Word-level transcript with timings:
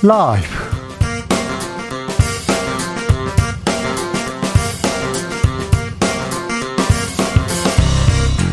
라이브 0.00 0.46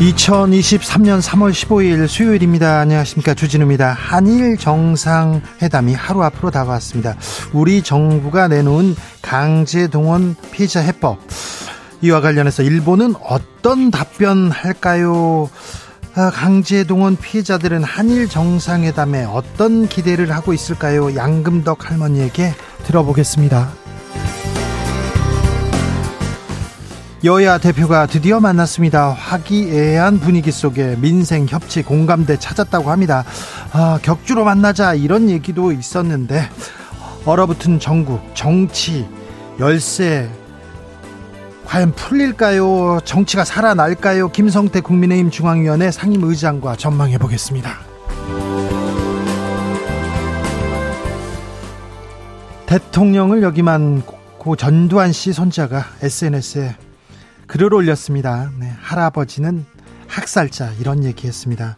2023년 0.00 1.22
3월 1.22 1.52
15일 1.52 2.08
수요일입니다. 2.08 2.80
안녕하십니까. 2.80 3.34
주진우입니다. 3.34 3.92
한일 3.92 4.56
정상회담이 4.56 5.94
하루 5.94 6.24
앞으로 6.24 6.50
다가왔습니다. 6.50 7.16
우리 7.52 7.80
정부가 7.80 8.48
내놓은 8.48 8.96
강제동원 9.22 10.34
피해자 10.50 10.80
해법. 10.80 11.20
이와 12.02 12.20
관련해서 12.20 12.62
일본은 12.64 13.14
어떤 13.22 13.90
답변할까요? 13.92 15.48
아, 16.18 16.30
강제동원 16.30 17.16
피해자들은 17.16 17.84
한일 17.84 18.26
정상회담에 18.26 19.24
어떤 19.24 19.86
기대를 19.86 20.32
하고 20.32 20.54
있을까요? 20.54 21.14
양금덕 21.14 21.90
할머니에게 21.90 22.54
들어보겠습니다. 22.84 23.68
여야 27.24 27.58
대표가 27.58 28.06
드디어 28.06 28.40
만났습니다. 28.40 29.10
화기애애한 29.10 30.20
분위기 30.20 30.50
속에 30.50 30.96
민생 30.98 31.44
협치 31.46 31.82
공감대 31.82 32.38
찾았다고 32.38 32.90
합니다. 32.90 33.24
아, 33.72 33.98
격주로 34.00 34.44
만나자 34.44 34.94
이런 34.94 35.28
얘기도 35.28 35.70
있었는데 35.70 36.48
얼어붙은 37.26 37.78
전국 37.78 38.22
정치 38.32 39.06
열세 39.60 40.30
과연 41.66 41.92
풀릴까요? 41.92 43.00
정치가 43.04 43.44
살아날까요? 43.44 44.28
김성태 44.28 44.80
국민의힘 44.80 45.30
중앙위원회 45.30 45.90
상임의장과 45.90 46.76
전망해 46.76 47.18
보겠습니다. 47.18 47.80
대통령을 52.66 53.42
여기만 53.42 54.02
고 54.38 54.56
전두환 54.56 55.12
씨 55.12 55.32
손자가 55.32 55.84
SNS에 56.02 56.76
글을 57.46 57.74
올렸습니다. 57.74 58.50
네, 58.58 58.72
할아버지는 58.80 59.64
학살자 60.06 60.72
이런 60.80 61.04
얘기했습니다. 61.04 61.76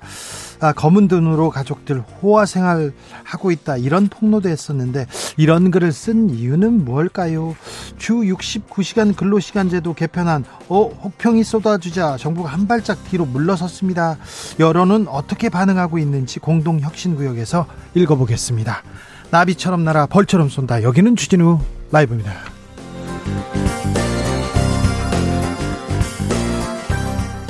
아, 0.61 0.73
검은 0.73 1.07
눈으로 1.09 1.51
가족들 1.51 2.01
호화 2.23 2.47
생활 2.47 2.93
하고 3.25 3.51
있다 3.51 3.77
이런 3.77 4.09
폭로도 4.09 4.49
했었는데 4.49 5.07
이런 5.37 5.71
글을 5.71 5.93
쓴 5.93 6.31
이유는 6.31 6.85
뭘까요? 6.85 7.55
주 7.97 8.15
69시간 8.15 9.17
근로시간제도 9.17 9.95
개편한 9.95 10.45
어 10.69 10.85
혹평이 11.03 11.45
쏟아지자 11.45 12.17
정부가 12.17 12.51
한 12.51 12.67
발짝 12.67 13.03
뒤로 13.05 13.25
물러섰습니다. 13.25 14.19
여론은 14.59 15.09
어떻게 15.09 15.49
반응하고 15.49 15.99
있는지 15.99 16.41
공동혁신구역에서 16.41 17.67
읽어보겠습니다. 17.95 18.83
나비처럼 19.31 19.85
날아 19.85 20.07
벌처럼 20.07 20.49
쏜다. 20.49 20.83
여기는 20.83 21.17
주진우 21.17 21.61
라이브입니다. 21.93 22.33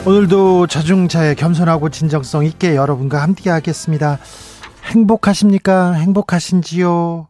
오늘도 0.09 0.69
자중차에 0.69 1.35
겸손하고 1.35 1.91
진정성 1.91 2.47
있게 2.47 2.77
여러분과 2.77 3.21
함께 3.21 3.51
하겠습니다. 3.51 4.19
행복하십니까? 4.85 5.93
행복하신지요? 5.93 7.29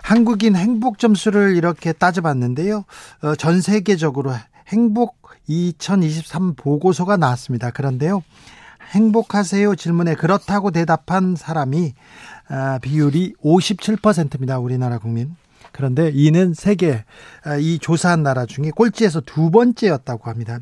한국인 0.00 0.54
행복 0.54 1.00
점수를 1.00 1.56
이렇게 1.56 1.92
따져봤는데요. 1.92 2.84
어, 3.22 3.34
전 3.34 3.60
세계적으로 3.60 4.32
행복 4.68 5.16
2023 5.48 6.54
보고서가 6.54 7.16
나왔습니다. 7.16 7.72
그런데요. 7.72 8.22
행복하세요 8.92 9.74
질문에 9.74 10.14
그렇다고 10.14 10.70
대답한 10.70 11.34
사람이 11.34 11.94
아, 12.48 12.78
비율이 12.80 13.34
57%입니다. 13.42 14.60
우리나라 14.60 14.98
국민. 14.98 15.34
그런데 15.72 16.12
이는 16.14 16.54
세계 16.54 17.04
아, 17.42 17.56
이 17.56 17.80
조사한 17.80 18.22
나라 18.22 18.46
중에 18.46 18.70
꼴찌에서 18.70 19.20
두 19.22 19.50
번째였다고 19.50 20.30
합니다. 20.30 20.60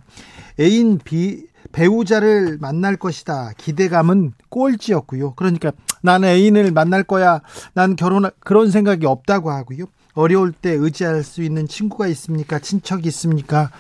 애인 0.58 1.00
비 1.04 1.46
배우자를 1.72 2.58
만날 2.60 2.96
것이다. 2.96 3.52
기대감은 3.56 4.32
꼴찌였고요. 4.48 5.34
그러니까 5.34 5.72
나는 6.02 6.28
애인을 6.28 6.70
만날 6.72 7.02
거야. 7.02 7.40
난 7.74 7.96
결혼 7.96 8.30
그런 8.40 8.70
생각이 8.70 9.06
없다고 9.06 9.50
하고요. 9.50 9.84
어려울 10.14 10.52
때 10.52 10.70
의지할 10.72 11.22
수 11.22 11.42
있는 11.42 11.68
친구가 11.68 12.08
있습니까? 12.08 12.58
친척이 12.58 13.06
있습니까? 13.08 13.70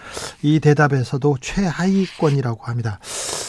이 0.42 0.60
대답에서도 0.60 1.36
최하위권이라고 1.40 2.62
합니다. 2.64 3.00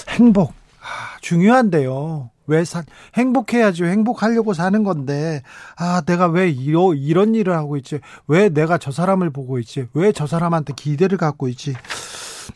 행복 0.10 0.54
아, 0.82 1.18
중요한데요. 1.22 2.32
왜 2.48 2.66
사, 2.66 2.82
행복해야죠. 3.14 3.86
행복하려고 3.86 4.56
사는 4.56 4.84
건데, 4.84 5.44
아, 5.78 6.02
내가 6.04 6.26
왜 6.26 6.50
이러, 6.50 6.96
이런 6.96 7.36
일을 7.36 7.54
하고 7.56 7.78
있지? 7.78 8.00
왜 8.28 8.50
내가 8.50 8.80
저 8.80 8.92
사람을 8.92 9.30
보고 9.30 9.60
있지? 9.60 9.86
왜 9.94 10.12
저 10.12 10.26
사람한테 10.26 10.74
기대를 10.76 11.20
갖고 11.20 11.48
있지? 11.48 11.76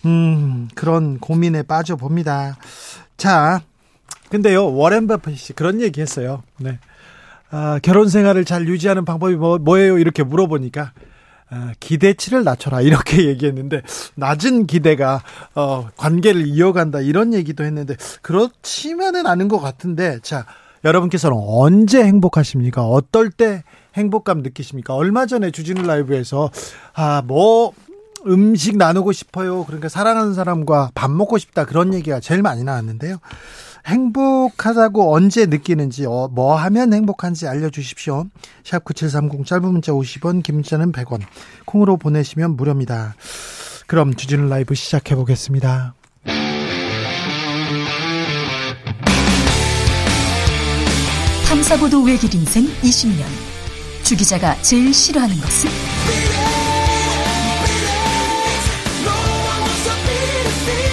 음, 0.06 0.68
그런 0.76 1.20
고민에 1.20 1.64
빠져 1.64 1.96
봅니다. 1.96 2.58
자, 3.18 3.62
근데요, 4.30 4.74
워렌 4.74 5.08
버핏이 5.08 5.56
그런 5.56 5.82
얘기 5.82 6.02
했어요. 6.02 6.44
네. 6.58 6.80
아, 7.52 7.80
결혼 7.84 8.10
생활을 8.10 8.46
잘 8.46 8.68
유지하는 8.68 9.06
방법이 9.06 9.36
뭐, 9.36 9.60
뭐예요? 9.60 10.00
이렇게 10.00 10.24
물어보니까, 10.24 10.92
아, 11.52 11.74
기대치를 11.80 12.44
낮춰라. 12.44 12.82
이렇게 12.82 13.26
얘기했는데, 13.30 13.84
낮은 14.16 14.66
기대가, 14.66 15.22
어, 15.54 15.88
관계를 15.96 16.48
이어간다. 16.48 17.00
이런 17.00 17.32
얘기도 17.34 17.64
했는데, 17.64 17.96
그렇지만은 18.24 19.28
않은 19.28 19.50
것 19.50 19.60
같은데, 19.60 20.18
자, 20.24 20.48
여러분께서는 20.84 21.38
언제 21.40 22.04
행복하십니까? 22.04 22.88
어떨 22.88 23.30
때 23.30 23.64
행복감 23.96 24.40
느끼십니까? 24.40 24.96
얼마 24.96 25.28
전에 25.28 25.52
주진우 25.52 25.84
라이브에서, 25.84 26.50
아, 26.96 27.22
뭐, 27.24 27.74
음식 28.28 28.78
나누고 28.78 29.12
싶어요. 29.12 29.66
그러니까 29.66 29.90
사랑하는 29.90 30.34
사람과 30.34 30.92
밥 30.96 31.12
먹고 31.12 31.38
싶다. 31.38 31.66
그런 31.66 31.94
얘기가 31.94 32.20
제일 32.20 32.42
많이 32.42 32.64
나왔는데요. 32.64 33.18
행복하다고 33.86 35.14
언제 35.14 35.46
느끼는지, 35.46 36.06
어, 36.06 36.30
뭐 36.32 36.56
하면 36.56 36.94
행복한지 36.94 37.48
알려주십시오. 37.48 38.26
샵9730 38.64 39.46
짧은 39.46 39.72
문자 39.72 39.92
50원, 39.92 40.42
긴 40.42 40.56
문자는 40.56 40.92
100원. 40.92 41.22
콩으로 41.66 41.98
보내시면 41.98 42.56
무료입니다. 42.56 43.16
그럼 43.88 44.16
주진우 44.16 44.48
라이브 44.48 44.74
시작해 44.74 45.16
보겠습니다. 45.16 45.94
탐사보도 51.48 52.04
외길 52.04 52.34
인생 52.34 52.66
20년. 52.82 53.24
주 54.04 54.16
기자가 54.16 54.56
제일 54.62 54.94
싫어하는 54.94 55.36
것은? 55.36 55.93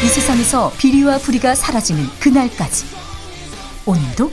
이 0.02 0.06
세상에서 0.06 0.72
비리와 0.78 1.18
부리가 1.18 1.54
사라지는 1.54 2.06
그날까지 2.20 2.86
오늘도 3.84 4.30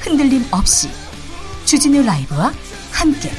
흔들림 0.00 0.42
없이 0.50 0.88
주진우 1.66 2.02
라이브와 2.02 2.52
함께 2.90 3.30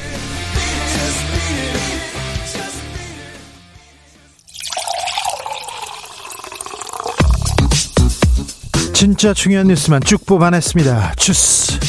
진짜 8.92 9.34
중요한 9.34 9.66
뉴스만 9.66 10.02
쭉 10.02 10.24
뽑아냈습니다. 10.24 11.14
주스 11.16 11.80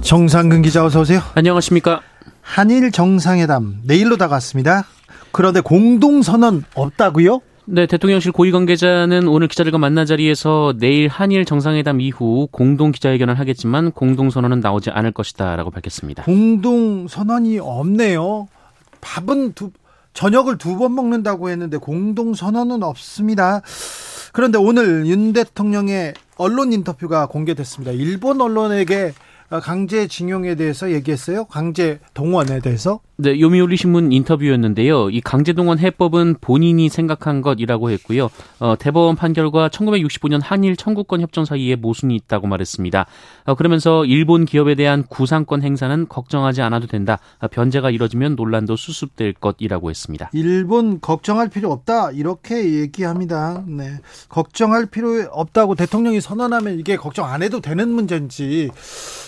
정상근 0.00 0.62
기자 0.62 0.82
어서 0.82 1.00
오세요. 1.00 1.20
안녕하십니까. 1.34 2.00
한일 2.40 2.90
정상회담 2.90 3.82
내일로 3.84 4.16
다가왔습니다. 4.16 4.86
그런데 5.30 5.60
공동선언 5.60 6.64
없다고요? 6.74 7.40
네, 7.72 7.86
대통령실 7.86 8.32
고위 8.32 8.50
관계자는 8.50 9.28
오늘 9.28 9.46
기자들과 9.46 9.78
만난 9.78 10.04
자리에서 10.04 10.74
내일 10.78 11.06
한일 11.06 11.44
정상회담 11.44 12.00
이후 12.00 12.48
공동 12.50 12.90
기자회견을 12.90 13.38
하겠지만 13.38 13.92
공동 13.92 14.28
선언은 14.28 14.58
나오지 14.58 14.90
않을 14.90 15.12
것이다라고 15.12 15.70
밝혔습니다. 15.70 16.24
공동 16.24 17.06
선언이 17.06 17.60
없네요. 17.60 18.48
밥은 19.00 19.52
두 19.52 19.70
저녁을 20.14 20.58
두 20.58 20.76
번 20.78 20.96
먹는다고 20.96 21.48
했는데 21.50 21.76
공동 21.76 22.34
선언은 22.34 22.82
없습니다. 22.82 23.60
그런데 24.32 24.58
오늘 24.58 25.06
윤 25.06 25.32
대통령의 25.32 26.14
언론 26.38 26.72
인터뷰가 26.72 27.26
공개됐습니다. 27.28 27.92
일본 27.92 28.40
언론에게 28.40 29.12
강제징용에 29.48 30.56
대해서 30.56 30.90
얘기했어요. 30.90 31.44
강제 31.44 32.00
동원에 32.14 32.58
대해서. 32.60 33.00
네, 33.22 33.38
요미우리 33.38 33.76
신문 33.76 34.12
인터뷰였는데요. 34.12 35.10
이 35.10 35.20
강제동원 35.20 35.78
해법은 35.78 36.36
본인이 36.40 36.88
생각한 36.88 37.42
것이라고 37.42 37.90
했고요. 37.90 38.30
어, 38.60 38.76
대법원 38.78 39.14
판결과 39.14 39.68
1965년 39.68 40.40
한일 40.42 40.74
청구권 40.74 41.20
협정 41.20 41.44
사이에 41.44 41.76
모순이 41.76 42.16
있다고 42.16 42.46
말했습니다. 42.46 43.04
어, 43.44 43.54
그러면서 43.56 44.06
일본 44.06 44.46
기업에 44.46 44.74
대한 44.74 45.02
구상권 45.02 45.62
행사는 45.62 46.08
걱정하지 46.08 46.62
않아도 46.62 46.86
된다. 46.86 47.18
어, 47.40 47.48
변제가 47.48 47.90
이뤄지면 47.90 48.36
논란도 48.36 48.76
수습될 48.76 49.34
것이라고 49.34 49.90
했습니다. 49.90 50.30
일본 50.32 51.02
걱정할 51.02 51.50
필요 51.50 51.70
없다 51.72 52.12
이렇게 52.12 52.72
얘기합니다. 52.80 53.62
네, 53.66 53.98
걱정할 54.30 54.86
필요 54.86 55.28
없다고 55.30 55.74
대통령이 55.74 56.22
선언하면 56.22 56.78
이게 56.78 56.96
걱정 56.96 57.26
안 57.26 57.42
해도 57.42 57.60
되는 57.60 57.90
문제인지 57.90 58.70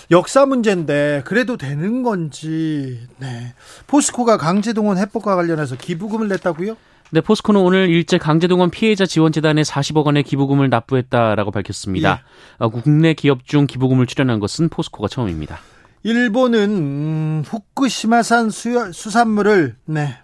역사 0.09 0.47
문제인데 0.47 1.21
그래도 1.25 1.57
되는 1.57 2.01
건지 2.01 2.99
네. 3.19 3.53
포스코가 3.87 4.37
강제동원 4.37 4.97
해법과 4.97 5.35
관련해서 5.35 5.75
기부금을 5.75 6.27
냈다고요? 6.29 6.75
네, 7.11 7.21
포스코는 7.21 7.61
오늘 7.61 7.89
일제 7.89 8.17
강제동원 8.17 8.71
피해자 8.71 9.05
지원재단에 9.05 9.61
40억 9.61 10.05
원의 10.05 10.23
기부금을 10.23 10.69
납부했다라고 10.69 11.51
밝혔습니다. 11.51 12.11
예. 12.11 12.23
어, 12.57 12.69
국내 12.69 13.13
기업 13.13 13.45
중 13.45 13.67
기부금을 13.67 14.07
출연한 14.07 14.39
것은 14.39 14.69
포스코가 14.69 15.07
처음입니다. 15.07 15.59
일본은 16.01 16.69
음, 16.69 17.43
후쿠시마산 17.45 18.49
수, 18.49 18.91
수산물을 18.91 19.75
네. 19.85 20.17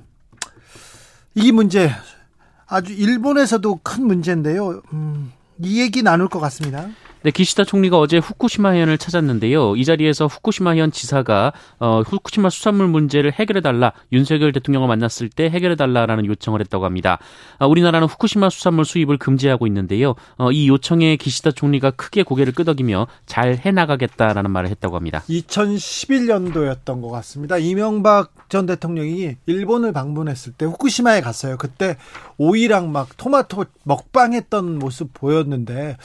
이 1.35 1.51
문제 1.51 1.91
아주 2.65 2.93
일본에서도 2.93 3.79
큰 3.83 4.05
문제인데요. 4.05 4.81
음, 4.93 5.31
이 5.61 5.81
얘기 5.81 6.01
나눌 6.01 6.27
것 6.27 6.39
같습니다. 6.39 6.87
네, 7.21 7.31
기시다 7.31 7.65
총리가 7.65 7.99
어제 7.99 8.17
후쿠시마 8.17 8.69
해안을 8.69 8.97
찾았는데요. 8.97 9.75
이 9.75 9.83
자리에서 9.83 10.27
후쿠시마 10.27 10.71
해안 10.71 10.89
지사가 10.89 11.51
어, 11.77 12.01
후쿠시마 12.01 12.49
수산물 12.49 12.87
문제를 12.87 13.33
해결해 13.33 13.59
달라 13.59 13.91
윤석열 14.13 14.53
대통령을 14.53 14.87
만났을 14.87 15.27
때 15.27 15.49
해결해 15.49 15.75
달라라는 15.75 16.25
요청을 16.25 16.61
했다고 16.61 16.85
합니다. 16.85 17.19
어, 17.59 17.67
우리나라는 17.67 18.07
후쿠시마 18.07 18.49
수산물 18.49 18.85
수입을 18.85 19.17
금지하고 19.17 19.67
있는데요. 19.67 20.15
어, 20.37 20.53
이 20.53 20.69
요청에 20.69 21.17
기시다 21.17 21.51
총리가 21.51 21.91
크게 21.91 22.23
고개를 22.23 22.53
끄덕이며 22.53 23.07
잘 23.25 23.57
해나가겠다라는 23.57 24.49
말을 24.51 24.69
했다고 24.69 24.95
합니다. 24.95 25.21
2011년도였던 25.29 27.01
것 27.01 27.09
같습니다. 27.09 27.57
이명박 27.57 28.31
전 28.47 28.65
대통령이 28.65 29.35
일본을 29.45 29.91
방문했을 29.91 30.53
때 30.53 30.65
후쿠시마에 30.65 31.19
갔어요. 31.19 31.57
그때 31.57 31.97
오이랑 32.37 32.93
막 32.93 33.09
토마토 33.17 33.65
먹방했던 33.83 34.79
모습 34.79 35.13
보였는데 35.13 35.97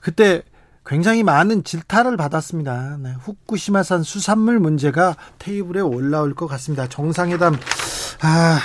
그때 0.00 0.42
굉장히 0.90 1.22
많은 1.22 1.62
질타를 1.62 2.16
받았습니다. 2.16 2.96
네, 2.98 3.14
후쿠시마산 3.22 4.02
수산물 4.02 4.58
문제가 4.58 5.14
테이블에 5.38 5.80
올라올 5.80 6.34
것 6.34 6.48
같습니다. 6.48 6.88
정상회담 6.88 7.56
아 8.22 8.60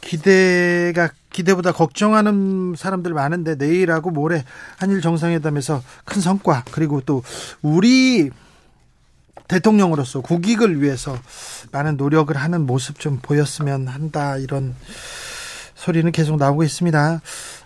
기대가 0.00 1.08
기대보다 1.30 1.70
걱정하는 1.70 2.74
사람들 2.76 3.14
많은데 3.14 3.54
내일하고 3.54 4.10
모레 4.10 4.44
한일 4.78 5.00
정상회담에서 5.02 5.84
큰 6.04 6.20
성과 6.20 6.64
그리고 6.72 7.00
또 7.00 7.22
우리 7.62 8.30
대통령으로서 9.46 10.22
국익을 10.22 10.82
위해서 10.82 11.16
많은 11.70 11.96
노력을 11.96 12.36
하는 12.36 12.66
모습 12.66 12.98
좀 12.98 13.20
보였으면 13.22 13.86
한다 13.86 14.36
이런 14.36 14.74
소리는 15.76 16.10
계속 16.10 16.38
나오고 16.38 16.64
있습니다. 16.64 17.20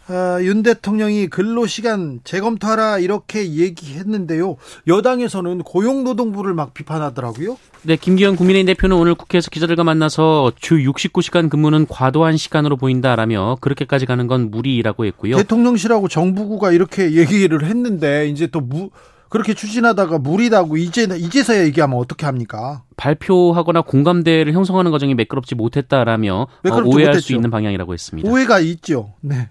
어, 0.08 0.38
윤 0.42 0.62
대통령이 0.62 1.28
근로시간 1.28 2.20
재검토하라 2.24 2.98
이렇게 2.98 3.52
얘기했는데요. 3.52 4.56
여당에서는 4.86 5.62
고용노동부를 5.62 6.52
막 6.52 6.74
비판하더라고요. 6.74 7.56
네, 7.82 7.96
김기현 7.96 8.36
국민의힘 8.36 8.66
대표는 8.66 8.96
오늘 8.96 9.14
국회에서 9.14 9.48
기자들과 9.50 9.84
만나서 9.84 10.52
주 10.60 10.76
69시간 10.76 11.48
근무는 11.48 11.86
과도한 11.86 12.36
시간으로 12.36 12.76
보인다라며 12.76 13.56
그렇게까지 13.60 14.04
가는 14.04 14.26
건 14.26 14.50
무리라고 14.50 15.06
했고요. 15.06 15.36
대통령실하고 15.36 16.08
정부가 16.08 16.72
이렇게 16.72 17.12
얘기를 17.16 17.64
했는데 17.64 18.28
이제 18.28 18.46
또 18.46 18.60
무, 18.60 18.90
그렇게 19.30 19.54
추진하다가 19.54 20.18
무리다고 20.18 20.76
이제 20.76 21.08
이제서야 21.10 21.64
얘기하면 21.64 21.98
어떻게 21.98 22.26
합니까? 22.26 22.82
발표하거나 22.96 23.80
공감대를 23.80 24.52
형성하는 24.52 24.90
과정이 24.90 25.14
매끄럽지 25.14 25.54
못했다라며 25.54 26.46
매끄럽지 26.62 26.88
어, 26.88 26.94
오해할 26.94 27.14
못했죠. 27.14 27.26
수 27.26 27.32
있는 27.32 27.50
방향이라고 27.50 27.92
했습니다. 27.94 28.30
오해가 28.30 28.60
있죠. 28.60 29.14
네. 29.20 29.48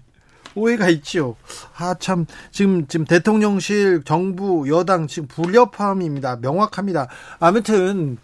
오해가 0.54 0.88
있죠. 0.90 1.36
아, 1.76 1.94
참, 1.98 2.26
지금, 2.50 2.86
지금 2.86 3.06
대통령실, 3.06 4.04
정부, 4.04 4.68
여당 4.68 5.06
지금 5.06 5.28
불협화음입니다. 5.28 6.36
명확합니다. 6.36 7.08
아무튼, 7.40 8.18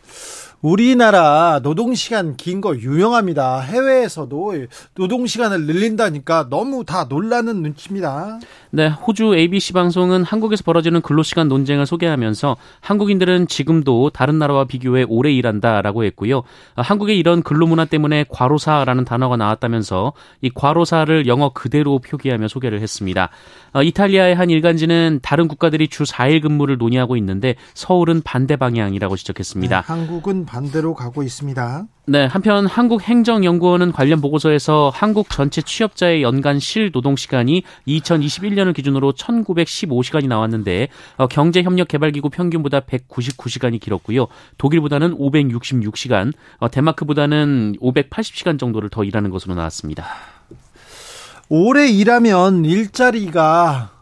우리나라 0.62 1.60
노동시간 1.62 2.36
긴 2.36 2.60
거 2.60 2.76
유명합니다. 2.76 3.60
해외에서도 3.60 4.66
노동시간을 4.94 5.64
늘린다니까 5.64 6.48
너무 6.50 6.84
다 6.84 7.06
놀라는 7.08 7.62
눈치입니다. 7.62 8.38
네, 8.70 8.88
호주 8.88 9.34
ABC 9.34 9.72
방송은 9.72 10.22
한국에서 10.24 10.62
벌어지는 10.62 11.00
근로시간 11.00 11.48
논쟁을 11.48 11.86
소개하면서 11.86 12.58
한국인들은 12.80 13.46
지금도 13.48 14.10
다른 14.10 14.38
나라와 14.38 14.64
비교해 14.66 15.06
오래 15.08 15.32
일한다라고 15.32 16.04
했고요. 16.04 16.42
한국의 16.76 17.18
이런 17.18 17.42
근로문화 17.42 17.86
때문에 17.86 18.26
과로사라는 18.28 19.06
단어가 19.06 19.38
나왔다면서 19.38 20.12
이 20.42 20.50
과로사를 20.52 21.26
영어 21.26 21.50
그대로 21.54 21.98
표기하며 22.00 22.48
소개를 22.48 22.82
했습니다. 22.82 23.30
어, 23.72 23.82
이탈리아의 23.82 24.34
한 24.34 24.50
일간지는 24.50 25.20
다른 25.22 25.48
국가들이 25.48 25.88
주 25.88 26.02
4일 26.02 26.42
근무를 26.42 26.76
논의하고 26.76 27.16
있는데 27.16 27.54
서울은 27.72 28.20
반대 28.22 28.56
방향이라고 28.56 29.16
지적했습니다. 29.16 29.80
네, 29.80 29.86
한국은 29.86 30.44
반대로 30.50 30.94
가고 30.94 31.22
있습니다. 31.22 31.86
네, 32.06 32.26
한편 32.26 32.66
한국행정연구원은 32.66 33.92
관련 33.92 34.20
보고서에서 34.20 34.90
한국 34.92 35.30
전체 35.30 35.62
취업자의 35.62 36.24
연간 36.24 36.58
실 36.58 36.90
노동 36.90 37.14
시간이 37.14 37.62
2021년을 37.86 38.74
기준으로 38.74 39.12
1,915시간이 39.12 40.26
나왔는데 40.26 40.88
어, 41.18 41.28
경제협력개발기구 41.28 42.30
평균보다 42.30 42.80
199시간이 42.80 43.80
길었고요. 43.80 44.26
독일보다는 44.58 45.16
566시간, 45.16 46.32
어, 46.58 46.68
덴마크보다는 46.68 47.76
580시간 47.80 48.58
정도를 48.58 48.88
더 48.88 49.04
일하는 49.04 49.30
것으로 49.30 49.54
나왔습니다. 49.54 50.04
오래 51.48 51.88
일하면 51.88 52.64
일자리가 52.64 53.99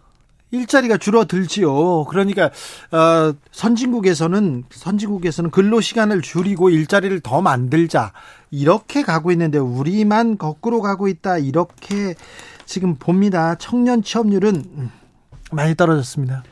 일자리가 0.51 0.97
줄어들지요. 0.97 2.05
그러니까 2.05 2.51
어, 2.91 3.35
선진국에서는 3.51 4.65
선진국에서는 4.71 5.51
근로 5.51 5.81
시간을 5.81 6.23
줄이고 6.23 6.71
일자리를 6.71 7.21
더 7.21 7.43
만들자 7.43 8.13
이렇게 8.51 9.03
가고 9.03 9.31
있는데 9.33 9.59
우리만 9.59 10.39
거꾸로 10.39 10.81
가고 10.81 11.09
있다 11.09 11.39
이렇게 11.39 12.15
지금 12.65 12.97
봅니다. 12.97 13.57
청년 13.57 14.03
취업률은 14.03 14.91
많이 15.53 15.75
떨어졌습니다. 15.75 16.45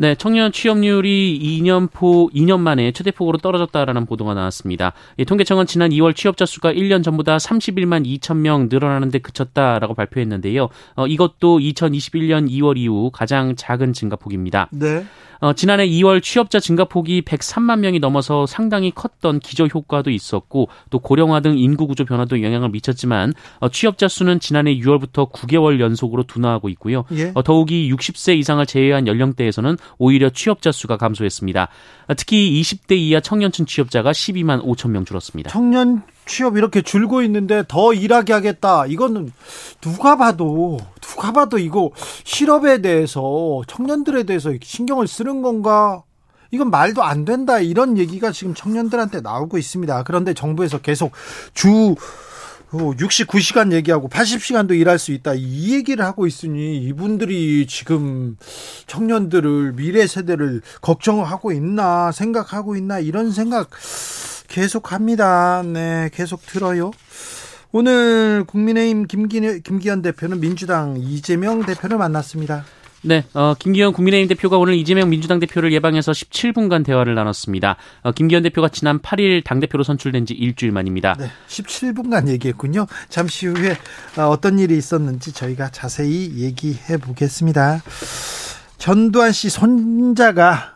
네, 0.00 0.14
청년 0.14 0.50
취업률이 0.50 1.60
2년포 1.60 2.32
2년 2.32 2.60
만에 2.60 2.90
최대폭으로 2.90 3.36
떨어졌다라는 3.36 4.06
보도가 4.06 4.32
나왔습니다. 4.32 4.94
이 5.18 5.26
통계청은 5.26 5.66
지난 5.66 5.90
2월 5.90 6.16
취업자 6.16 6.46
수가 6.46 6.72
1년 6.72 7.04
전보다 7.04 7.36
31만 7.36 8.06
2천 8.06 8.38
명 8.38 8.68
늘어나는데 8.70 9.18
그쳤다라고 9.18 9.92
발표했는데요. 9.92 10.70
어, 10.96 11.06
이것도 11.06 11.58
2021년 11.58 12.48
2월 12.48 12.78
이후 12.78 13.10
가장 13.12 13.54
작은 13.56 13.92
증가폭입니다. 13.92 14.70
네. 14.72 15.04
어, 15.40 15.52
지난해 15.54 15.86
2월 15.88 16.22
취업자 16.22 16.60
증가 16.60 16.84
폭이 16.84 17.22
103만 17.22 17.80
명이 17.80 17.98
넘어서 17.98 18.46
상당히 18.46 18.90
컸던 18.90 19.40
기저 19.40 19.66
효과도 19.66 20.10
있었고 20.10 20.68
또 20.90 20.98
고령화 20.98 21.40
등 21.40 21.58
인구 21.58 21.86
구조 21.86 22.04
변화도 22.04 22.42
영향을 22.42 22.68
미쳤지만 22.70 23.32
어, 23.58 23.68
취업자 23.70 24.08
수는 24.08 24.40
지난해 24.40 24.76
6월부터 24.76 25.32
9개월 25.32 25.80
연속으로 25.80 26.24
둔화하고 26.24 26.68
있고요. 26.70 27.04
예. 27.12 27.32
어, 27.34 27.42
더욱이 27.42 27.90
60세 27.92 28.36
이상을 28.36 28.64
제외한 28.66 29.06
연령대에서는 29.06 29.76
오히려 29.98 30.30
취업자 30.30 30.72
수가 30.72 30.96
감소했습니다. 30.96 31.68
어, 32.08 32.14
특히 32.14 32.60
20대 32.60 32.96
이하 32.96 33.20
청년층 33.20 33.66
취업자가 33.66 34.12
12만 34.12 34.62
5천 34.62 34.90
명 34.90 35.04
줄었습니다. 35.04 35.50
청년 35.50 36.02
취업 36.30 36.56
이렇게 36.56 36.80
줄고 36.80 37.22
있는데 37.22 37.64
더 37.66 37.92
일하게 37.92 38.32
하겠다. 38.32 38.86
이거는 38.86 39.32
누가 39.80 40.16
봐도 40.16 40.78
누가 41.00 41.32
봐도 41.32 41.58
이거 41.58 41.90
실업에 42.22 42.80
대해서 42.80 43.62
청년들에 43.66 44.22
대해서 44.22 44.52
신경을 44.62 45.08
쓰는 45.08 45.42
건가? 45.42 46.04
이건 46.52 46.70
말도 46.70 47.02
안 47.02 47.24
된다. 47.24 47.58
이런 47.58 47.98
얘기가 47.98 48.30
지금 48.30 48.54
청년들한테 48.54 49.22
나오고 49.22 49.58
있습니다. 49.58 50.04
그런데 50.04 50.32
정부에서 50.32 50.78
계속 50.78 51.10
주 51.52 51.96
69시간 52.70 53.72
얘기하고 53.72 54.08
80시간도 54.08 54.78
일할 54.78 55.00
수 55.00 55.10
있다. 55.10 55.34
이 55.34 55.74
얘기를 55.74 56.04
하고 56.04 56.28
있으니 56.28 56.78
이분들이 56.78 57.66
지금 57.68 58.36
청년들을 58.86 59.72
미래 59.72 60.06
세대를 60.06 60.60
걱정하고 60.80 61.50
있나 61.50 62.12
생각하고 62.12 62.76
있나 62.76 63.00
이런 63.00 63.32
생각 63.32 63.70
계속 64.50 64.92
합니다. 64.92 65.62
네, 65.64 66.10
계속 66.12 66.44
들어요. 66.44 66.90
오늘 67.72 68.44
국민의힘 68.46 69.06
김기, 69.06 69.40
김기현 69.62 70.02
대표는 70.02 70.40
민주당 70.40 70.96
이재명 70.98 71.64
대표를 71.64 71.96
만났습니다. 71.96 72.64
네, 73.02 73.24
어, 73.32 73.54
김기현 73.58 73.92
국민의힘 73.92 74.28
대표가 74.28 74.58
오늘 74.58 74.74
이재명 74.74 75.08
민주당 75.08 75.38
대표를 75.38 75.72
예방해서 75.72 76.12
17분간 76.12 76.84
대화를 76.84 77.14
나눴습니다. 77.14 77.76
어, 78.02 78.12
김기현 78.12 78.42
대표가 78.42 78.68
지난 78.68 78.98
8일 78.98 79.44
당대표로 79.44 79.84
선출된 79.84 80.26
지 80.26 80.34
일주일 80.34 80.72
만입니다. 80.72 81.14
네, 81.18 81.30
17분간 81.48 82.28
얘기했군요. 82.28 82.86
잠시 83.08 83.46
후에 83.46 83.78
어, 84.18 84.28
어떤 84.28 84.58
일이 84.58 84.76
있었는지 84.76 85.32
저희가 85.32 85.70
자세히 85.70 86.38
얘기해 86.38 86.98
보겠습니다. 86.98 87.82
전두환 88.78 89.30
씨 89.30 89.48
손자가 89.48 90.74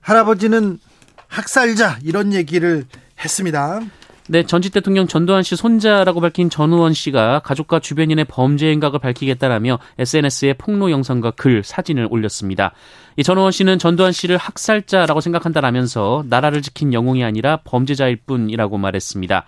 할아버지는 0.00 0.78
학살자 1.26 1.98
이런 2.04 2.32
얘기를 2.32 2.86
했습니다. 3.26 3.80
네, 4.28 4.42
전직 4.42 4.72
대통령 4.72 5.06
전두환 5.06 5.44
씨 5.44 5.54
손자라고 5.54 6.20
밝힌 6.20 6.50
전우원 6.50 6.94
씨가 6.94 7.40
가족과 7.44 7.78
주변인의 7.78 8.24
범죄 8.24 8.66
행각을 8.70 8.98
밝히겠다라며 8.98 9.78
SNS에 9.98 10.54
폭로 10.54 10.90
영상과 10.90 11.30
글, 11.32 11.62
사진을 11.62 12.08
올렸습니다. 12.10 12.72
이 13.16 13.22
전우원 13.22 13.52
씨는 13.52 13.78
전두환 13.78 14.10
씨를 14.10 14.36
학살자라고 14.36 15.20
생각한다라면서 15.20 16.24
나라를 16.28 16.62
지킨 16.62 16.92
영웅이 16.92 17.22
아니라 17.22 17.60
범죄자일 17.62 18.16
뿐이라고 18.16 18.78
말했습니다. 18.78 19.44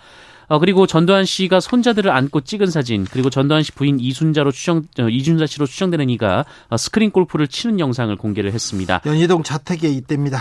어, 0.47 0.58
그리고 0.58 0.87
전두환 0.87 1.25
씨가 1.25 1.61
손자들을 1.61 2.11
안고 2.11 2.42
찍은 2.42 2.68
사진, 2.68 3.04
그리고 3.04 3.30
전두환 3.30 3.64
씨 3.64 3.73
부인 3.73 3.99
이순자로 4.00 4.52
추정, 4.52 4.85
어, 5.00 5.08
이순자 5.08 5.47
씨로 5.47 5.66
추정되는 5.66 6.08
이가 6.11 6.44
어, 6.68 6.76
스크린 6.76 7.11
골프를 7.11 7.49
치는 7.49 7.80
영상을 7.80 8.14
공개를 8.16 8.52
했습니다. 8.52 9.02
연희동 9.04 9.42
자택에 9.42 9.88
있답니다. 9.88 10.40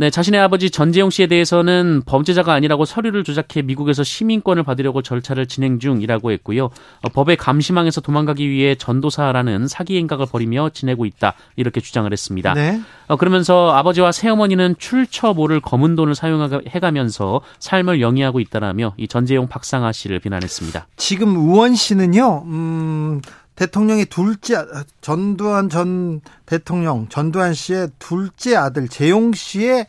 네, 0.00 0.10
자신의 0.10 0.38
아버지 0.38 0.70
전재용 0.70 1.10
씨에 1.10 1.26
대해서는 1.26 2.02
범죄자가 2.06 2.52
아니라고 2.52 2.84
서류를 2.84 3.24
조작해 3.24 3.62
미국에서 3.62 4.04
시민권을 4.04 4.62
받으려고 4.62 5.02
절차를 5.02 5.46
진행 5.46 5.80
중이라고 5.80 6.30
했고요. 6.30 6.66
어, 6.66 7.08
법의 7.12 7.36
감시망에서 7.36 8.00
도망가기 8.00 8.48
위해 8.48 8.76
전도사라는 8.76 9.66
사기 9.66 9.98
행각을 9.98 10.26
벌이며 10.26 10.70
지내고 10.72 11.04
있다 11.04 11.34
이렇게 11.56 11.80
주장을 11.80 12.12
했습니다. 12.12 12.54
네. 12.54 12.80
어, 13.08 13.16
그러면서 13.16 13.72
아버지와 13.72 14.12
새어머니는 14.12 14.76
출처 14.78 15.34
모를 15.34 15.58
검은 15.58 15.96
돈을 15.96 16.14
사용해 16.14 16.78
가면서 16.80 17.40
삶을 17.58 18.00
영위하고 18.00 18.38
있다라며 18.38 18.94
이 18.98 19.08
전재용 19.08 19.48
박상아 19.48 19.90
씨를 19.90 20.20
비난했습니다. 20.20 20.86
지금 20.96 21.34
우원 21.34 21.74
씨는요, 21.74 22.44
음, 22.46 23.20
대통령의 23.58 24.06
둘째 24.06 24.64
전두환 25.00 25.68
전 25.68 26.20
대통령 26.46 27.08
전두환 27.08 27.54
씨의 27.54 27.90
둘째 27.98 28.54
아들 28.54 28.88
재용 28.88 29.32
씨의 29.32 29.86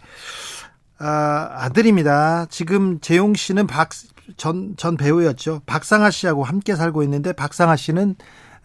아, 0.98 1.50
아들입니다. 1.52 2.48
지금 2.50 3.00
재용 3.00 3.36
씨는 3.36 3.68
박 3.68 3.90
전 4.38 4.76
전 4.78 4.98
배우였죠. 4.98 5.62
박상아 5.66 6.12
씨하고 6.12 6.44
함께 6.44 6.76
살고 6.76 7.04
있는데 7.04 7.34
박상아 7.34 7.76
씨는 7.76 8.16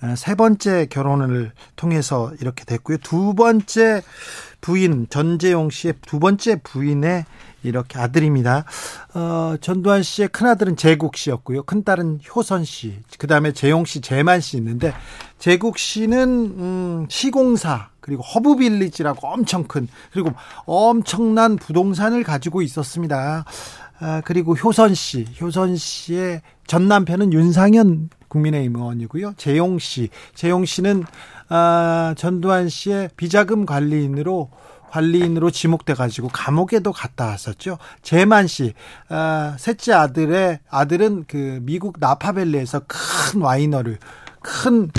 아, 0.00 0.14
세 0.16 0.34
번째 0.34 0.87
결혼을 0.87 1.52
통해서 1.76 2.32
이렇게 2.40 2.64
됐고요. 2.64 2.99
두 2.99 3.34
번째 3.34 4.02
부인 4.61 5.06
전재용 5.08 5.70
씨의 5.70 5.94
두 6.02 6.18
번째 6.18 6.61
부인의 6.62 7.25
이렇게 7.68 7.99
아들입니다. 7.99 8.64
어, 9.14 9.56
전두환 9.61 10.02
씨의 10.02 10.28
큰아들은 10.28 10.76
재국 10.76 11.16
씨였고요. 11.16 11.64
큰딸은 11.64 12.21
효선 12.35 12.64
씨. 12.64 13.00
그 13.18 13.26
다음에 13.26 13.52
재용 13.52 13.85
씨, 13.85 14.00
재만 14.00 14.40
씨 14.40 14.56
있는데 14.56 14.92
재국 15.38 15.78
씨는 15.78 16.28
음, 16.28 17.06
시공사 17.09 17.88
그리고 18.00 18.23
허브빌리지라고 18.23 19.26
엄청 19.26 19.64
큰 19.64 19.88
그리고 20.12 20.30
엄청난 20.66 21.56
부동산을 21.56 22.23
가지고 22.23 22.62
있었습니다. 22.62 23.44
아, 24.00 24.23
그리고 24.25 24.54
효선 24.54 24.94
씨, 24.94 25.26
효선 25.40 25.76
씨의 25.76 26.42
전 26.66 26.88
남편은 26.88 27.33
윤상현 27.33 28.11
국민의힘 28.28 28.76
의원이고요. 28.76 29.35
재용 29.37 29.78
씨, 29.78 30.11
재용 30.35 30.64
씨는 30.64 31.04
아, 31.49 32.14
전두환 32.16 32.68
씨의 32.68 33.11
비자금 33.16 33.66
관리인으로 33.66 34.50
관리인으로 34.95 35.51
지목돼 35.51 35.95
가지고 35.95 36.29
감옥에도 36.29 36.93
갔다 36.93 37.27
왔었죠. 37.27 37.79
재만 38.03 38.47
씨, 38.47 38.75
어, 39.11 39.57
셋째 39.59 39.93
아들의 39.93 40.61
아들은 40.71 41.25
그 41.27 41.59
미국 41.63 41.97
나파밸리에서 41.99 42.83
큰 42.87 43.41
와이너를 43.43 43.99
큰 44.41 44.91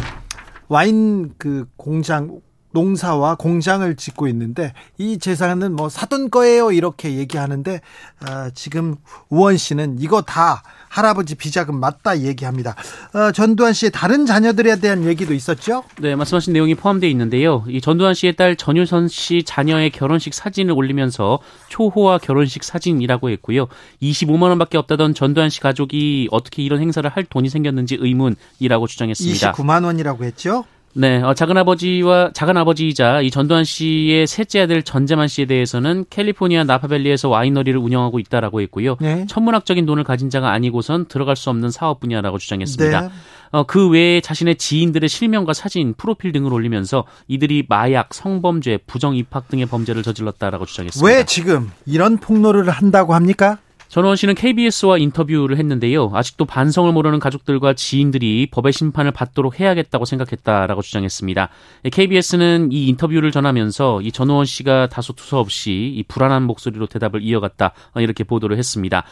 와인 0.67 1.33
그 1.37 1.65
공장 1.77 2.41
농사와 2.71 3.35
공장을 3.35 3.95
짓고 3.95 4.27
있는데 4.27 4.73
이 4.97 5.17
재산은 5.17 5.77
뭐 5.77 5.87
사돈 5.87 6.29
거예요 6.29 6.73
이렇게 6.73 7.15
얘기하는데 7.15 7.75
어, 7.75 8.49
지금 8.53 8.97
우원 9.29 9.55
씨는 9.55 9.95
이거 9.99 10.21
다 10.23 10.61
할아버지 10.95 11.35
비자금 11.35 11.77
맞다 11.77 12.21
얘기합니다. 12.21 12.73
어, 13.13 13.31
전두환 13.33 13.73
씨의 13.73 13.91
다른 13.91 14.25
자녀들에 14.25 14.79
대한 14.79 15.03
얘기도 15.03 15.33
있었죠? 15.33 15.83
네, 15.99 16.15
말씀하신 16.15 16.53
내용이 16.53 16.75
포함되어 16.75 17.09
있는데요. 17.09 17.65
이 17.67 17.81
전두환 17.81 18.13
씨의 18.13 18.37
딸 18.37 18.55
전유선 18.55 19.09
씨 19.09 19.43
자녀의 19.43 19.89
결혼식 19.89 20.33
사진을 20.33 20.73
올리면서 20.73 21.39
초호화 21.67 22.19
결혼식 22.19 22.63
사진이라고 22.63 23.29
했고요. 23.31 23.67
25만 24.01 24.43
원밖에 24.43 24.77
없다던 24.77 25.15
전두환 25.15 25.49
씨 25.49 25.59
가족이 25.59 26.29
어떻게 26.31 26.63
이런 26.63 26.79
행사를 26.79 27.09
할 27.09 27.25
돈이 27.25 27.49
생겼는지 27.49 27.97
의문이라고 27.99 28.87
주장했습니다. 28.87 29.51
29만 29.51 29.83
원이라고 29.83 30.23
했죠? 30.23 30.63
네, 30.97 31.21
어, 31.21 31.33
작은 31.33 31.57
아버지와 31.57 32.31
작은 32.33 32.55
아버지이자 32.55 33.19
이 33.19 33.29
전두환 33.29 33.65
씨의 33.65 34.27
셋째 34.27 34.61
아들 34.61 34.81
전재만 34.81 35.27
씨에 35.27 35.45
대해서는 35.45 36.05
캘리포니아 36.09 36.63
나파밸리에서 36.63 37.27
와이너리를 37.27 37.77
운영하고 37.77 38.17
있다라고 38.19 38.61
했고요. 38.61 38.95
네. 39.01 39.25
천문학적인 39.27 39.85
돈을 39.85 40.05
가진 40.05 40.29
자가 40.29 40.51
아니고선 40.51 41.07
들어갈 41.07 41.35
수 41.35 41.49
없는 41.49 41.69
사업 41.69 41.99
분야라고 41.99 42.37
주장했습니다. 42.37 43.01
네. 43.01 43.09
어, 43.51 43.63
그 43.63 43.89
외에 43.89 44.21
자신의 44.21 44.55
지인들의 44.55 45.09
실명과 45.09 45.51
사진, 45.51 45.93
프로필 45.95 46.31
등을 46.31 46.53
올리면서 46.53 47.03
이들이 47.27 47.65
마약, 47.67 48.13
성범죄, 48.13 48.79
부정 48.87 49.17
입학 49.17 49.49
등의 49.49 49.65
범죄를 49.65 50.01
저질렀다라고 50.01 50.65
주장했습니다. 50.65 51.05
왜 51.05 51.25
지금 51.25 51.71
이런 51.85 52.17
폭로를 52.17 52.69
한다고 52.69 53.15
합니까? 53.15 53.57
전원 53.87 54.15
씨는 54.15 54.35
KBS와 54.35 54.97
인터뷰를 54.97 55.57
했는데요. 55.57 56.11
아직도 56.13 56.45
반성을 56.45 56.91
모르는 56.91 57.19
가족들과 57.19 57.73
지인들이 57.73 58.47
법의 58.51 58.73
심판을 58.73 59.11
받도록 59.11 59.59
해야겠다고 59.59 60.05
생각했다라고 60.05 60.81
주장했습니다. 60.81 61.49
KBS는 61.91 62.71
이 62.71 62.87
인터뷰를 62.87 63.31
전하면서 63.31 64.01
이 64.01 64.11
전원 64.11 64.45
씨가 64.45 64.87
다소 64.87 65.13
두서없이 65.13 65.71
이 65.95 66.03
불안한 66.07 66.43
목소리로 66.43 66.87
대답을 66.87 67.21
이어갔다 67.21 67.71
이렇게 67.95 68.23
보도를 68.23 68.57
했습니다. 68.57 69.03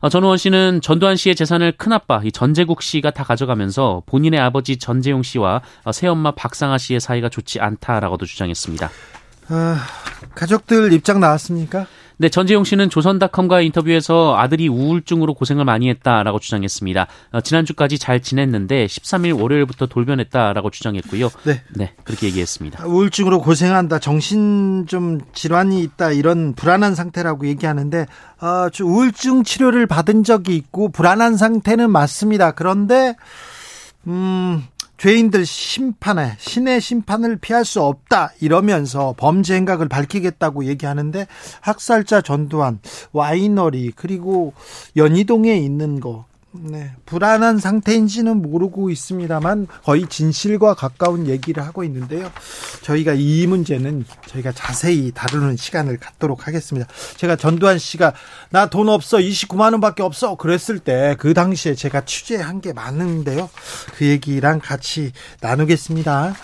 어, 0.00 0.08
전우원 0.10 0.36
씨는 0.36 0.82
전두환 0.82 1.16
씨의 1.16 1.34
재산을 1.34 1.72
큰아빠 1.72 2.20
이 2.24 2.30
전재국 2.30 2.82
씨가 2.82 3.10
다 3.10 3.24
가져가면서 3.24 4.02
본인의 4.04 4.38
아버지 4.38 4.76
전재용 4.76 5.22
씨와 5.22 5.62
어, 5.84 5.92
새엄마 5.92 6.32
박상아 6.32 6.76
씨의 6.76 7.00
사이가 7.00 7.30
좋지 7.30 7.58
않다라고도 7.60 8.26
주장했습니다. 8.26 8.90
아, 9.48 9.78
가족들 10.34 10.92
입장 10.92 11.20
나왔습니까? 11.20 11.86
네, 12.16 12.28
전재용 12.28 12.62
씨는 12.62 12.90
조선닷컴과 12.90 13.60
인터뷰에서 13.60 14.36
아들이 14.38 14.68
우울증으로 14.68 15.34
고생을 15.34 15.64
많이 15.64 15.88
했다라고 15.90 16.38
주장했습니다. 16.38 17.06
어, 17.32 17.40
지난주까지 17.40 17.98
잘 17.98 18.22
지냈는데 18.22 18.86
13일 18.86 19.40
월요일부터 19.40 19.86
돌변했다라고 19.86 20.70
주장했고요. 20.70 21.28
네. 21.42 21.62
네, 21.74 21.92
그렇게 22.04 22.28
얘기했습니다. 22.28 22.86
우울증으로 22.86 23.40
고생한다, 23.40 23.98
정신 23.98 24.86
좀 24.86 25.20
질환이 25.32 25.82
있다 25.82 26.12
이런 26.12 26.54
불안한 26.54 26.94
상태라고 26.94 27.48
얘기하는데 27.48 28.06
어, 28.40 28.68
우울증 28.80 29.42
치료를 29.42 29.86
받은 29.88 30.22
적이 30.22 30.56
있고 30.56 30.90
불안한 30.90 31.36
상태는 31.36 31.90
맞습니다. 31.90 32.52
그런데 32.52 33.16
음, 34.06 34.62
죄인들 35.04 35.44
심판에 35.44 36.34
신의 36.38 36.80
심판을 36.80 37.36
피할 37.36 37.66
수 37.66 37.82
없다 37.82 38.30
이러면서 38.40 39.14
범죄 39.18 39.54
행각을 39.54 39.86
밝히겠다고 39.86 40.64
얘기하는데 40.64 41.26
학살자 41.60 42.22
전두환 42.22 42.78
와이너리 43.12 43.92
그리고 43.94 44.54
연희동에 44.96 45.58
있는 45.58 46.00
거 46.00 46.24
네, 46.56 46.92
불안한 47.04 47.58
상태인지는 47.58 48.40
모르고 48.40 48.88
있습니다만 48.90 49.66
거의 49.82 50.06
진실과 50.08 50.74
가까운 50.74 51.26
얘기를 51.26 51.64
하고 51.64 51.82
있는데요. 51.82 52.30
저희가 52.82 53.14
이 53.14 53.46
문제는 53.48 54.04
저희가 54.28 54.52
자세히 54.52 55.10
다루는 55.12 55.56
시간을 55.56 55.98
갖도록 55.98 56.46
하겠습니다. 56.46 56.86
제가 57.16 57.34
전두환 57.34 57.78
씨가 57.78 58.14
나 58.50 58.66
돈 58.66 58.88
없어 58.88 59.18
29만 59.18 59.72
원밖에 59.72 60.02
없어 60.04 60.36
그랬을 60.36 60.78
때 60.78 61.16
그 61.18 61.34
당시에 61.34 61.74
제가 61.74 62.04
취재한 62.04 62.60
게 62.60 62.72
많은데요. 62.72 63.50
그 63.96 64.06
얘기랑 64.06 64.60
같이 64.60 65.12
나누겠습니다. 65.40 66.34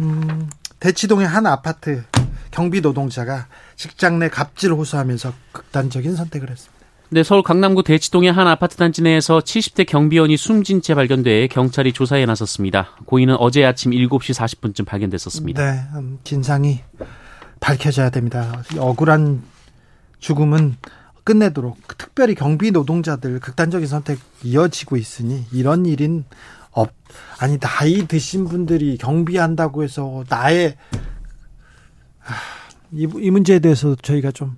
음, 0.00 0.48
대치동의 0.78 1.26
한 1.26 1.46
아파트 1.46 2.04
경비 2.52 2.80
노동자가 2.80 3.48
직장 3.74 4.18
내 4.20 4.28
갑질을 4.28 4.76
호소하면서 4.76 5.32
극단적인 5.52 6.14
선택을 6.14 6.50
했습니다. 6.50 6.75
네, 7.08 7.22
서울 7.22 7.42
강남구 7.42 7.84
대치동의 7.84 8.32
한 8.32 8.48
아파트 8.48 8.76
단지 8.76 9.00
내에서 9.00 9.38
70대 9.38 9.86
경비원이 9.86 10.36
숨진 10.36 10.82
채 10.82 10.96
발견돼 10.96 11.46
경찰이 11.46 11.92
조사에 11.92 12.26
나섰습니다. 12.26 12.88
고인은 13.04 13.36
어제 13.38 13.64
아침 13.64 13.92
7시 13.92 14.34
40분쯤 14.34 14.84
발견됐었습니다. 14.84 15.72
네, 15.72 15.80
음, 15.94 16.18
진상이 16.24 16.80
밝혀져야 17.60 18.10
됩니다. 18.10 18.60
억울한 18.76 19.42
죽음은 20.18 20.76
끝내도록 21.22 21.78
특별히 21.96 22.34
경비 22.34 22.72
노동자들 22.72 23.38
극단적인 23.38 23.86
선택 23.86 24.18
이어지고 24.42 24.96
있으니 24.96 25.44
이런 25.52 25.86
일인 25.86 26.24
없 26.72 26.92
아니 27.38 27.58
나이 27.58 28.06
드신 28.06 28.46
분들이 28.46 28.96
경비한다고 28.98 29.84
해서 29.84 30.24
나의 30.28 30.76
이, 32.92 33.08
이 33.20 33.30
문제에 33.30 33.60
대해서 33.60 33.94
저희가 33.94 34.32
좀 34.32 34.56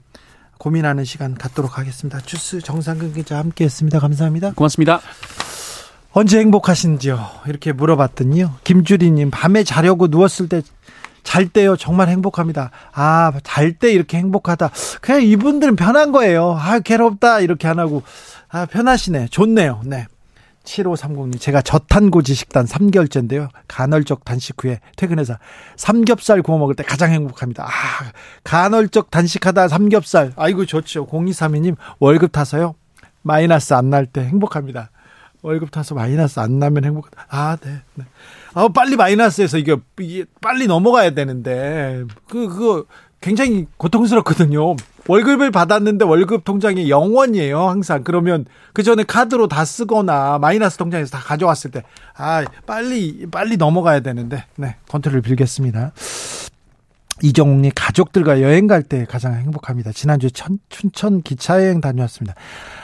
고민하는 0.58 1.04
시간 1.04 1.34
갖도록 1.34 1.78
하겠습니다. 1.78 2.20
주스 2.20 2.60
정상근 2.60 3.14
기자 3.14 3.38
함께했습니다. 3.38 4.00
감사합니다. 4.00 4.52
고맙습니다. 4.54 5.00
언제 6.12 6.38
행복하신지요? 6.40 7.24
이렇게 7.46 7.72
물어봤더니요. 7.72 8.56
김주리님 8.64 9.30
밤에 9.30 9.64
자려고 9.64 10.08
누웠을 10.08 10.48
때 10.48 10.62
잘 11.24 11.46
때요 11.48 11.76
정말 11.76 12.08
행복합니다. 12.08 12.70
아 12.94 13.32
잘 13.44 13.74
때 13.78 13.92
이렇게 13.92 14.16
행복하다. 14.16 14.70
그냥 15.02 15.22
이분들은 15.22 15.76
편한 15.76 16.10
거예요. 16.10 16.56
아 16.58 16.78
괴롭다 16.80 17.40
이렇게 17.40 17.68
안 17.68 17.78
하고 17.78 18.02
아 18.48 18.64
편하시네. 18.64 19.28
좋네요. 19.30 19.82
네. 19.84 20.06
7530님, 20.68 21.40
제가 21.40 21.62
저탄고지 21.62 22.34
식단 22.34 22.66
3개월째인데요. 22.66 23.48
간헐적 23.68 24.24
단식 24.24 24.62
후에 24.62 24.80
퇴근해서 24.96 25.38
삼겹살 25.76 26.42
구워 26.42 26.58
먹을 26.58 26.74
때 26.74 26.82
가장 26.82 27.10
행복합니다. 27.10 27.64
아, 27.64 27.68
간헐적 28.44 29.10
단식하다 29.10 29.68
삼겹살. 29.68 30.32
아이고, 30.36 30.66
좋죠. 30.66 31.06
0232님, 31.06 31.76
월급 31.98 32.32
타서요. 32.32 32.74
마이너스 33.22 33.74
안 33.74 33.90
날 33.90 34.06
때 34.06 34.20
행복합니다. 34.24 34.90
월급 35.42 35.70
타서 35.70 35.94
마이너스 35.94 36.40
안 36.40 36.58
나면 36.58 36.84
행복하다. 36.84 37.26
아, 37.30 37.56
네. 37.62 37.80
네. 37.94 38.04
아, 38.54 38.68
빨리 38.68 38.96
마이너스에서 38.96 39.58
이게, 39.58 39.76
이게 40.00 40.24
빨리 40.40 40.66
넘어가야 40.66 41.10
되는데, 41.10 42.04
그, 42.28 42.48
그거 42.48 42.84
굉장히 43.20 43.66
고통스럽거든요. 43.76 44.76
월급을 45.08 45.50
받았는데 45.50 46.04
월급 46.04 46.44
통장에 46.44 46.84
0원이에요, 46.84 47.66
항상. 47.66 48.04
그러면 48.04 48.44
그 48.74 48.82
전에 48.82 49.02
카드로 49.02 49.48
다 49.48 49.64
쓰거나 49.64 50.38
마이너스 50.38 50.76
통장에서 50.76 51.10
다 51.16 51.18
가져왔을 51.18 51.70
때, 51.70 51.82
아, 52.16 52.44
빨리, 52.66 53.26
빨리 53.30 53.56
넘어가야 53.56 54.00
되는데, 54.00 54.44
네, 54.56 54.76
컨트롤 54.88 55.22
빌겠습니다. 55.22 55.92
이정욱님 57.22 57.72
가족들과 57.74 58.42
여행 58.42 58.66
갈 58.68 58.82
때 58.82 59.04
가장 59.08 59.34
행복합니다. 59.34 59.90
지난주에 59.92 60.30
천, 60.30 60.58
춘천 60.68 61.22
기차여행 61.22 61.80
다녀왔습니다. 61.80 62.34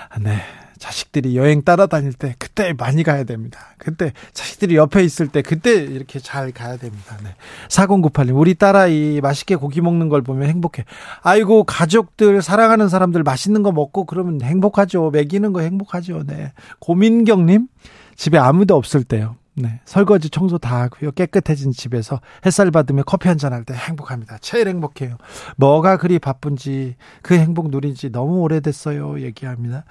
아, 0.09 0.19
네. 0.19 0.39
자식들이 0.85 1.35
여행 1.35 1.63
따라다닐 1.63 2.13
때 2.13 2.35
그때 2.39 2.75
많이 2.77 3.05
가야 3.05 3.25
됩니다. 3.25 3.59
그때 3.79 4.13
자식들이 4.35 4.77
옆에 4.77 5.03
있을 5.03 5.29
때 5.29 5.41
그때 5.41 5.73
이렇게 5.77 6.19
잘 6.19 6.53
가야 6.53 6.77
됩니다. 6.77 7.17
네. 7.25 7.31
4098님 7.69 8.39
우리 8.39 8.55
딸아이 8.55 9.23
맛있게 9.23 9.57
고기 9.57 9.81
먹는 9.81 10.11
걸 10.11 10.21
보면 10.21 10.47
행복해. 10.47 10.85
아이고 11.23 11.65
가족들 11.65 12.43
사랑하는 12.43 12.91
사람들 12.91 13.23
맛있는 13.23 13.63
거 13.63 13.73
먹고 13.73 14.05
그러면 14.05 14.43
행복하죠. 14.43 15.11
먹이는 15.11 15.55
거 15.55 15.61
행복하죠. 15.61 16.25
네. 16.27 16.53
고민경님 16.81 17.67
집에 18.15 18.37
아무도 18.37 18.77
없을 18.77 19.05
때요. 19.05 19.37
네. 19.57 19.81
설거지 19.85 20.31
청소 20.31 20.59
다 20.59 20.81
하고요. 20.83 21.13
깨끗해진 21.13 21.71
집에서 21.73 22.21
햇살 22.45 22.71
받으며 22.73 23.03
커피 23.05 23.29
한 23.29 23.39
잔 23.39 23.53
할 23.53 23.65
때 23.65 23.73
행복합니다. 23.75 24.39
제일 24.41 24.67
행복해요. 24.69 25.17
뭐가 25.57 25.97
그리 25.97 26.19
바쁜지 26.19 26.97
그 27.23 27.35
행복 27.35 27.71
누린지 27.71 28.11
너무 28.11 28.41
오래됐어요. 28.41 29.21
얘기합니다. 29.21 29.85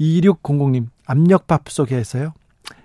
2600님 0.00 0.86
압력밥 1.06 1.68
속에서요. 1.68 2.32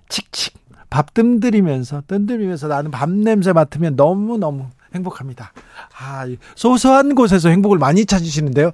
칙칙 0.09 0.53
밥 0.89 1.13
뜸들이면서 1.13 2.03
뜸들이면서 2.07 2.67
나는 2.67 2.91
밥 2.91 3.09
냄새 3.09 3.53
맡으면 3.53 3.95
너무너무 3.95 4.67
행복합니다. 4.93 5.51
아, 5.99 6.25
소소한 6.55 7.15
곳에서 7.15 7.49
행복을 7.49 7.77
많이 7.77 8.05
찾으시는데요. 8.05 8.71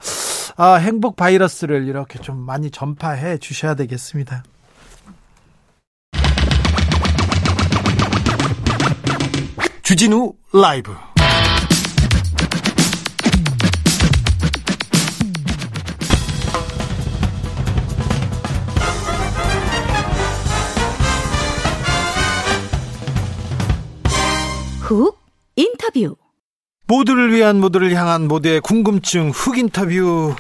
아, 0.58 0.76
행복 0.76 1.16
바이러스를 1.16 1.88
이렇게 1.88 2.20
좀 2.20 2.38
많이 2.38 2.70
전파해 2.70 3.38
주셔야 3.38 3.74
되겠습니다. 3.76 4.44
주진우 9.92 10.32
라이브. 10.54 10.96
훅 24.80 25.20
인터뷰. 25.58 26.16
모두를 26.88 27.34
위한 27.34 27.60
모두를 27.60 27.94
향한 27.94 28.30
모두의 28.30 28.62
궁금증 28.62 29.32
훅 29.32 29.58
인터뷰. 29.58 30.34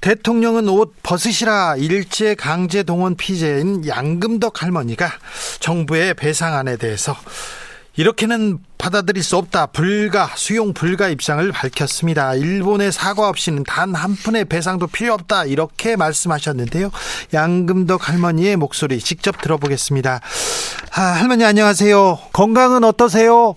대통령은 0.00 0.68
옷 0.68 0.92
벗으시라. 1.04 1.76
일제 1.76 2.34
강제 2.34 2.82
동원 2.82 3.14
피해자인 3.14 3.86
양금덕 3.86 4.60
할머니가 4.60 5.08
정부의 5.60 6.14
배상안에 6.14 6.76
대해서 6.78 7.14
이렇게는 7.98 8.58
받아들일 8.78 9.24
수 9.24 9.36
없다. 9.36 9.66
불가, 9.66 10.30
수용 10.36 10.72
불가 10.72 11.08
입장을 11.08 11.50
밝혔습니다. 11.50 12.34
일본의 12.36 12.92
사과 12.92 13.28
없이는 13.28 13.64
단 13.64 13.92
한 13.92 14.14
푼의 14.14 14.44
배상도 14.44 14.86
필요 14.86 15.14
없다. 15.14 15.46
이렇게 15.46 15.96
말씀하셨는데요. 15.96 16.92
양금덕 17.34 18.08
할머니의 18.08 18.54
목소리 18.54 19.00
직접 19.00 19.40
들어보겠습니다. 19.42 20.20
아, 20.94 21.02
할머니 21.02 21.44
안녕하세요. 21.44 22.20
건강은 22.32 22.84
어떠세요? 22.84 23.56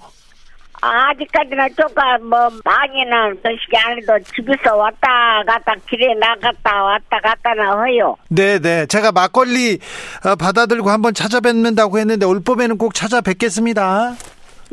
아직까지는 0.81 1.69
조금 1.77 2.29
뭐 2.29 2.49
많이는 2.65 3.37
드시지 3.43 3.77
않아도 3.77 4.23
집에서 4.35 4.75
왔다 4.75 5.43
갔다 5.45 5.75
길에 5.87 6.13
나갔다 6.15 6.83
왔다 6.83 7.19
갔다나 7.21 7.83
해요. 7.85 8.15
네네. 8.29 8.87
제가 8.87 9.11
막걸리 9.11 9.79
어, 10.25 10.35
받아들고 10.35 10.89
한번 10.89 11.13
찾아뵙는다고 11.13 11.99
했는데 11.99 12.25
올 12.25 12.41
봄에는 12.43 12.77
꼭 12.77 12.93
찾아뵙겠습니다. 12.95 14.15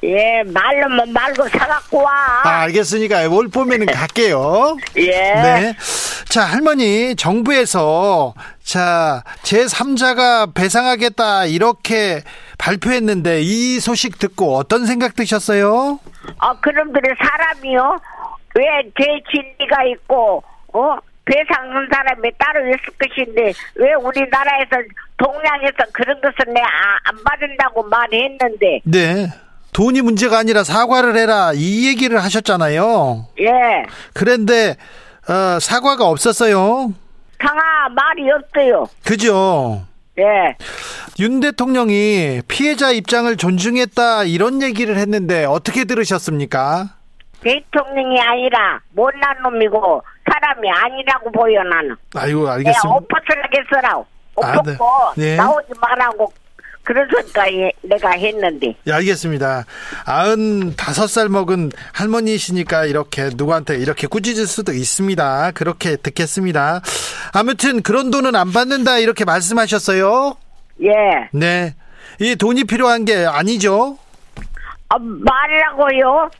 예, 0.04 0.42
말로만 0.46 1.12
말고 1.12 1.48
사갖고 1.48 2.02
와. 2.02 2.12
아, 2.44 2.60
알겠으니까 2.62 3.28
올 3.28 3.48
봄에는 3.48 3.86
갈게요. 3.86 4.76
예. 4.96 5.10
네. 5.10 5.76
자, 6.28 6.44
할머니, 6.44 7.16
정부에서, 7.16 8.34
자, 8.62 9.24
제3자가 9.42 10.54
배상하겠다, 10.54 11.46
이렇게 11.46 12.22
발표했는데, 12.58 13.40
이 13.42 13.80
소식 13.80 14.18
듣고 14.18 14.56
어떤 14.56 14.84
생각 14.86 15.14
드셨어요? 15.14 16.00
아, 16.38 16.54
그놈들이 16.60 17.08
사람이요? 17.18 17.98
왜 18.56 18.64
죄진리가 18.98 19.84
있고, 19.94 20.42
어? 20.74 20.96
배상한 21.24 21.86
사람이 21.92 22.30
따로 22.38 22.66
있을 22.66 22.78
것인데, 22.98 23.52
왜 23.76 23.92
우리나라에서, 23.94 24.76
동양에서 25.18 25.76
그런 25.92 26.20
것을 26.20 26.52
내 26.52 26.60
안 27.04 27.24
받은다고 27.24 27.82
말했는데. 27.84 28.80
네. 28.84 29.28
돈이 29.72 30.00
문제가 30.02 30.38
아니라 30.38 30.64
사과를 30.64 31.16
해라, 31.16 31.52
이 31.54 31.86
얘기를 31.88 32.22
하셨잖아요. 32.22 33.26
예. 33.40 33.48
그런데, 34.14 34.76
어, 35.28 35.58
사과가 35.60 36.06
없었어요. 36.06 36.92
상하 37.40 37.88
말이 37.90 38.30
없어요. 38.30 38.86
그죠? 39.04 39.82
예. 40.18 40.56
윤 41.20 41.40
대통령이 41.40 42.42
피해자 42.48 42.90
입장을 42.90 43.36
존중했다 43.36 44.24
이런 44.24 44.62
얘기를 44.62 44.96
했는데 44.96 45.44
어떻게 45.44 45.84
들으셨습니까? 45.84 46.90
대통령이 47.40 48.20
아니라 48.20 48.80
못난 48.92 49.22
놈이고 49.42 50.02
사람이 50.30 50.70
아니라고 50.70 51.30
보여 51.32 51.62
나는. 51.62 51.96
아이고 52.14 52.48
알겠습니다. 52.48 52.88
옷벗을 52.88 53.44
하겠어라고. 53.44 54.06
옷 54.36 54.44
아, 54.44 54.62
네. 54.62 54.76
네. 55.16 55.36
나오지 55.36 55.68
말라고 55.80 56.32
그러니까 56.94 57.52
예, 57.52 57.70
내가 57.82 58.10
했는데. 58.12 58.74
예, 58.86 58.92
알겠습니다. 58.92 59.66
아흔 60.06 60.74
다섯 60.74 61.06
살 61.06 61.28
먹은 61.28 61.70
할머니시니까 61.92 62.86
이렇게 62.86 63.28
누구한테 63.34 63.76
이렇게 63.76 64.06
꾸짖을 64.06 64.46
수도 64.46 64.72
있습니다. 64.72 65.50
그렇게 65.52 65.96
듣겠습니다. 65.96 66.80
아무튼 67.32 67.82
그런 67.82 68.10
돈은 68.10 68.34
안 68.34 68.52
받는다 68.52 68.98
이렇게 68.98 69.24
말씀하셨어요. 69.26 70.36
예. 70.82 70.88
네. 71.32 71.74
이 72.20 72.36
돈이 72.36 72.64
필요한 72.64 73.04
게 73.04 73.26
아니죠. 73.26 73.98
아, 74.88 74.96
말이라고요? 74.98 76.30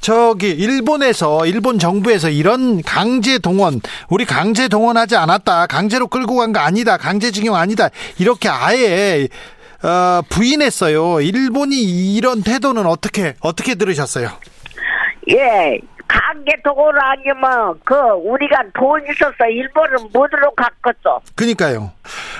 저기 0.00 0.48
일본에서 0.48 1.44
일본 1.44 1.78
정부에서 1.78 2.30
이런 2.30 2.80
강제 2.82 3.38
동원 3.38 3.82
우리 4.08 4.24
강제 4.24 4.66
동원하지 4.66 5.16
않았다 5.16 5.66
강제로 5.66 6.06
끌고 6.08 6.36
간 6.36 6.54
거 6.54 6.60
아니다 6.60 6.96
강제징용 6.96 7.54
아니다 7.54 7.90
이렇게 8.18 8.48
아예 8.48 9.28
어, 9.82 10.22
부인했어요 10.28 11.20
일본이 11.20 12.14
이런 12.14 12.42
태도는 12.42 12.86
어떻게 12.86 13.34
어떻게 13.40 13.74
들으셨어요 13.74 14.30
예. 15.30 15.78
강제 16.10 16.50
도굴 16.64 16.92
아니면 17.00 17.78
그 17.84 17.94
우리가 17.94 18.64
돈 18.74 19.00
있어서 19.08 19.46
일본은 19.48 20.08
못으로 20.12 20.50
갔겠어. 20.56 21.20
그니까요 21.36 21.92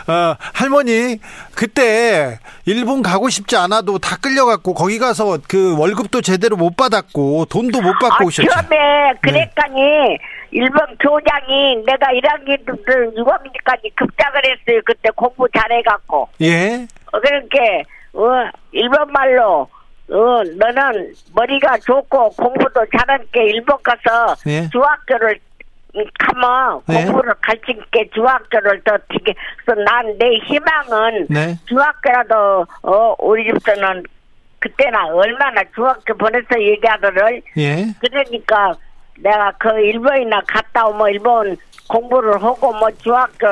어, 0.09 0.35
할머니 0.55 1.21
그때 1.55 2.41
일본 2.67 3.01
가고 3.01 3.29
싶지 3.29 3.57
않아도 3.57 3.99
다 3.99 4.17
끌려갔고 4.21 4.75
거기 4.75 4.99
가서 4.99 5.39
그 5.49 5.79
월급도 5.79 6.21
제대로 6.21 6.57
못 6.57 6.77
받았고 6.77 7.45
돈도 7.45 7.81
못 7.81 7.93
받고 8.01 8.25
아, 8.25 8.27
오셨죠 8.27 8.43
네. 8.43 8.49
처음에 8.49 9.13
그랬더니 9.23 10.19
일본 10.51 10.81
교장이 10.99 11.77
내가 11.87 12.09
1학년 12.09 12.67
때 12.67 12.93
6학년까지 13.21 13.95
급작을 13.95 14.43
했어요. 14.45 14.81
그때 14.85 15.11
공부 15.15 15.47
잘해갖고. 15.57 16.29
예 16.43 16.89
어, 17.00 17.00
그렇게 17.11 17.83
어, 18.13 18.49
일본 18.73 19.11
말로 19.13 19.69
어, 20.11 20.43
너는 20.57 21.15
머리가 21.35 21.79
좋고 21.79 22.31
공부도 22.31 22.85
잘하니까 22.97 23.41
일본 23.43 23.77
가서 23.83 24.35
예. 24.47 24.69
중학교를 24.71 25.39
가면 26.19 26.83
네. 26.89 27.05
공부를 27.05 27.35
가르치게 27.41 28.11
중학교를 28.15 28.83
더 28.85 28.97
되게 29.09 29.35
그래서 29.65 29.81
난 29.83 30.07
내 30.19 30.37
희망은 30.47 31.27
네. 31.29 31.57
중학교라도 31.67 32.67
어 32.83 33.15
우리 33.19 33.45
집서는 33.53 34.05
그때나 34.61 35.07
얼마나 35.07 35.63
중학교 35.75 36.15
보내서 36.15 36.61
얘기하더를 36.61 37.43
예. 37.57 37.87
그러니까 38.01 38.73
내가 39.19 39.53
그 39.59 39.69
일본이나 39.81 40.41
갔다 40.47 40.87
오면 40.87 41.11
일본 41.11 41.57
공부를 41.89 42.35
하고 42.43 42.73
뭐 42.73 42.89
중학교 42.99 43.47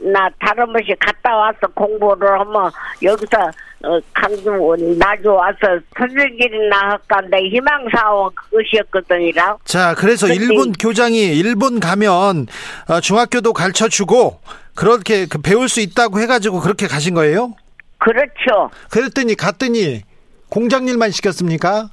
나 0.00 0.28
다른 0.38 0.72
곳이 0.72 0.94
갔다 1.00 1.36
와서 1.36 1.58
공부를 1.74 2.38
하면 2.40 2.70
여기서 3.02 3.50
어, 3.84 3.98
강주 4.12 4.96
나주 4.98 5.28
와서 5.32 5.56
선생님이나 5.96 6.76
할까 6.90 7.20
내 7.30 7.48
희망사원 7.48 8.30
그것이었거든이라 8.34 9.56
자, 9.64 9.94
그래서 9.96 10.26
근데- 10.26 10.40
일본 10.44 10.72
교장이 10.72 11.18
일본 11.36 11.80
가면 11.80 12.46
어, 12.88 13.00
중학교도 13.00 13.52
가르쳐 13.52 13.88
주고 13.88 14.40
그렇게 14.74 15.26
그 15.26 15.38
배울 15.40 15.68
수 15.68 15.80
있다고 15.80 16.20
해가지고 16.20 16.60
그렇게 16.60 16.86
가신 16.86 17.14
거예요? 17.14 17.54
그렇죠 17.98 18.70
그랬더니 18.90 19.34
갔더니 19.34 20.02
공장 20.48 20.86
일만 20.86 21.10
시켰습니까? 21.10 21.88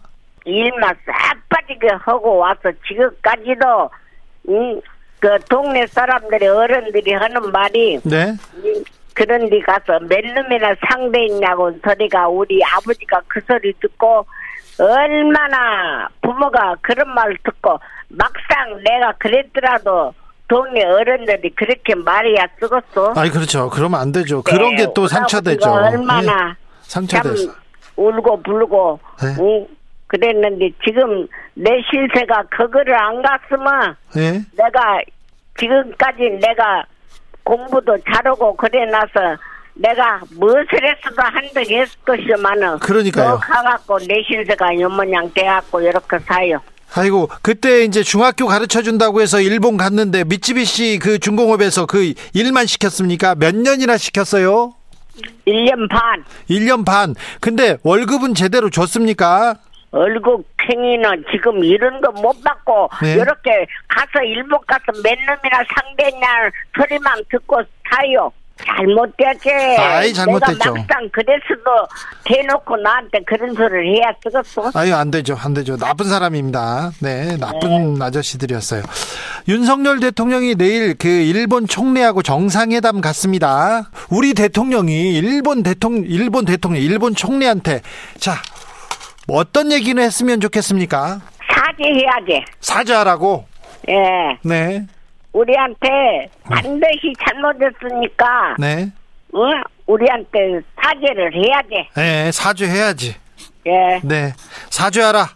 일만 0.45 0.95
싹 1.05 1.35
빠지게 1.49 1.87
하고 2.01 2.37
와서 2.37 2.61
지금까지도 2.87 3.89
음, 4.49 4.79
그 5.25 5.39
동네 5.49 5.87
사람들이 5.87 6.45
어른들이 6.45 7.13
하는 7.13 7.51
말이 7.51 7.99
네. 8.03 8.35
그런 9.15 9.49
데 9.49 9.59
가서 9.61 9.97
몇 10.01 10.23
놈이나 10.23 10.75
상대했냐고 10.87 11.71
소리가 11.83 12.27
우리 12.27 12.61
아버지가 12.63 13.21
그 13.27 13.39
소리 13.47 13.73
듣고 13.79 14.23
얼마나 14.77 16.07
부모가 16.21 16.75
그런 16.81 17.11
말 17.15 17.35
듣고 17.43 17.79
막상 18.09 18.77
내가 18.83 19.13
그랬더라도 19.17 20.13
동네 20.47 20.83
어른들이 20.85 21.49
그렇게 21.55 21.95
말이야 21.95 22.45
쓰겠어. 22.59 23.13
아니 23.15 23.31
그렇죠. 23.31 23.67
그러면 23.71 23.99
안 24.01 24.11
되죠. 24.11 24.43
그런 24.43 24.75
게 24.75 24.85
또 24.93 25.07
상처되죠. 25.07 25.71
얼마나 25.71 26.49
예. 26.49 26.55
상처돼서. 26.83 27.47
참 27.47 27.55
울고 27.95 28.43
불고 28.43 28.99
네. 29.23 29.35
응? 29.39 29.67
그랬는데 30.05 30.69
지금 30.85 31.27
내 31.55 31.71
신세가 31.89 32.43
그거를 32.51 32.93
안 32.93 33.23
갔으면 33.23 33.95
예. 34.17 34.31
내가 34.55 34.99
지금까지 35.59 36.21
내가 36.41 36.85
공부도 37.43 37.97
잘하고 38.11 38.55
그래 38.55 38.85
나서 38.85 39.37
내가 39.75 40.21
무엇을 40.31 40.65
했어도 40.71 41.21
한덕 41.21 41.69
했을 41.69 41.95
것이만은 42.05 42.79
그러니까요. 42.79 43.29
너 43.29 43.37
가갖고 43.37 43.99
내 43.99 44.23
신세가 44.27 44.79
연모양 44.79 45.31
돼갖고 45.33 45.81
이렇게 45.81 46.17
사요. 46.19 46.59
아이고 46.95 47.29
그때 47.41 47.83
이제 47.83 48.03
중학교 48.03 48.45
가르쳐 48.47 48.81
준다고 48.81 49.19
해서 49.21 49.41
일본 49.41 49.75
갔는데 49.75 50.23
미쯔비시 50.23 50.99
그 51.01 51.19
중공업에서 51.19 51.85
그 51.87 52.13
일만 52.33 52.67
시켰습니까? 52.67 53.35
몇 53.35 53.53
년이나 53.55 53.97
시켰어요? 53.97 54.73
1년 55.47 55.89
반 55.89 56.23
1년 56.49 56.85
반. 56.85 57.15
근데 57.41 57.77
월급은 57.83 58.33
제대로 58.33 58.69
줬습니까? 58.69 59.55
월급 59.95 60.45
팽이는 60.57 61.23
지금 61.31 61.63
이런 61.63 62.01
거 62.01 62.11
못 62.21 62.41
받고 62.43 62.89
네. 63.01 63.13
이렇게 63.15 63.65
가서 63.87 64.23
일본 64.25 64.59
가서 64.67 64.83
몇 65.03 65.13
놈이나 65.19 65.63
상대냐 65.75 66.27
소리만 66.77 67.13
듣고 67.29 67.61
사요. 67.89 68.31
잘못됐지. 68.65 69.49
아이, 69.77 70.13
잘못됐죠. 70.13 70.53
내가 70.53 70.71
막상 70.71 71.09
그랬어도 71.11 71.87
대놓고 72.23 72.77
나한테 72.77 73.19
그런 73.27 73.53
소리를 73.53 73.85
해야 73.97 74.13
쓰겠어. 74.23 74.71
아유 74.73 74.95
안 74.95 75.11
되죠 75.11 75.35
안 75.37 75.53
되죠 75.53 75.75
나쁜 75.77 76.05
사람입니다 76.07 76.91
네 77.01 77.35
나쁜 77.37 78.01
아저씨들이었어요 78.01 78.81
윤석열 79.49 79.99
대통령이 79.99 80.55
내일 80.55 80.95
그 80.97 81.07
일본 81.09 81.67
총리하고 81.67 82.23
정상회담 82.23 83.01
갔습니다 83.01 83.89
우리 84.09 84.33
대통령이 84.33 85.13
일본 85.17 85.61
대통령 85.61 86.05
일본 86.09 86.45
대통령 86.45 86.81
일본 86.81 87.13
총리한테 87.13 87.81
자 88.17 88.35
어떤 89.27 89.71
얘기는 89.71 90.01
했으면 90.01 90.39
좋겠습니까 90.39 91.21
사죄해야지. 91.53 92.45
사죄하라고 92.59 93.45
예. 93.89 94.37
네 94.43 94.85
우리한테 95.35 96.29
반드시 96.43 97.13
잘못했으니까, 97.27 98.55
네. 98.57 98.89
어? 99.33 99.39
우리한테 99.85 100.61
사죄를 100.81 101.33
해야지. 101.33 101.89
네, 101.95 102.31
사죄해야지. 102.31 103.15
예. 103.67 103.99
네, 104.03 104.33
사죄하라. 104.69 105.27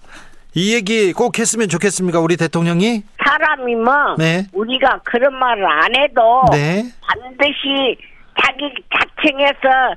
이 0.55 0.73
얘기 0.73 1.11
꼭 1.13 1.37
했으면 1.37 1.67
좋겠습니까, 1.67 2.19
우리 2.21 2.37
대통령이? 2.37 3.03
사람이 3.23 3.75
뭐, 3.75 3.93
네. 4.17 4.47
우리가 4.53 5.01
그런 5.03 5.37
말을 5.37 5.65
안 5.65 5.93
해도, 5.95 6.45
네. 6.51 6.85
반드시 7.01 7.97
자기 8.41 8.73
자청해서 8.95 9.95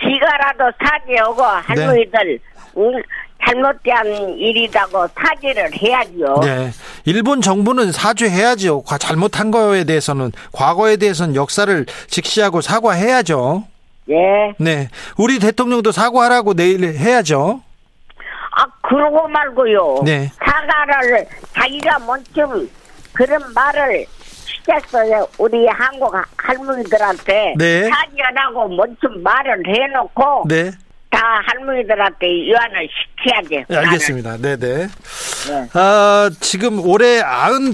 지가라도 0.00 0.70
사죄하고 0.84 1.42
할머니들 1.42 2.20
응, 2.30 2.38
잘못된 3.44 4.38
일이라고 4.38 5.08
사죄를 5.08 5.70
해야죠. 5.74 6.40
네. 6.42 6.70
일본 7.04 7.40
정부는 7.40 7.90
사죄해야죠. 7.92 8.82
과- 8.82 8.98
잘못한 8.98 9.50
거에 9.50 9.84
대해서는 9.84 10.30
과거에 10.52 10.96
대해서는 10.96 11.34
역사를 11.34 11.84
직시하고 12.06 12.60
사과해야죠. 12.60 13.64
예. 14.10 14.54
네. 14.58 14.88
우리 15.16 15.38
대통령도 15.38 15.92
사과하라고 15.92 16.54
내일 16.54 16.84
해야죠. 16.84 17.60
아 18.54 18.64
그러고 18.82 19.26
말고요. 19.28 20.02
네. 20.04 20.30
사과를 20.38 21.26
자기가 21.54 21.98
먼저 22.00 22.46
그런 23.12 23.40
말을 23.54 24.04
시켰어요. 24.44 25.26
우리 25.38 25.66
한국 25.68 26.14
할머니들한테 26.36 27.54
네. 27.56 27.88
사죄하라고 27.88 28.68
먼저 28.68 29.08
말을 29.22 29.62
해놓고 29.66 30.44
네. 30.48 30.70
다 31.12 31.20
할머니들한테 31.46 32.26
유한을 32.46 32.88
시켜야지. 33.20 33.64
네, 33.68 33.76
알겠습니다. 33.76 34.38
네, 34.38 34.56
네. 34.56 34.86
네. 34.86 35.68
아, 35.74 36.30
지금 36.40 36.80
올해 36.84 37.20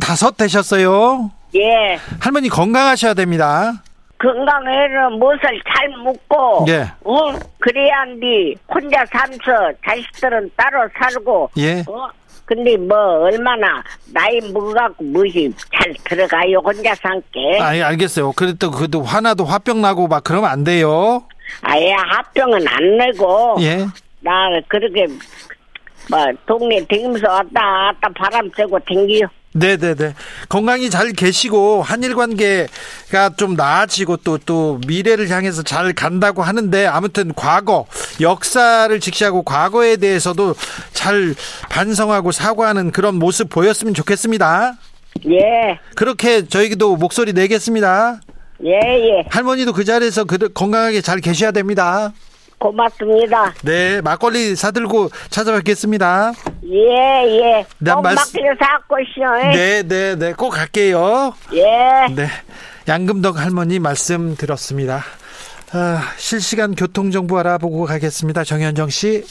95 0.00 0.32
되셨어요. 0.36 1.30
예. 1.54 1.98
할머니 2.20 2.48
건강하셔야 2.48 3.14
됩니다. 3.14 3.72
건강에는 4.18 5.18
무엇을 5.20 5.40
잘 5.72 5.88
먹고, 6.02 6.66
예. 6.68 6.90
어, 7.04 7.32
그래야 7.60 8.00
한디 8.00 8.56
혼자 8.68 9.04
살면서 9.06 9.78
자식들은 9.86 10.50
따로 10.56 10.88
살고, 10.98 11.50
예. 11.58 11.84
어, 11.86 12.10
근데 12.44 12.76
뭐 12.76 12.96
얼마나 12.96 13.82
나이 14.12 14.40
먹어갖고 14.52 15.04
무엇이 15.04 15.52
잘 15.70 15.94
들어가요 16.04 16.58
혼자 16.64 16.94
산게 16.94 17.60
아, 17.60 17.76
예, 17.76 17.82
알겠어요. 17.82 18.32
그래도 18.32 18.70
그래도 18.70 19.02
화나도 19.02 19.44
화병 19.44 19.82
나고 19.82 20.08
막 20.08 20.24
그러면 20.24 20.48
안 20.50 20.64
돼요. 20.64 21.24
아예 21.62 21.92
합병은 21.92 22.66
안 22.66 22.96
내고 22.98 23.56
예. 23.60 23.86
나 24.20 24.48
그렇게 24.68 25.06
뭐 26.10 26.26
동네 26.46 26.84
댕기면서 26.86 27.28
왔다 27.28 27.92
갔다 28.00 28.08
바람 28.16 28.50
쐬고 28.56 28.78
댕기요 28.86 29.28
네네네. 29.52 30.14
건강히 30.48 30.90
잘 30.90 31.12
계시고 31.12 31.82
한일 31.82 32.14
관계가 32.14 33.30
좀 33.36 33.54
나아지고 33.54 34.18
또또 34.18 34.80
미래를 34.86 35.30
향해서 35.30 35.62
잘 35.62 35.92
간다고 35.94 36.42
하는데 36.42 36.86
아무튼 36.86 37.32
과거 37.34 37.86
역사를 38.20 39.00
직시하고 39.00 39.42
과거에 39.42 39.96
대해서도 39.96 40.54
잘 40.92 41.34
반성하고 41.70 42.30
사과하는 42.30 42.90
그런 42.92 43.16
모습 43.16 43.48
보였으면 43.48 43.94
좋겠습니다. 43.94 44.74
예 45.26 45.78
그렇게 45.96 46.46
저희도 46.46 46.96
목소리 46.96 47.32
내겠습니다. 47.32 48.20
예, 48.64 48.70
예. 48.72 49.24
할머니도 49.30 49.72
그 49.72 49.84
자리에서 49.84 50.24
그- 50.24 50.52
건강하게 50.52 51.00
잘 51.00 51.20
계셔야 51.20 51.50
됩니다. 51.52 52.12
고맙습니다. 52.58 53.54
네, 53.62 54.00
막걸리 54.00 54.56
사들고 54.56 55.10
찾아뵙겠습니다. 55.30 56.32
예, 56.64 57.24
예. 57.40 57.66
난꼭 57.78 58.02
말씀- 58.02 58.40
막히게 58.42 58.48
사고 58.60 58.96
있어. 58.98 59.48
네, 59.56 59.82
네, 59.84 60.16
네, 60.16 60.32
꼭 60.32 60.50
갈게요. 60.50 61.34
예. 61.52 62.12
네. 62.14 62.26
양금덕 62.88 63.38
할머니 63.38 63.78
말씀 63.78 64.34
들었습니다. 64.36 65.04
아, 65.72 66.02
실시간 66.16 66.74
교통정보 66.74 67.38
알아보고 67.38 67.84
가겠습니다. 67.84 68.42
정현정 68.42 68.88
씨. 68.88 69.24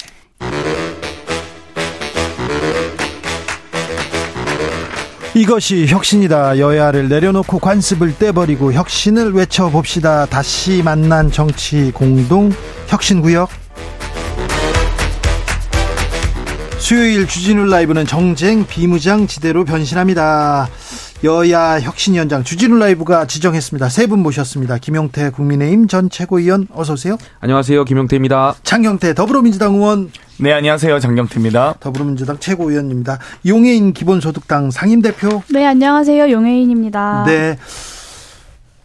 이것이 5.37 5.85
혁신이다. 5.85 6.57
여야를 6.57 7.09
내려놓고 7.09 7.59
관습을 7.59 8.17
떼버리고 8.17 8.73
혁신을 8.73 9.33
외쳐봅시다. 9.33 10.25
다시 10.25 10.81
만난 10.83 11.31
정치 11.31 11.91
공동 11.91 12.51
혁신구역. 12.87 13.47
수요일 16.79 17.27
주진우 17.27 17.65
라이브는 17.67 18.07
정쟁 18.07 18.65
비무장 18.65 19.27
지대로 19.27 19.63
변신합니다. 19.63 20.69
여야 21.23 21.79
혁신위원장 21.79 22.43
주진우 22.43 22.77
라이브가 22.77 23.25
지정했습니다. 23.25 23.89
세 23.89 24.07
분 24.07 24.19
모셨습니다. 24.19 24.77
김용태 24.77 25.31
국민의힘 25.31 25.87
전 25.87 26.09
최고위원 26.09 26.67
어서 26.73 26.93
오세요. 26.93 27.17
안녕하세요. 27.39 27.83
김용태입니다. 27.85 28.55
장경태 28.63 29.15
더불어민주당 29.15 29.73
의원 29.75 30.11
네, 30.39 30.53
안녕하세요. 30.53 30.99
장경태입니다. 30.99 31.75
더불어민주당 31.79 32.37
최고위원입니다. 32.39 33.17
용해인 33.47 33.93
기본소득당 33.93 34.69
상임대표 34.69 35.41
네, 35.51 35.65
안녕하세요. 35.65 36.29
용혜인입니다. 36.31 37.23
네. 37.25 37.57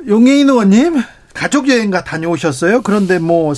용해인 0.09 0.49
의원님 0.49 1.03
가족 1.35 1.69
여행가 1.69 2.03
다녀오셨어요? 2.03 2.81
그런데 2.83 3.19
뭐, 3.19 3.53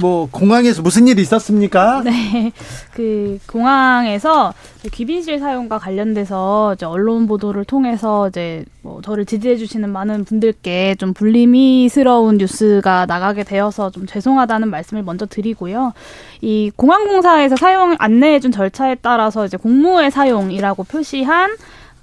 뭐, 0.00 0.28
공항에서 0.30 0.82
무슨 0.82 1.08
일이 1.08 1.22
있었습니까? 1.22 2.02
네, 2.06 2.52
그 2.94 3.38
공항에서 3.46 4.54
귀빈실 4.92 5.38
사용과 5.38 5.78
관련돼서 5.78 6.74
이제 6.74 6.86
언론 6.86 7.26
보도를 7.26 7.64
통해서 7.64 8.28
이제 8.28 8.64
뭐 8.82 9.00
저를 9.02 9.26
지지해 9.26 9.56
주시는 9.56 9.90
많은 9.90 10.24
분들께 10.24 10.94
좀 10.96 11.12
불리미스러운 11.12 12.38
뉴스가 12.38 13.06
나가게 13.06 13.44
되어서 13.44 13.90
좀 13.90 14.06
죄송하다는 14.06 14.70
말씀을 14.70 15.02
먼저 15.02 15.26
드리고요. 15.26 15.92
이 16.40 16.70
공항공사에서 16.76 17.56
사용 17.56 17.96
안내해 17.98 18.40
준 18.40 18.52
절차에 18.52 18.96
따라서 19.02 19.44
이제 19.44 19.56
공무의 19.56 20.10
사용이라고 20.10 20.84
표시한 20.84 21.50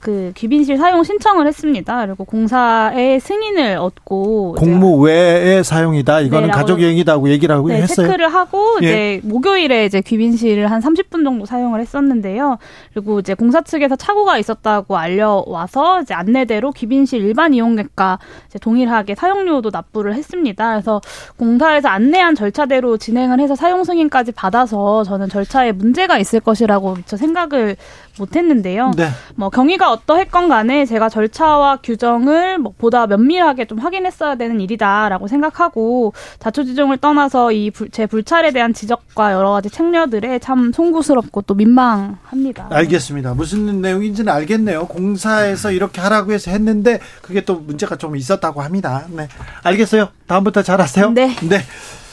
그 0.06 0.32
귀빈실 0.36 0.78
사용 0.78 1.04
신청을 1.04 1.48
했습니다. 1.48 2.06
그리고 2.06 2.26
공사의 2.26 3.20
승인을 3.20 3.78
얻고 3.78 4.54
공무 4.60 5.00
외의 5.00 5.64
사용이다. 5.64 6.20
이거는 6.20 6.50
네, 6.50 6.54
가족 6.54 6.80
여행이다고 6.80 7.28
얘기를 7.30 7.56
하고 7.56 7.70
네, 7.70 7.82
했어요. 7.82 8.06
체크를 8.06 8.32
하고 8.32 8.78
예. 8.84 8.86
이제 8.86 9.22
목요일에 9.24 9.86
이제 9.86 10.02
귀빈실을 10.02 10.70
한 10.70 10.80
30분 10.80 11.24
정도 11.24 11.48
사용을 11.48 11.82
했었는데요. 11.82 12.60
그리고 12.94 13.20
이제 13.20 13.34
공사 13.34 13.62
측에서 13.62 13.96
착오가 13.96 14.38
있었다고 14.38 14.96
알려와서 14.96 16.04
이제 16.04 16.14
안내대로 16.14 16.72
귀빈실 16.72 17.24
일반 17.24 17.56
이용객과 17.56 18.20
동일하게 18.62 19.16
사용료도 19.16 19.72
납부를 19.72 20.14
했습니다. 20.14 20.74
그래서 20.74 21.02
공사에서 21.38 21.90
안내한 21.90 22.36
절차대로 22.36 22.98
진행을 22.98 23.40
해서 23.40 23.56
사용 23.56 23.84
승인까지 23.84 24.34
받아서 24.34 25.04
저는 25.04 25.30
절차에 25.30 25.72
문제가 25.72 26.20
있을 26.20 26.42
것이라고 26.42 26.94
미처 26.94 27.18
생각을 27.18 27.76
못 28.20 28.36
했는데요. 28.36 28.92
네. 28.96 29.08
뭐 29.36 29.50
경위가 29.50 29.92
어떠했건 29.96 30.50
간에 30.50 30.86
제가 30.86 31.10
절차와 31.10 31.78
규정을 31.84 32.58
뭐 32.60 32.74
보다 32.78 33.08
면밀하게 33.08 33.66
좀 33.66 33.80
확인했어야 33.80 34.36
되는 34.36 34.60
일이다라고 34.62 35.28
생각하고 35.28 36.14
자초지종을 36.40 36.98
떠나서 36.98 37.52
이 37.52 37.72
제 37.92 38.06
불찰에 38.06 38.52
대한 38.52 38.74
지적과 38.74 39.34
여러 39.34 39.52
가지 39.52 39.70
책녀들에 39.70 40.40
참 40.40 40.72
송구스럽고 40.74 41.42
또 41.44 41.54
민망합니다. 41.56 42.68
알겠습니다. 42.70 43.34
무슨 43.34 43.82
내용인지는 43.82 44.32
알겠네요. 44.32 44.88
공사에서 44.88 45.72
이렇게 45.72 46.02
하라고 46.02 46.32
해서 46.34 46.52
했는데 46.52 47.00
그게 47.22 47.42
또 47.44 47.56
문제가 47.56 47.96
좀 47.96 48.16
있었다고 48.16 48.62
합니다. 48.62 49.06
네. 49.10 49.28
알겠어요. 49.64 50.10
다음부터 50.28 50.62
잘하세요. 50.64 51.12
네. 51.12 51.36
네. 51.48 51.62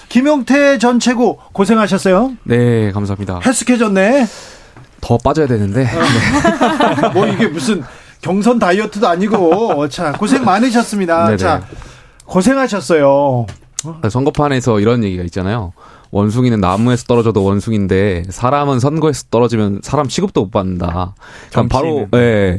김용태 0.09 0.79
전 0.79 0.99
최고 1.01 1.38
고생하셨어요. 1.53 2.33
네, 2.45 2.92
감사합니다. 2.92 3.40
헬스케졌네. 3.45 4.27
더 5.12 5.18
빠져야 5.22 5.46
되는데. 5.46 5.87
뭐 7.12 7.27
이게 7.27 7.46
무슨 7.48 7.83
경선 8.22 8.59
다이어트도 8.59 9.07
아니고 9.07 9.88
자 9.88 10.12
고생 10.12 10.44
많으셨습니다. 10.44 11.27
네네. 11.27 11.37
자 11.37 11.62
고생하셨어요. 12.25 13.46
선거판에서 14.09 14.81
이런 14.81 15.05
얘기가 15.05 15.22
있잖아요. 15.25 15.72
원숭이는 16.12 16.61
나무에서 16.61 17.05
떨어져도 17.05 17.44
원숭인데 17.44 18.25
사람은 18.29 18.81
선거에서 18.81 19.25
떨어지면 19.31 19.81
사람 19.83 20.09
취급도 20.09 20.42
못 20.44 20.51
받는다. 20.51 21.14
그러니까 21.51 21.77
바로. 21.77 22.07
예. 22.14 22.59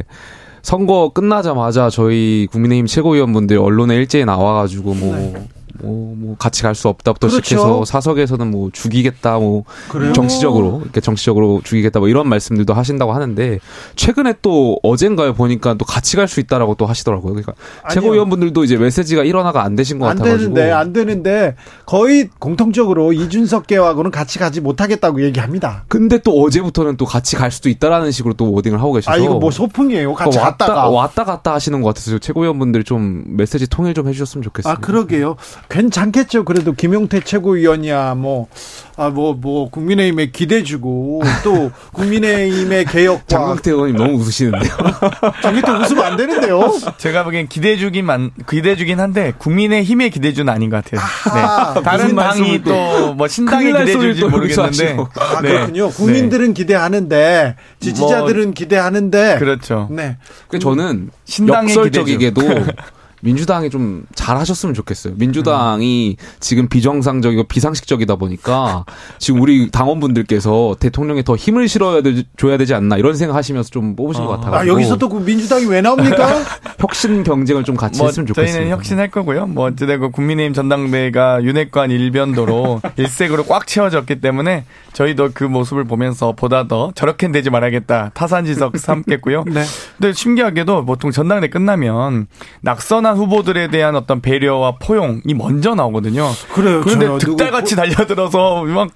선거 0.61 1.11
끝나자마자 1.13 1.89
저희 1.89 2.47
국민의힘 2.51 2.85
최고위원분들 2.85 3.57
언론에 3.57 3.95
일제히 3.95 4.25
나와가지고 4.25 4.93
뭐. 4.93 5.47
뭐, 5.81 6.13
뭐, 6.17 6.35
같이 6.37 6.61
갈 6.63 6.73
수 6.75 6.87
없다부터 6.87 7.27
그렇죠. 7.27 7.43
시작해서 7.43 7.85
사석에서는 7.85 8.49
뭐 8.51 8.69
죽이겠다, 8.73 9.37
뭐, 9.39 9.63
그래요? 9.89 10.13
정치적으로, 10.13 10.81
이렇게 10.83 11.01
정치적으로 11.01 11.61
죽이겠다, 11.63 11.99
뭐 11.99 12.07
이런 12.09 12.27
말씀들도 12.29 12.73
하신다고 12.73 13.13
하는데, 13.13 13.59
최근에 13.95 14.35
또 14.41 14.79
어젠가에 14.83 15.33
보니까 15.33 15.75
또 15.75 15.85
같이 15.85 16.15
갈 16.17 16.27
수 16.27 16.39
있다라고 16.39 16.75
또 16.75 16.85
하시더라고요. 16.85 17.33
그러니까 17.33 17.53
아니요. 17.83 17.93
최고위원분들도 17.93 18.63
이제 18.63 18.77
메시지가 18.77 19.23
일원화가 19.23 19.61
안 19.63 19.75
되신 19.75 19.99
것 19.99 20.07
안 20.07 20.17
같아가지고. 20.17 20.53
되는데 20.53 20.71
안 20.71 20.93
되는데 20.93 21.55
거의 21.85 22.29
공통적으로 22.39 23.13
이준석계하고는 23.13 24.09
같이 24.09 24.39
가지 24.39 24.61
못하겠다고 24.61 25.21
얘기합니다. 25.23 25.83
근데 25.89 26.17
또 26.19 26.41
어제부터는 26.41 26.97
또 26.97 27.05
같이 27.05 27.35
갈 27.35 27.51
수도 27.51 27.69
있다라는 27.69 28.11
식으로 28.11 28.33
또 28.35 28.51
워딩을 28.53 28.79
하고 28.79 28.93
계셔서. 28.93 29.11
아 29.11 29.17
이거 29.17 29.35
뭐 29.35 29.51
소풍이에요. 29.51 30.13
같이 30.13 30.31
그러니까 30.37 30.45
왔다, 30.47 30.65
갔다가. 30.65 30.89
왔다 30.89 31.23
갔다 31.23 31.53
하시는 31.53 31.81
것 31.81 31.89
같아서 31.89 32.17
최고위원분들이 32.17 32.83
좀 32.83 33.23
메시지 33.27 33.67
통일 33.69 33.93
좀 33.93 34.07
해주셨으면 34.07 34.43
좋겠어요. 34.43 34.73
아 34.73 34.77
그러게요. 34.77 35.35
괜찮겠죠. 35.69 36.45
그래도 36.45 36.73
김용태 36.73 37.21
최고위원이야 37.21 38.15
뭐. 38.15 38.47
아, 38.95 39.09
뭐, 39.09 39.33
뭐, 39.33 39.71
국민의힘에 39.71 40.27
기대주고, 40.27 41.23
또, 41.43 41.71
국민의힘의 41.93 42.85
개혁과. 42.93 43.23
장강태 43.25 43.71
의원님 43.71 43.97
너무 43.97 44.19
웃으시는데요. 44.19 44.71
장기태 45.41 45.71
웃으면 45.71 46.05
안 46.05 46.15
되는데요? 46.15 46.71
제가 46.97 47.23
보기엔 47.23 47.47
기대주긴 47.47 48.05
만, 48.05 48.29
기대주긴 48.47 48.99
한데, 48.99 49.33
국민의 49.39 49.83
힘의 49.83 50.11
기대주는 50.11 50.51
아닌 50.53 50.69
것 50.69 50.83
같아요. 50.85 51.01
아하, 51.01 51.73
네. 51.73 51.81
다른 51.81 52.15
당이 52.15 52.61
또, 52.61 53.15
뭐, 53.15 53.27
소리를 53.27 54.19
또 54.19 54.29
모르겠는데. 54.29 54.97
아, 55.15 55.41
네. 55.41 55.49
그렇군요. 55.49 55.89
국민들은 55.89 56.53
기대하는데, 56.53 57.55
지지자들은 57.79 58.53
기대하는데. 58.53 59.37
그렇죠. 59.39 59.87
네. 59.89 60.17
그 60.49 60.59
저는 60.59 61.09
신당의 61.25 61.75
역설적이게도 61.75 62.41
민주당이 63.23 63.69
좀 63.69 64.05
잘하셨으면 64.15 64.73
좋겠어요. 64.75 65.13
민주당이 65.17 66.17
지금 66.41 66.67
비정상적이고 66.67 67.43
비상식적이다 67.43 68.17
보니까 68.17 68.83
지금 69.19 69.41
우리 69.41 69.71
당원분들께서 69.71 70.75
대통령에 70.79 71.23
더 71.23 71.35
힘을 71.37 71.69
실어야 71.69 72.01
되, 72.01 72.23
줘야 72.37 72.57
되지 72.57 72.73
않나 72.73 72.97
이런 72.97 73.15
생각하시면서 73.15 73.69
좀 73.69 73.95
뽑으신 73.95 74.25
것 74.25 74.31
같아요. 74.31 74.53
아, 74.55 74.67
여기서 74.67 74.97
또 74.97 75.13
그 75.13 75.19
민주당이 75.19 75.65
왜 75.67 75.81
나옵니까? 75.81 76.41
혁신 76.79 77.23
경쟁을 77.23 77.63
좀 77.63 77.75
같이 77.75 77.99
뭐 77.99 78.07
했으면 78.07 78.25
좋겠어요. 78.27 78.51
저희는 78.51 78.71
혁신할 78.71 79.09
거고요. 79.09 79.45
뭐 79.45 79.67
어찌되고 79.67 80.11
국민의힘 80.11 80.53
전당대회가 80.53 81.43
윤핵관 81.43 81.91
일변도로 81.91 82.81
일색으로 82.97 83.45
꽉 83.45 83.67
채워졌기 83.67 84.19
때문에 84.19 84.65
저희도 84.93 85.29
그 85.33 85.43
모습을 85.43 85.83
보면서 85.85 86.33
보다 86.33 86.67
더 86.67 86.91
저렇게 86.95 87.31
되지 87.31 87.49
말아야겠다 87.51 88.11
타산지석 88.13 88.77
삼겠고요. 88.77 89.43
네. 89.53 89.63
근데 89.97 90.13
신기하게도 90.13 90.85
보통 90.85 91.11
전당대 91.11 91.45
회 91.45 91.49
끝나면 91.49 92.27
낙선한 92.61 93.12
후보들에 93.17 93.69
대한 93.69 93.95
어떤 93.95 94.21
배려와 94.21 94.75
포용이 94.79 95.33
먼저 95.35 95.75
나오거든요. 95.75 96.29
그래요. 96.53 96.81
그런데 96.83 97.17
득달같이 97.19 97.75
달려들어서 97.75 98.63
막 98.65 98.89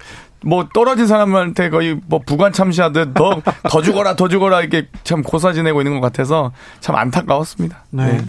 뭐 0.44 0.68
떨어진 0.72 1.08
사람한테 1.08 1.70
거의 1.72 2.00
뭐 2.06 2.20
부관 2.26 2.54
참시하듯 2.54 3.14
너 3.16 3.42
더 3.70 3.82
죽어라 3.82 4.16
더 4.16 4.28
죽어라 4.28 4.62
이렇게 4.62 4.88
참 5.04 5.24
고사 5.24 5.52
지내고 5.52 5.82
있는 5.82 6.00
것 6.00 6.02
같아서 6.02 6.52
참 6.80 6.96
안타까웠습니다. 6.96 7.86
네. 7.90 8.22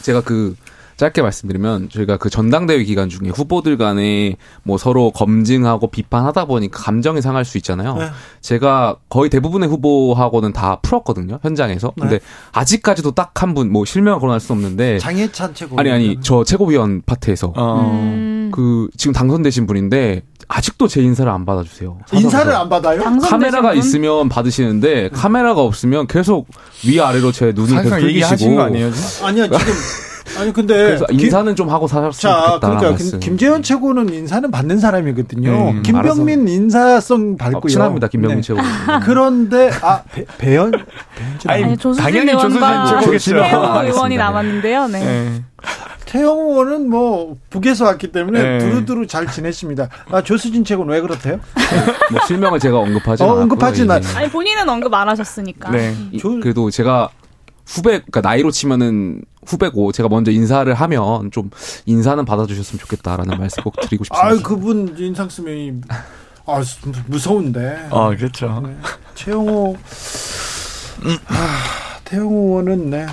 제가 0.00 0.22
그 0.22 0.56
짧게 0.96 1.22
말씀드리면 1.22 1.88
저희가 1.90 2.16
그 2.18 2.30
전당대회 2.30 2.82
기간 2.84 3.08
중에 3.08 3.28
후보들 3.28 3.76
간에 3.76 4.36
뭐 4.62 4.78
서로 4.78 5.10
검증하고 5.10 5.88
비판하다 5.88 6.44
보니까 6.44 6.80
감정이 6.80 7.20
상할 7.20 7.44
수 7.44 7.58
있잖아요. 7.58 7.94
네. 7.96 8.08
제가 8.40 8.96
거의 9.08 9.28
대부분의 9.30 9.68
후보하고는 9.68 10.52
다 10.52 10.78
풀었거든요. 10.82 11.38
현장에서. 11.42 11.92
근데 11.98 12.20
아직까지도 12.52 13.12
딱 13.12 13.32
한 13.34 13.54
분 13.54 13.70
뭐 13.72 13.84
실명을 13.84 14.20
거론할 14.20 14.40
수 14.40 14.52
없는데 14.52 14.98
장해찬 14.98 15.54
최고. 15.54 15.78
아니 15.78 15.90
아니 15.90 16.18
저 16.20 16.44
최고위원 16.44 17.02
파트에서 17.04 17.52
어. 17.56 17.90
음, 17.92 18.50
그 18.54 18.88
지금 18.96 19.12
당선되신 19.12 19.66
분인데 19.66 20.22
아직도 20.46 20.88
제 20.88 21.02
인사를 21.02 21.30
안 21.30 21.44
받아주세요. 21.44 21.98
인사를. 22.12 22.54
안 22.54 22.68
받아요? 22.68 23.02
카메라가 23.20 23.70
분? 23.70 23.78
있으면 23.78 24.28
받으시는데 24.28 25.08
카메라가 25.10 25.62
없으면 25.62 26.06
계속 26.06 26.46
위 26.86 27.00
아래로 27.00 27.32
제 27.32 27.52
눈을 27.54 27.82
계속 28.12 28.54
거 28.54 28.62
아니에요? 28.62 28.90
아니요, 29.24 29.44
지금. 29.44 29.58
아니, 30.38 30.52
근데. 30.52 30.74
그래서 30.74 31.06
김- 31.06 31.20
인사는 31.20 31.56
좀 31.56 31.68
하고 31.70 31.86
사셨으면 31.86 32.12
자, 32.34 32.46
좋겠다. 32.46 32.66
그러니까 32.68 32.90
말씀. 32.90 33.20
김, 33.20 33.30
김재현 33.30 33.62
최고는 33.62 34.12
인사는 34.12 34.50
받는 34.50 34.78
사람이거든요. 34.78 35.70
음, 35.70 35.82
김병민 35.82 36.48
인사성 36.48 37.32
어, 37.34 37.36
밟고요. 37.38 37.70
친합니다 37.70 38.08
김병민 38.08 38.40
네. 38.40 38.42
최고. 38.42 38.60
그런데 39.04 39.70
아 39.82 40.02
배, 40.12 40.24
배현 40.38 40.72
아니, 41.46 41.64
네, 41.64 41.76
조수진 41.76 42.02
당연히 42.02 42.32
조수진 42.32 42.56
의원과 42.62 43.00
최고겠죠. 43.00 43.36
의원이 43.86 44.16
남았는데요. 44.16 44.88
네. 44.88 45.00
네. 45.04 45.42
태영 46.06 46.38
의원은 46.38 46.90
뭐 46.90 47.36
북에서 47.50 47.86
왔기 47.86 48.12
때문에 48.12 48.40
네. 48.42 48.58
두루두루 48.58 49.06
잘 49.06 49.26
지냈습니다. 49.26 49.88
아 50.12 50.22
조수진 50.22 50.64
최고는 50.64 50.92
왜 50.92 51.00
그렇대요? 51.00 51.40
뭐 52.12 52.20
실명을 52.26 52.60
제가 52.60 52.78
언급하지 52.78 53.22
어, 53.22 53.26
않았고요. 53.26 53.42
언급하진 53.42 53.90
않- 53.90 54.02
예. 54.02 54.06
아니 54.18 54.28
본인은 54.30 54.68
언급 54.68 54.92
안 54.94 55.08
하셨으니까. 55.08 55.70
네. 55.70 55.94
이- 56.12 56.18
조- 56.18 56.38
그래도 56.40 56.70
제가 56.70 57.08
후배, 57.66 57.90
그러니까 57.98 58.20
나이로 58.20 58.50
치면은 58.50 59.22
후배고 59.46 59.92
제가 59.92 60.08
먼저 60.08 60.30
인사를 60.30 60.72
하면 60.72 61.30
좀 61.30 61.50
인사는 61.86 62.24
받아주셨으면 62.24 62.78
좋겠다라는 62.80 63.38
말씀 63.38 63.62
꼭 63.62 63.74
드리고 63.80 64.04
싶습니다. 64.04 64.26
아 64.28 64.42
그분 64.42 64.94
인상 64.98 65.28
쓰면 65.28 65.82
아 66.46 66.62
무서운데. 67.06 67.88
어, 67.90 68.10
그렇죠. 68.16 68.62
최영호 69.14 69.76
아, 71.26 71.98
태영호 72.04 72.34
의원은 72.34 72.90
네. 72.90 73.06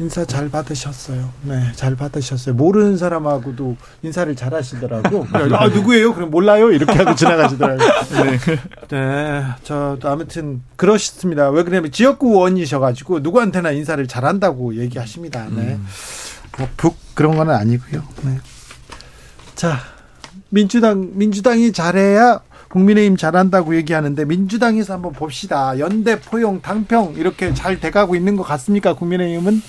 인사 0.00 0.24
잘 0.24 0.48
받으셨어요. 0.48 1.30
네, 1.42 1.72
잘 1.74 1.94
받으셨어요. 1.94 2.54
모르는 2.54 2.96
사람하고도 2.96 3.76
인사를 4.02 4.34
잘 4.34 4.54
하시더라고. 4.54 5.26
아, 5.52 5.68
누구예요? 5.68 6.14
그럼 6.14 6.30
몰라요? 6.30 6.70
이렇게 6.72 6.92
하고 6.94 7.14
지나가시더라고요. 7.14 7.86
네. 8.24 8.38
네. 8.88 9.44
저, 9.62 9.98
아무튼, 10.04 10.62
그러셨습니다. 10.76 11.50
왜 11.50 11.62
그러냐면 11.64 11.92
지역구 11.92 12.30
의원이셔가지고 12.30 13.20
누구한테나 13.20 13.72
인사를 13.72 14.08
잘 14.08 14.24
한다고 14.24 14.74
얘기하십니다. 14.76 15.48
네. 15.50 15.78
뭐, 16.56 16.66
북, 16.78 16.96
그런 17.12 17.36
건 17.36 17.50
아니고요. 17.50 18.02
네. 18.22 18.38
자, 19.54 19.80
민주당, 20.48 21.10
민주당이 21.12 21.72
잘해야 21.72 22.40
국민의힘 22.70 23.16
잘한다고 23.16 23.76
얘기하는데 23.76 24.24
민주당에서 24.24 24.94
한번 24.94 25.12
봅시다. 25.12 25.78
연대 25.78 26.20
포용 26.20 26.62
당평 26.62 27.14
이렇게 27.16 27.52
잘 27.52 27.80
돼가고 27.80 28.14
있는 28.14 28.36
것 28.36 28.44
같습니까? 28.44 28.94
국민의힘은 28.94 29.60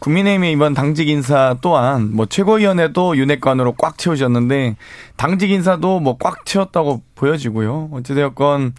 국민의힘의 0.00 0.52
이번 0.52 0.74
당직 0.74 1.08
인사 1.08 1.56
또한 1.60 2.10
뭐 2.14 2.26
최고위원회도 2.26 3.16
윤핵관으로 3.16 3.72
꽉 3.72 3.98
채우셨는데 3.98 4.76
당직 5.16 5.50
인사도 5.50 6.00
뭐 6.00 6.16
꽉 6.18 6.44
채웠다고 6.44 7.02
보여지고요. 7.14 7.90
어찌되었건 7.92 8.74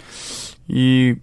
이 0.69 1.15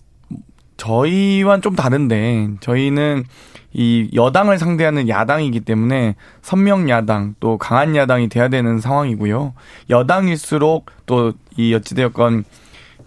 저희와는 0.77 1.63
좀 1.63 1.75
다른데 1.75 2.51
저희는 2.61 3.25
이 3.73 4.11
여당을 4.15 4.59
상대하는 4.59 5.09
야당이기 5.09 5.61
때문에 5.61 6.17
선명 6.43 6.89
야당 6.89 7.35
또 7.41 7.59
강한 7.59 7.95
야당이 7.97 8.29
돼야 8.29 8.49
되는 8.49 8.81
상황이고요. 8.81 9.55
여당일수록 9.91 10.91
또 11.07 11.33
이 11.57 11.75
어찌되었건 11.75 12.45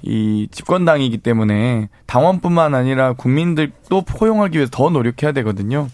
이 0.02 0.48
집권당이기 0.52 1.20
때문에 1.20 1.90
당원뿐만 2.06 2.74
아니라 2.74 3.14
국민들도 3.14 4.02
포용하기 4.02 4.58
위해서 4.58 4.72
더 4.74 4.90
노력해야 4.90 5.32
되거든요. 5.34 5.88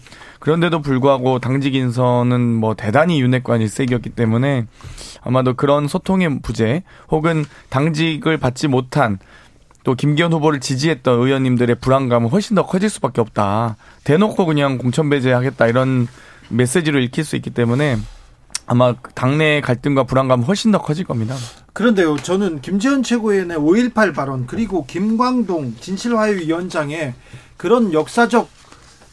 그런데도 0.46 0.80
불구하고 0.80 1.40
당직 1.40 1.74
인선은 1.74 2.40
뭐 2.40 2.76
대단히 2.76 3.20
윤핵관 3.20 3.62
일색이었기 3.62 4.10
때문에 4.10 4.68
아마도 5.22 5.54
그런 5.54 5.88
소통의 5.88 6.38
부재 6.40 6.84
혹은 7.10 7.44
당직을 7.68 8.36
받지 8.36 8.68
못한 8.68 9.18
또 9.82 9.96
김기현 9.96 10.32
후보를 10.32 10.60
지지했던 10.60 11.18
의원님들의 11.18 11.80
불안감은 11.80 12.28
훨씬 12.28 12.54
더 12.54 12.64
커질 12.64 12.88
수밖에 12.90 13.20
없다. 13.20 13.74
대놓고 14.04 14.46
그냥 14.46 14.78
공천 14.78 15.10
배제하겠다 15.10 15.66
이런 15.66 16.06
메시지를 16.48 17.02
읽힐 17.02 17.24
수 17.24 17.34
있기 17.34 17.50
때문에 17.50 17.96
아마 18.68 18.94
당내 19.16 19.60
갈등과 19.62 20.04
불안감은 20.04 20.44
훨씬 20.44 20.70
더 20.70 20.78
커질 20.80 21.06
겁니다. 21.06 21.34
그런데요, 21.72 22.18
저는 22.18 22.60
김재현 22.60 23.02
최고위원의 23.02 23.56
5.18 23.56 24.14
발언 24.14 24.46
그리고 24.46 24.86
김광동 24.86 25.74
진실화해위원장의 25.80 27.14
그런 27.56 27.92
역사적 27.92 28.55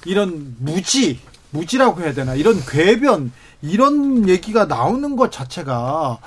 이런 0.05 0.55
무지, 0.59 1.19
무지라고 1.51 2.01
해야 2.01 2.13
되나? 2.13 2.35
이런 2.35 2.59
궤변 2.65 3.31
이런 3.63 4.27
얘기가 4.27 4.65
나오는 4.65 5.15
것 5.15 5.31
자체가 5.31 6.19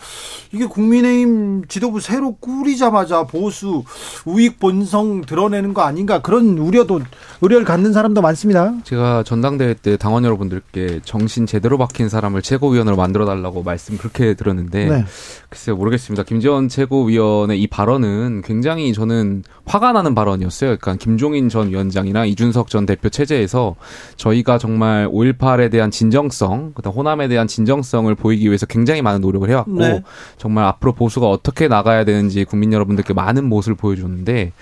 이게 0.52 0.64
국민의힘 0.64 1.66
지도부 1.68 2.00
새로 2.00 2.34
꾸리자마자 2.36 3.24
보수 3.24 3.84
우익 4.24 4.58
본성 4.58 5.20
드러내는 5.26 5.74
거 5.74 5.82
아닌가 5.82 6.22
그런 6.22 6.56
우려도 6.56 7.00
우려를 7.42 7.66
갖는 7.66 7.92
사람도 7.92 8.22
많습니다. 8.22 8.72
제가 8.84 9.22
전당대회 9.22 9.74
때 9.74 9.98
당원 9.98 10.24
여러분들께 10.24 11.00
정신 11.04 11.44
제대로 11.44 11.76
박힌 11.76 12.08
사람을 12.08 12.40
최고위원으로 12.40 12.96
만들어 12.96 13.26
달라고 13.26 13.62
말씀 13.62 13.98
그렇게 13.98 14.32
들었는데 14.32 14.86
네. 14.86 15.04
글쎄요 15.50 15.76
모르겠습니다. 15.76 16.22
김재원 16.22 16.68
최고위원의 16.68 17.60
이 17.60 17.66
발언은 17.66 18.42
굉장히 18.44 18.94
저는 18.94 19.44
화가 19.66 19.92
나는 19.92 20.14
발언이었어요. 20.14 20.76
그러니까 20.78 20.94
김종인 20.96 21.48
전 21.48 21.68
위원장이나 21.68 22.24
이준석 22.24 22.68
전 22.68 22.86
대표 22.86 23.10
체제에서 23.10 23.76
저희가 24.16 24.58
정말 24.58 25.08
5.18에 25.08 25.70
대한 25.70 25.90
진정성, 25.90 26.72
그다음 26.74 26.94
호남에 26.94 27.25
대한 27.28 27.46
진정성을 27.46 28.14
보이기 28.14 28.46
위해서 28.46 28.66
굉장히 28.66 29.02
많은 29.02 29.20
노력을 29.20 29.48
해왔고 29.48 29.78
네. 29.78 30.02
정말 30.38 30.64
앞으로 30.64 30.92
보수가 30.92 31.28
어떻게 31.28 31.68
나가야 31.68 32.04
되는지 32.04 32.44
국민 32.44 32.72
여러분들께 32.72 33.14
많은 33.14 33.44
모습을 33.48 33.76
보여줬는데 33.76 34.52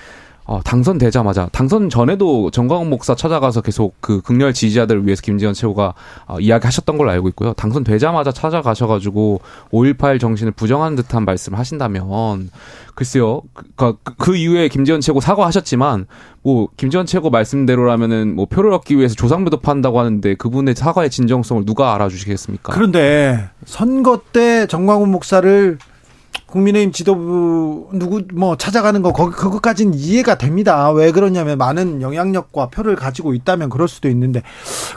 어, 0.47 0.61
당선되자마자 0.63 1.49
당선 1.53 1.89
전에도 1.89 2.51
정광훈 2.51 2.91
목사 2.91 3.15
찾아가서 3.15 3.63
계속 3.63 3.95
그 4.01 4.21
극렬 4.21 4.53
지지자들을 4.53 5.07
위해서 5.07 5.23
김지현 5.23 5.55
최고가 5.55 5.95
어, 6.27 6.39
이야기하셨던 6.39 6.99
걸로 6.99 7.11
알고 7.11 7.29
있고요. 7.31 7.55
당선되자마자 7.55 8.31
찾아가셔가지고 8.31 9.41
5.18 9.73 10.21
정신을 10.21 10.53
부정하는 10.53 10.97
듯한 10.97 11.25
말씀을 11.25 11.59
하신다면 11.59 12.51
글쎄요. 12.95 13.41
그, 13.55 13.97
그, 14.03 14.15
그 14.19 14.37
이후에 14.37 14.69
김지현 14.69 15.01
최고 15.01 15.21
사과하셨지만 15.21 16.07
뭐 16.43 16.69
김지현 16.77 17.07
최고 17.07 17.31
말씀대로라면은 17.31 18.37
뭐 18.37 18.45
표를 18.45 18.73
얻기 18.75 18.99
위해서 18.99 19.15
조상부도 19.15 19.61
판다고 19.61 19.99
하는데 19.99 20.35
그분의 20.35 20.75
사과의 20.75 21.09
진정성을 21.11 21.65
누가 21.65 21.95
알아주시겠습니까? 21.95 22.73
그런데 22.73 23.49
선거 23.65 24.21
때 24.33 24.67
정광훈 24.67 25.11
목사를 25.11 25.79
국민의힘 26.55 26.93
지도부 26.93 27.89
누구 27.95 28.23
뭐 28.33 28.57
찾아가는 28.57 29.03
거 29.03 29.13
거기 29.13 29.35
그것까지는 29.35 29.95
이해가 29.95 30.39
됩니다. 30.39 30.91
왜 30.93 31.11
그러냐면 31.11 31.59
많은 31.59 32.01
영향력과 32.01 32.69
표를 32.69 32.95
가지고 32.95 33.35
있다면 33.35 33.71
그럴 33.71 33.89
수도 33.89 34.09
있는데 34.09 34.41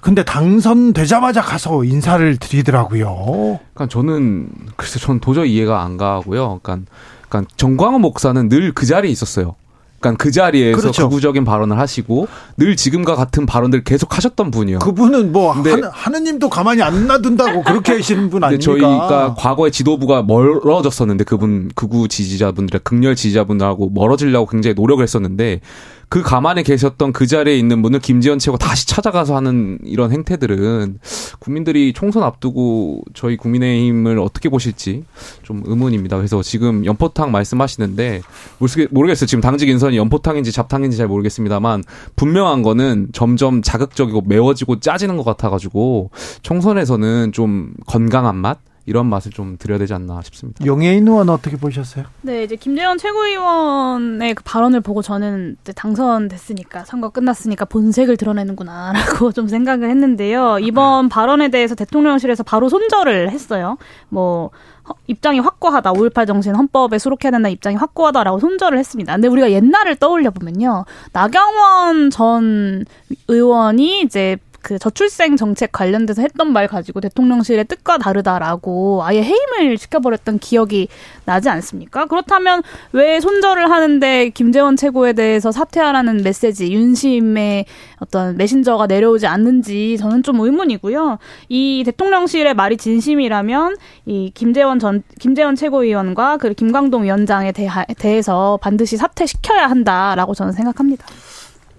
근데 0.03 0.23
당선되자마자 0.23 1.41
가서 1.41 1.83
인사를 1.83 2.37
드리더라고요. 2.37 3.59
그러니까 3.73 3.87
저는 3.89 4.49
글쎄 4.75 4.99
저는 4.99 5.19
도저히 5.19 5.55
이해가 5.55 5.81
안 5.81 5.97
가고요. 5.97 6.59
그러니까, 6.61 6.91
그러니까 7.27 7.51
정광훈 7.57 8.01
목사는 8.01 8.47
늘 8.49 8.71
그 8.75 8.85
자리에 8.85 9.09
있었어요. 9.09 9.55
그러니까 9.99 10.23
그 10.23 10.31
자리에서 10.31 10.79
그렇죠. 10.79 11.09
극우적인 11.09 11.43
발언을 11.43 11.77
하시고 11.79 12.27
늘 12.57 12.75
지금과 12.75 13.15
같은 13.15 13.45
발언들 13.45 13.83
계속 13.83 14.15
하셨던 14.15 14.51
분이요. 14.51 14.79
그분은 14.79 15.31
뭐 15.31 15.53
근데- 15.53 15.71
하느, 15.71 15.85
하느님도 15.91 16.49
가만히 16.49 16.81
안 16.83 17.07
놔둔다고 17.07 17.63
그렇게 17.63 17.93
하시는 17.93 18.29
분 18.29 18.43
아닙니까? 18.43 18.63
저희가 18.63 19.35
과거에 19.37 19.71
지도부가 19.71 20.21
멀어졌었는데 20.23 21.23
그분 21.23 21.71
극우 21.75 22.07
지지자분들, 22.07 22.81
극렬 22.83 23.15
지지자분들하고 23.15 23.89
멀어지려고 23.93 24.45
굉장히 24.47 24.75
노력을 24.75 25.01
했었는데 25.01 25.61
그 26.09 26.21
가만히 26.21 26.63
계셨던 26.63 27.11
그 27.11 27.27
자리에 27.27 27.57
있는 27.57 27.81
분을 27.81 27.99
김지현 27.99 28.39
최고 28.39 28.57
다시 28.57 28.87
찾아가서 28.87 29.35
하는 29.35 29.77
이런 29.83 30.11
행태들은 30.13 30.99
국민들이 31.39 31.91
총선 31.91 32.23
앞두고 32.23 33.01
저희 33.13 33.35
국민의힘을 33.35 34.17
어떻게 34.19 34.47
보실지 34.47 35.03
좀 35.43 35.63
의문입니다. 35.65 36.15
그래서 36.15 36.41
지금 36.41 36.85
연포탕 36.85 37.31
말씀하시는데 37.31 38.21
모르겠- 38.59 38.87
모르겠어요. 38.91 39.27
지금 39.27 39.41
당직 39.41 39.67
인선이 39.67 39.97
연포탕인지 39.97 40.53
잡탕인지 40.53 40.95
잘 40.95 41.07
모르겠습니다만 41.07 41.83
분명한 42.15 42.61
거는 42.61 43.09
점점 43.11 43.61
자극적이고 43.61 44.21
매워지고 44.25 44.79
짜지는 44.79 45.17
것 45.17 45.25
같아가지고 45.25 46.11
총선에서는 46.41 47.33
좀 47.33 47.73
건강한 47.85 48.37
맛 48.37 48.59
이런 48.87 49.05
맛을 49.07 49.31
좀 49.31 49.57
드려야 49.59 49.77
되지 49.79 49.93
않나 49.93 50.21
싶습니다. 50.23 50.65
용해인 50.65 51.05
의원 51.07 51.27
어떻게 51.29 51.57
보셨어요? 51.57 52.05
네, 52.21 52.43
이제 52.43 52.55
김재원 52.55 52.97
최고위원의 52.97 54.33
그 54.33 54.43
발언을 54.43 54.79
보고 54.79 55.01
저는 55.01 55.57
이제 55.61 55.73
당선됐으니까 55.73 56.85
선거 56.85 57.09
끝났으니까 57.09 57.65
본색을 57.65 58.15
드러내는구나라고 58.15 59.31
좀 59.35 59.49
생각을 59.49 59.89
했는데요. 59.89 60.59
이번 60.61 61.09
발언에 61.09 61.49
대해서 61.49 61.75
대통령실에서 61.75 62.43
바로 62.43 62.69
손절을 62.69 63.29
했어요. 63.31 63.77
뭐 64.07 64.51
허- 64.87 64.95
입장이 65.07 65.39
확고하다. 65.41 65.91
5.18 65.91 66.25
정신 66.25 66.55
헌법에 66.55 66.97
수록해야 66.97 67.31
된다. 67.31 67.49
입장이 67.49 67.75
확고하다라고 67.75 68.39
손절을 68.39 68.77
했습니다. 68.79 69.11
근데 69.13 69.27
우리가 69.27 69.51
옛날을 69.51 69.97
떠올려 69.97 70.31
보면요. 70.31 70.85
나경원 71.11 72.09
전 72.09 72.85
의원이 73.27 74.01
이제 74.03 74.37
그 74.61 74.79
저출생 74.79 75.37
정책 75.37 75.71
관련돼서 75.71 76.21
했던 76.21 76.51
말 76.51 76.67
가지고 76.67 77.01
대통령실의 77.01 77.65
뜻과 77.65 77.97
다르다라고 77.97 79.03
아예 79.03 79.21
해임을 79.21 79.77
시켜버렸던 79.77 80.39
기억이 80.39 80.87
나지 81.25 81.49
않습니까? 81.49 82.05
그렇다면 82.05 82.63
왜 82.91 83.19
손절을 83.19 83.69
하는데 83.69 84.29
김재원 84.29 84.75
최고에 84.75 85.13
대해서 85.13 85.51
사퇴하라는 85.51 86.23
메시지, 86.23 86.71
윤심의 86.73 87.65
어떤 87.99 88.37
메신저가 88.37 88.87
내려오지 88.87 89.27
않는지 89.27 89.97
저는 89.97 90.23
좀 90.23 90.39
의문이고요. 90.39 91.17
이 91.49 91.83
대통령실의 91.85 92.53
말이 92.53 92.77
진심이라면 92.77 93.77
이 94.05 94.31
김재원 94.33 94.79
전 94.79 95.03
김재원 95.19 95.55
최고위원과 95.55 96.37
그리고 96.37 96.55
김광동 96.55 97.03
위원장에 97.03 97.51
대하, 97.51 97.85
대해서 97.97 98.57
반드시 98.61 98.97
사퇴시켜야 98.97 99.69
한다라고 99.69 100.33
저는 100.33 100.53
생각합니다. 100.53 101.05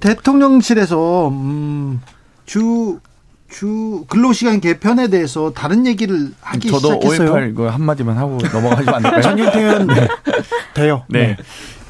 대통령실에서 0.01 1.29
음, 1.29 2.01
주, 2.49 2.99
주 3.51 4.05
근로시간 4.09 4.61
개편에 4.61 5.09
대해서 5.09 5.53
다른 5.53 5.87
얘기를 5.87 6.31
하기 6.41 6.69
저도 6.69 6.95
시작했어요. 7.03 7.35
5.18 7.35 7.51
이거 7.51 7.69
한마디만 7.69 8.17
하고 8.17 8.39
넘어가시면 8.53 8.95
안 8.95 9.03
될까요? 9.03 9.21
전용태 9.23 9.61
의원 9.61 9.87
네. 9.87 10.09
돼요. 10.73 11.05
네. 11.09 11.37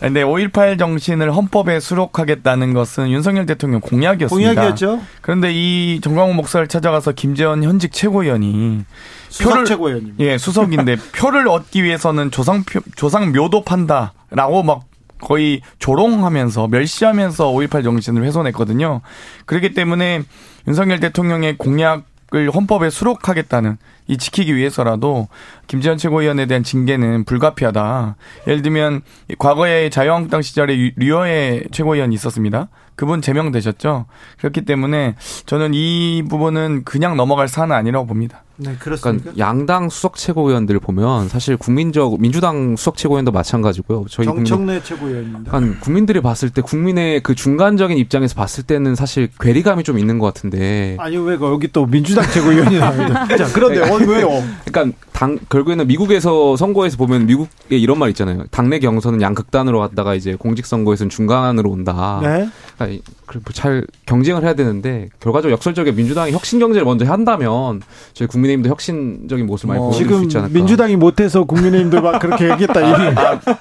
근데 0.00 0.22
5.18 0.24 0.78
정신을 0.78 1.34
헌법에 1.34 1.78
수록하겠다는 1.80 2.72
것은 2.74 3.10
윤석열 3.10 3.46
대통령 3.46 3.80
공약이었습니다. 3.80 4.50
공약이었죠. 4.54 5.00
그런데 5.20 5.50
이 5.52 6.00
정광훈 6.02 6.34
목사를 6.36 6.66
찾아가서 6.66 7.12
김재원 7.12 7.62
현직 7.64 7.92
최고위원이 7.92 8.84
수석 9.28 9.52
표를- 9.54 9.66
최고위원님. 9.66 10.14
예, 10.20 10.38
수석인데 10.38 10.96
표를 11.16 11.46
얻기 11.48 11.82
위해서는 11.84 12.30
조상 12.32 12.64
조상 12.96 13.30
묘도 13.32 13.62
판다라고 13.64 14.62
막 14.64 14.82
거의 15.20 15.60
조롱하면서 15.78 16.68
멸시하면서 16.68 17.52
5.18 17.52 17.84
정신을 17.84 18.24
훼손했거든요. 18.24 19.00
그렇기 19.46 19.74
때문에 19.74 20.22
윤석열 20.66 21.00
대통령의 21.00 21.58
공약 21.58 22.04
을 22.34 22.50
헌법에 22.50 22.90
수록하겠다는 22.90 23.78
이 24.06 24.18
지키기 24.18 24.54
위해서라도 24.54 25.28
김재현 25.66 25.96
최고위원에 25.96 26.44
대한 26.44 26.62
징계는 26.62 27.24
불가피하다. 27.24 28.16
예를 28.46 28.60
들면 28.60 29.00
과거에 29.38 29.88
자유한국당 29.88 30.42
시절에 30.42 30.92
류여의 30.96 31.68
최고위원이 31.72 32.14
있었습니다. 32.16 32.68
그분 32.96 33.22
제명되셨죠. 33.22 34.04
그렇기 34.36 34.66
때문에 34.66 35.14
저는 35.46 35.72
이 35.72 36.22
부분은 36.28 36.84
그냥 36.84 37.16
넘어갈 37.16 37.48
사안은 37.48 37.74
아니라고 37.74 38.06
봅니다. 38.06 38.42
네, 38.60 38.74
그렇습니까? 38.78 39.22
그러니까 39.22 39.38
양당 39.38 39.88
수석 39.88 40.16
최고위원들 40.16 40.80
보면 40.80 41.28
사실 41.28 41.56
국민적 41.56 42.20
민주당 42.20 42.76
수석 42.76 42.96
최고위원도 42.96 43.30
마찬가지고요. 43.30 44.06
저희 44.10 44.26
정청래 44.26 44.82
최고위원입니다. 44.82 45.52
한 45.52 45.78
국민들이 45.78 46.20
봤을 46.20 46.50
때 46.50 46.60
국민의 46.60 47.22
그 47.22 47.36
중간적인 47.36 47.96
입장에서 47.96 48.34
봤을 48.34 48.64
때는 48.64 48.96
사실 48.96 49.28
괴리감이 49.40 49.84
좀 49.84 49.98
있는 49.98 50.18
것 50.18 50.26
같은데. 50.26 50.96
아니 50.98 51.16
왜 51.16 51.34
여기 51.40 51.68
또 51.68 51.86
민주당 51.86 52.28
최고위원이 52.30 52.78
나와요? 52.78 53.08
자 53.38 53.46
그런데 53.52 53.80
어, 53.80 53.96
왜요? 53.96 54.42
그러니까 54.64 54.98
당 55.12 55.38
결국에는 55.48 55.86
미국에서 55.86 56.56
선거에서 56.56 56.96
보면 56.96 57.26
미국에 57.26 57.76
이런 57.76 57.98
말 57.98 58.08
있잖아요. 58.10 58.44
당내 58.50 58.80
경선은 58.80 59.22
양극단으로 59.22 59.78
갔다가 59.78 60.14
이제 60.14 60.34
공직 60.34 60.66
선거에서는 60.66 61.10
중간으로 61.10 61.70
온다. 61.70 62.20
네. 62.22 62.48
그러니까 62.76 63.52
잘 63.52 63.86
경쟁을 64.06 64.42
해야 64.42 64.54
되는데 64.54 65.08
결과적으로 65.20 65.52
역설적인 65.52 65.94
민주당이 65.94 66.32
혁신 66.32 66.58
경제를 66.58 66.84
먼저 66.84 67.04
한다면 67.04 67.82
저희 68.14 68.26
국민의힘도 68.28 68.68
혁신적인 68.70 69.46
모습을 69.46 69.74
많이 69.74 69.80
어, 69.80 69.88
보여줄 69.88 70.06
수 70.06 70.08
지금 70.08 70.22
있지 70.24 70.38
않을까. 70.38 70.52
민주당이 70.54 70.96
못해서 70.96 71.44
국민의힘도 71.44 72.00
막 72.00 72.18
그렇게 72.18 72.50
얘기했다. 72.50 72.80
이미. 72.80 73.14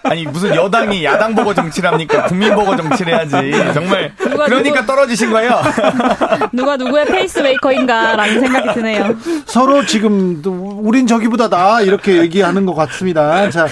아, 0.04 0.14
니 0.14 0.26
무슨 0.26 0.56
여당이 0.56 1.04
야당 1.04 1.36
보고 1.36 1.54
정치를 1.54 1.92
합니까? 1.92 2.26
국민 2.26 2.54
보고 2.56 2.76
정치를 2.76 3.14
해야지. 3.14 3.74
정말 3.74 4.14
그러니까 4.18 4.86
떨어지신 4.86 5.32
거예요. 5.32 5.62
누가 6.54 6.78
누구의 6.78 7.06
페이스메이커인가라는 7.06 8.40
생각이 8.40 8.74
드네요. 8.74 9.16
서로 9.46 9.86
지금 9.86 10.42
우린 10.84 11.08
저기보다 11.08 11.50
나 11.50 11.82
이렇게 11.82 12.18
얘기하는 12.18 12.66
것 12.66 12.74
같습니다. 12.76 13.50
자, 13.50 13.68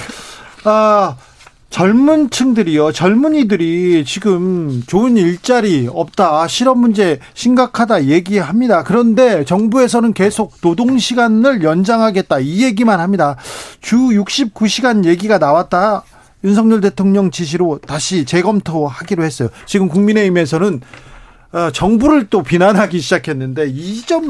아. 0.64 1.16
젊은 1.70 2.30
층들이요, 2.30 2.94
젊은이들이 2.94 4.06
지금 4.06 4.82
좋은 4.88 5.18
일자리 5.18 5.90
없다, 5.92 6.48
실업 6.48 6.78
문제 6.78 7.20
심각하다 7.34 8.06
얘기합니다. 8.06 8.84
그런데 8.84 9.44
정부에서는 9.44 10.14
계속 10.14 10.62
노동 10.62 10.98
시간을 10.98 11.64
연장하겠다, 11.64 12.40
이 12.40 12.64
얘기만 12.64 13.02
합니다. 13.02 13.36
주 13.82 13.98
69시간 13.98 15.04
얘기가 15.04 15.38
나왔다. 15.38 16.04
윤석열 16.46 16.80
대통령 16.80 17.30
지시로 17.32 17.80
다시 17.86 18.24
재검토하기로 18.24 19.24
했어요. 19.24 19.50
지금 19.66 19.90
국민의힘에서는 19.90 20.82
어, 21.52 21.72
정부를 21.72 22.28
또 22.30 22.44
비난하기 22.44 23.00
시작했는데 23.00 23.68
이 23.70 24.02
점 24.06 24.30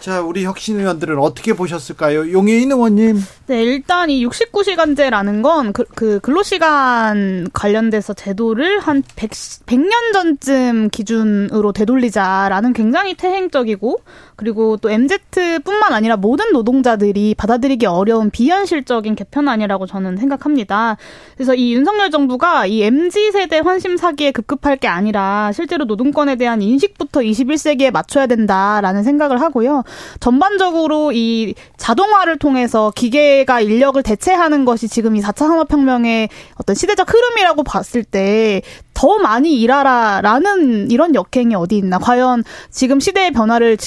자, 0.00 0.22
우리 0.22 0.44
혁신 0.44 0.80
의원들은 0.80 1.18
어떻게 1.18 1.52
보셨을까요? 1.52 2.32
용혜인 2.32 2.72
의원님. 2.72 3.20
네, 3.46 3.62
일단 3.62 4.08
이 4.08 4.24
69시간제라는 4.26 5.42
건 5.42 5.74
그, 5.74 5.84
그 5.94 6.20
근로시간 6.20 7.48
관련돼서 7.52 8.14
제도를 8.14 8.80
한 8.80 9.02
100, 9.16 9.30
100년 9.30 10.12
전쯤 10.14 10.88
기준으로 10.88 11.72
되돌리자라는 11.72 12.72
굉장히 12.72 13.14
퇴행적이고 13.14 14.00
그리고 14.40 14.78
또 14.78 14.90
MZ뿐만 14.90 15.92
아니라 15.92 16.16
모든 16.16 16.50
노동자들이 16.52 17.34
받아들이기 17.34 17.84
어려운 17.84 18.30
비현실적인 18.30 19.14
개편안이라고 19.14 19.84
저는 19.84 20.16
생각합니다. 20.16 20.96
그래서 21.34 21.54
이 21.54 21.74
윤석열 21.74 22.10
정부가 22.10 22.64
이 22.64 22.82
MZ세대 22.82 23.58
환심 23.58 23.98
사기에 23.98 24.30
급급할 24.30 24.78
게 24.78 24.88
아니라 24.88 25.52
실제로 25.52 25.84
노동권에 25.84 26.36
대한 26.36 26.62
인식부터 26.62 27.20
21세기에 27.20 27.90
맞춰야 27.90 28.26
된다라는 28.26 29.02
생각을 29.02 29.42
하고요. 29.42 29.84
전반적으로 30.20 31.12
이 31.12 31.52
자동화를 31.76 32.38
통해서 32.38 32.90
기계가 32.96 33.60
인력을 33.60 34.02
대체하는 34.02 34.64
것이 34.64 34.88
지금 34.88 35.16
이 35.16 35.20
4차 35.20 35.40
산업혁명의 35.40 36.30
어떤 36.54 36.74
시대적 36.74 37.12
흐름이라고 37.12 37.62
봤을 37.62 38.04
때 38.04 38.62
더 39.00 39.16
많이 39.16 39.58
일하라라는 39.62 40.90
이런 40.90 41.14
역행이 41.14 41.54
어디 41.54 41.78
있나. 41.78 41.98
과연 41.98 42.44
지금 42.70 43.00
시대의 43.00 43.30
변화를 43.30 43.78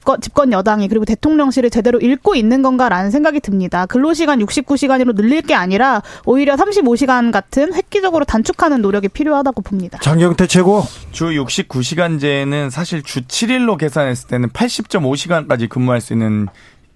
집권, 0.00 0.20
집권 0.20 0.52
여당이 0.52 0.88
그리고 0.88 1.04
대통령실을 1.04 1.68
제대로 1.68 2.00
읽고 2.00 2.34
있는 2.34 2.62
건가라는 2.62 3.10
생각이 3.10 3.40
듭니다. 3.40 3.84
근로시간 3.86 4.38
69시간으로 4.40 5.14
늘릴 5.14 5.42
게 5.42 5.54
아니라 5.54 6.02
오히려 6.24 6.56
35시간 6.56 7.30
같은 7.30 7.74
획기적으로 7.74 8.24
단축하는 8.24 8.80
노력이 8.80 9.08
필요하다고 9.08 9.60
봅니다. 9.60 9.98
장경태 10.00 10.46
최고. 10.46 10.84
주 11.12 11.26
69시간제는 11.26 12.70
사실 12.70 13.02
주 13.02 13.22
7일로 13.22 13.76
계산했을 13.76 14.28
때는 14.28 14.48
80.5시간까지 14.50 15.68
근무할 15.68 16.00
수 16.00 16.14
있는 16.14 16.48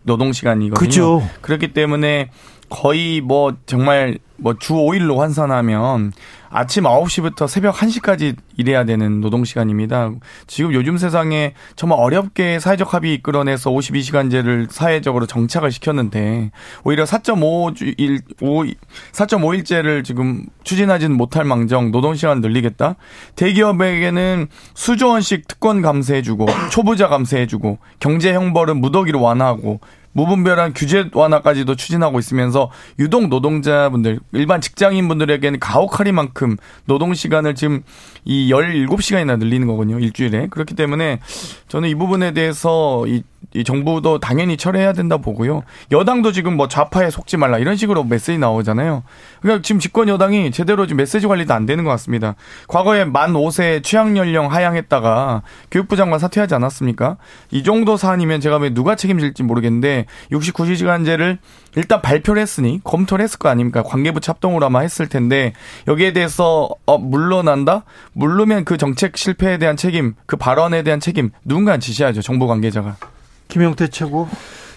노동 0.04 0.32
시간이거든요. 0.32 0.78
그죠. 0.78 1.22
그렇기 1.42 1.72
때문에 1.72 2.30
거의 2.74 3.20
뭐 3.20 3.54
정말 3.66 4.18
뭐 4.36 4.54
주 4.58 4.74
5일로 4.74 5.18
환산하면 5.18 6.12
아침 6.50 6.84
9시부터 6.84 7.48
새벽 7.48 7.76
1시까지 7.76 8.36
일해야 8.56 8.84
되는 8.84 9.20
노동 9.20 9.44
시간입니다. 9.44 10.10
지금 10.46 10.72
요즘 10.72 10.98
세상에 10.98 11.54
정말 11.74 11.98
어렵게 11.98 12.60
사회적 12.60 12.94
합의 12.94 13.14
이끌어내서 13.14 13.70
52시간제를 13.70 14.70
사회적으로 14.70 15.26
정착을 15.26 15.72
시켰는데 15.72 16.50
오히려 16.84 17.04
4.5일 17.04 18.22
4.5일제를 19.12 20.04
지금 20.04 20.46
추진하지는 20.62 21.16
못할 21.16 21.44
망정 21.44 21.90
노동 21.90 22.14
시간 22.14 22.40
늘리겠다. 22.40 22.96
대기업에게는 23.34 24.46
수조 24.74 25.08
원씩 25.08 25.48
특권 25.48 25.82
감세해주고 25.82 26.46
초부자 26.70 27.08
감세해주고 27.08 27.78
경제 27.98 28.32
형벌은 28.32 28.80
무더기로 28.80 29.20
완화하고 29.20 29.80
무분별한 30.14 30.72
규제 30.74 31.10
완화까지도 31.12 31.76
추진하고 31.76 32.18
있으면서 32.18 32.70
유독 32.98 33.28
노동자분들 33.28 34.20
일반 34.32 34.60
직장인분들에게는 34.60 35.60
가혹하리만큼 35.60 36.56
노동 36.86 37.14
시간을 37.14 37.54
지금 37.54 37.82
이 38.24 38.50
17시간이나 38.50 39.38
늘리는 39.38 39.66
거거든요. 39.66 39.98
일주일에. 39.98 40.48
그렇기 40.48 40.74
때문에 40.74 41.20
저는 41.68 41.88
이 41.88 41.94
부분에 41.94 42.32
대해서 42.32 43.06
이, 43.06 43.22
이 43.52 43.64
정부도 43.64 44.18
당연히 44.18 44.56
철회해야 44.56 44.92
된다 44.92 45.18
보고요. 45.18 45.62
여당도 45.92 46.32
지금 46.32 46.56
뭐 46.56 46.68
좌파에 46.68 47.10
속지 47.10 47.36
말라 47.36 47.58
이런 47.58 47.76
식으로 47.76 48.04
메시지 48.04 48.38
나오잖아요. 48.38 49.02
그러니까 49.40 49.62
지금 49.62 49.78
집권 49.78 50.08
여당이 50.08 50.50
제대로 50.52 50.86
지금 50.86 50.98
메시지 50.98 51.26
관리도 51.26 51.52
안 51.52 51.66
되는 51.66 51.84
것 51.84 51.90
같습니다. 51.90 52.34
과거에 52.68 53.04
만 53.04 53.32
5세 53.32 53.82
취향 53.82 54.16
연령 54.16 54.50
하향했다가 54.52 55.42
교육부 55.70 55.96
장관 55.96 56.18
사퇴하지 56.18 56.54
않았습니까? 56.54 57.18
이 57.50 57.62
정도 57.62 57.96
사안이면 57.96 58.40
제가 58.40 58.56
왜 58.56 58.72
누가 58.72 58.96
책임질지 58.96 59.42
모르겠는데 59.42 60.06
69시간제를 60.32 61.38
일단 61.76 62.00
발표를 62.02 62.40
했으니 62.40 62.80
검토를 62.84 63.22
했을 63.22 63.38
거 63.38 63.48
아닙니까? 63.48 63.82
관계부 63.82 64.20
합동으로 64.24 64.66
아마 64.66 64.80
했을 64.80 65.08
텐데 65.08 65.52
여기에 65.88 66.12
대해서 66.12 66.70
어 66.86 66.98
물러난다? 66.98 67.84
물르면 68.14 68.64
그 68.64 68.76
정책 68.76 69.16
실패에 69.16 69.58
대한 69.58 69.76
책임, 69.76 70.14
그 70.26 70.36
발언에 70.36 70.82
대한 70.82 71.00
책임 71.00 71.30
누군가 71.44 71.78
지시하죠. 71.78 72.22
정부 72.22 72.46
관계자가. 72.46 72.96
김영태 73.48 73.88
최고. 73.88 74.28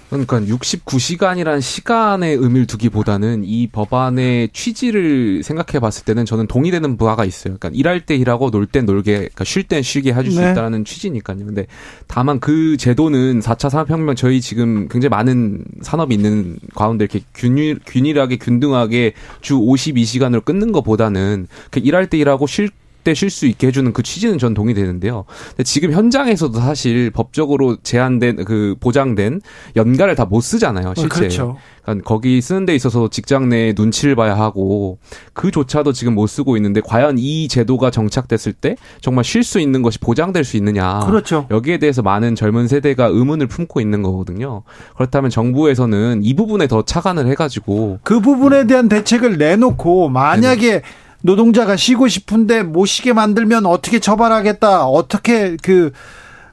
그러니까 0.10 0.40
69시간이란 0.40 1.60
시간의 1.60 2.36
의미를 2.36 2.66
두기보다는 2.66 3.44
이 3.44 3.68
법안의 3.68 4.50
취지를 4.54 5.44
생각해 5.44 5.82
봤을 5.82 6.06
때는 6.06 6.26
저는 6.26 6.48
동의되는 6.48 6.96
바가 6.96 7.26
있어요. 7.26 7.58
그러니까 7.58 7.72
일할 7.78 8.06
때 8.06 8.16
일하고 8.16 8.50
놀 8.50 8.68
때 8.68 8.82
놀게, 8.82 9.14
그러니까 9.14 9.44
쉴 9.44 9.64
땐 9.64 9.82
쉬게 9.82 10.14
해줄 10.14 10.32
수 10.32 10.40
네. 10.40 10.52
있다는 10.52 10.86
취지니까요. 10.86 11.46
근데 11.46 11.68
다만 12.08 12.40
그 12.40 12.78
제도는 12.78 13.42
4차 13.42 13.70
산업혁명 13.70 14.16
저희 14.16 14.40
지금 14.40 14.88
굉장히 14.88 15.10
많은 15.10 15.66
산업이 15.82 16.16
있는 16.16 16.58
가운데 16.74 17.04
이렇게 17.04 17.26
균일, 17.34 17.80
균일하게 17.86 18.38
균등하게 18.38 19.12
주 19.42 19.56
52시간으로 19.56 20.46
끊는 20.46 20.72
것보다는 20.72 21.48
그 21.70 21.82
일할 21.82 22.10
때 22.10 22.18
일하고 22.18 22.48
쉴 22.48 22.70
때 23.08 23.14
쉴 23.14 23.30
수 23.30 23.46
있게 23.46 23.68
해주는 23.68 23.94
그 23.94 24.04
취지는 24.04 24.38
전 24.38 24.54
동의되는데요. 24.54 25.24
지금 25.64 25.94
현장에서도 25.94 26.60
사실 26.60 27.10
법적으로 27.10 27.78
제한된 27.82 28.44
그 28.44 28.76
보장된 28.82 29.40
연가를 29.78 30.16
다 30.16 30.28
못 30.28 30.42
쓰잖아요. 30.42 30.94
실제. 30.98 31.20
그렇죠. 31.20 31.56
그러니까 31.84 32.04
거기 32.04 32.42
쓰는 32.42 32.66
데 32.66 32.76
있어서 32.76 33.10
직장 33.10 33.48
내 33.48 33.74
눈치를 33.74 34.14
봐야 34.18 34.36
하고 34.38 34.98
그조차도 35.32 35.94
지금 35.94 36.16
못 36.16 36.28
쓰고 36.28 36.58
있는데 36.58 36.82
과연 36.82 37.16
이 37.18 37.48
제도가 37.48 37.92
정착됐을 37.92 38.52
때 38.52 38.76
정말 39.00 39.24
쉴 39.24 39.42
수 39.44 39.62
있는 39.62 39.82
것이 39.84 40.00
보장될 40.00 40.44
수 40.44 40.58
있느냐. 40.58 41.00
그렇죠. 41.06 41.48
여기에 41.50 41.78
대해서 41.78 42.02
많은 42.02 42.36
젊은 42.36 42.68
세대가 42.68 43.06
의문을 43.06 43.48
품고 43.48 43.80
있는 43.80 44.02
거거든요. 44.02 44.64
그렇다면 44.98 45.30
정부에서는 45.30 46.20
이 46.24 46.34
부분에 46.34 46.68
더 46.68 46.82
차관을 46.84 47.26
해가지고 47.28 48.00
그 48.04 48.20
부분에 48.20 48.68
대한 48.68 48.90
대책을 48.90 49.38
내놓고 49.38 50.10
만약에 50.10 50.82
노동자가 51.22 51.76
쉬고 51.76 52.08
싶은데 52.08 52.64
못 52.64 52.86
쉬게 52.86 53.14
만들면 53.14 53.66
어떻게 53.66 54.00
처벌하겠다. 54.00 54.86
어떻게 54.86 55.58
그 55.62 55.92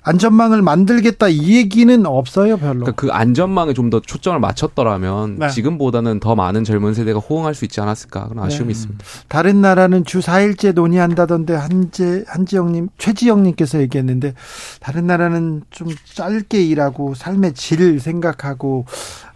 안전망을 0.07 0.61
만들겠다 0.61 1.29
이 1.29 1.57
얘기는 1.57 2.05
없어요, 2.05 2.59
별로. 2.59 2.81
그러니까 2.81 2.93
그 2.93 3.11
안전망에 3.11 3.73
좀 3.73 3.85
더 3.91 4.01
초점을 4.01 4.41
맞췄더라면 4.41 5.37
네. 5.39 5.49
지금보다는 5.51 6.19
더 6.19 6.35
많은 6.35 6.65
젊은 6.65 6.95
세대가 6.95 7.19
호응할 7.19 7.55
수 7.55 7.65
있지 7.67 7.81
않았을까 7.81 8.29
그런 8.29 8.45
아쉬움이 8.45 8.69
네. 8.69 8.73
있습니다. 8.73 9.05
다른 9.29 9.61
나라는 9.61 10.05
주 10.05 10.21
4일째 10.21 10.73
논의한다던데 10.73 11.55
한재 11.55 12.25
한지영님 12.27 12.89
최지영님께서 12.99 13.81
얘기했는데 13.81 14.35
다른 14.81 15.07
나라는 15.07 15.63
좀 15.71 15.89
짧게 16.15 16.65
일하고 16.65 17.15
삶의 17.15 17.53
질 17.53 18.01
생각하고 18.01 18.87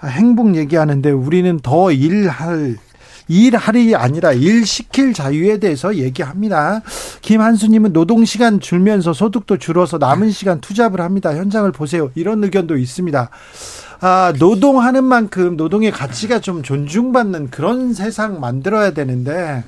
아, 0.00 0.06
행복 0.06 0.56
얘기하는데 0.56 1.10
우리는 1.10 1.60
더 1.60 1.92
일할 1.92 2.76
일할이 3.28 3.94
아니라 3.94 4.32
일 4.32 4.66
시킬 4.66 5.12
자유에 5.12 5.58
대해서 5.58 5.96
얘기합니다. 5.96 6.82
김한수님은 7.20 7.92
노동 7.92 8.24
시간 8.24 8.58
줄면서 8.58 9.12
소득도 9.12 9.58
줄어서 9.58 9.98
남은 9.98 10.30
시간 10.30 10.60
투잡을 10.60 11.00
합니다. 11.00 11.34
현장을 11.36 11.70
보세요. 11.72 12.10
이런 12.14 12.42
의견도 12.42 12.76
있습니다. 12.76 13.30
아, 14.00 14.32
노동하는 14.38 15.04
만큼 15.04 15.56
노동의 15.56 15.90
가치가 15.90 16.40
좀 16.40 16.62
존중받는 16.62 17.50
그런 17.50 17.92
세상 17.94 18.40
만들어야 18.40 18.92
되는데 18.92 19.64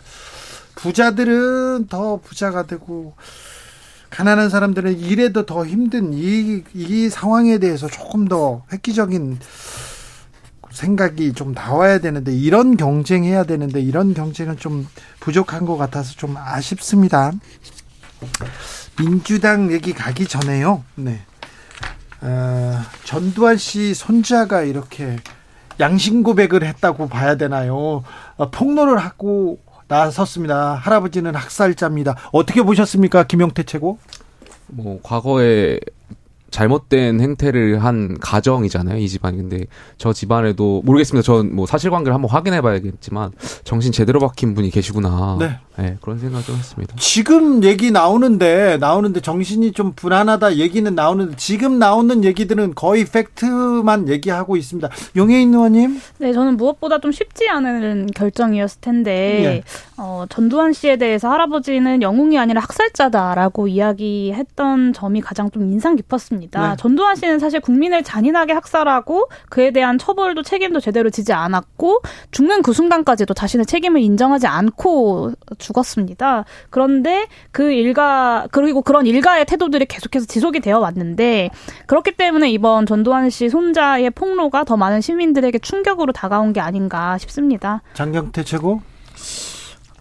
부자들은 0.76 1.88
더 1.88 2.20
부자가 2.22 2.66
되고 2.66 3.14
가난한 4.10 4.48
사람들은 4.50 4.98
일해도 4.98 5.46
더 5.46 5.64
힘든 5.64 6.12
이, 6.12 6.62
이 6.74 7.08
상황에 7.08 7.58
대해서 7.58 7.86
조금 7.86 8.26
더 8.26 8.62
획기적인 8.72 9.38
생각이 10.70 11.32
좀 11.32 11.52
나와야 11.52 11.98
되는데 11.98 12.32
이런 12.32 12.76
경쟁해야 12.76 13.44
되는데 13.44 13.80
이런 13.80 14.14
경쟁은 14.14 14.56
좀 14.56 14.86
부족한 15.20 15.66
것 15.66 15.76
같아서 15.76 16.14
좀 16.14 16.36
아쉽습니다. 16.36 17.32
민주당 18.98 19.72
얘기 19.72 19.92
가기 19.92 20.26
전에요. 20.26 20.84
네. 20.94 21.20
어, 22.22 22.78
전두환 23.04 23.56
씨 23.56 23.94
손자가 23.94 24.62
이렇게 24.62 25.16
양심 25.80 26.22
고백을 26.22 26.64
했다고 26.64 27.08
봐야 27.08 27.36
되나요? 27.36 28.04
어, 28.36 28.50
폭로를 28.50 28.98
하고 28.98 29.58
나섰습니다. 29.88 30.74
할아버지는 30.74 31.34
학살자입니다. 31.34 32.14
어떻게 32.32 32.62
보셨습니까, 32.62 33.24
김용태 33.24 33.64
최고? 33.64 33.98
뭐 34.66 35.00
과거에 35.02 35.80
잘못된 36.50 37.20
행태를 37.20 37.82
한 37.84 38.16
가정이잖아요 38.20 38.98
이 38.98 39.08
집안이 39.08 39.36
근데 39.36 39.66
저 39.98 40.12
집안에도 40.12 40.82
모르겠습니다 40.84 41.24
전 41.24 41.50
뭐 41.50 41.66
사실관계를 41.66 42.14
한번 42.14 42.30
확인해 42.30 42.60
봐야겠지만 42.60 43.32
정신 43.64 43.92
제대로 43.92 44.20
박힌 44.20 44.54
분이 44.54 44.70
계시구나 44.70 45.36
네. 45.40 45.58
네, 45.76 45.96
그런 46.02 46.18
생각 46.18 46.44
좀 46.44 46.56
했습니다 46.56 46.94
지금 46.98 47.64
얘기 47.64 47.90
나오는데 47.90 48.76
나오는데 48.78 49.20
정신이 49.20 49.72
좀 49.72 49.92
불안하다 49.94 50.56
얘기는 50.56 50.94
나오는데 50.94 51.36
지금 51.36 51.78
나오는 51.78 52.22
얘기들은 52.24 52.74
거의 52.74 53.04
팩트만 53.04 54.08
얘기하고 54.08 54.56
있습니다. 54.56 54.88
용혜인 55.16 55.54
의원님, 55.54 56.00
네, 56.18 56.32
저는 56.32 56.56
무엇보다 56.56 56.98
좀 57.00 57.12
쉽지 57.12 57.48
않은 57.48 58.08
결정이었을 58.14 58.80
텐데, 58.80 59.10
예. 59.44 59.62
어, 59.96 60.24
전두환 60.28 60.72
씨에 60.72 60.96
대해서 60.96 61.30
할아버지는 61.30 62.02
영웅이 62.02 62.38
아니라 62.38 62.60
학살자다라고 62.60 63.68
이야기했던 63.68 64.92
점이 64.92 65.20
가장 65.20 65.50
좀 65.50 65.64
인상 65.64 65.96
깊었습니다. 65.96 66.39
네. 66.40 66.76
전두환 66.78 67.16
씨는 67.16 67.38
사실 67.38 67.60
국민을 67.60 68.02
잔인하게 68.02 68.52
학살하고 68.52 69.28
그에 69.48 69.70
대한 69.70 69.98
처벌도 69.98 70.42
책임도 70.42 70.80
제대로 70.80 71.10
지지 71.10 71.32
않았고 71.32 72.02
죽는 72.30 72.62
그 72.62 72.72
순간까지도 72.72 73.34
자신의 73.34 73.66
책임을 73.66 74.00
인정하지 74.00 74.46
않고 74.46 75.32
죽었습니다. 75.58 76.44
그런데 76.70 77.26
그 77.52 77.72
일가 77.72 78.46
그리고 78.50 78.82
그런 78.82 79.06
일가의 79.06 79.44
태도들이 79.44 79.86
계속해서 79.86 80.26
지속이 80.26 80.60
되어 80.60 80.78
왔는데 80.78 81.50
그렇기 81.86 82.12
때문에 82.12 82.50
이번 82.50 82.86
전두환 82.86 83.30
씨 83.30 83.48
손자의 83.48 84.10
폭로가 84.10 84.64
더 84.64 84.76
많은 84.76 85.00
시민들에게 85.00 85.58
충격으로 85.58 86.12
다가온 86.12 86.52
게 86.52 86.60
아닌가 86.60 87.18
싶습니다. 87.18 87.82
장경태 87.94 88.44
최고. 88.44 88.80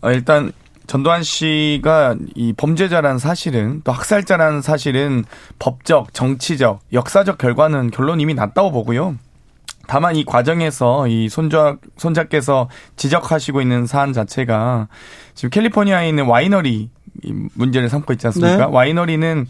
어, 0.01 0.11
일단 0.11 0.51
전두환 0.89 1.21
씨가 1.21 2.15
이 2.33 2.51
범죄자라는 2.51 3.19
사실은 3.19 3.81
또 3.83 3.91
학살자라는 3.91 4.63
사실은 4.63 5.23
법적, 5.59 6.15
정치적, 6.15 6.79
역사적 6.93 7.37
결과는 7.37 7.91
결론 7.91 8.19
이미 8.19 8.33
났다고 8.33 8.71
보고요. 8.71 9.15
다만 9.85 10.15
이 10.15 10.25
과정에서 10.25 11.07
이 11.07 11.29
손자 11.29 11.77
손자께서 11.95 12.69
지적하시고 12.95 13.61
있는 13.61 13.85
사안 13.85 14.13
자체가 14.13 14.87
지금 15.35 15.51
캘리포니아에 15.51 16.09
있는 16.09 16.25
와이너리 16.25 16.89
이 17.23 17.33
문제를 17.53 17.87
삼고 17.87 18.11
있지 18.13 18.25
않습니까? 18.25 18.57
네. 18.57 18.71
와이너리는 18.71 19.45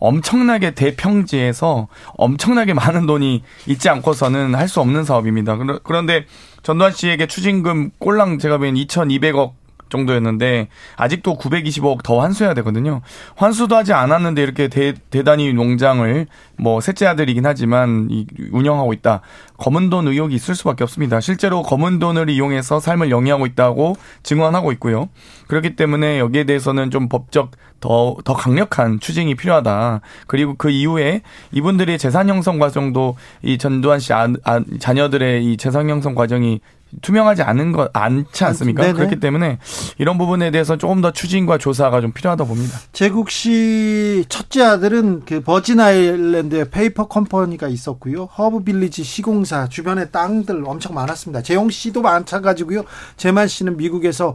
엄청나게 0.00 0.72
대평지에서 0.72 1.88
엄청나게 2.18 2.74
많은 2.74 3.06
돈이 3.06 3.42
있지 3.68 3.88
않고서는 3.88 4.54
할 4.54 4.68
수 4.68 4.80
없는 4.80 5.04
사업입니다. 5.04 5.56
그런데 5.82 6.26
전두환 6.62 6.92
씨에게 6.92 7.26
추징금 7.26 7.90
꼴랑 7.98 8.38
제가 8.38 8.58
보기엔 8.58 8.74
2,200억 8.74 9.52
정도였는데 9.94 10.68
아직도 10.96 11.36
925억 11.36 12.02
더 12.02 12.20
환수해야 12.20 12.54
되거든요. 12.54 13.00
환수도 13.36 13.76
하지 13.76 13.92
않았는데 13.92 14.42
이렇게 14.42 14.68
대, 14.68 14.94
대단히 15.10 15.52
농장을 15.52 16.26
뭐 16.58 16.80
셋째 16.80 17.06
아들이긴 17.06 17.46
하지만 17.46 18.08
이, 18.10 18.26
운영하고 18.50 18.92
있다. 18.92 19.20
검은 19.58 19.88
돈 19.90 20.08
의혹이 20.08 20.34
있을 20.34 20.56
수밖에 20.56 20.82
없습니다. 20.82 21.20
실제로 21.20 21.62
검은 21.62 22.00
돈을 22.00 22.28
이용해서 22.28 22.80
삶을 22.80 23.10
영위하고 23.10 23.46
있다고 23.46 23.96
증언하고 24.24 24.72
있고요. 24.72 25.08
그렇기 25.46 25.76
때문에 25.76 26.18
여기에 26.18 26.44
대해서는 26.44 26.90
좀 26.90 27.08
법적 27.08 27.52
더, 27.80 28.16
더 28.24 28.34
강력한 28.34 28.98
추징이 28.98 29.34
필요하다. 29.34 30.00
그리고 30.26 30.54
그 30.56 30.70
이후에 30.70 31.22
이분들의 31.52 31.98
재산 31.98 32.28
형성 32.28 32.58
과정도 32.58 33.16
이 33.42 33.58
전두환 33.58 34.00
씨 34.00 34.12
아, 34.12 34.26
아, 34.42 34.60
자녀들의 34.78 35.44
이 35.44 35.56
재산 35.56 35.88
형성 35.88 36.14
과정이 36.14 36.60
투명하지 37.02 37.42
않은 37.42 37.72
것 37.72 37.90
않지 37.92 38.44
않습니까? 38.44 38.82
네네. 38.82 38.94
그렇기 38.94 39.20
때문에 39.20 39.58
이런 39.98 40.18
부분에 40.18 40.50
대해서 40.50 40.76
조금 40.76 41.00
더 41.00 41.12
추진과 41.12 41.58
조사가 41.58 42.00
좀 42.00 42.12
필요하다 42.12 42.44
봅니다. 42.44 42.78
재국 42.92 43.30
씨 43.30 44.24
첫째 44.28 44.62
아들은 44.62 45.22
그 45.26 45.40
버진 45.40 45.80
아일랜드에 45.80 46.70
페이퍼 46.70 47.06
컴퍼니가 47.06 47.68
있었고요. 47.68 48.24
허브 48.24 48.64
빌리지 48.64 49.04
시공사 49.04 49.68
주변에 49.68 50.06
땅들 50.06 50.62
엄청 50.66 50.94
많았습니다. 50.94 51.42
재용 51.42 51.70
씨도 51.70 52.02
마찬가지고요. 52.02 52.84
재만 53.16 53.48
씨는 53.48 53.76
미국에서 53.76 54.34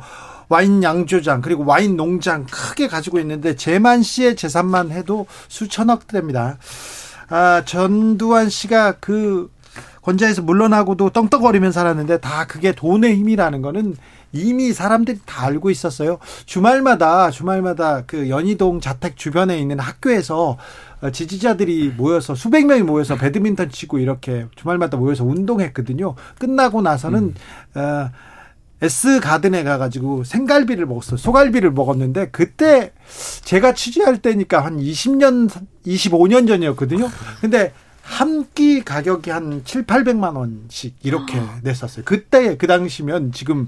와인 0.49 0.81
양조장 0.81 1.41
그리고 1.41 1.63
와인 1.63 1.95
농장 1.95 2.45
크게 2.45 2.87
가지고 2.87 3.19
있는데 3.19 3.55
재만 3.55 4.01
씨의 4.01 4.35
재산만 4.35 4.91
해도 4.91 5.27
수천억 5.47 6.07
대입니다. 6.07 6.57
아, 7.29 7.61
전두환 7.65 8.49
씨가 8.49 8.93
그 8.93 9.51
권좌에서 10.01 10.41
물러나고도 10.41 11.09
떵떵거리며 11.11 11.71
살았는데 11.71 12.19
다 12.19 12.45
그게 12.47 12.71
돈의 12.71 13.15
힘이라는 13.15 13.61
거는 13.61 13.95
이미 14.31 14.73
사람들이 14.73 15.19
다 15.25 15.45
알고 15.45 15.69
있었어요. 15.69 16.19
주말마다 16.45 17.31
주말마다 17.31 18.03
그 18.05 18.29
연희동 18.29 18.79
자택 18.79 19.17
주변에 19.17 19.57
있는 19.59 19.79
학교에서 19.79 20.57
어, 21.01 21.09
지지자들이 21.11 21.93
모여서 21.95 22.35
수백 22.35 22.65
명이 22.65 22.83
모여서 22.83 23.15
배드민턴 23.15 23.69
치고 23.69 23.99
이렇게 23.99 24.45
주말마다 24.55 24.97
모여서 24.97 25.23
운동했거든요. 25.23 26.15
끝나고 26.37 26.81
나서는 26.81 27.33
어, 27.75 28.09
S 28.81 29.19
가든에 29.19 29.63
가가지고 29.63 30.23
생갈비를 30.23 30.85
먹었어요. 30.85 31.17
소갈비를 31.17 31.71
먹었는데 31.71 32.29
그때 32.31 32.93
제가 33.43 33.73
취재할 33.73 34.21
때니까 34.21 34.63
한 34.63 34.79
20년, 34.79 35.49
25년 35.85 36.47
전이었거든요. 36.47 37.09
근데 37.41 37.73
한 38.09 38.45
끼 38.55 38.83
가격이 38.83 39.29
한 39.29 39.61
7, 39.63 39.85
800만 39.85 40.35
원씩 40.35 40.95
이렇게 41.03 41.39
냈었어요. 41.63 42.03
그때 42.05 42.57
그 42.57 42.67
당시면 42.67 43.31
지금 43.31 43.67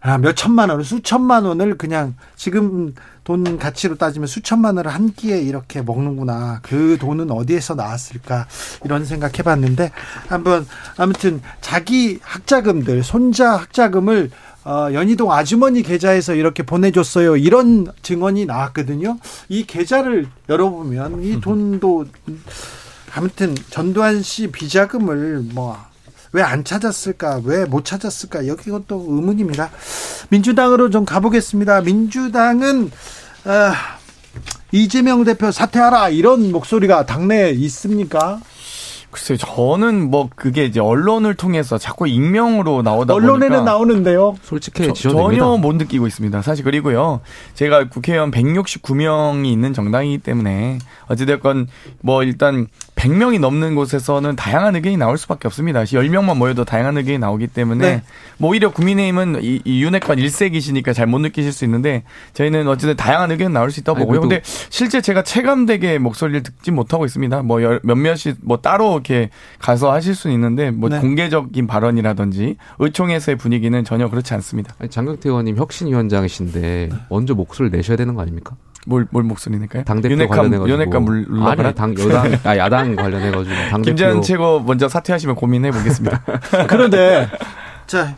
아, 0.00 0.18
몇 0.18 0.34
천만 0.36 0.68
원, 0.70 0.82
수천만 0.82 1.44
원을 1.44 1.78
그냥 1.78 2.14
지금 2.36 2.94
돈 3.24 3.58
가치로 3.58 3.96
따지면 3.96 4.26
수천만 4.26 4.76
원을 4.76 4.90
한 4.92 5.12
끼에 5.12 5.40
이렇게 5.40 5.82
먹는구나. 5.82 6.60
그 6.62 6.98
돈은 7.00 7.30
어디에서 7.30 7.74
나왔을까? 7.74 8.46
이런 8.84 9.04
생각 9.04 9.38
해 9.38 9.42
봤는데 9.42 9.90
한번 10.28 10.66
아무튼 10.96 11.40
자기 11.60 12.18
학자금들, 12.22 13.02
손자 13.02 13.52
학자금을 13.56 14.30
어, 14.64 14.88
연희동 14.92 15.32
아주머니 15.32 15.82
계좌에서 15.82 16.34
이렇게 16.34 16.62
보내줬어요. 16.62 17.36
이런 17.36 17.86
증언이 18.02 18.44
나왔거든요. 18.46 19.18
이 19.48 19.64
계좌를 19.64 20.26
열어보면 20.48 21.22
이 21.22 21.40
돈도 21.40 22.06
아무튼 23.18 23.54
전두환 23.70 24.22
씨 24.22 24.46
비자금을 24.46 25.40
뭐 25.52 25.76
왜 26.32 26.42
안 26.42 26.62
찾았을까? 26.62 27.40
왜 27.44 27.64
못 27.64 27.84
찾았을까? 27.86 28.46
여기 28.48 28.70
것도 28.70 29.06
의문입니다. 29.08 29.70
민주당으로 30.28 30.90
좀 30.90 31.06
가보겠습니다. 31.06 31.80
민주당은 31.80 32.90
아, 33.44 33.72
이재명 34.70 35.24
대표 35.24 35.50
사퇴하라 35.50 36.10
이런 36.10 36.52
목소리가 36.52 37.06
당내에 37.06 37.52
있습니까? 37.52 38.40
글쎄요, 39.10 39.38
저는 39.38 40.10
뭐 40.10 40.28
그게 40.36 40.66
이제 40.66 40.80
언론을 40.80 41.34
통해서 41.34 41.78
자꾸 41.78 42.06
익명으로 42.06 42.82
나오다 42.82 43.14
언론에는 43.14 43.48
보니까 43.48 43.64
나오는데요. 43.64 44.36
솔직히 44.42 44.86
저-. 44.88 44.92
전혀 44.92 45.56
못 45.56 45.76
느끼고 45.76 46.06
있습니다. 46.06 46.42
사실 46.42 46.62
그리고요. 46.62 47.22
제가 47.54 47.88
국회의원 47.88 48.30
169명이 48.30 49.46
있는 49.46 49.72
정당이기 49.72 50.18
때문에 50.18 50.78
어찌됐건 51.06 51.68
뭐 52.02 52.22
일단 52.22 52.66
100명이 52.98 53.38
넘는 53.38 53.76
곳에서는 53.76 54.34
다양한 54.34 54.74
의견이 54.74 54.96
나올 54.96 55.16
수밖에 55.18 55.46
없습니다. 55.46 55.84
10명만 55.84 56.36
모여도 56.36 56.64
다양한 56.64 56.96
의견이 56.98 57.18
나오기 57.18 57.46
때문에 57.46 57.96
네. 57.96 58.02
뭐 58.38 58.50
오히려 58.50 58.70
국민의힘은 58.72 59.38
이, 59.42 59.60
이 59.64 59.82
윤핵관 59.84 60.18
일색이시니까 60.18 60.92
잘 60.92 61.08
못 61.08 61.20
느끼실 61.20 61.52
수 61.52 61.64
있는데 61.64 62.02
저희는 62.34 62.68
어쨌든 62.68 62.94
다양한 62.96 63.30
의견 63.30 63.52
나올 63.54 63.70
수 63.70 63.80
있다고 63.80 63.96
아니, 63.98 64.04
보고요. 64.06 64.20
근데 64.20 64.42
실제 64.44 65.00
제가 65.00 65.22
체감되게 65.22 65.98
목소리를 65.98 66.42
듣지 66.42 66.70
못하고 66.70 67.06
있습니다. 67.06 67.42
뭐 67.42 67.62
열- 67.62 67.80
몇몇이 67.82 68.34
뭐 68.42 68.58
따로 68.58 68.92
이렇게 68.94 69.30
가서 69.58 69.90
하실 69.92 70.14
수는 70.14 70.34
있는데 70.34 70.70
뭐 70.70 70.90
네. 70.90 70.98
공개적인 71.00 71.66
발언이라든지 71.66 72.56
의총에서의 72.78 73.36
분위기는 73.38 73.82
전혀 73.84 74.10
그렇지 74.10 74.34
않습니다. 74.34 74.74
아니, 74.80 74.90
장경태 74.90 75.28
의원님 75.30 75.56
혁신위원장이신데 75.56 76.90
먼저 77.08 77.34
목소리를 77.34 77.74
내셔야 77.78 77.96
되는 77.96 78.14
거 78.14 78.22
아닙니까? 78.22 78.56
뭘, 78.88 79.06
뭘 79.10 79.22
목소리니까요? 79.22 79.84
당대표 79.84 80.14
윤핵관, 80.14 80.38
관련해가지고 80.38 80.70
윤핵관 80.70 81.02
물, 81.02 81.26
물러가라? 81.28 81.68
아니 81.68 81.74
당 81.74 81.94
여당 81.98 82.38
아 82.44 82.56
야당 82.56 82.96
관련해가지고 82.96 83.54
당대표 83.54 83.82
김재현 83.82 84.22
최고 84.22 84.60
먼저 84.60 84.88
사퇴하시면 84.88 85.36
고민해 85.36 85.70
보겠습니다. 85.72 86.22
그런데 86.68 87.28
자 87.86 88.16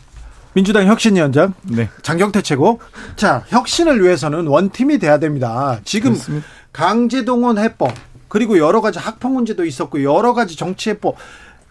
민주당 0.52 0.86
혁신위원장 0.86 1.54
네. 1.62 1.88
장경태 2.02 2.42
최고. 2.42 2.78
자 3.16 3.42
혁신을 3.48 4.00
위해서는 4.02 4.46
원팀이 4.46 4.98
돼야 5.00 5.18
됩니다. 5.18 5.80
지금 5.84 6.12
그렇습니다. 6.12 6.46
강제동원 6.72 7.58
해법 7.58 7.92
그리고 8.28 8.56
여러 8.58 8.80
가지 8.80 9.00
학폭 9.00 9.32
문제도 9.32 9.64
있었고 9.64 10.04
여러 10.04 10.34
가지 10.34 10.56
정치 10.56 10.90
해법 10.90 11.16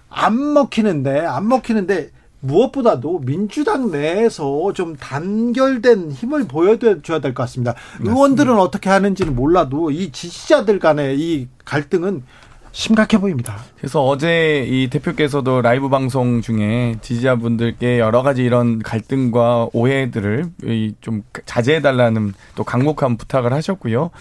안 0.09 0.53
먹히는데 0.53 1.21
안 1.25 1.47
먹히는데 1.47 2.09
무엇보다도 2.41 3.21
민주당 3.25 3.91
내에서 3.91 4.71
좀 4.73 4.95
단결된 4.95 6.11
힘을 6.11 6.47
보여줘야 6.47 7.19
될 7.19 7.33
것 7.33 7.43
같습니다. 7.43 7.75
의원들은 7.99 8.57
어떻게 8.57 8.89
하는지는 8.89 9.35
몰라도 9.35 9.91
이 9.91 10.11
지지자들 10.11 10.79
간의 10.79 11.19
이 11.19 11.47
갈등은 11.65 12.23
심각해 12.71 13.17
보입니다. 13.19 13.57
그래서 13.77 14.05
어제 14.05 14.63
이 14.69 14.89
대표께서도 14.91 15.61
라이브 15.61 15.89
방송 15.89 16.41
중에 16.41 16.97
지지자분들께 17.01 17.97
여러 17.99 18.21
가지 18.21 18.43
이런 18.43 18.77
갈등과 18.79 19.69
오해들을 19.73 20.45
이좀 20.63 21.23
자제해달라는 21.47 22.33
또 22.55 22.63
강력한 22.63 23.17
부탁을 23.17 23.53
하셨고요. 23.53 24.11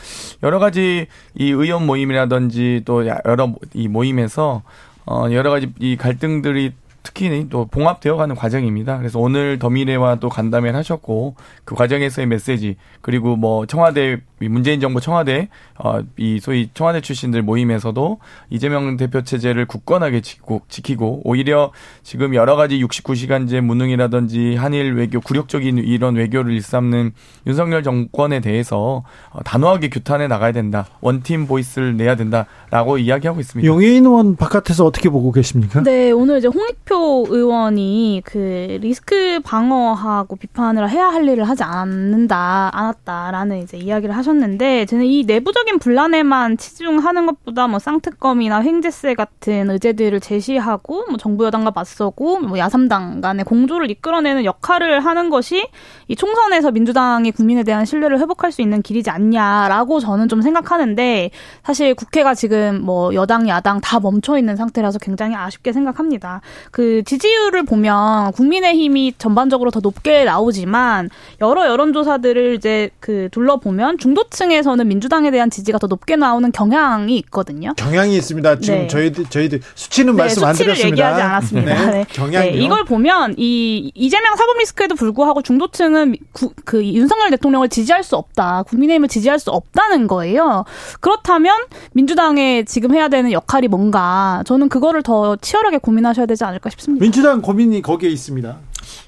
여러 0.43 0.59
가지 0.59 1.07
이 1.35 1.51
의원 1.51 1.85
모임이라든지 1.87 2.83
또 2.87 3.07
여러 3.07 3.55
이 3.75 3.87
모임에서 3.87 4.63
어 5.07 5.27
여러 5.31 5.51
가지 5.51 5.71
이 5.79 5.97
갈등들이 5.97 6.73
특히 7.09 7.49
또 7.49 7.65
봉합되어가는 7.65 8.35
과정입니다. 8.35 8.99
그래서 8.99 9.19
오늘 9.19 9.59
더미래와 9.59 10.17
또 10.17 10.29
간담회를 10.29 10.79
하셨고 10.79 11.37
그 11.65 11.75
과정에서의 11.75 12.27
메시지 12.27 12.77
그리고 13.01 13.35
뭐 13.35 13.65
청와대 13.65 14.13
이 14.13 14.17
문재인 14.41 14.81
정부 14.81 15.01
청와대 15.01 15.49
어 15.79 16.03
이 16.17 16.41
소위 16.41 16.71
청와대 16.75 17.01
출신들 17.01 17.43
모임에서도 17.43 18.19
이재명 18.51 18.97
대표 18.97 19.23
체제를 19.23 19.67
굳건하게 19.67 20.21
지키고, 20.21 20.63
지키고 20.69 21.23
오히려 21.25 21.73
지금 22.03 22.35
여러 22.35 22.57
가지 22.57 22.83
69시간제 22.83 23.61
무능이라든지 23.61 24.57
한일 24.57 24.95
외교 24.95 25.21
굴욕적인 25.21 25.79
이런 25.79 26.17
외교를 26.17 26.53
일삼는 26.53 27.13
윤석열 27.47 27.83
정권에 27.83 28.41
대해서 28.41 29.05
어, 29.31 29.43
단호하게 29.45 29.91
규탄해 29.91 30.27
나가야 30.29 30.53
된다. 30.53 30.87
원팀 31.01 31.47
보이스를 31.47 31.97
내야 31.97 32.17
된다라고 32.17 32.99
이야기하고 32.99 33.41
있습니다. 33.41 33.67
용해인 33.67 34.05
의원 34.05 34.37
바깥에서 34.37 34.85
어떻게 34.85 35.09
보고 35.09 35.31
계십니까? 35.31 35.83
네, 35.83 36.11
오늘 36.11 36.39
이제 36.39 36.49
홍익표 36.49 37.27
의원이 37.29 38.23
그 38.25 38.79
리스크 38.81 39.41
방어하고 39.45 40.37
비판을 40.37 40.91
해야 40.91 41.07
할 41.07 41.29
일을 41.29 41.49
하지 41.49 41.63
않는다, 41.63 42.71
않았다라는 42.73 43.63
이제 43.63 43.77
이야기를 43.77 44.17
하셨 44.17 44.28
는데, 44.37 44.87
저는 44.87 45.05
이 45.05 45.25
내부적인 45.25 45.79
분란에만 45.79 46.57
치중하는 46.57 47.27
것보다 47.27 47.67
뭐 47.67 47.79
쌍특검이나 47.79 48.63
횡재세 48.63 49.15
같은 49.15 49.71
의제들을 49.71 50.21
제시하고, 50.21 51.07
뭐 51.09 51.17
정부 51.17 51.45
여당과 51.45 51.73
맞서고, 51.75 52.41
뭐 52.41 52.59
야삼당 52.59 53.21
간의 53.21 53.45
공조를 53.45 53.91
이끌어내는 53.91 54.45
역할을 54.45 55.01
하는 55.01 55.31
것이 55.31 55.69
이 56.09 56.17
총선에서 56.17 56.71
민주당이 56.71 57.33
국민에 57.33 57.63
대한 57.63 57.85
신뢰를 57.85 58.19
회복할 58.21 58.53
수 58.53 58.63
있는 58.63 58.83
길이지 58.83 59.11
않냐라고 59.11 60.01
저는 60.01 60.29
좀 60.29 60.43
생각하는데, 60.43 61.31
사실 61.63 61.95
국회가 61.95 62.35
지금 62.35 62.81
뭐 62.83 63.15
여당, 63.15 63.49
야당 63.49 63.81
다 63.81 64.01
멈춰 64.01 64.39
있는 64.39 64.57
상태라서 64.57 64.99
굉장히 64.99 65.35
아쉽게 65.35 65.73
생각합니다. 65.73 66.41
그 66.71 67.03
지지율을 67.05 67.65
보면 67.65 68.33
국민의힘이 68.33 69.15
전반적으로 69.19 69.71
더 69.71 69.81
높게 69.81 70.25
나오지만 70.25 71.11
여러 71.41 71.67
여론조사들을 71.67 72.55
이제 72.55 72.91
그 73.01 73.29
둘러보면 73.31 73.99
중도 73.99 74.18
층에서는 74.31 74.87
민주당에 74.89 75.31
대한 75.31 75.51
지지가 75.51 75.79
더 75.79 75.87
높게 75.87 76.17
나오는 76.17 76.51
경향이 76.53 77.17
있거든요. 77.19 77.73
경향이 77.77 78.17
있습니다. 78.17 78.59
지금 78.61 78.79
네. 78.81 78.87
저희들 78.89 79.27
저희들 79.27 79.61
수치는 79.75 80.15
네, 80.15 80.23
말씀 80.23 80.45
안 80.45 80.55
드렸습니다. 80.55 80.89
얘기하지 80.91 81.23
않았습니다. 81.23 81.91
네. 81.91 82.05
경향이요. 82.13 82.53
네, 82.53 82.59
이걸 82.59 82.85
보면 82.85 83.35
이 83.39 83.91
이재명 83.95 84.37
사법 84.37 84.59
리스크에도 84.59 84.95
불구하고 84.95 85.43
중도층은 85.43 86.17
구- 86.33 86.53
그 86.65 86.85
윤석열 86.85 87.31
대통령을 87.31 87.69
지지할 87.69 88.03
수 88.03 88.17
없다, 88.17 88.65
국민의힘을 88.65 89.09
지지할 89.09 89.39
수 89.39 89.51
없다는 89.51 90.07
거예요. 90.07 90.65
그렇다면 91.01 91.57
민주당의 91.93 92.65
지금 92.65 92.95
해야 92.95 93.09
되는 93.09 93.33
역할이 93.33 93.69
뭔가 93.69 94.43
저는 94.47 94.69
그거를 94.69 95.03
더 95.03 95.37
치열하게 95.37 95.79
고민하셔야 95.79 96.27
되지 96.27 96.45
않을까 96.45 96.71
싶습니다. 96.71 97.03
민주당 97.03 97.41
고민이 97.43 97.83
거기에 97.83 98.11
있습니다. 98.11 98.57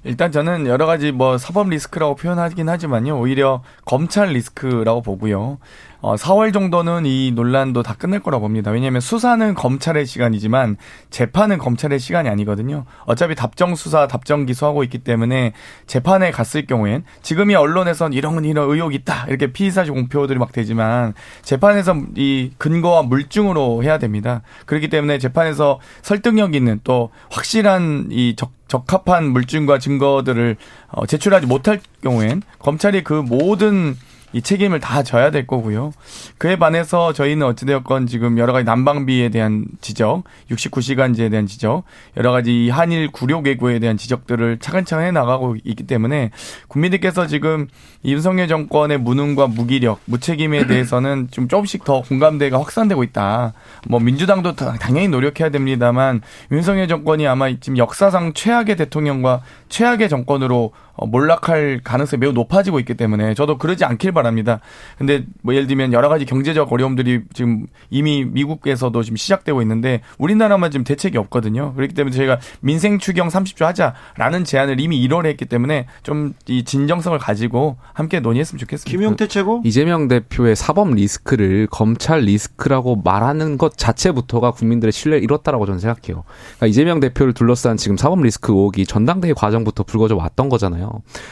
일단 0.05 0.33
저는 0.33 0.67
여러 0.67 0.87
가지 0.87 1.13
뭐 1.13 1.39
사법 1.39 1.69
리스크라고 1.69 2.15
표현하긴 2.15 2.69
하지만요. 2.69 3.19
오히려 3.19 3.63
검찰 3.85 4.29
리스크라고 4.29 5.03
보고요. 5.03 5.59
어, 6.03 6.17
4월 6.17 6.53
정도는 6.53 7.05
이 7.05 7.33
논란도 7.33 7.83
다 7.83 7.95
끝날 7.99 8.21
거라고 8.21 8.43
봅니다. 8.43 8.71
왜냐하면 8.71 9.01
수사는 9.01 9.55
검찰의 9.55 10.07
시간이지만 10.07 10.77
재판은 11.11 11.59
검찰의 11.59 11.99
시간이 11.99 12.29
아니거든요. 12.29 12.85
어차피 13.05 13.35
답정 13.35 13.75
수사, 13.75 14.07
답정 14.07 14.47
기소하고 14.47 14.83
있기 14.85 14.99
때문에 14.99 15.53
재판에 15.87 16.31
갔을 16.31 16.67
경우엔 16.67 17.05
지금이 17.23 17.55
언론에선 17.55 18.13
이런 18.13 18.45
이런 18.45 18.71
의혹이 18.71 18.97
있다 18.97 19.27
이렇게 19.29 19.53
피의사실 19.53 19.93
공표들이 19.93 20.39
막 20.39 20.53
되지만 20.53 21.15
재판에서 21.43 21.97
이 22.17 22.53
근거와 22.57 23.03
물증으로 23.03 23.83
해야 23.83 23.99
됩니다. 23.99 24.43
그렇기 24.67 24.89
때문에 24.89 25.19
재판에서 25.19 25.81
설득력 26.03 26.55
있는 26.55 26.81
또 26.85 27.11
확실한 27.31 28.09
이 28.11 28.35
적, 28.37 28.53
적합한 28.69 29.31
물증과 29.31 29.79
증거들을 29.79 30.57
어, 30.89 31.07
제출하지 31.07 31.47
못할 31.47 31.81
경우엔 32.03 32.43
검찰이 32.59 33.05
그 33.05 33.15
모든 33.15 33.97
이 34.33 34.43
책임을 34.43 34.79
다 34.81 35.03
져야 35.03 35.31
될 35.31 35.47
거고요. 35.47 35.93
그에 36.39 36.57
반해서 36.57 37.13
저희는 37.13 37.47
어찌되었건 37.49 38.07
지금 38.07 38.39
여러 38.39 38.53
가지 38.53 38.65
난방비에 38.65 39.29
대한 39.31 39.65
지적, 39.81 40.23
69시간제에 40.51 41.31
대한 41.31 41.47
지적, 41.47 41.83
여러 42.17 42.31
가지 42.31 42.67
이 42.67 42.71
한일 42.71 43.11
구력 43.11 43.45
외교에 43.45 43.79
대한 43.81 43.97
지적들을 43.97 44.59
차근차근 44.61 45.05
해 45.05 45.11
나가고 45.11 45.57
있기 45.65 45.85
때문에 45.87 46.31
국민들께서 46.69 47.27
지금 47.27 47.67
이 48.03 48.13
윤석열 48.13 48.47
정권의 48.49 48.99
무능과 48.99 49.49
무기력, 49.49 50.01
무책임에 50.05 50.67
대해서는 50.67 51.29
좀 51.31 51.49
조금씩 51.49 51.85
더 51.85 52.01
공감대가 52.03 52.59
확산되고 52.59 53.03
있다. 53.03 53.53
뭐 53.89 53.99
민주당도 54.01 54.55
다- 54.55 54.77
당연히 54.81 55.09
노력해야 55.09 55.51
됩니다만 55.51 56.23
윤석열 56.53 56.87
정권이 56.89 57.27
아마 57.27 57.51
지금 57.59 57.79
역사상 57.79 58.33
최악의 58.35 58.77
대통령과 58.77 59.43
최악의 59.71 60.11
정권으로 60.11 60.73
어, 60.95 61.07
몰락할 61.07 61.81
가능성이 61.83 62.21
매우 62.21 62.33
높아지고 62.33 62.79
있기 62.81 62.95
때문에 62.95 63.33
저도 63.33 63.57
그러지 63.57 63.87
않길 63.87 64.13
바랍니다. 64.13 64.61
근데 64.99 65.25
뭐 65.43 65.55
예를 65.55 65.67
들면 65.67 65.95
여러 65.95 66.11
가지 66.11 66.27
경제적 66.27 66.71
어려움들이 66.71 67.23
지금 67.33 67.67
이미 67.89 68.25
미국에서도 68.25 69.03
지금 69.03 69.17
시작되고 69.17 69.63
있는데 69.63 70.03
우리나라만 70.19 70.71
지금 70.71 70.85
대책이 70.85 71.17
없거든요. 71.17 71.73
그렇기 71.75 71.95
때문에 71.95 72.15
저희가 72.15 72.39
민생 72.61 72.99
추경 72.99 73.29
30조 73.29 73.65
하자라는 73.65 74.45
제안을 74.45 74.79
이미 74.81 75.07
1월에 75.09 75.27
했기 75.27 75.47
때문에 75.47 75.87
좀 76.03 76.35
이 76.51 76.65
진정성을 76.65 77.17
가지고 77.19 77.77
함께 77.93 78.19
논의했으면 78.19 78.59
좋겠습니다. 78.59 78.91
김용태 78.91 79.29
최고. 79.29 79.63
이재명 79.65 80.09
대표의 80.09 80.57
사법 80.57 80.93
리스크를 80.93 81.69
검찰 81.71 82.21
리스크라고 82.23 82.97
말하는 82.97 83.57
것 83.57 83.77
자체부터가 83.79 84.51
국민들의 84.51 84.91
신뢰를 84.91 85.23
잃었다라고 85.23 85.67
저는 85.67 85.79
생각해요. 85.79 86.25
그러니까 86.57 86.67
이재명 86.67 86.99
대표를 86.99 87.35
둘러싼 87.35 87.77
지금 87.77 87.97
사법 87.97 88.23
리스크 88.23 88.53
의혹이 88.53 88.85
전당대회 88.85 89.33
과정 89.33 89.60
부터 89.65 89.83
불거져 89.83 90.17
왔던 90.17 90.49
거잖아요. 90.49 90.91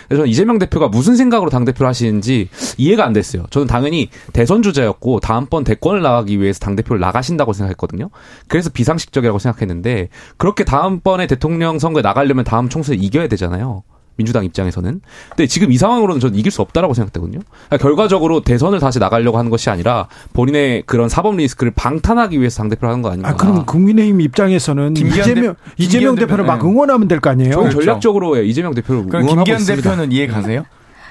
그래서 0.08 0.20
저는 0.22 0.28
이재명 0.28 0.58
대표가 0.58 0.88
무슨 0.88 1.16
생각으로 1.16 1.50
당 1.50 1.64
대표를 1.64 1.88
하시는지 1.88 2.48
이해가 2.76 3.04
안 3.04 3.12
됐어요. 3.12 3.44
저는 3.50 3.66
당연히 3.66 4.08
대선 4.32 4.62
주자였고 4.62 5.20
다음번 5.20 5.64
대권을 5.64 6.02
나가기 6.02 6.40
위해서 6.40 6.58
당 6.60 6.76
대표를 6.76 7.00
나가신다고 7.00 7.52
생각했거든요. 7.52 8.10
그래서 8.46 8.70
비상식적이라고 8.70 9.38
생각했는데 9.38 10.08
그렇게 10.36 10.64
다음번에 10.64 11.26
대통령 11.26 11.78
선거에 11.78 12.02
나가려면 12.02 12.44
다음 12.44 12.68
총선에 12.68 12.96
이겨야 12.98 13.28
되잖아요. 13.28 13.82
민주당 14.18 14.44
입장에서는. 14.44 15.00
근데 15.30 15.46
지금 15.46 15.72
이 15.72 15.78
상황으로는 15.78 16.20
저는 16.20 16.36
이길 16.38 16.50
수 16.52 16.60
없다라고 16.60 16.92
생각되거든요. 16.92 17.38
그러니까 17.68 17.76
결과적으로 17.82 18.40
대선을 18.42 18.80
다시 18.80 18.98
나가려고 18.98 19.38
하는 19.38 19.50
것이 19.50 19.70
아니라 19.70 20.08
본인의 20.34 20.82
그런 20.86 21.08
사법 21.08 21.36
리스크를 21.36 21.72
방탄하기 21.74 22.38
위해서 22.38 22.58
당대표를 22.58 22.90
하는 22.90 23.00
거 23.02 23.10
아닌가. 23.10 23.30
아, 23.30 23.34
그럼 23.36 23.64
국민의힘 23.64 24.20
입장에서는 24.20 24.94
김기현 24.94 25.20
이재명, 25.30 25.54
대- 25.54 25.60
이재명 25.78 26.14
대표를 26.16 26.44
막 26.44 26.62
응원하면 26.64 27.08
될 27.08 27.20
거 27.20 27.30
아니에요? 27.30 27.56
그렇죠. 27.56 27.78
전략적으로 27.80 28.38
예, 28.38 28.44
이재명 28.44 28.74
대표를 28.74 29.06
그럼 29.06 29.22
응원하고 29.22 29.44
김기현 29.44 29.60
있습니다. 29.60 29.90
대표는 29.90 30.12
이해 30.12 30.26
가세요? 30.26 30.64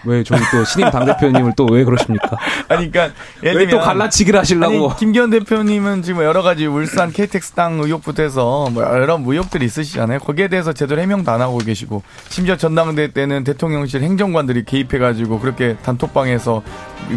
왜 0.05 0.23
저희 0.23 0.39
또 0.51 0.63
신임 0.63 0.89
당 0.91 1.05
대표님을 1.05 1.53
또 1.55 1.67
왜 1.69 1.83
그러십니까? 1.83 2.29
아니, 2.69 2.89
그러니까 2.91 3.13
예를 3.43 3.59
왜또 3.61 3.69
들면 3.71 3.85
갈라치기를 3.85 4.39
하시려고. 4.39 4.89
아니, 4.89 4.97
김기현 4.99 5.29
대표님은 5.31 6.01
지금 6.01 6.23
여러 6.23 6.41
가지 6.41 6.65
울산 6.65 7.11
KTX 7.11 7.51
땅 7.53 7.79
의혹부터 7.79 8.23
해서 8.23 8.69
뭐 8.71 8.83
여러 8.83 9.19
의혹들이 9.23 9.65
있으시잖아요. 9.65 10.19
거기에 10.19 10.47
대해서 10.47 10.71
제대로 10.73 11.01
해명도 11.01 11.29
안 11.31 11.41
하고 11.41 11.57
계시고 11.57 12.03
심지어 12.29 12.55
전당대 12.55 13.11
때는 13.11 13.43
대통령실 13.43 14.01
행정관들이 14.03 14.63
개입해가지고 14.65 15.39
그렇게 15.39 15.75
단톡방에서 15.83 16.63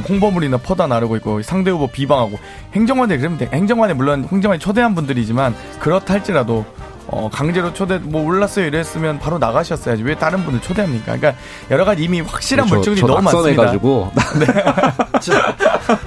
홍보물이나 0.09 0.59
퍼다 0.59 0.87
나르고 0.87 1.17
있고 1.17 1.43
상대 1.43 1.71
후보 1.71 1.87
비방하고 1.87 2.39
행정관들이 2.75 3.19
그러면 3.21 3.39
돼. 3.39 3.49
행정관에 3.53 3.95
물론 3.95 4.25
행정관이 4.31 4.59
초대한 4.61 4.95
분들이지만 4.95 5.55
그렇다 5.79 6.15
할지라도 6.15 6.65
어, 7.13 7.29
강제로 7.33 7.73
초대, 7.75 7.99
뭐, 7.99 8.25
올랐어요 8.25 8.67
이랬으면 8.67 9.19
바로 9.19 9.39
나가셨어야지. 9.39 10.03
왜 10.05 10.15
다른 10.15 10.45
분을 10.45 10.61
초대합니까? 10.61 11.17
그러니까, 11.17 11.35
여러 11.71 11.85
가지 11.85 12.05
이미 12.05 12.21
확실한 12.21 12.69
물증들이 12.69 13.05
너무 13.05 13.21
많습니다. 13.23 13.65
낙선해가지고 13.65 14.13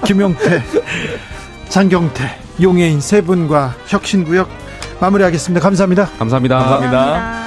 김용태, 0.06 0.62
장경태, 1.68 2.38
용해인 2.62 3.00
세 3.00 3.20
분과 3.20 3.74
혁신구역 3.86 4.48
마무리하겠습니다. 5.00 5.62
감사합니다. 5.62 6.08
감사합니다. 6.18 6.58
감사합니다. 6.58 7.44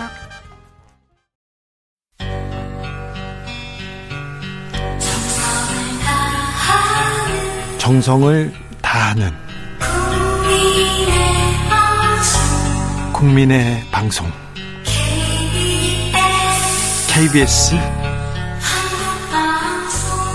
정성을 7.79 8.53
다하는 8.81 9.46
국민의 13.17 13.81
방송. 13.91 14.27
KBS 17.09 17.75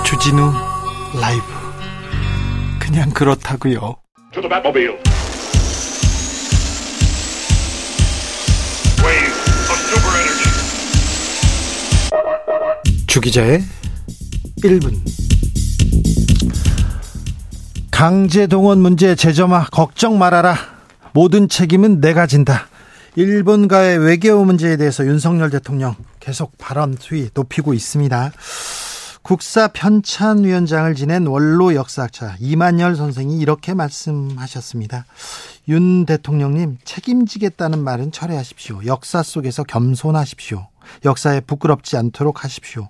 주진우 0.05 0.53
라이브. 1.21 1.45
그냥 2.81 3.11
그렇다고요. 3.11 3.95
주기자의 13.07 13.63
1분. 14.65 14.99
강제동원 17.93 18.81
문제 18.81 19.15
재점화 19.15 19.67
걱정 19.71 20.19
말아라. 20.19 20.57
모든 21.13 21.49
책임은 21.49 22.01
내가 22.01 22.27
진다 22.27 22.72
일본과의 23.15 23.99
외교 23.99 24.43
문제에 24.45 24.77
대해서 24.77 25.05
윤석열 25.05 25.51
대통령 25.51 25.95
계속 26.19 26.57
발언 26.57 26.97
수위 26.99 27.29
높이고 27.35 27.75
있습니다 27.75 28.33
국사 29.21 29.69
편찬위원장을 29.69 30.95
지낸 30.95 31.27
원로 31.27 31.75
역사학자 31.75 32.37
이만열 32.41 32.97
선생이 32.97 33.39
이렇게 33.39 33.73
말씀하셨습니다. 33.73 35.05
윤 35.69 36.05
대통령님 36.07 36.79
책임지겠다는 36.83 37.79
말은 37.79 38.11
철회하십시오. 38.11 38.81
역사 38.87 39.23
속에서 39.23 39.63
겸손하십시오. 39.63 40.67
역사에 41.05 41.41
부끄럽지 41.41 41.97
않도록 41.97 42.43
하십시오. 42.43 42.89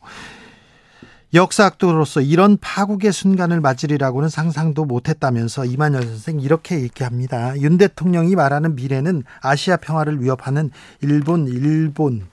역사학도로서 1.35 2.21
이런 2.21 2.59
파국의 2.59 3.11
순간을 3.13 3.61
맞으리라고는 3.63 4.29
상상도 4.29 4.85
못했다면서 4.85 5.65
이만열 5.65 6.03
선생 6.03 6.41
이렇게 6.41 6.81
얘기합니다. 6.83 7.59
윤 7.61 7.79
대통령이 7.79 8.37
말하는 8.37 8.75
미래는 8.75 9.23
아시아 9.41 9.79
평화를 9.79 10.23
위협하는 10.23 10.71
일본, 11.01 11.49
일본, 11.49 12.27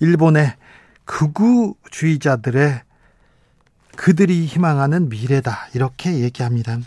일본의 0.00 0.54
극우주의자들의 1.04 2.82
그들이 3.96 4.46
희망하는 4.46 5.10
미래다 5.10 5.68
이렇게 5.74 6.20
얘기합니다. 6.20 6.78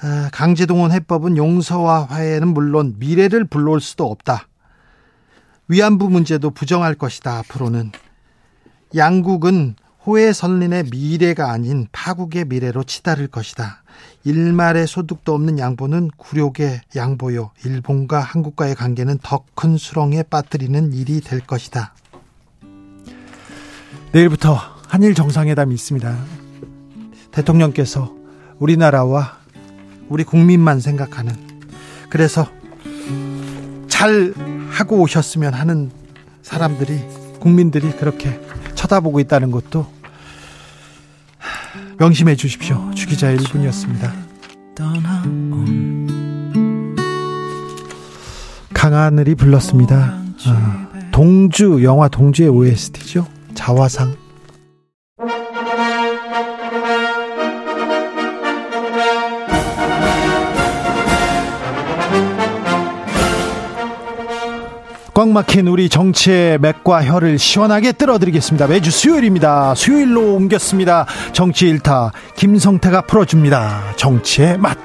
아, 0.00 0.28
강제동원 0.32 0.92
해법은 0.92 1.36
용서와 1.36 2.04
화해는 2.04 2.48
물론 2.48 2.94
미래를 2.98 3.46
불러올 3.46 3.80
수도 3.80 4.08
없다. 4.10 4.46
위안부 5.68 6.08
문제도 6.10 6.50
부정할 6.50 6.94
것이다. 6.94 7.38
앞으로는 7.38 7.92
양국은 8.94 9.74
호혜선린의 10.06 10.86
미래가 10.90 11.52
아닌 11.52 11.86
파국의 11.92 12.46
미래로 12.46 12.82
치달을 12.84 13.28
것이다. 13.28 13.82
일말의 14.24 14.86
소득도 14.86 15.34
없는 15.34 15.58
양보는 15.58 16.10
굴욕의 16.16 16.80
양보요. 16.96 17.50
일본과 17.64 18.20
한국과의 18.20 18.74
관계는 18.74 19.18
더 19.22 19.44
큰 19.54 19.76
수렁에 19.76 20.24
빠뜨리는 20.24 20.92
일이 20.92 21.20
될 21.20 21.38
것이다. 21.40 21.94
내일부터 24.10 24.58
한일 24.88 25.14
정상회담이 25.14 25.72
있습니다. 25.74 26.16
대통령께서 27.30 28.12
우리나라와 28.58 29.38
우리 30.08 30.24
국민만 30.24 30.80
생각하는 30.80 31.32
그래서 32.10 32.50
잘 33.88 34.34
하고 34.70 35.00
오셨으면 35.00 35.54
하는 35.54 35.90
사람들이 36.42 37.00
국민들이 37.38 37.92
그렇게 37.92 38.38
쳐다보고 38.74 39.20
있다는 39.20 39.50
것도 39.50 39.86
명심해 41.98 42.36
주십시오. 42.36 42.90
주기자 42.94 43.32
1분이었습니다. 43.34 44.12
강하늘이 48.74 49.34
불렀습니다. 49.36 50.18
아, 50.46 50.88
동주 51.12 51.84
영화 51.84 52.08
동주의 52.08 52.48
OST죠. 52.48 53.26
자화상. 53.54 54.21
꽉 65.22 65.28
막힌 65.28 65.68
우리 65.68 65.88
정치의 65.88 66.58
맥과 66.58 67.04
혀를 67.04 67.38
시원하게 67.38 67.92
끌어드리겠습니다. 67.92 68.66
매주 68.66 68.90
수요일입니다. 68.90 69.72
수요일로 69.76 70.34
옮겼습니다. 70.34 71.06
정치 71.32 71.68
일타 71.68 72.10
김성태가 72.34 73.02
풀어줍니다. 73.02 73.94
정치의 73.94 74.58
맛. 74.58 74.76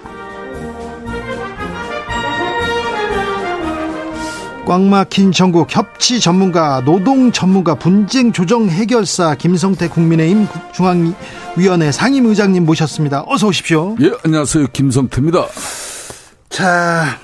꽉 4.67 4.81
막힌 4.83 5.31
전국 5.31 5.75
협치 5.75 6.19
전문가, 6.19 6.83
노동 6.85 7.31
전문가, 7.31 7.73
분쟁 7.73 8.31
조정 8.31 8.69
해결사 8.69 9.33
김성태 9.33 9.87
국민의힘 9.87 10.47
중앙위원회 10.71 11.91
상임의장님 11.91 12.63
모셨습니다. 12.63 13.23
어서 13.25 13.47
오십시오. 13.47 13.95
예, 14.01 14.11
안녕하세요. 14.23 14.67
김성태입니다. 14.71 15.47
자, 16.49 17.17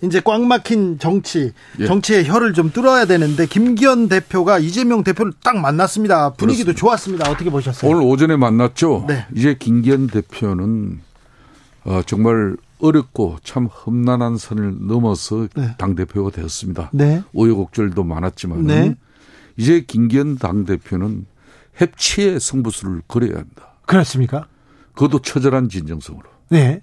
이제 0.00 0.20
꽉 0.24 0.42
막힌 0.42 0.98
정치, 0.98 1.52
예. 1.80 1.86
정치의 1.86 2.26
혀를 2.26 2.52
좀 2.52 2.70
뚫어야 2.70 3.04
되는데 3.04 3.46
김기현 3.46 4.08
대표가 4.08 4.58
이재명 4.58 5.02
대표를 5.02 5.32
딱 5.42 5.58
만났습니다. 5.58 6.34
분위기도 6.34 6.72
좋았습니다. 6.72 7.28
어떻게 7.28 7.50
보셨어요? 7.50 7.90
오늘 7.90 8.02
오전에 8.04 8.36
만났죠. 8.36 9.06
네. 9.08 9.26
이제 9.34 9.56
김기현 9.58 10.06
대표는 10.06 11.00
어, 11.84 12.02
정말 12.06 12.56
어렵고 12.80 13.38
참 13.42 13.66
험난한 13.66 14.36
선을 14.36 14.86
넘어서 14.86 15.48
네. 15.56 15.74
당 15.78 15.96
대표가 15.96 16.30
되었습니다. 16.30 16.90
네. 16.92 17.22
우여곡절도 17.32 18.04
많았지만 18.04 18.66
네. 18.66 18.94
이제 19.56 19.80
김기현 19.80 20.38
당 20.38 20.64
대표는 20.64 21.26
협치의 21.74 22.38
승부수를 22.38 23.02
걸어야 23.08 23.30
한다. 23.34 23.74
그렇습니까? 23.86 24.46
그것도 24.94 25.22
처절한 25.22 25.68
진정성으로. 25.68 26.24
네. 26.50 26.82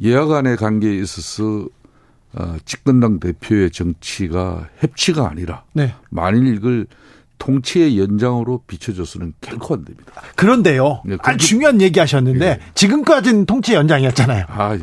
예하 0.00 0.26
간의 0.26 0.56
관계에 0.56 0.94
있어서 0.98 1.66
어, 2.34 2.56
집권당 2.64 3.20
대표의 3.20 3.70
정치가 3.70 4.68
협치가 4.78 5.30
아니라 5.30 5.64
네. 5.72 5.94
만일 6.10 6.54
이걸 6.54 6.86
통치의 7.38 7.98
연장으로 7.98 8.62
비춰줘서는 8.66 9.34
결코 9.40 9.74
안 9.74 9.84
됩니다. 9.84 10.12
그런데요. 10.36 11.02
네, 11.04 11.16
아, 11.22 11.36
중요한 11.36 11.80
얘기 11.80 12.00
하셨는데 12.00 12.46
예. 12.46 12.58
지금까지는 12.74 13.46
통치 13.46 13.74
연장이었잖아요. 13.74 14.44
아, 14.48 14.76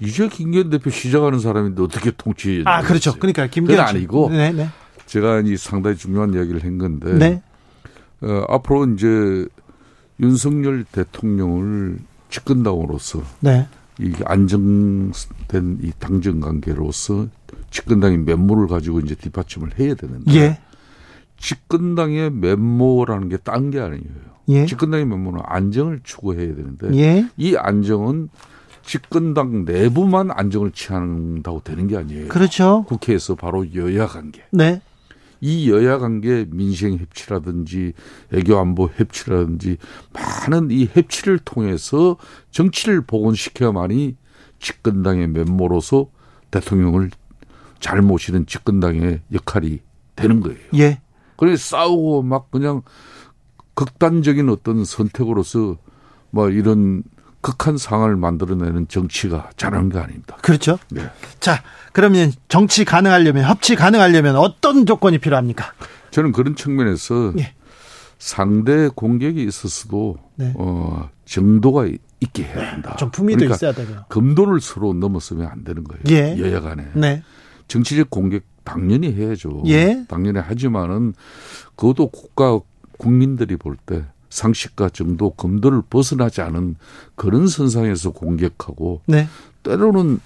이제 0.00 0.28
김기현 0.28 0.70
대표 0.70 0.90
시작하는 0.90 1.38
사람인데 1.38 1.82
어떻게 1.82 2.10
통치 2.10 2.62
아, 2.64 2.82
그렇죠. 2.82 3.14
그러니까 3.16 3.46
김기현 3.46 3.78
그건 3.78 3.96
아니고 3.96 4.30
네, 4.30 4.50
네. 4.52 4.68
제가 5.06 5.42
이 5.44 5.56
상당히 5.56 5.96
중요한 5.96 6.32
이야기를 6.34 6.64
한 6.64 6.78
건데 6.78 7.12
네. 7.12 7.42
어, 8.22 8.44
앞으로 8.48 8.86
이제 8.92 9.46
윤석열 10.20 10.84
대통령을 10.84 11.98
집권당으로서 12.30 13.22
네. 13.40 13.66
이 14.00 14.12
안정된 14.24 15.78
이 15.82 15.92
당정 15.98 16.40
관계로서 16.40 17.28
집권당이 17.70 18.18
면모를 18.18 18.66
가지고 18.68 19.00
이제 19.00 19.14
뒷받침을 19.14 19.78
해야 19.78 19.94
되는데 19.94 20.34
예. 20.34 20.58
집권당의 21.38 22.30
면모라는 22.32 23.28
게 23.28 23.36
딴 23.38 23.70
게 23.70 23.80
아니에요. 23.80 24.02
예. 24.48 24.66
집권당의 24.66 25.06
면모는 25.06 25.40
안정을 25.44 26.00
추구해야 26.04 26.54
되는데 26.54 26.94
예. 26.96 27.26
이 27.36 27.56
안정은 27.56 28.28
집권당 28.82 29.64
내부만 29.66 30.30
안정을 30.30 30.72
취한다고 30.72 31.62
되는 31.62 31.86
게 31.86 31.96
아니에요. 31.96 32.28
그렇죠. 32.28 32.84
국회에서 32.88 33.34
바로 33.36 33.72
여야 33.74 34.06
관계. 34.06 34.42
네. 34.50 34.80
이 35.40 35.70
여야 35.70 35.98
관계 35.98 36.46
민생 36.50 36.96
협치라든지 36.98 37.94
애교 38.32 38.58
안보 38.58 38.90
협치라든지 38.94 39.78
많은 40.12 40.70
이 40.70 40.88
협치를 40.92 41.38
통해서 41.38 42.16
정치를 42.50 43.02
복원시켜야만이 43.02 44.16
집권당의 44.58 45.28
면모로서 45.28 46.10
대통령을 46.50 47.10
잘 47.78 48.02
모시는 48.02 48.46
집권당의 48.46 49.22
역할이 49.32 49.80
되는 50.14 50.40
거예요. 50.40 50.58
예. 50.74 51.00
그래서 51.36 51.76
싸우고 51.76 52.22
막 52.22 52.50
그냥 52.50 52.82
극단적인 53.74 54.50
어떤 54.50 54.84
선택으로서 54.84 55.78
뭐 56.30 56.50
이런 56.50 57.02
극한 57.40 57.78
상황을 57.78 58.16
만들어내는 58.16 58.88
정치가 58.88 59.50
잘하는 59.56 59.88
게 59.88 59.98
아닙니다. 59.98 60.36
그렇죠. 60.42 60.78
네. 60.90 61.08
자, 61.40 61.62
그러면 61.92 62.32
정치 62.48 62.84
가능하려면 62.84 63.44
협치 63.44 63.74
가능하려면 63.76 64.36
어떤 64.36 64.84
조건이 64.86 65.18
필요합니까? 65.18 65.72
저는 66.10 66.32
그런 66.32 66.54
측면에서 66.54 67.32
예. 67.38 67.54
상대 68.18 68.88
공격이 68.88 69.42
있었어도 69.42 70.18
네. 70.36 70.52
어, 70.56 71.08
정도가 71.24 71.86
있게 72.20 72.44
해야 72.44 72.72
한다. 72.72 72.96
좀 72.96 73.10
품위도 73.10 73.38
그러니까 73.38 73.54
있어야 73.56 73.72
되고요. 73.72 74.04
금도를 74.08 74.60
서로 74.60 74.92
넘어서면 74.92 75.46
안 75.46 75.64
되는 75.64 75.82
거예요. 75.84 76.02
예. 76.10 76.38
여야 76.38 76.60
간에. 76.60 76.88
네. 76.94 77.22
정치적 77.68 78.10
공격 78.10 78.42
당연히 78.64 79.14
해야죠. 79.14 79.62
예. 79.66 80.04
당연히 80.08 80.38
하지만은 80.40 81.14
그것도 81.76 82.08
국가 82.08 82.60
국민들이 82.98 83.56
볼 83.56 83.76
때 83.86 84.04
상식과 84.30 84.90
정도 84.90 85.30
금도를 85.34 85.82
벗어나지 85.90 86.40
않은 86.40 86.76
그런 87.16 87.46
선상에서 87.46 88.10
공격하고 88.10 89.02
네. 89.06 89.28
때로는 89.62 90.20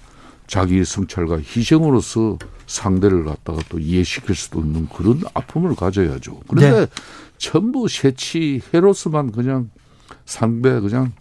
자기 0.47 0.85
성찰과 0.85 1.37
희생으로서 1.39 2.37
상대를 2.67 3.25
갖다가 3.25 3.61
또 3.67 3.79
이해시킬 3.79 4.35
수도 4.35 4.59
있는 4.61 4.87
그런 4.87 5.21
아픔을 5.33 5.75
가져야죠. 5.75 6.41
그런데 6.47 6.85
네. 6.85 6.87
전부 7.37 7.87
새치 7.87 8.61
해로서만 8.73 9.31
그냥 9.31 9.69
상대 10.25 10.79
그냥 10.79 11.11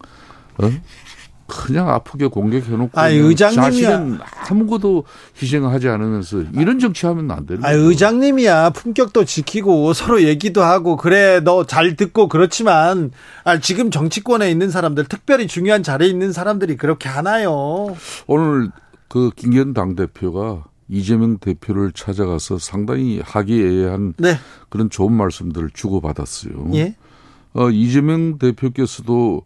어? 0.59 0.71
그냥 1.47 1.91
아프게 1.91 2.27
공격해놓고 2.27 2.91
그냥 2.93 3.11
의장님이야. 3.13 3.63
자신은 3.71 4.19
아무것도 4.49 5.05
희생하지 5.41 5.89
않으면서 5.89 6.43
이런 6.55 6.79
정치하면 6.79 7.31
안 7.31 7.45
되는 7.47 7.65
아, 7.65 7.69
거예요. 7.73 7.89
의장님이야. 7.89 8.71
품격도 8.71 9.25
지키고 9.25 9.93
서로 9.93 10.23
얘기도 10.23 10.63
하고 10.63 10.97
그래 10.97 11.41
너 11.41 11.65
잘 11.65 11.97
듣고 11.97 12.29
그렇지만 12.29 13.11
아, 13.45 13.59
지금 13.59 13.91
정치권에 13.91 14.51
있는 14.51 14.71
사람들 14.71 15.05
특별히 15.05 15.47
중요한 15.47 15.83
자리에 15.83 16.09
있는 16.09 16.33
사람들이 16.33 16.77
그렇게 16.77 17.09
하나요? 17.09 17.95
오늘 18.27 18.71
그 19.09 19.31
김기현 19.37 19.75
당 19.75 19.95
대표가 19.97 20.65
이재명 20.89 21.39
대표를 21.39 21.93
찾아가서 21.93 22.59
상당히 22.59 23.21
하기애애한 23.25 24.15
네. 24.19 24.37
그런 24.69 24.91
좋은 24.91 25.13
말씀들을 25.13 25.71
주고받았어요. 25.73 26.71
예. 26.75 26.95
어, 27.55 27.71
이재명 27.71 28.39
대표께서도 28.39 29.43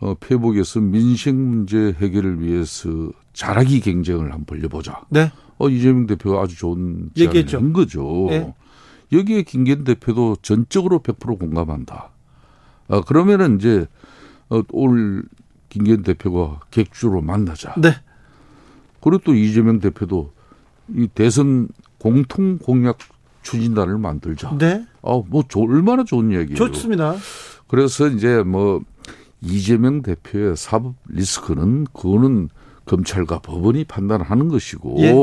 어, 0.00 0.14
페북에서 0.14 0.80
민생 0.80 1.36
문제 1.48 1.94
해결을 1.98 2.40
위해서 2.42 2.88
잘하기 3.32 3.80
경쟁을 3.80 4.32
한번 4.32 4.44
벌려보자. 4.44 5.02
네. 5.10 5.32
어, 5.58 5.68
이재명 5.68 6.06
대표가 6.06 6.42
아주 6.42 6.56
좋은 6.56 7.10
제안을. 7.52 7.64
한 7.66 7.72
거죠. 7.72 8.28
예. 8.30 8.54
여기에 9.12 9.42
김기현 9.42 9.84
대표도 9.84 10.36
전적으로 10.42 11.00
100% 11.00 11.38
공감한다. 11.38 12.10
아, 12.88 13.00
그러면은 13.02 13.56
이제 13.58 13.86
어, 14.50 14.62
오늘 14.72 15.22
김기현 15.68 16.02
대표가 16.02 16.60
객주로 16.70 17.20
만나자. 17.22 17.74
네. 17.80 17.90
그리고 19.00 19.18
또 19.24 19.34
이재명 19.34 19.78
대표도 19.80 20.32
이 20.96 21.08
대선 21.14 21.68
공통 21.98 22.58
공약 22.58 22.98
추진단을 23.42 23.98
만들자. 23.98 24.56
네. 24.58 24.84
아, 25.02 25.20
뭐 25.26 25.44
조- 25.48 25.62
얼마나 25.62 26.04
좋은 26.04 26.32
얘기예요. 26.32 26.56
좋습니다. 26.56 27.14
그래서 27.68 28.08
이제 28.08 28.42
뭐 28.42 28.82
이재명 29.44 30.02
대표의 30.02 30.56
사법 30.56 30.94
리스크는 31.08 31.86
그거는 31.92 32.48
검찰과 32.86 33.40
법원이 33.40 33.84
판단하는 33.84 34.48
것이고 34.48 34.96
예. 35.00 35.14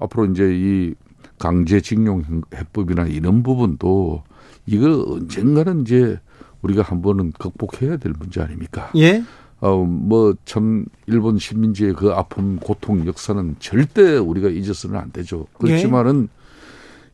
앞으로 0.00 0.26
이제 0.26 0.50
이 0.52 0.94
강제징용 1.38 2.42
해법이나 2.54 3.06
이런 3.06 3.42
부분도 3.42 4.22
이거 4.66 5.04
언젠가는 5.08 5.82
이제 5.82 6.18
우리가 6.62 6.82
한 6.82 7.02
번은 7.02 7.32
극복해야 7.32 7.96
될 7.96 8.12
문제 8.18 8.40
아닙니까? 8.40 8.90
예. 8.96 9.22
어, 9.60 9.84
뭐, 9.84 10.34
참, 10.46 10.86
일본 11.06 11.38
식민지의 11.38 11.92
그 11.94 12.12
아픔, 12.12 12.56
고통, 12.56 13.06
역사는 13.06 13.56
절대 13.58 14.16
우리가 14.16 14.48
잊어서는 14.48 14.98
안 14.98 15.12
되죠. 15.12 15.46
그렇지만은, 15.58 16.28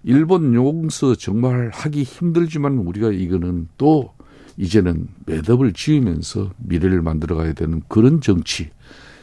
일본 0.05 0.55
용서 0.55 1.17
정말 1.17 1.71
하기 1.75 2.05
힘들지만 2.05 2.79
우리가 2.79 3.11
이거는 3.11 3.67
또, 3.79 4.15
이제는 4.57 5.09
매듭을 5.27 5.73
지으면서 5.73 6.51
미래를 6.59 7.03
만들어 7.03 7.37
가야 7.37 7.53
되는 7.53 7.83
그런 7.89 8.21
정치. 8.21 8.71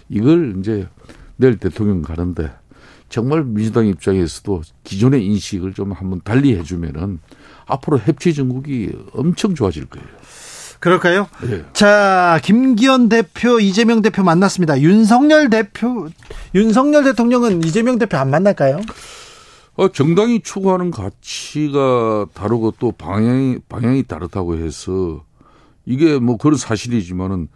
이걸 0.10 0.56
이제 0.60 0.88
내일 1.38 1.58
대통령 1.58 2.02
가는데, 2.02 2.52
정말 3.10 3.44
민주당 3.44 3.88
입장에서도 3.88 4.62
기존의 4.84 5.26
인식을 5.26 5.74
좀 5.74 5.92
한번 5.92 6.22
달리 6.24 6.56
해주면은, 6.56 7.20
앞으로 7.66 8.00
협치 8.00 8.34
전국이 8.34 8.92
엄청 9.14 9.56
좋아질 9.56 9.86
거예요. 9.86 10.08
그럴까요? 10.80 11.30
예. 11.50 11.64
자, 11.72 12.40
김기현 12.44 13.08
대표, 13.08 13.60
이재명 13.60 14.02
대표 14.02 14.22
만났습니다. 14.22 14.82
윤석열 14.82 15.50
대표, 15.50 16.10
윤석열 16.54 17.06
대통령은 17.06 17.64
이재명 17.64 17.98
대표 17.98 18.18
안 18.18 18.30
만날까요? 18.30 18.82
어, 19.76 19.88
정당이 19.88 20.42
추구하는 20.42 20.92
가치가 20.92 22.28
다르고 22.34 22.76
또 22.80 22.92
방향이, 22.92 23.58
방향이 23.68 24.04
다르다고 24.04 24.58
해서 24.58 25.24
이게 25.86 26.20
뭐 26.20 26.38
그런 26.38 26.58
사실이지만은 26.58 27.48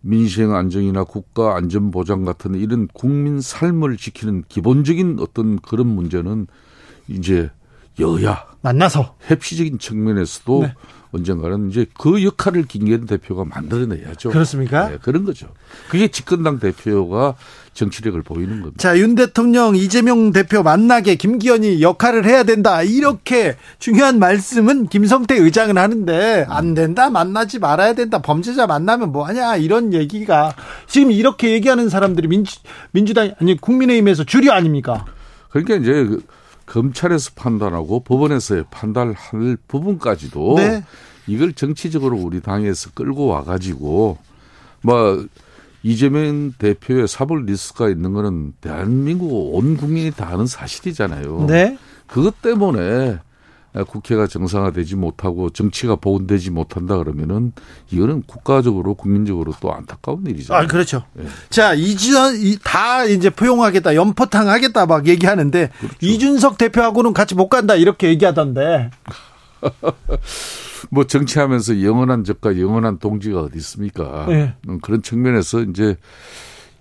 민생 0.00 0.54
안정이나 0.54 1.02
국가 1.02 1.56
안전 1.56 1.90
보장 1.90 2.24
같은 2.24 2.54
이런 2.54 2.86
국민 2.92 3.40
삶을 3.40 3.96
지키는 3.96 4.44
기본적인 4.48 5.18
어떤 5.20 5.58
그런 5.58 5.88
문제는 5.88 6.46
이제 7.08 7.50
여야 7.98 8.46
만나서. 8.62 9.16
협치적인 9.22 9.78
측면에서도 9.78 10.62
네. 10.62 10.74
언젠가는 11.10 11.70
이제 11.70 11.86
그 11.98 12.22
역할을 12.22 12.66
김기현 12.66 13.06
대표가 13.06 13.44
만들어내야죠. 13.44 14.30
그렇습니까? 14.30 14.90
네, 14.90 14.98
그런 15.00 15.24
거죠. 15.24 15.48
그게 15.88 16.08
집권당 16.08 16.58
대표가 16.60 17.34
정치력을 17.76 18.20
보이는 18.22 18.60
겁니다. 18.60 18.76
자, 18.78 18.98
윤 18.98 19.14
대통령, 19.14 19.76
이재명 19.76 20.32
대표 20.32 20.62
만나게 20.62 21.14
김기현이 21.14 21.82
역할을 21.82 22.24
해야 22.24 22.42
된다. 22.42 22.82
이렇게 22.82 23.56
중요한 23.78 24.18
말씀은 24.18 24.88
김성태 24.88 25.36
의장은 25.36 25.78
하는데 25.78 26.46
안 26.48 26.74
된다. 26.74 27.10
만나지 27.10 27.58
말아야 27.58 27.94
된다. 27.94 28.20
범죄자 28.20 28.66
만나면 28.66 29.12
뭐 29.12 29.24
하냐. 29.26 29.56
이런 29.56 29.92
얘기가 29.92 30.54
지금 30.88 31.12
이렇게 31.12 31.52
얘기하는 31.52 31.88
사람들이 31.88 32.26
민주, 32.26 32.58
민주당 32.90 33.32
아니 33.40 33.56
국민의힘에서 33.56 34.24
주류 34.24 34.50
아닙니까? 34.50 35.04
그러니까 35.50 35.76
이제 35.76 35.92
그 35.92 36.24
검찰에서 36.66 37.30
판단하고 37.36 38.00
법원에서 38.00 38.64
판단할 38.70 39.56
부분까지도 39.68 40.54
네. 40.56 40.84
이걸 41.26 41.52
정치적으로 41.52 42.16
우리 42.16 42.40
당에서 42.40 42.90
끌고 42.94 43.26
와 43.26 43.44
가지고 43.44 44.18
뭐 44.82 45.24
이재명 45.86 46.52
대표의 46.58 47.06
사법 47.06 47.44
리스크가 47.44 47.88
있는 47.88 48.12
거는 48.12 48.54
대한민국 48.60 49.54
온 49.54 49.76
국민이 49.76 50.10
다 50.10 50.28
아는 50.32 50.44
사실이잖아요. 50.46 51.46
네. 51.48 51.78
그것 52.08 52.42
때문에 52.42 53.20
국회가 53.86 54.26
정상화되지 54.26 54.96
못하고 54.96 55.50
정치가 55.50 55.94
복원되지 55.94 56.50
못한다 56.50 56.96
그러면은 56.96 57.52
이거는 57.92 58.22
국가적으로 58.26 58.94
국민적으로 58.94 59.52
또 59.60 59.72
안타까운 59.72 60.26
일이잖아요. 60.26 60.64
아, 60.64 60.66
그렇죠. 60.66 61.04
예. 61.20 61.26
자, 61.50 61.74
이준, 61.74 62.34
이- 62.40 62.58
다 62.64 63.04
이제 63.04 63.30
포용하겠다, 63.30 63.94
연포탕 63.94 64.48
하겠다 64.48 64.86
막 64.86 65.06
얘기하는데, 65.06 65.70
이준석 66.00 66.58
대표하고는 66.58 67.12
같이 67.12 67.34
못 67.36 67.48
간다, 67.48 67.76
이렇게 67.76 68.08
얘기하던데. 68.08 68.90
뭐 70.90 71.04
정치하면서 71.04 71.82
영원한 71.82 72.24
적과 72.24 72.58
영원한 72.58 72.98
동지가 72.98 73.40
어디 73.42 73.58
있습니까? 73.58 74.26
네. 74.28 74.54
음, 74.68 74.80
그런 74.80 75.02
측면에서 75.02 75.60
이제 75.62 75.96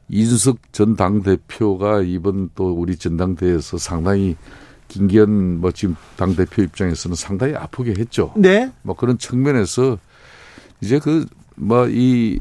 이준석 0.09 0.71
전 0.71 0.95
당 0.95 1.23
대표가 1.23 2.01
이번 2.01 2.49
또 2.55 2.71
우리 2.71 2.95
전당대회에서 2.95 3.77
상당히 3.77 4.35
김기현 4.87 5.59
뭐 5.61 5.71
지금 5.71 5.95
당 6.15 6.35
대표 6.35 6.61
입장에서는 6.61 7.15
상당히 7.15 7.55
아프게 7.55 7.95
했죠. 7.97 8.31
네. 8.37 8.71
뭐 8.83 8.95
그런 8.95 9.17
측면에서 9.17 9.97
이제 10.81 10.99
그 10.99 11.25
뭐이 11.55 12.39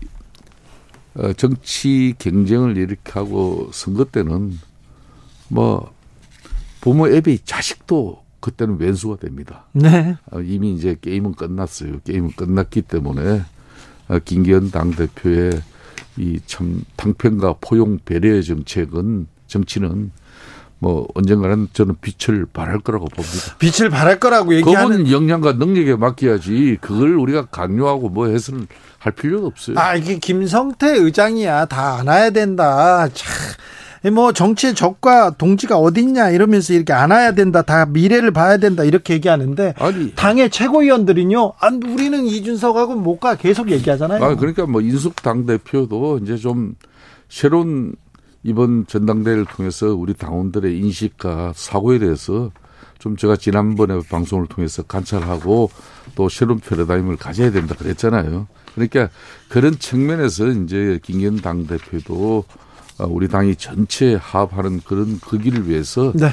어, 1.15 1.33
정치 1.35 2.15
경쟁을 2.19 2.77
이렇게 2.77 3.13
하고 3.13 3.71
선거 3.73 4.05
때는 4.05 4.59
뭐 5.49 5.93
부모 6.81 7.09
앱이 7.09 7.39
자식도 7.45 8.24
그때는 8.45 8.79
왼수가 8.79 9.17
됩니다. 9.17 9.65
네. 9.73 10.17
어, 10.31 10.41
이미 10.41 10.75
이제 10.75 10.97
게임은 11.01 11.33
끝났어요. 11.33 12.01
게임은 12.05 12.33
끝났기 12.33 12.83
때문에 12.83 13.43
어, 14.09 14.19
김기현 14.23 14.71
당 14.71 14.91
대표의 14.91 15.63
이 16.19 16.39
참 16.47 16.85
당편과 16.97 17.57
포용 17.63 17.99
배려의 18.05 18.45
정책은 18.45 19.27
정치는 19.47 20.11
뭐 20.79 21.09
언젠가는 21.15 21.69
저는 21.73 21.97
빛을 22.03 22.45
발할 22.53 22.81
거라고 22.81 23.07
봅니다. 23.07 23.57
빛을 23.59 23.89
발할 23.89 24.21
거라고 24.21 24.55
얘기하는 24.55 24.99
그분 25.05 25.11
역량과 25.11 25.55
능력에 25.55 25.97
맡겨야지 25.97 26.77
그걸 26.83 27.17
우리가 27.17 27.47
강요하고 27.47 28.11
뭐 28.11 28.27
해서는 28.29 28.67
할 28.99 29.13
필요가 29.13 29.47
없어요. 29.47 29.79
아, 29.79 29.95
이게 29.95 30.19
김성태 30.19 30.99
의장이야. 30.99 31.65
다 31.67 31.95
안아야 32.01 32.29
된다. 32.31 33.09
참. 33.09 33.33
뭐 34.11 34.33
정치의 34.33 34.75
적과 34.75 35.31
동지가 35.31 35.79
어딨냐 35.79 36.31
이러면서 36.31 36.75
이렇게 36.75 36.93
안아야 36.93 37.33
된다. 37.33 37.63
다 37.63 37.87
미래를 37.87 38.33
봐야 38.33 38.59
된다. 38.59 38.85
이렇게 38.85 39.15
얘기하는데 39.15 39.75
아니 39.79 40.15
당의 40.15 40.51
최고위원들은요. 40.51 41.55
안 41.59 41.83
우리는 41.83 42.25
이준석하고 42.27 42.97
못 42.97 43.19
가. 43.19 43.35
계속 43.37 43.71
얘기하잖아요. 43.71 44.23
아, 44.23 44.37
그러니까 44.37 44.67
뭐 44.67 44.81
인숙 44.81 45.23
당 45.23 45.47
대표도 45.47 46.19
이제 46.23 46.37
좀 46.37 46.75
새로운 47.29 47.95
이번 48.43 48.87
전당대회를 48.87 49.47
통해서 49.47 49.95
우리 49.95 50.13
당원들의 50.13 50.79
인식과 50.79 51.53
사고에 51.55 51.99
대해서 51.99 52.51
좀 52.99 53.17
제가 53.17 53.37
지난번에 53.37 53.99
방송을 54.11 54.47
통해서 54.47 54.83
관찰하고 54.83 55.71
또 56.15 56.29
새로운 56.29 56.61
패러다임을 56.61 57.17
가져야 57.17 57.51
된다 57.51 57.75
그랬잖아요. 57.75 58.47
그러니까 58.75 59.09
그런 59.49 59.79
측면에서 59.79 60.49
이제 60.49 60.99
김기현 61.03 61.39
당대표도 61.39 62.45
아, 62.49 62.64
우리 62.99 63.29
당이 63.29 63.57
전체 63.57 64.15
합하는 64.21 64.81
그런 64.85 65.19
그 65.21 65.39
길을 65.39 65.69
위해서 65.69 66.13
네. 66.15 66.29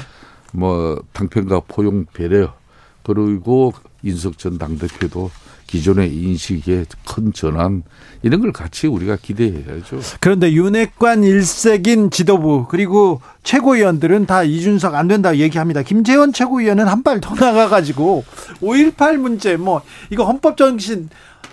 뭐 0.52 1.02
당편과 1.12 1.62
포용 1.68 2.06
배려 2.12 2.54
그리고 3.02 3.72
인석 4.04 4.38
전 4.38 4.58
당대표도 4.58 5.30
기존의 5.66 6.14
인식의 6.14 6.84
큰 7.08 7.32
전환 7.32 7.82
이런 8.22 8.40
걸 8.42 8.52
같이 8.52 8.86
우리가 8.86 9.16
기대해야죠. 9.16 10.00
그런데 10.20 10.52
윤핵관 10.52 11.24
일색인 11.24 12.10
지도부 12.10 12.66
그리고 12.68 13.22
최고위원들은 13.42 14.26
다 14.26 14.42
이준석 14.42 14.94
안 14.94 15.08
된다 15.08 15.34
얘기합니다. 15.36 15.82
김재원 15.82 16.32
최고위원은 16.32 16.86
한 16.88 17.02
발 17.02 17.20
더 17.20 17.34
나가가지고 17.34 18.24
5.18 18.60 19.16
문제 19.16 19.56
뭐 19.56 19.80
이거 20.10 20.24
헌법 20.24 20.56
정신 20.58 21.08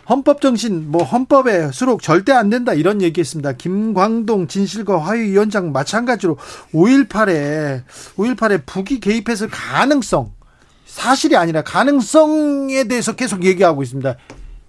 헌법 0.10 0.42
정신 0.42 0.90
뭐 0.92 1.04
헌법에 1.04 1.72
수록 1.72 2.02
절대 2.02 2.32
안 2.32 2.50
된다 2.50 2.74
이런 2.74 3.02
얘기했습니다. 3.02 3.54
김광동 3.54 4.48
진실과 4.48 4.98
화위위원장 4.98 5.72
마찬가지로 5.72 6.38
5.18에 6.74 7.84
5.18에 8.16 8.66
북이 8.66 9.00
개입했을 9.00 9.50
가능성 9.50 10.32
사실이 10.86 11.36
아니라 11.36 11.62
가능성에 11.62 12.86
대해서 12.86 13.16
계속 13.16 13.46
얘기하고 13.46 13.84
있습니다. 13.84 14.16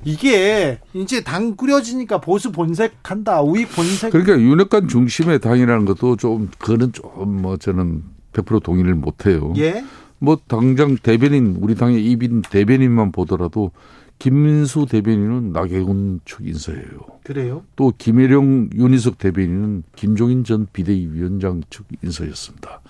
이게 0.04 0.78
이제 0.94 1.22
당 1.22 1.56
꾸려지니까 1.56 2.20
보수 2.20 2.52
본색한다, 2.52 3.42
우익 3.42 3.70
본색. 3.74 4.12
그러니까 4.12 4.38
윤핵관 4.38 4.88
중심의 4.88 5.40
당이라는 5.40 5.84
것도 5.84 6.16
좀 6.16 6.50
그거는 6.58 6.92
좀 6.92 7.10
뭐 7.40 7.56
저는 7.56 8.02
100% 8.32 8.62
동의를 8.62 8.94
못해요. 8.94 9.52
예, 9.58 9.84
뭐 10.18 10.38
당장 10.46 10.96
대변인 10.96 11.56
우리 11.60 11.74
당의 11.74 12.04
이빈 12.04 12.42
대변인만 12.42 13.12
보더라도 13.12 13.72
김민수 14.20 14.86
대변인은 14.86 15.52
나경원 15.52 16.20
측 16.26 16.46
인사예요. 16.46 17.00
그래요. 17.24 17.64
또 17.74 17.90
김혜령 17.96 18.68
윤희석 18.74 19.16
대변인은 19.16 19.82
김종인 19.96 20.44
전 20.44 20.66
비대위원장 20.74 21.62
측 21.70 21.86
인사였습니다. 22.02 22.82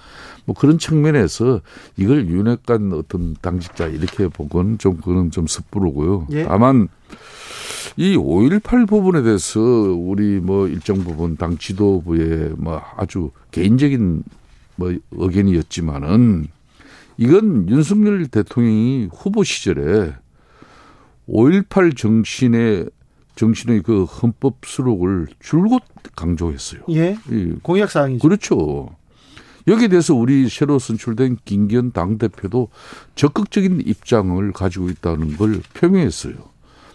뭐 0.45 0.57
그런 0.59 0.79
측면에서 0.79 1.61
이걸 1.97 2.29
윤핵관 2.29 2.93
어떤 2.93 3.35
당직자 3.41 3.87
이렇게 3.87 4.27
보고는 4.27 4.79
좀 4.79 4.97
그건 4.97 5.31
좀 5.31 5.47
섣부르고요. 5.47 6.27
예. 6.33 6.45
다만 6.45 6.89
이 7.97 8.17
5.18 8.17 8.89
부분에 8.89 9.23
대해서 9.23 9.61
우리 9.61 10.41
뭐 10.41 10.67
일정 10.67 10.99
부분 11.05 11.37
당 11.37 11.57
지도부의 11.59 12.55
뭐 12.57 12.83
아주 12.97 13.31
개인적인 13.53 14.25
뭐 14.75 14.93
의견이었지만은 15.13 16.49
이건 17.19 17.69
윤석열 17.69 18.27
대통령이 18.27 19.11
후보 19.13 19.45
시절에 19.45 20.15
5.18 21.31 21.97
정신의 21.97 22.91
정신의 23.37 23.83
그 23.83 24.05
헌법 24.05 24.59
수록을 24.65 25.29
줄곧 25.39 25.83
강조했어요. 26.15 26.83
예, 26.91 27.17
이 27.31 27.55
공약 27.63 27.91
사항이죠. 27.91 28.21
그렇죠. 28.21 28.91
여기에 29.67 29.89
대해서 29.89 30.15
우리 30.15 30.49
새로 30.49 30.79
선출된 30.79 31.39
김기현 31.45 31.93
당 31.93 32.19
대표도 32.19 32.69
적극적인 33.15 33.83
입장을 33.87 34.53
가지고 34.53 34.91
있다는 34.91 35.37
걸 35.37 35.61
표명했어요. 35.75 36.35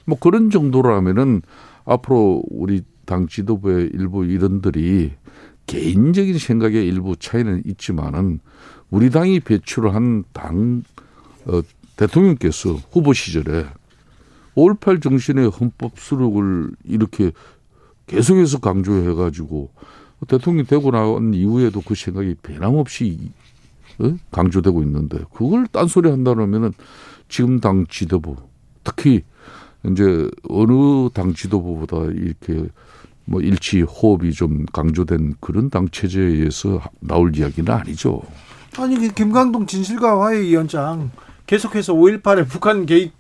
뭐 0.06 0.18
그런 0.20 0.50
정도라면은 0.50 1.42
앞으로 1.86 2.44
우리 2.50 2.84
당 3.06 3.28
지도부의 3.28 3.92
일부 3.94 4.26
일원들이 4.26 5.14
개인적인 5.68 6.38
생각의 6.38 6.86
일부 6.86 7.16
차이는 7.16 7.64
있지만은 7.66 8.40
우리 8.90 9.10
당이 9.10 9.40
배출한 9.40 10.24
당 10.34 10.84
어, 11.46 11.62
대통령께서 11.96 12.74
후보 12.92 13.14
시절에 13.14 13.66
5.18 14.56 15.02
정신의 15.02 15.50
헌법 15.50 16.00
수록을 16.00 16.72
이렇게 16.84 17.32
계속해서 18.08 18.60
강조해가지고 18.60 19.70
대통령이 20.28 20.68
되고 20.68 20.92
나온 20.92 21.34
이후에도 21.34 21.82
그 21.82 21.96
생각이 21.96 22.36
변함없이 22.42 23.32
어? 24.00 24.16
강조되고 24.32 24.84
있는데 24.84 25.20
그걸 25.34 25.68
딴소리 25.68 26.10
한다면은 26.10 26.74
지금 27.28 27.60
당 27.60 27.86
지도부 27.90 28.36
특히 28.84 29.24
이제 29.90 30.30
어느 30.50 31.10
당 31.14 31.34
지도부보다 31.34 32.12
이렇게 32.12 32.68
뭐 33.26 33.42
일치 33.42 33.82
호흡이 33.82 34.32
좀 34.32 34.66
강조된 34.72 35.36
그런 35.40 35.70
당 35.70 35.90
체제에 35.90 36.24
의해서 36.24 36.82
나올 37.00 37.36
이야기는 37.36 37.72
아니죠. 37.72 38.22
아니 38.78 38.96
그 38.98 39.14
김광동 39.14 39.66
진실과 39.66 40.22
화해위원장 40.22 41.12
계속해서 41.48 41.94
5.18에 41.94 42.48
북한 42.48 42.86
개입 42.86 43.14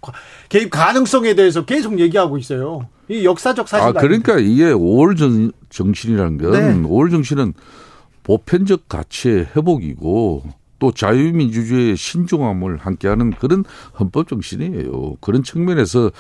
개입 0.50 0.70
가능성에 0.70 1.36
대해서 1.36 1.66
계속 1.66 2.00
얘기하고 2.00 2.38
있어요. 2.38 2.88
이 3.08 3.24
역사적 3.24 3.68
사실. 3.68 3.88
아 3.88 3.92
그러니까 3.92 4.40
이게 4.40 4.66
5월 4.66 5.18
정, 5.18 5.52
정신이라는 5.70 6.38
건 6.38 6.52
네. 6.52 6.90
5월 6.90 7.12
정신은 7.12 7.54
보편적 8.24 8.90
가치의 8.90 9.50
회복이고 9.56 10.44
또 10.80 10.92
자유민주주의의 10.92 11.96
신중함을 11.96 12.78
함께하는 12.78 13.32
그런 13.32 13.64
헌법 14.00 14.28
정신이에요. 14.28 15.18
그런 15.22 15.44
측면에서 15.44 16.12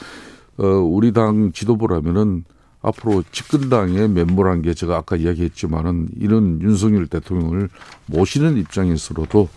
어 0.58 0.66
우리 0.66 1.12
당 1.12 1.52
지도부라면은 1.52 2.46
앞으로 2.82 3.24
집권당의 3.32 4.10
면모란 4.10 4.62
게 4.62 4.76
제가 4.76 4.96
아까 4.96 5.16
이야기했지만은 5.16 6.10
이런 6.20 6.62
윤석열 6.62 7.08
대통령을 7.08 7.70
모시는 8.06 8.58
입장에서로도 8.58 9.50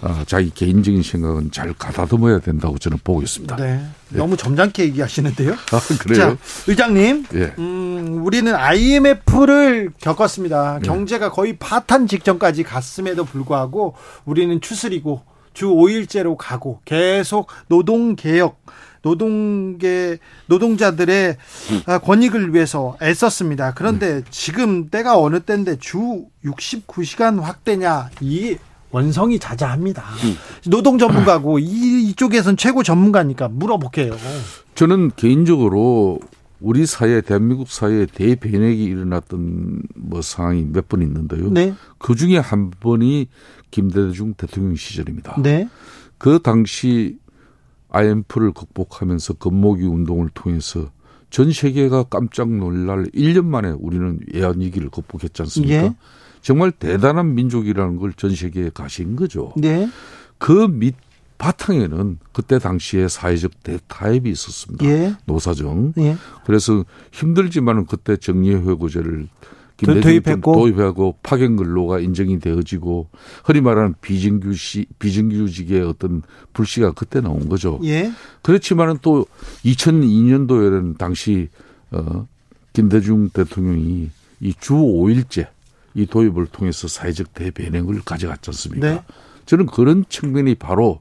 아, 0.00 0.24
자기 0.26 0.50
개인적인 0.50 1.02
생각은 1.02 1.50
잘 1.50 1.72
가다듬어야 1.74 2.38
된다고 2.38 2.78
저는 2.78 2.98
보고 3.02 3.20
있습니다. 3.22 3.56
네. 3.56 3.84
너무 4.10 4.36
점잖게 4.36 4.84
얘기하시는데요. 4.84 5.52
아, 5.72 5.80
그래요? 6.00 6.18
자, 6.18 6.36
의장님, 6.66 7.26
예. 7.34 7.54
음, 7.58 8.20
우리는 8.24 8.54
IMF를 8.54 9.90
겪었습니다. 10.00 10.80
경제가 10.80 11.30
거의 11.32 11.56
파탄 11.58 12.06
직전까지 12.06 12.62
갔음에도 12.62 13.24
불구하고 13.24 13.94
우리는 14.24 14.60
추스리고 14.60 15.22
주 15.52 15.66
5일제로 15.66 16.36
가고 16.38 16.80
계속 16.84 17.48
노동 17.66 18.14
개혁, 18.14 18.60
노동계 19.02 20.18
노동자들의 20.46 21.36
아, 21.86 21.98
권익을 21.98 22.54
위해서 22.54 22.96
애썼습니다. 23.02 23.74
그런데 23.74 24.22
지금 24.30 24.88
때가 24.88 25.18
어느 25.18 25.40
때인데 25.40 25.78
주 25.78 26.26
69시간 26.44 27.40
확대냐 27.40 28.10
이 28.20 28.56
원성이 28.90 29.38
자자합니다. 29.38 30.02
노동 30.66 30.98
전문가고 30.98 31.58
이 31.58 32.08
이쪽에선 32.10 32.56
최고 32.56 32.82
전문가니까 32.82 33.48
물어볼게요. 33.48 34.14
저는 34.74 35.10
개인적으로 35.16 36.20
우리 36.60 36.86
사회, 36.86 37.20
대한민국 37.20 37.68
사회에 37.70 38.06
대변혁이 38.06 38.82
일어났던 38.84 39.82
뭐 39.94 40.22
상황이 40.22 40.64
몇 40.64 40.88
번 40.88 41.02
있는데요. 41.02 41.50
네, 41.50 41.74
그 41.98 42.14
중에 42.14 42.38
한 42.38 42.70
번이 42.70 43.28
김대중 43.70 44.34
대통령 44.34 44.74
시절입니다. 44.74 45.40
네, 45.42 45.68
그 46.16 46.40
당시 46.42 47.18
IMF를 47.90 48.52
극복하면서 48.52 49.34
건모기 49.34 49.84
운동을 49.84 50.30
통해서 50.34 50.90
전 51.30 51.52
세계가 51.52 52.04
깜짝 52.04 52.50
놀랄 52.50 53.04
1년 53.14 53.44
만에 53.44 53.70
우리는 53.78 54.18
외환위기를 54.32 54.88
극복했지 54.90 55.42
않습니까? 55.42 55.74
예. 55.74 55.94
정말 56.42 56.70
대단한 56.72 57.34
민족이라는 57.34 57.96
걸 57.98 58.12
전 58.16 58.34
세계에 58.34 58.70
가신 58.72 59.16
거죠. 59.16 59.52
네, 59.56 59.88
그밑 60.38 60.94
바탕에는 61.38 62.18
그때 62.32 62.58
당시에 62.58 63.06
사회적 63.06 63.62
대타협이 63.62 64.28
있었습니다. 64.30 64.84
예. 64.86 65.14
노사정. 65.24 65.92
예. 65.98 66.16
그래서 66.44 66.84
힘들지만은 67.12 67.86
그때 67.86 68.16
정리회고제를 68.16 69.28
김대중 69.76 70.02
도입했고. 70.02 70.52
도입하고 70.54 71.14
파견 71.22 71.54
근로가 71.54 72.00
인정이 72.00 72.40
되어지고 72.40 73.08
흔히 73.44 73.60
말하는 73.60 73.94
비정규시 74.00 74.86
비정규직의 74.98 75.82
어떤 75.82 76.22
불씨가 76.54 76.90
그때 76.92 77.20
나온 77.20 77.48
거죠. 77.48 77.78
예. 77.84 78.10
그렇지만은 78.42 78.98
또 79.02 79.24
2002년도에는 79.64 80.98
당시 80.98 81.48
어 81.92 82.26
김대중 82.72 83.28
대통령이 83.30 84.10
이 84.40 84.54
주 84.60 84.74
5일제 84.74 85.46
이 85.94 86.06
도입을 86.06 86.46
통해서 86.46 86.88
사회적 86.88 87.34
대변행을 87.34 88.02
가져갔지 88.04 88.50
않습니까? 88.50 88.94
네. 88.94 89.02
저는 89.46 89.66
그런 89.66 90.04
측면이 90.08 90.56
바로 90.56 91.00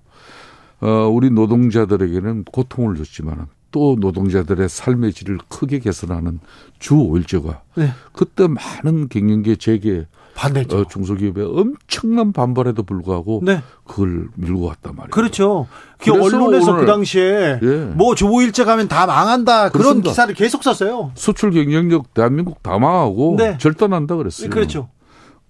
어 0.80 0.88
우리 1.08 1.30
노동자들에게는 1.30 2.46
고통을 2.46 2.96
줬지만은 2.96 3.46
또 3.72 3.98
노동자들의 4.00 4.70
삶의 4.70 5.14
질을 5.14 5.40
크게 5.50 5.80
개선하는 5.80 6.40
주 6.80 6.96
5일제가 6.96 7.62
네. 7.76 7.92
그때 8.14 8.48
많은 8.48 9.10
갱년기 9.10 9.58
재계 9.58 10.08
반대죠. 10.38 10.78
어, 10.78 10.86
중소기업의 10.88 11.44
엄청난 11.46 12.32
반발에도 12.32 12.84
불구하고 12.84 13.42
네. 13.44 13.62
그걸 13.86 14.28
밀고 14.36 14.66
왔단 14.66 14.96
말이에요. 14.96 15.10
그렇죠. 15.10 15.68
그 15.98 16.12
언론에서 16.14 16.72
오늘- 16.74 16.82
그 16.82 16.86
당시에 16.86 17.60
예. 17.64 17.76
뭐 17.96 18.14
조일제 18.14 18.64
가면 18.64 18.88
다 18.88 19.08
망한다 19.08 19.70
그런 19.70 19.82
그렇습니다. 19.82 20.10
기사를 20.12 20.34
계속 20.36 20.64
썼어요. 20.64 21.12
수출 21.16 21.52
경쟁력 21.52 22.14
대한민국 22.14 22.62
다 22.62 22.78
망하고 22.78 23.36
네. 23.38 23.58
절단한다 23.58 24.16
그랬어요. 24.16 24.50
그렇죠. 24.52 24.90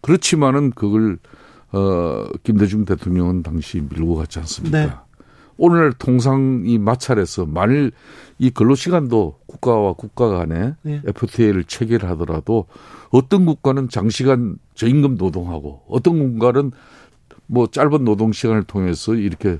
그렇지만은 0.01 0.71
그걸 0.71 1.17
어 1.73 2.23
김대중 2.43 2.85
대통령은 2.85 3.43
당시 3.43 3.81
밀고 3.89 4.15
갔지 4.15 4.39
않습니까? 4.39 4.77
네. 4.85 4.89
오늘 5.57 5.91
통상이 5.91 6.77
마찰해서 6.77 7.45
만일 7.45 7.91
이 8.39 8.51
근로 8.51 8.73
시간도 8.75 9.39
국가와 9.47 9.93
국가 9.93 10.29
간에 10.29 10.75
네. 10.83 11.01
FTA를 11.05 11.65
체결하더라도 11.65 12.67
어떤 13.09 13.45
국가는 13.45 13.89
장시간 13.89 14.57
저임금 14.75 15.15
노동하고 15.15 15.83
어떤 15.87 16.19
국가는 16.19 16.71
뭐 17.45 17.67
짧은 17.67 18.03
노동 18.03 18.31
시간을 18.31 18.63
통해서 18.63 19.15
이렇게 19.15 19.59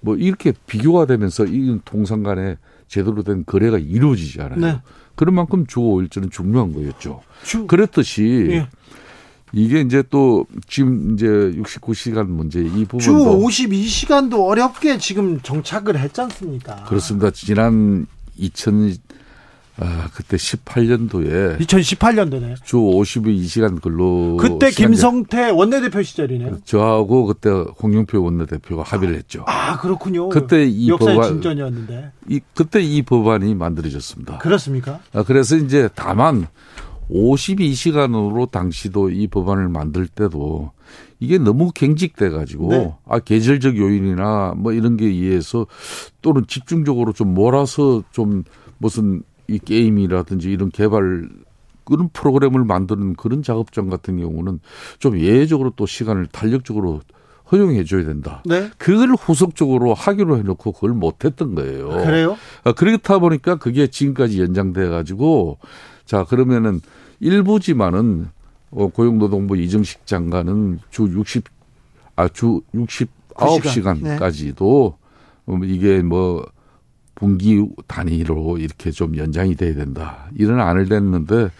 뭐 0.00 0.16
이렇게 0.16 0.52
비교가 0.66 1.06
되면서 1.06 1.44
이 1.44 1.78
통상 1.84 2.22
간에 2.22 2.56
제대로 2.88 3.22
된 3.22 3.44
거래가 3.46 3.78
이루어지지 3.78 4.40
않아요. 4.42 4.60
네. 4.60 4.80
그런 5.14 5.34
만큼 5.34 5.66
주 5.66 5.80
5일제는 5.80 6.30
중요한 6.30 6.72
거였죠. 6.72 7.22
주 7.44 7.66
그렇듯이 7.66 8.46
예. 8.50 8.68
이게 9.52 9.80
이제 9.82 10.02
또 10.08 10.46
지금 10.66 11.12
이제 11.12 11.26
69시간 11.26 12.26
문제 12.26 12.60
이주 12.60 12.86
부분도 12.88 13.38
52시간도 13.40 14.46
어렵게 14.46 14.98
지금 14.98 15.40
정착을 15.42 15.98
했지 15.98 16.20
않습니까? 16.22 16.84
그렇습니다. 16.84 17.30
지난 17.30 18.06
2000 18.36 18.96
아, 19.78 20.08
그때 20.12 20.36
18년도에 20.36 21.58
2018년도네. 21.60 22.56
주 22.64 22.76
52시간 22.76 23.80
근로 23.80 24.36
그때 24.36 24.70
김성태 24.70 25.50
원내대표 25.50 26.02
시절이네요. 26.02 26.58
저하고 26.64 27.24
그때 27.26 27.48
홍영표 27.50 28.22
원내대표가 28.22 28.82
합의를 28.82 29.14
했죠. 29.16 29.44
아 29.46 29.78
그렇군요. 29.78 30.28
그때 30.28 30.64
이 30.64 30.88
역사의 30.88 31.16
법안 31.16 31.32
진전이었는데 31.32 32.12
이 32.28 32.40
그때 32.54 32.80
이 32.82 33.02
법안이 33.02 33.54
만들어졌습니다. 33.54 34.38
그렇습니까? 34.38 35.00
아, 35.14 35.22
그래서 35.22 35.56
이제 35.56 35.88
다만 35.94 36.46
52시간으로 37.10 38.50
당시도 38.50 39.10
이 39.10 39.26
법안을 39.26 39.68
만들 39.68 40.06
때도 40.06 40.72
이게 41.18 41.38
너무 41.38 41.70
갱직돼 41.72 42.30
가지고 42.30 42.68
네. 42.70 42.94
아 43.06 43.18
계절적 43.20 43.76
요인이나 43.76 44.54
뭐 44.56 44.72
이런 44.72 44.96
게 44.96 45.06
의해서 45.06 45.66
또는 46.20 46.44
집중적으로 46.46 47.12
좀 47.12 47.32
몰아서 47.32 48.02
좀 48.10 48.44
무슨 48.78 49.22
이 49.52 49.58
게임이라든지 49.58 50.50
이런 50.50 50.70
개발 50.70 51.28
그런 51.84 52.08
프로그램을 52.12 52.64
만드는 52.64 53.14
그런 53.14 53.42
작업장 53.42 53.88
같은 53.88 54.18
경우는 54.18 54.60
좀 54.98 55.18
예외적으로 55.18 55.72
또 55.76 55.86
시간을 55.86 56.26
탄력적으로 56.26 57.00
허용해 57.50 57.84
줘야 57.84 58.04
된다. 58.04 58.42
네. 58.46 58.70
그걸 58.78 59.10
후속적으로 59.10 59.92
하기로 59.92 60.38
해놓고 60.38 60.72
그걸 60.72 60.92
못했던 60.92 61.54
거예요. 61.54 61.88
그래요? 61.88 62.38
아, 62.64 62.72
그렇다 62.72 63.18
보니까 63.18 63.56
그게 63.56 63.88
지금까지 63.88 64.40
연장돼 64.40 64.88
가지고 64.88 65.58
자 66.06 66.24
그러면은 66.24 66.80
일부지만은 67.20 68.28
어, 68.70 68.88
고용노동부 68.88 69.58
이정식 69.58 70.06
장관은 70.06 70.80
주 70.90 71.02
60, 71.02 71.44
아, 72.16 72.28
주 72.28 72.62
69시간까지도 72.74 74.94
이게 75.64 76.02
뭐 76.02 76.46
분기 77.22 77.64
단위로 77.86 78.58
이렇게 78.58 78.90
좀 78.90 79.16
연장이 79.16 79.54
돼야 79.54 79.76
된다. 79.76 80.26
이런 80.36 80.58
안을 80.58 80.88
냈는데 80.88 81.50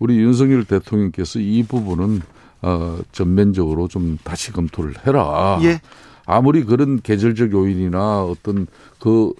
우리 0.00 0.18
윤석열 0.18 0.64
대통령께서 0.64 1.38
이 1.38 1.62
부분은 1.62 2.20
어, 2.62 2.98
전면적으로 3.12 3.86
좀 3.86 4.18
다시 4.24 4.50
검토를 4.50 4.94
해라. 5.06 5.60
예. 5.62 5.80
아무리 6.26 6.64
그런 6.64 7.00
계절적 7.00 7.52
요인이나 7.52 8.24
어떤 8.24 8.66
그 8.98 9.32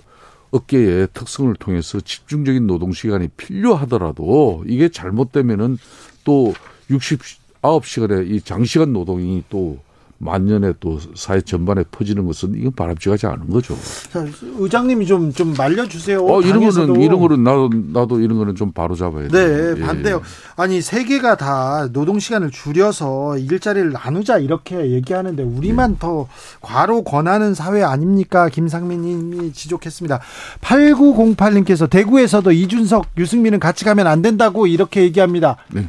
업계의 0.52 1.08
특성을 1.12 1.52
통해서 1.56 1.98
집중적인 2.00 2.68
노동 2.68 2.92
시간이 2.92 3.26
필요하더라도 3.36 4.62
이게 4.68 4.88
잘못되면은 4.88 5.78
또 6.22 6.54
69시간의 6.88 8.30
이 8.30 8.40
장시간 8.42 8.92
노동이 8.92 9.42
또 9.48 9.78
만년에 10.18 10.74
또 10.80 10.98
사회 11.14 11.40
전반에 11.40 11.84
퍼지는 11.90 12.24
것은 12.26 12.54
이건 12.56 12.72
바람직하지 12.72 13.26
않은 13.26 13.50
거죠. 13.50 13.76
자, 14.10 14.24
의장님이 14.58 15.06
좀 15.06 15.24
좀 15.34 15.54
말려주세요. 15.56 16.24
어, 16.24 16.40
이런 16.40 16.60
당에서도. 16.60 16.86
거는, 16.88 17.00
이런 17.02 17.20
거는 17.20 17.44
나도, 17.44 17.70
나도 17.92 18.20
이런 18.20 18.38
거는 18.38 18.54
좀 18.54 18.72
바로 18.72 18.94
잡아야 18.94 19.28
돼요. 19.28 19.74
네, 19.74 19.80
예. 19.80 19.84
반대요. 19.84 20.22
아니 20.56 20.80
세계가 20.80 21.36
다 21.36 21.88
노동 21.92 22.18
시간을 22.18 22.50
줄여서 22.50 23.38
일자리를 23.38 23.92
나누자 23.92 24.38
이렇게 24.38 24.92
얘기하는데 24.92 25.42
우리만 25.42 25.92
네. 25.92 25.96
더 25.98 26.28
과로 26.60 27.02
권하는 27.02 27.54
사회 27.54 27.82
아닙니까? 27.82 28.48
김상민 28.48 29.02
님이 29.02 29.52
지적했습니다. 29.52 30.20
8908님께서 30.60 31.90
대구에서도 31.90 32.50
이준석, 32.52 33.06
유승민은 33.18 33.58
같이 33.60 33.84
가면 33.84 34.06
안 34.06 34.22
된다고 34.22 34.66
이렇게 34.66 35.02
얘기합니다. 35.02 35.56
네. 35.72 35.88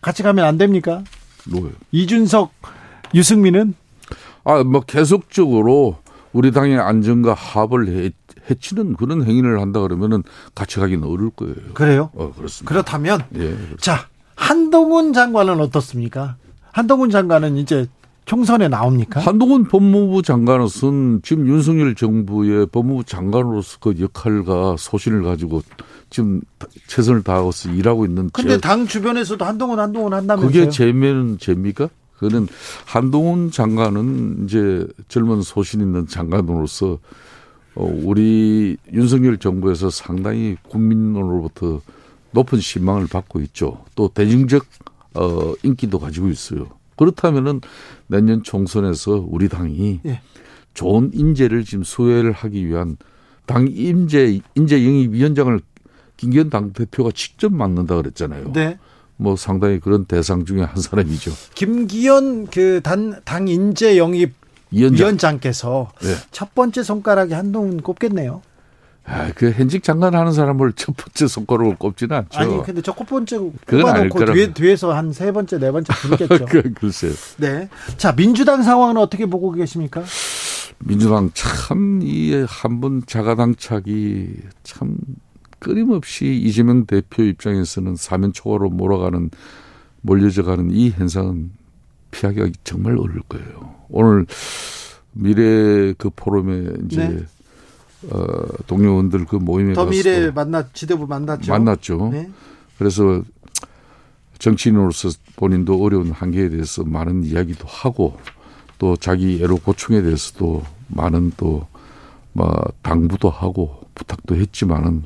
같이 0.00 0.22
가면 0.22 0.44
안 0.44 0.58
됩니까? 0.58 1.02
뭐예요? 1.46 1.72
이준석, 1.92 2.52
유승민은 3.14 3.74
아, 4.44 4.62
뭐 4.64 4.80
계속적으로 4.80 5.98
우리 6.32 6.52
당의 6.52 6.78
안정과 6.78 7.34
합을 7.34 7.88
해, 7.88 8.10
해치는 8.48 8.94
그런 8.94 9.24
행위를 9.24 9.60
한다 9.60 9.80
그러면은 9.80 10.22
같이 10.54 10.78
가기는 10.78 11.04
어려울 11.04 11.30
거예요. 11.30 11.54
그래요? 11.74 12.10
어, 12.14 12.32
그렇습니다. 12.36 12.68
그렇다면 12.72 13.22
예. 13.36 13.56
자 13.78 14.06
한동훈 14.36 15.12
장관은 15.12 15.60
어떻습니까? 15.60 16.36
한동훈 16.72 17.10
장관은 17.10 17.56
이제 17.56 17.86
총선에 18.26 18.68
나옵니까? 18.68 19.20
한동훈 19.20 19.64
법무부 19.66 20.22
장관은 20.22 20.68
지금 21.22 21.46
윤석열 21.48 21.94
정부의 21.96 22.66
법무부 22.66 23.04
장관으로서 23.04 23.78
그 23.80 23.94
역할과 23.98 24.76
소신을 24.78 25.24
가지고 25.24 25.62
지금 26.10 26.40
최선을 26.86 27.22
다하고서 27.24 27.70
일하고 27.72 28.04
있는 28.04 28.30
근데 28.32 28.50
제- 28.54 28.60
당 28.60 28.86
주변에서도 28.86 29.44
한동훈 29.44 29.80
한동훈 29.80 30.12
한다면서요? 30.14 30.48
그게 30.52 30.70
제면 30.70 31.38
죄입니까? 31.38 31.88
그는 32.20 32.46
한동훈 32.84 33.50
장관은 33.50 34.44
이제 34.44 34.86
젊은 35.08 35.40
소신 35.40 35.80
있는 35.80 36.06
장관으로서 36.06 36.98
어, 37.74 38.00
우리 38.02 38.76
윤석열 38.92 39.38
정부에서 39.38 39.88
상당히 39.88 40.56
국민으로부터 40.68 41.80
높은 42.32 42.60
신망을 42.60 43.06
받고 43.06 43.40
있죠. 43.40 43.84
또 43.94 44.08
대중적 44.08 44.66
어, 45.14 45.54
인기도 45.62 45.98
가지고 45.98 46.28
있어요. 46.28 46.66
그렇다면은 46.96 47.62
내년 48.06 48.42
총선에서 48.42 49.24
우리 49.26 49.48
당이 49.48 50.00
예. 50.04 50.20
좋은 50.74 51.12
인재를 51.14 51.64
지금 51.64 51.84
수혜를 51.84 52.32
하기 52.32 52.66
위한 52.66 52.98
당 53.46 53.66
인재 53.66 54.40
인재 54.54 54.84
영입 54.84 55.12
위원장을 55.12 55.58
김기현 56.18 56.50
당 56.50 56.74
대표가 56.74 57.12
직접 57.14 57.50
맡는다 57.50 57.96
그랬잖아요. 57.96 58.52
네. 58.52 58.78
뭐 59.20 59.36
상당히 59.36 59.78
그런 59.80 60.06
대상 60.06 60.44
중에 60.46 60.62
한 60.62 60.76
사람이죠. 60.80 61.32
김기현 61.54 62.46
그 62.46 62.80
단 62.82 63.20
당 63.24 63.48
인재 63.48 63.98
영입 63.98 64.32
위원장. 64.70 64.98
위원장께서 65.06 65.90
네. 66.00 66.14
첫 66.30 66.54
번째 66.54 66.82
손가락에 66.82 67.34
한동훈 67.34 67.82
꼽겠네요. 67.82 68.40
아, 69.04 69.30
그 69.34 69.50
현직 69.50 69.82
장관 69.82 70.14
하는 70.14 70.32
사람을 70.32 70.72
첫 70.74 70.96
번째 70.96 71.26
손가락으로 71.26 71.76
꼽지는 71.76 72.16
않죠. 72.16 72.38
아니 72.38 72.62
근데 72.62 72.80
첫 72.80 72.94
번째 72.96 73.38
꼽아놓고. 73.66 74.32
뒤에, 74.32 74.52
뒤에서 74.54 74.92
한 74.94 75.12
세 75.12 75.32
번째 75.32 75.58
네 75.58 75.70
번째 75.72 75.92
부르겠죠. 75.94 76.46
그, 76.48 76.72
글쎄요. 76.72 77.12
네. 77.38 77.68
자 77.98 78.12
민주당 78.14 78.62
상황은 78.62 78.96
어떻게 78.96 79.26
보고 79.26 79.50
계십니까? 79.52 80.02
민주당 80.78 81.30
참 81.34 82.00
이한번 82.02 83.02
자가당착이 83.06 84.28
참 84.62 84.96
끊임없이 85.60 86.34
이재명 86.34 86.86
대표 86.86 87.22
입장에서는 87.22 87.94
사면 87.94 88.32
초과로 88.32 88.70
몰아가는 88.70 89.30
몰려져가는 90.02 90.70
이 90.70 90.90
현상은 90.90 91.52
피하기가 92.10 92.48
정말 92.64 92.94
어려울 92.94 93.20
거예요. 93.28 93.76
오늘 93.88 94.26
미래 95.12 95.92
그 95.96 96.10
포럼에 96.14 96.72
이제 96.86 97.08
네. 97.08 97.26
어, 98.10 98.46
동료원들 98.66 99.26
그 99.26 99.36
모임에 99.36 99.74
더 99.74 99.84
미래 99.84 100.30
만나 100.30 100.66
지도부 100.72 101.06
만났죠. 101.06 101.52
만났죠. 101.52 102.08
네. 102.12 102.30
그래서 102.78 103.22
정치인으로서 104.38 105.10
본인도 105.36 105.82
어려운 105.84 106.10
한계에 106.10 106.48
대해서 106.48 106.82
많은 106.82 107.24
이야기도 107.24 107.66
하고 107.68 108.18
또 108.78 108.96
자기 108.96 109.42
애로 109.42 109.58
고충에 109.58 110.00
대해서도 110.00 110.64
많은 110.88 111.32
또뭐 111.36 112.72
당부도 112.80 113.28
하고 113.28 113.82
부탁도 113.94 114.36
했지만은 114.36 115.04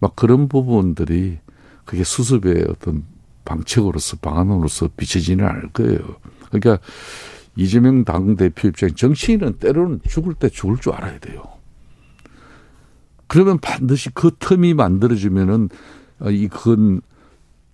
막 0.00 0.16
그런 0.16 0.48
부분들이 0.48 1.38
그게 1.84 2.04
수습의 2.04 2.66
어떤 2.68 3.04
방책으로서 3.44 4.18
방안으로서 4.18 4.90
비춰지는 4.96 5.46
않을 5.46 5.70
거예요. 5.72 5.98
그러니까 6.50 6.78
이재명 7.56 8.04
당 8.04 8.36
대표 8.36 8.68
입장에 8.68 8.92
정치인은 8.94 9.54
때로는 9.54 10.00
죽을 10.08 10.34
때 10.34 10.48
죽을 10.48 10.76
줄 10.78 10.92
알아야 10.92 11.18
돼요. 11.18 11.42
그러면 13.26 13.58
반드시 13.58 14.10
그 14.10 14.30
틈이 14.38 14.74
만들어지면은 14.74 15.68
어, 16.20 16.30
이 16.30 16.48
그건 16.48 17.00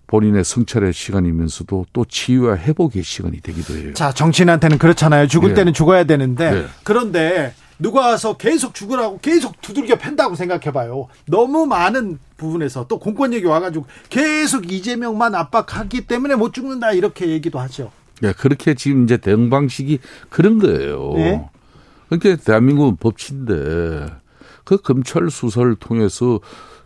본인의 0.07 0.43
성찰의 0.43 0.93
시간이면서도 0.93 1.87
또 1.91 2.05
치유와 2.05 2.57
회복의 2.57 3.03
시간이 3.03 3.41
되기도 3.41 3.75
해요. 3.75 3.93
자, 3.93 4.11
정치인한테는 4.11 4.77
그렇잖아요. 4.77 5.27
죽을 5.27 5.49
네. 5.49 5.55
때는 5.55 5.73
죽어야 5.73 6.03
되는데 6.03 6.51
네. 6.51 6.65
그런데 6.83 7.53
누가 7.79 8.07
와서 8.07 8.37
계속 8.37 8.73
죽으라고 8.73 9.19
계속 9.19 9.61
두들겨 9.61 9.97
팬다고 9.97 10.35
생각해봐요. 10.35 11.07
너무 11.25 11.65
많은 11.65 12.19
부분에서 12.37 12.87
또 12.87 12.99
공권력이 12.99 13.45
와가지고 13.45 13.85
계속 14.09 14.71
이재명만 14.71 15.35
압박하기 15.35 16.07
때문에 16.07 16.35
못 16.35 16.53
죽는다 16.53 16.91
이렇게 16.93 17.27
얘기도 17.29 17.59
하죠. 17.59 17.91
예, 18.23 18.31
그렇게 18.31 18.73
지금 18.75 19.03
이제 19.03 19.17
대응 19.17 19.49
방식이 19.49 19.99
그런 20.29 20.59
거예요. 20.59 21.13
네. 21.15 21.49
그러니까 22.09 22.43
대한민국은 22.43 22.95
법치인데 22.97 24.07
그 24.63 24.77
검찰 24.77 25.29
수사를 25.29 25.75
통해서 25.75 26.39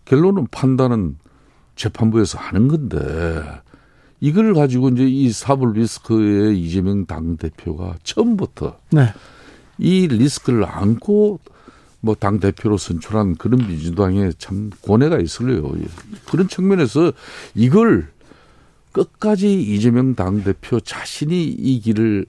결론은 0.06 0.48
판단은 0.50 1.18
재판부에서 1.76 2.40
하는 2.40 2.68
건데 2.68 3.44
이걸 4.20 4.54
가지고 4.54 4.90
이제 4.90 5.06
이 5.06 5.32
사법 5.32 5.74
리스크의 5.74 6.60
이재명 6.60 7.06
당 7.06 7.38
대표가 7.38 7.96
처음부터 8.04 8.78
네. 8.92 9.14
이 9.80 10.08
리스크를 10.08 10.66
안고 10.66 11.40
뭐 12.02 12.16
당 12.16 12.40
대표로 12.40 12.78
선출한 12.78 13.36
그런 13.36 13.68
민주당에 13.68 14.32
참 14.38 14.70
고뇌가 14.82 15.20
있을래요. 15.20 15.72
그런 16.30 16.48
측면에서 16.48 17.12
이걸 17.56 18.08
끝까지 18.92 19.62
이재명 19.62 20.16
당 20.16 20.44
대표 20.44 20.80
자신이 20.80 21.44
이 21.44 21.80
길을 21.82 22.26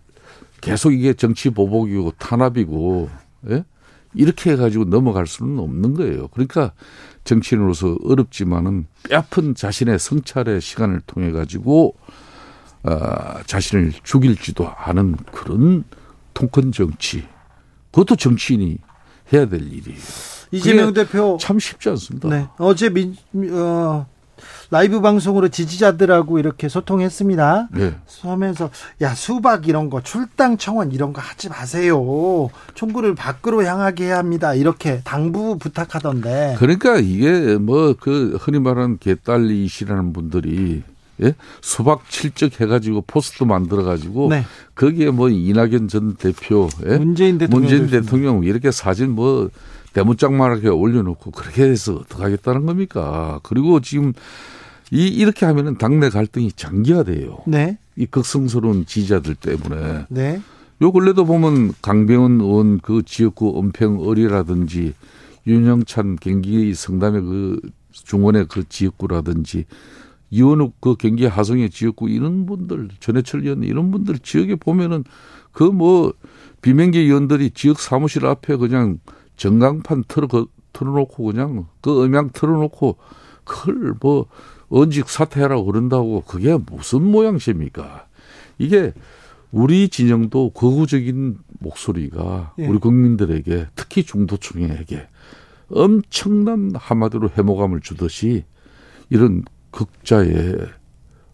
계속 0.60 0.92
이게 0.92 1.14
정치 1.14 1.50
보복이고 1.50 2.12
탄압이고 2.18 3.08
예? 3.50 3.64
이렇게 4.12 4.52
해가지고 4.52 4.84
넘어갈 4.86 5.26
수는 5.26 5.58
없는 5.60 5.94
거예요. 5.94 6.28
그러니까 6.28 6.72
정치인으로서 7.24 7.96
어렵지만은 8.02 8.86
뼈아픈 9.08 9.54
자신의 9.54 9.98
성찰의 9.98 10.60
시간을 10.60 11.00
통해 11.06 11.30
가지고 11.30 11.94
아, 12.82 13.42
자신을 13.44 13.92
죽일지도 14.02 14.68
않은 14.68 15.16
그런 15.32 15.84
통큰 16.34 16.72
정치. 16.72 17.24
그것도 17.90 18.16
정치인이 18.16 18.78
해야 19.32 19.46
될 19.48 19.60
일이에요. 19.62 19.98
이재명 20.52 20.92
대표 20.92 21.38
참 21.40 21.58
쉽지 21.58 21.88
않습니다. 21.90 22.28
네. 22.28 22.46
어제 22.58 22.88
민, 22.88 23.16
어, 23.52 24.06
라이브 24.70 25.00
방송으로 25.00 25.48
지지자들하고 25.48 26.38
이렇게 26.38 26.68
소통했습니다. 26.68 27.68
네. 27.72 27.94
하면서 28.22 28.70
야 29.00 29.14
수박 29.14 29.68
이런 29.68 29.90
거 29.90 30.00
출당 30.02 30.56
청원 30.56 30.92
이런 30.92 31.12
거 31.12 31.20
하지 31.20 31.48
마세요. 31.48 32.48
총구를 32.74 33.14
밖으로 33.14 33.64
향하게 33.64 34.04
해야 34.06 34.18
합니다. 34.18 34.54
이렇게 34.54 35.02
당부 35.04 35.58
부탁하던데. 35.58 36.56
그러니까 36.58 36.96
이게 36.98 37.56
뭐 37.58 37.94
그 38.00 38.36
흔히 38.40 38.58
말하는 38.60 38.98
개딸리시라는 38.98 40.12
분들이 40.12 40.82
예? 41.22 41.34
수박 41.60 42.08
칠적 42.08 42.60
해가지고 42.60 43.02
포스트 43.06 43.44
만들어가지고 43.44 44.28
네. 44.30 44.44
거기에 44.74 45.10
뭐 45.10 45.28
이낙연 45.28 45.88
전 45.88 46.14
대표, 46.14 46.68
예? 46.86 46.98
문재인 46.98 47.38
대통령 47.38 47.60
문재인 47.68 47.90
대통령 47.90 48.44
이렇게 48.44 48.70
사진 48.70 49.10
뭐 49.10 49.50
대문짝만하게 49.92 50.68
올려놓고 50.68 51.30
그렇게 51.32 51.64
해서 51.64 51.94
어떡하겠다는 51.94 52.66
겁니까? 52.66 53.40
그리고 53.42 53.80
지금 53.80 54.12
이 54.90 55.06
이렇게 55.06 55.46
하면은 55.46 55.78
당내 55.78 56.10
갈등이 56.10 56.52
장기화돼요. 56.52 57.38
네. 57.46 57.78
이 57.96 58.06
극성스러운 58.06 58.86
지지자들 58.86 59.34
때문에. 59.34 60.06
네. 60.08 60.40
요 60.82 60.92
근래도 60.92 61.24
보면 61.24 61.74
강병원 61.82 62.40
의원 62.40 62.78
그 62.78 63.02
지역구 63.04 63.60
은평을이라든지 63.60 64.94
윤영찬 65.46 66.16
경기 66.20 66.74
성담의 66.74 67.22
그 67.22 67.60
중원의 67.92 68.46
그 68.48 68.64
지역구라든지 68.68 69.66
이원욱 70.30 70.80
그 70.80 70.94
경기 70.96 71.26
하성의 71.26 71.70
지역구 71.70 72.08
이런 72.08 72.46
분들 72.46 72.88
전해철 73.00 73.42
의원 73.42 73.64
이런 73.64 73.90
분들 73.90 74.20
지역에 74.20 74.54
보면은 74.56 75.04
그 75.52 75.64
뭐 75.64 76.12
비명계 76.62 77.00
의원들이 77.00 77.50
지역 77.50 77.80
사무실 77.80 78.26
앞에 78.26 78.56
그냥 78.56 78.98
전광판 79.36 80.04
틀어 80.08 80.28
틀어놓고 80.72 81.24
그냥 81.24 81.66
그 81.80 82.04
음향 82.04 82.30
틀어놓고 82.32 82.96
그걸 83.44 83.94
뭐 84.00 84.26
언직 84.68 85.08
사퇴하라고 85.08 85.64
그런다고 85.64 86.22
그게 86.22 86.56
무슨 86.56 87.02
모양새입니까? 87.02 88.06
이게 88.58 88.92
우리 89.50 89.88
진영도 89.88 90.50
거구적인 90.50 91.38
목소리가 91.58 92.54
예. 92.58 92.66
우리 92.66 92.78
국민들에게 92.78 93.66
특히 93.74 94.04
중도층에게 94.04 95.08
엄청난 95.70 96.72
한마디로 96.76 97.30
해모감을 97.36 97.80
주듯이 97.80 98.44
이런 99.08 99.42
극자의 99.70 100.56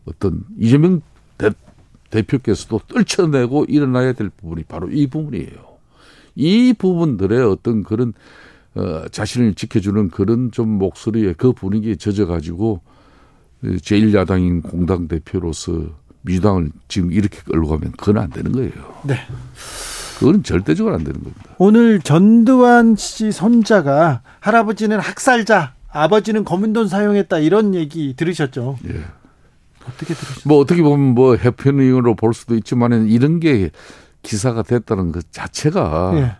어떤 0.06 0.44
이재명 0.58 1.00
대, 1.38 1.50
대표께서도 2.10 2.80
떨쳐내고 2.88 3.66
일어나야 3.68 4.12
될 4.12 4.30
부분이 4.30 4.64
바로 4.64 4.88
이 4.90 5.06
부분이에요. 5.06 5.76
이 6.34 6.74
부분들의 6.76 7.42
어떤 7.42 7.82
그런 7.82 8.12
어, 8.74 9.08
자신을 9.10 9.54
지켜주는 9.54 10.10
그런 10.10 10.50
좀 10.50 10.68
목소리에 10.68 11.32
그 11.32 11.52
분위기에 11.52 11.96
젖어가지고 11.96 12.80
제1야당인 13.64 14.62
공당 14.62 15.08
대표로서 15.08 15.96
민주당을 16.22 16.70
지금 16.88 17.10
이렇게 17.12 17.40
끌고 17.42 17.68
가면 17.68 17.92
그건 17.92 18.18
안 18.18 18.30
되는 18.30 18.52
거예요. 18.52 18.72
네. 19.04 19.16
그건 20.18 20.42
절대적으로 20.42 20.94
안 20.94 21.04
되는 21.04 21.20
겁니다. 21.20 21.54
오늘 21.58 22.00
전두환 22.00 22.96
씨 22.96 23.32
손자가 23.32 24.22
할아버지는 24.40 24.98
학살자, 24.98 25.74
아버지는 26.02 26.44
검은 26.44 26.72
돈 26.72 26.88
사용했다 26.88 27.38
이런 27.38 27.74
얘기 27.74 28.14
들으셨죠? 28.16 28.78
예. 28.88 28.90
어떻게 29.88 30.14
들으셨어요? 30.14 30.42
뭐 30.46 30.58
어떻게 30.58 30.82
보면 30.82 31.14
뭐 31.14 31.36
해프닝으로 31.36 32.14
볼 32.16 32.34
수도 32.34 32.54
있지만은 32.56 33.06
이런 33.08 33.40
게 33.40 33.70
기사가 34.22 34.62
됐다는 34.62 35.12
것 35.12 35.30
자체가 35.32 36.12
예. 36.16 36.36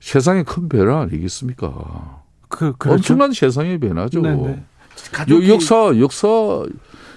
세상의 0.00 0.44
큰 0.44 0.68
변화 0.68 1.00
아니겠습니까? 1.02 2.22
그 2.48 2.72
그렇죠. 2.76 2.94
엄청난 2.94 3.32
세상의 3.32 3.78
변화죠. 3.78 4.20
네네. 4.20 4.62
요- 5.30 5.48
역사 5.48 5.92
역사 5.98 6.28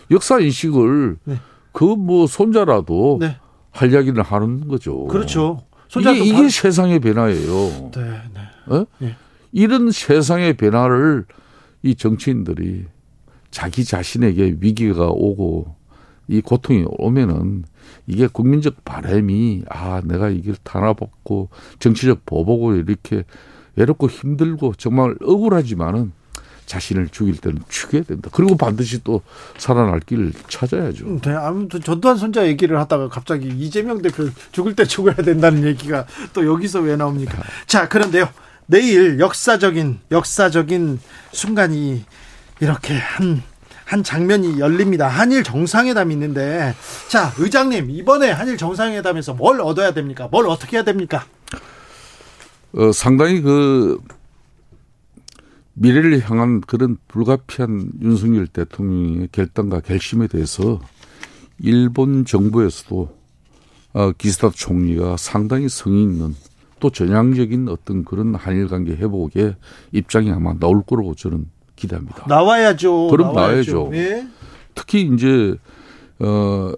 역사 0.09 0.39
인식을 0.39 1.18
네. 1.26 1.38
그뭐 1.73 2.26
손자라도 2.27 3.18
네. 3.22 3.38
할 3.72 3.93
이야기를 3.93 4.23
하는 4.23 4.68
거죠. 4.68 5.05
그렇죠. 5.07 5.64
손자도 5.89 6.15
이게, 6.18 6.26
이게 6.26 6.49
세상의 6.49 6.99
변화예요. 6.99 7.91
네, 7.93 8.22
네. 8.34 8.41
어? 8.76 8.85
예. 9.03 9.15
이런 9.51 9.91
세상의 9.91 10.57
변화를 10.57 11.26
이 11.88 11.95
정치인들이 11.95 12.85
자기 13.49 13.85
자신에게 13.85 14.57
위기가 14.59 15.07
오고 15.07 15.76
이 16.27 16.41
고통이 16.41 16.84
오면은 16.85 17.64
이게 18.05 18.27
국민적 18.27 18.84
바람이 18.84 19.64
아 19.69 20.01
내가 20.03 20.27
이길 20.30 20.55
탄압받고 20.64 21.49
정치적 21.80 22.26
보복을 22.26 22.84
이렇게 22.88 23.23
외롭고 23.77 24.09
힘들고 24.09 24.73
정말 24.77 25.15
억울하지만은 25.22 26.11
자신을 26.65 27.07
죽일 27.07 27.38
때는 27.38 27.61
죽여야 27.69 28.03
된다. 28.03 28.30
그리고 28.34 28.57
반드시 28.57 29.01
또 29.01 29.22
살아날 29.57 30.01
길을 30.01 30.34
찾아야죠. 30.49 31.22
네, 31.22 31.31
아무튼 31.31 31.81
전두환 31.81 32.18
손자 32.18 32.45
얘기를 32.45 32.77
하다가 32.77 33.07
갑자기 33.07 33.47
이재명 33.47 34.01
대표 34.01 34.27
죽을 34.51 34.76
때 34.76 34.84
죽어야 34.84 35.15
된다는 35.15 35.64
얘기가 35.64 36.05
또 36.34 36.45
여기서 36.45 36.81
왜 36.81 36.97
나옵니까? 36.97 37.41
자, 37.68 37.88
그런데요. 37.88 38.27
내일 38.68 39.19
역사적인 39.19 39.99
역사적인 40.11 40.99
순간이 41.31 42.03
이렇게 42.60 42.94
한한 42.98 44.03
장면이 44.03 44.60
열립니다. 44.60 45.07
한일 45.07 45.44
정상회담이 45.44 46.14
있는데 46.14 46.76
자, 47.07 47.34
의장님 47.38 47.89
이번에 47.89 48.30
한일 48.30 48.57
정상회담에서 48.57 49.34
뭘 49.34 49.61
얻어야 49.61 49.94
됩니까? 49.94 50.27
뭘 50.30 50.48
어떻게 50.48 50.77
해야 50.77 50.84
됩니까? 50.84 51.26
어, 52.73 52.91
상당히 52.91 53.41
그 53.41 53.99
미래를 55.73 56.30
향한 56.30 56.60
그런 56.61 56.98
불가피한 57.07 57.91
윤석열 58.02 58.48
대통령의 58.48 59.30
결단과 59.31 59.80
결심에 59.80 60.27
대해서 60.27 60.81
일본 61.60 62.26
정부에서도 62.26 63.15
어, 63.94 64.11
기시다 64.18 64.49
총리가 64.53 65.15
상당히 65.18 65.69
성의 65.69 66.03
있는 66.03 66.35
또 66.80 66.90
전향적인 66.90 67.68
어떤 67.70 68.04
그런 68.06 68.36
한일 68.36 68.68
관계 68.68 68.94
회복의 68.95 69.56
입장이 69.91 70.32
아마 70.32 70.54
나올 70.60 70.84
거라고 70.84 71.16
저는 71.16 71.45
기대합니다. 71.76 72.26
나와야죠. 72.28 73.08
그럼 73.08 73.34
나와야죠. 73.34 73.91
예. 73.94 74.28
특히 74.76 75.10
이제 75.14 75.56
어, 76.20 76.72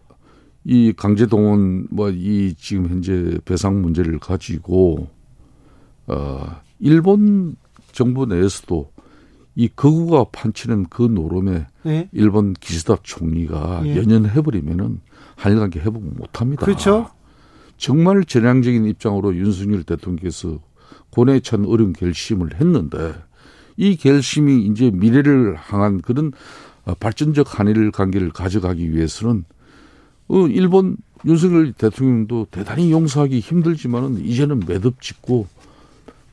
이 0.65 0.93
강제동원 0.95 1.87
뭐 1.89 2.09
이 2.11 2.53
지금 2.57 2.87
현재 2.89 3.37
배상 3.45 3.81
문제를 3.81 4.19
가지고 4.19 5.07
어, 6.07 6.45
일본 6.79 7.55
정부 7.91 8.25
내에서도 8.25 8.91
이 9.55 9.67
거구가 9.67 10.25
판치는 10.31 10.85
그 10.89 11.01
노름에 11.03 11.65
네. 11.83 12.07
일본 12.13 12.53
기시다 12.53 12.97
총리가 13.03 13.81
예. 13.85 13.97
연연해버리면은 13.97 15.01
한일 15.35 15.59
관계 15.59 15.79
회복 15.79 16.03
못합니다. 16.03 16.65
그렇죠. 16.65 17.09
정말 17.79 18.25
전향적인 18.25 18.85
입장으로 18.85 19.35
윤석열 19.35 19.83
대통령께서 19.83 20.59
고뇌에 21.11 21.39
찬 21.39 21.65
어려운 21.65 21.93
결심을 21.93 22.59
했는데 22.59 23.15
이 23.77 23.95
결심이 23.95 24.65
이제 24.65 24.91
미래를 24.91 25.55
향한 25.55 26.01
그런 26.01 26.33
어, 26.83 26.93
발전적 26.99 27.57
한일 27.57 27.91
관계를 27.91 28.31
가져가기 28.31 28.91
위해서는 28.91 29.45
어, 30.27 30.47
일본 30.47 30.97
윤석열 31.25 31.71
대통령도 31.71 32.47
대단히 32.51 32.91
용서하기 32.91 33.39
힘들지만은 33.39 34.25
이제는 34.25 34.63
매듭 34.67 35.01
짓고 35.01 35.47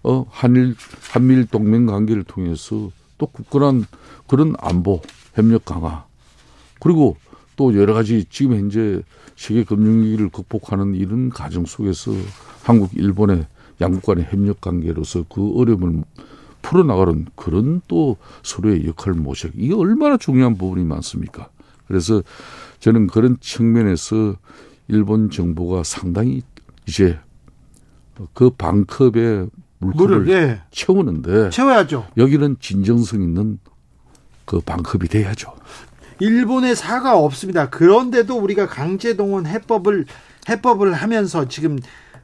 어, 0.02 0.26
한일 0.28 0.74
한미일 1.12 1.46
동맹 1.46 1.86
관계를 1.86 2.24
통해서 2.24 2.90
또 3.18 3.26
굳건한 3.26 3.84
그런 4.26 4.54
안보 4.58 5.00
협력 5.34 5.64
강화 5.64 6.06
그리고 6.80 7.16
또 7.54 7.76
여러 7.78 7.94
가지 7.94 8.24
지금 8.28 8.56
현재 8.56 9.00
세계 9.36 9.64
금융위기를 9.64 10.30
극복하는 10.30 10.94
이런 10.94 11.28
과정 11.30 11.66
속에서 11.66 12.12
한국 12.62 12.94
일본의 12.94 13.46
양국 13.80 14.02
간의 14.02 14.26
협력 14.30 14.60
관계로서 14.60 15.24
그 15.28 15.58
어려움을 15.58 16.02
풀어나가는 16.62 17.26
그런 17.36 17.80
또 17.86 18.16
서로의 18.42 18.86
역할 18.86 19.12
모색 19.14 19.52
이게 19.54 19.74
얼마나 19.74 20.16
중요한 20.16 20.56
부분이 20.56 20.84
많습니까? 20.84 21.48
그래서 21.86 22.22
저는 22.80 23.06
그런 23.06 23.36
측면에서 23.40 24.34
일본 24.88 25.30
정부가 25.30 25.84
상당히 25.84 26.42
이제 26.86 27.18
그 28.32 28.50
반컵의 28.50 29.48
물컵을 29.78 30.18
물을 30.20 30.28
예. 30.30 30.62
채우는데 30.70 31.50
채워야죠. 31.50 32.06
여기는 32.16 32.56
진정성 32.60 33.22
있는 33.22 33.58
그 34.44 34.60
반컵이 34.60 35.08
돼야죠. 35.08 35.54
일본의 36.18 36.76
사가 36.76 37.18
없습니다. 37.18 37.68
그런데도 37.68 38.36
우리가 38.38 38.66
강제동원 38.66 39.46
해법을 39.46 40.06
해법을 40.48 40.94
하면서 40.94 41.48
지금 41.48 41.78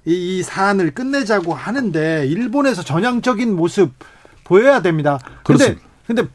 이, 0.05 0.39
이 0.39 0.43
사안을 0.43 0.93
끝내자고 0.93 1.55
하는데 1.55 2.27
일본에서 2.27 2.83
전향적인 2.83 3.55
모습 3.55 3.93
보여야 4.45 4.83
됩니다. 4.83 5.19
그렇습니다. 5.45 5.83
근데 6.07 6.27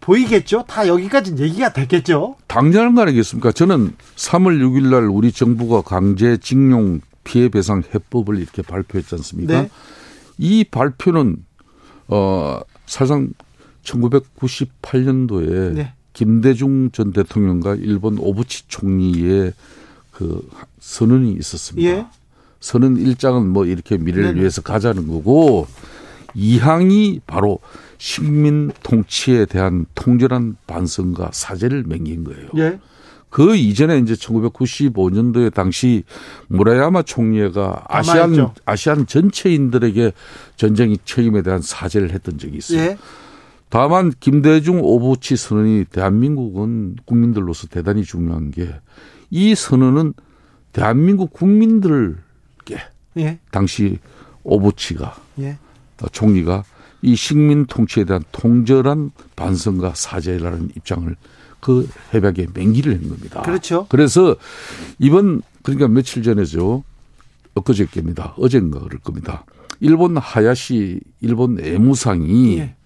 보이겠죠? 0.00 0.64
다 0.66 0.88
여기까지 0.88 1.36
얘기가 1.38 1.72
됐겠죠? 1.72 2.36
당연한 2.48 2.94
거 2.94 3.02
아니겠습니까? 3.02 3.52
저는 3.52 3.94
3월 4.16 4.60
6일 4.60 4.90
날 4.90 5.04
우리 5.04 5.30
정부가 5.30 5.82
강제 5.82 6.36
징용 6.36 7.00
피해 7.24 7.48
배상 7.48 7.82
해법을 7.94 8.38
이렇게 8.38 8.62
발표했지 8.62 9.14
않습니까? 9.14 9.62
네. 9.62 9.70
이 10.38 10.64
발표는 10.64 11.36
어 12.08 12.60
사실상 12.86 13.32
1998년도에 13.84 15.74
네. 15.74 15.94
김대중 16.12 16.90
전 16.90 17.12
대통령과 17.12 17.76
일본 17.76 18.18
오부치 18.18 18.68
총리의 18.68 19.52
그 20.10 20.48
선언이 20.80 21.32
있었습니다. 21.38 21.88
예. 21.88 22.06
선언 22.60 22.96
일장은 22.96 23.48
뭐 23.48 23.66
이렇게 23.66 23.96
미래를 23.98 24.28
네네. 24.28 24.40
위해서 24.40 24.62
가자는 24.62 25.08
거고 25.08 25.66
이항이 26.34 27.20
바로 27.26 27.58
식민 27.98 28.70
통치에 28.82 29.46
대한 29.46 29.86
통절한 29.94 30.56
반성과 30.66 31.30
사죄를 31.32 31.84
맹긴 31.86 32.24
거예요. 32.24 32.48
예. 32.58 32.78
그 33.30 33.56
이전에 33.56 33.98
이제 33.98 34.12
1995년도에 34.14 35.54
당시 35.54 36.04
무라야마 36.48 37.02
총리가 37.02 37.86
아시안. 37.88 38.50
아시안 38.66 39.06
전체인들에게 39.06 40.12
전쟁의 40.56 40.98
책임에 41.06 41.40
대한 41.40 41.62
사죄를 41.62 42.10
했던 42.10 42.36
적이 42.38 42.58
있어요. 42.58 42.80
예. 42.80 42.98
다만 43.72 44.12
김대중 44.20 44.80
오부치 44.82 45.36
선언이 45.36 45.86
대한민국은 45.86 46.96
국민들로서 47.06 47.68
대단히 47.68 48.04
중요한 48.04 48.50
게 48.50 48.68
이 49.32 49.54
선언은 49.54 50.12
대한민국 50.72 51.32
국민들께 51.32 52.76
예. 53.16 53.38
당시 53.50 53.98
오부치가 54.44 55.16
예. 55.40 55.58
어, 56.02 56.06
총리가 56.12 56.64
이 57.00 57.16
식민 57.16 57.64
통치에 57.64 58.04
대한 58.04 58.22
통절한 58.30 59.10
반성과 59.34 59.94
사죄라는 59.94 60.70
입장을 60.76 61.16
그 61.60 61.88
협약에 62.10 62.48
맹기를 62.52 62.94
한 62.94 63.08
겁니다. 63.08 63.40
그렇죠. 63.42 63.86
그래서 63.88 64.36
이번 64.98 65.40
그러니까 65.62 65.88
며칠 65.88 66.22
전에죠. 66.22 66.84
엊그저께입니다. 67.54 68.34
어젠가 68.36 68.80
그럴 68.80 69.00
겁니다. 69.00 69.46
일본 69.80 70.18
하야시 70.18 71.00
일본 71.22 71.58
애무상이 71.58 72.58
예. 72.58 72.76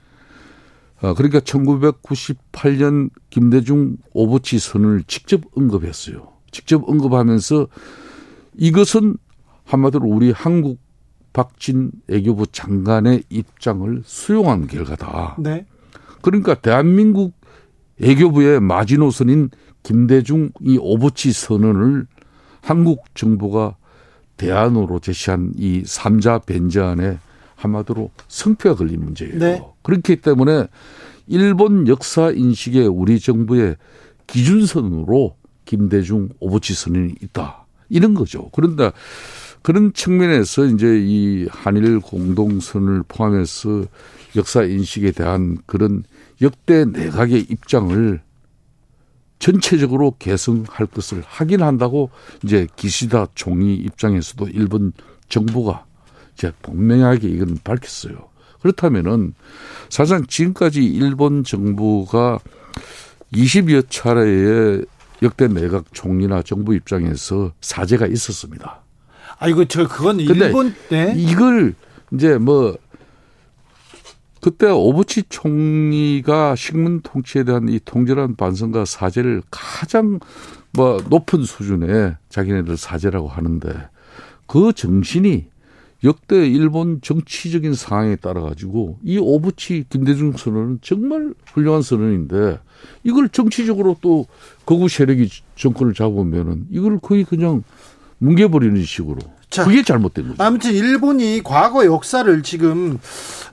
어, 1.02 1.14
그러니까 1.14 1.40
1998년 1.40 3.10
김대중 3.30 3.96
오부치 4.12 4.58
선언을 4.58 5.04
직접 5.06 5.42
언급했어요. 5.54 6.28
직접 6.50 6.88
언급하면서 6.88 7.68
이것은 8.56 9.16
한마디로 9.64 10.06
우리 10.06 10.30
한국 10.30 10.78
박진 11.32 11.90
외교부 12.06 12.46
장관의 12.46 13.24
입장을 13.28 14.02
수용한 14.04 14.68
결과다. 14.68 15.36
네. 15.38 15.66
그러니까 16.22 16.54
대한민국 16.54 17.34
외교부의 17.98 18.60
마지노선인 18.60 19.50
김대중 19.82 20.50
이 20.60 20.78
오부치 20.80 21.32
선언을 21.32 22.06
한국 22.62 23.04
정부가 23.14 23.76
대안으로 24.36 24.98
제시한 24.98 25.52
이 25.56 25.82
삼자 25.84 26.38
변제안에 26.40 27.18
한마디로 27.56 28.10
성패가 28.28 28.76
걸린 28.76 29.00
문제예요. 29.00 29.38
네. 29.38 29.62
그렇기 29.82 30.16
때문에 30.16 30.68
일본 31.26 31.88
역사 31.88 32.30
인식에 32.30 32.86
우리 32.86 33.18
정부의 33.18 33.76
기준선으로 34.26 35.36
김대중 35.64 36.28
오부치 36.38 36.74
선언이 36.74 37.14
있다. 37.22 37.66
이런 37.88 38.14
거죠. 38.14 38.48
그런데 38.52 38.92
그런 39.62 39.92
측면에서 39.92 40.66
이제 40.66 40.98
이 41.00 41.48
한일 41.50 42.00
공동선을 42.00 43.04
포함해서 43.08 43.84
역사 44.36 44.62
인식에 44.62 45.10
대한 45.10 45.58
그런 45.66 46.04
역대 46.40 46.84
내각의 46.84 47.46
입장을 47.48 48.20
전체적으로 49.38 50.14
개성할 50.18 50.86
것을 50.86 51.22
확인한다고 51.26 52.10
이제 52.44 52.66
기시다 52.76 53.26
총리 53.34 53.74
입장에서도 53.74 54.48
일본 54.48 54.92
정부가 55.28 55.84
이제 56.36 56.52
분명하게 56.62 57.28
이건 57.28 57.58
밝혔어요. 57.64 58.28
그렇다면은 58.60 59.34
사실상 59.88 60.26
지금까지 60.26 60.84
일본 60.84 61.44
정부가 61.44 62.38
20여 63.32 63.86
차례의 63.88 64.84
역대 65.22 65.48
내각 65.48 65.86
총리나 65.92 66.42
정부 66.42 66.74
입장에서 66.74 67.52
사죄가 67.60 68.06
있었습니다. 68.06 68.82
아 69.38 69.48
이거 69.48 69.64
저 69.64 69.88
그건 69.88 70.20
일본 70.20 70.74
네. 70.90 71.14
이걸 71.16 71.74
이제 72.12 72.36
뭐 72.38 72.76
그때 74.40 74.66
오부치 74.70 75.24
총리가 75.28 76.54
식민 76.54 77.00
통치에 77.00 77.44
대한 77.44 77.68
이 77.68 77.80
통절한 77.84 78.36
반성과 78.36 78.84
사죄를 78.84 79.42
가장 79.50 80.20
뭐 80.72 81.02
높은 81.08 81.42
수준의 81.44 82.16
자기네들 82.28 82.76
사죄라고 82.76 83.28
하는데 83.28 83.88
그 84.46 84.72
정신이 84.72 85.46
역대 86.04 86.46
일본 86.46 87.00
정치적인 87.00 87.74
상황에 87.74 88.16
따라 88.16 88.42
가지고 88.42 88.98
이 89.02 89.18
오부치 89.18 89.86
김대중 89.88 90.36
선언은 90.36 90.80
정말 90.82 91.32
훌륭한 91.52 91.82
선언인데 91.82 92.58
이걸 93.02 93.28
정치적으로 93.28 93.96
또 94.00 94.26
거구 94.66 94.88
세력이 94.88 95.30
정권을 95.56 95.94
잡으면은 95.94 96.66
이걸 96.70 96.98
거의 96.98 97.24
그냥 97.24 97.62
뭉개버리는 98.18 98.82
식으로 98.84 99.18
자, 99.48 99.64
그게 99.64 99.82
잘못된 99.82 100.28
거죠. 100.28 100.42
아무튼 100.42 100.72
일본이 100.72 101.40
과거 101.42 101.86
역사를 101.86 102.42
지금 102.42 102.98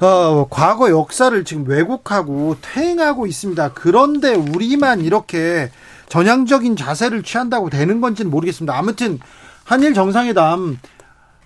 어 0.02 0.48
과거 0.50 0.90
역사를 0.90 1.44
지금 1.46 1.66
왜곡하고 1.68 2.58
퇴행하고 2.62 3.28
있습니다. 3.28 3.74
그런데 3.74 4.34
우리만 4.34 5.02
이렇게 5.02 5.70
전향적인 6.10 6.76
자세를 6.76 7.24
취한다고 7.24 7.70
되는 7.70 8.02
건지는 8.02 8.32
모르겠습니다. 8.32 8.78
아무튼 8.78 9.20
한일 9.64 9.94
정상회담 9.94 10.78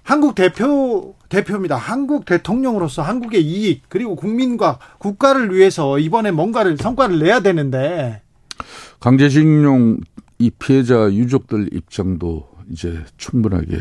한국 0.07 0.35
대표 0.35 1.15
대표입니다. 1.27 1.75
한국 1.75 2.23
대통령으로서 2.23 3.01
한국의 3.01 3.43
이익 3.43 3.81
그리고 3.89 4.15
국민과 4.15 4.79
국가를 4.99 5.53
위해서 5.53 5.99
이번에 5.99 6.31
뭔가를 6.31 6.77
성과를 6.77 7.19
내야 7.19 7.41
되는데 7.41 8.21
강제징용 9.01 9.99
이 10.39 10.49
피해자 10.49 11.11
유족들 11.11 11.73
입장도 11.73 12.47
이제 12.71 13.03
충분하게 13.17 13.79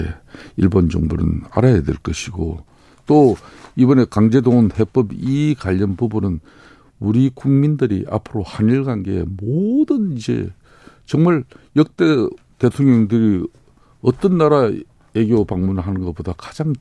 일본 0.57 0.89
정부는 0.89 1.43
알아야 1.53 1.83
될 1.83 1.95
것이고 1.95 2.59
또 3.07 3.37
이번에 3.77 4.05
강제동원 4.11 4.73
해법 4.77 5.11
이 5.13 5.55
관련 5.57 5.95
부분은 5.95 6.41
우리 6.99 7.31
국민들이 7.33 8.05
앞으로 8.11 8.43
한일 8.43 8.83
관계의 8.83 9.27
모든 9.29 10.17
이제 10.17 10.51
정말 11.05 11.45
역대 11.77 12.05
대통령들이 12.59 13.47
어떤 14.03 14.39
나라 14.39 14.73
애교 15.17 15.45
방문을 15.45 15.87
하는 15.87 16.05
것보다 16.05 16.33
가장 16.37 16.73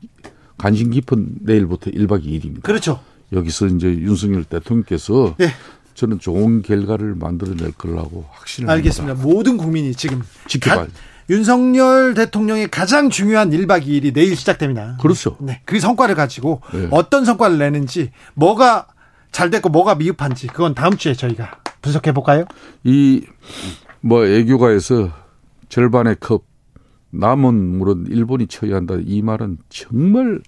관심 0.57 0.89
깊은 0.91 1.37
내일부터 1.41 1.91
1박 1.91 2.23
2일입니다. 2.25 2.63
그렇죠. 2.63 2.99
여기서 3.33 3.67
이제 3.67 3.87
윤석열 3.87 4.43
대통령께서 4.43 5.35
예. 5.41 5.49
저는 5.95 6.19
좋은 6.19 6.61
결과를 6.61 7.15
만들어낼 7.15 7.71
거라고 7.71 8.25
확신을 8.31 8.69
알겠습니다. 8.69 9.13
합니다. 9.13 9.33
모든 9.33 9.57
국민이 9.57 9.93
지금 9.93 10.21
지켜봐야 10.47 10.85
가- 10.85 10.91
윤석열 11.29 12.13
대통령의 12.13 12.69
가장 12.69 13.09
중요한 13.09 13.49
1박 13.49 13.85
2일이 13.87 14.13
내일 14.13 14.35
시작됩니다. 14.35 14.97
그렇죠. 15.01 15.37
네. 15.39 15.61
그 15.65 15.79
성과를 15.79 16.13
가지고 16.15 16.61
네. 16.73 16.87
어떤 16.91 17.25
성과를 17.25 17.57
내는지 17.57 18.11
뭐가 18.35 18.87
잘 19.31 19.49
됐고 19.49 19.69
뭐가 19.69 19.95
미흡한지 19.95 20.47
그건 20.47 20.75
다음 20.75 20.95
주에 20.97 21.13
저희가 21.13 21.59
분석해 21.81 22.11
볼까요? 22.13 22.45
이 22.83 23.23
뭐 24.01 24.23
애교가에서 24.23 25.09
절반의 25.69 26.17
컵 26.19 26.43
남은 27.19 27.53
물은 27.77 28.05
일본이 28.09 28.47
쳐야 28.47 28.75
한다 28.75 28.95
이 29.05 29.21
말은 29.21 29.57
정말 29.69 30.39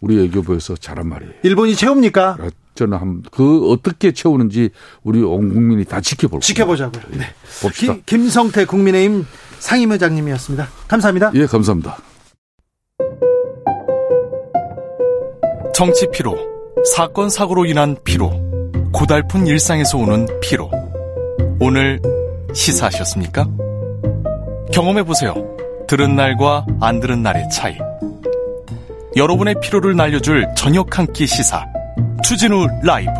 우리 0.00 0.22
애교부에서 0.24 0.76
잘한 0.76 1.08
말이에요. 1.08 1.32
일본이 1.42 1.74
채웁니까? 1.74 2.36
저는 2.74 2.98
한 2.98 3.22
그 3.32 3.70
어떻게 3.70 4.12
채우는지 4.12 4.68
우리 5.02 5.22
온 5.22 5.48
국민이 5.52 5.84
다 5.84 6.00
지켜볼 6.00 6.40
거예요. 6.40 6.40
지켜보자고요. 6.40 7.02
네. 7.18 7.24
봅시다. 7.62 7.94
김, 7.94 8.02
김성태 8.04 8.66
국민의힘 8.66 9.24
상임회장님이었습니다. 9.58 10.68
감사합니다. 10.86 11.32
예, 11.34 11.46
감사합니다. 11.46 11.96
정치 15.74 16.06
피로, 16.12 16.36
사건 16.94 17.28
사고로 17.30 17.64
인한 17.66 17.96
피로, 18.04 18.30
고달픈 18.92 19.46
일상에서 19.46 19.98
오는 19.98 20.26
피로. 20.40 20.70
오늘 21.60 22.00
시사하셨습니까? 22.54 23.46
경험해 24.72 25.02
보세요. 25.04 25.55
들은 25.88 26.16
날과 26.16 26.66
안 26.80 27.00
들은 27.00 27.22
날의 27.22 27.48
차이. 27.50 27.76
여러분의 29.16 29.54
피로를 29.62 29.96
날려줄 29.96 30.46
저녁 30.56 30.98
한 30.98 31.06
끼 31.12 31.26
시사. 31.26 31.64
추진우 32.22 32.66
라이브. 32.82 33.10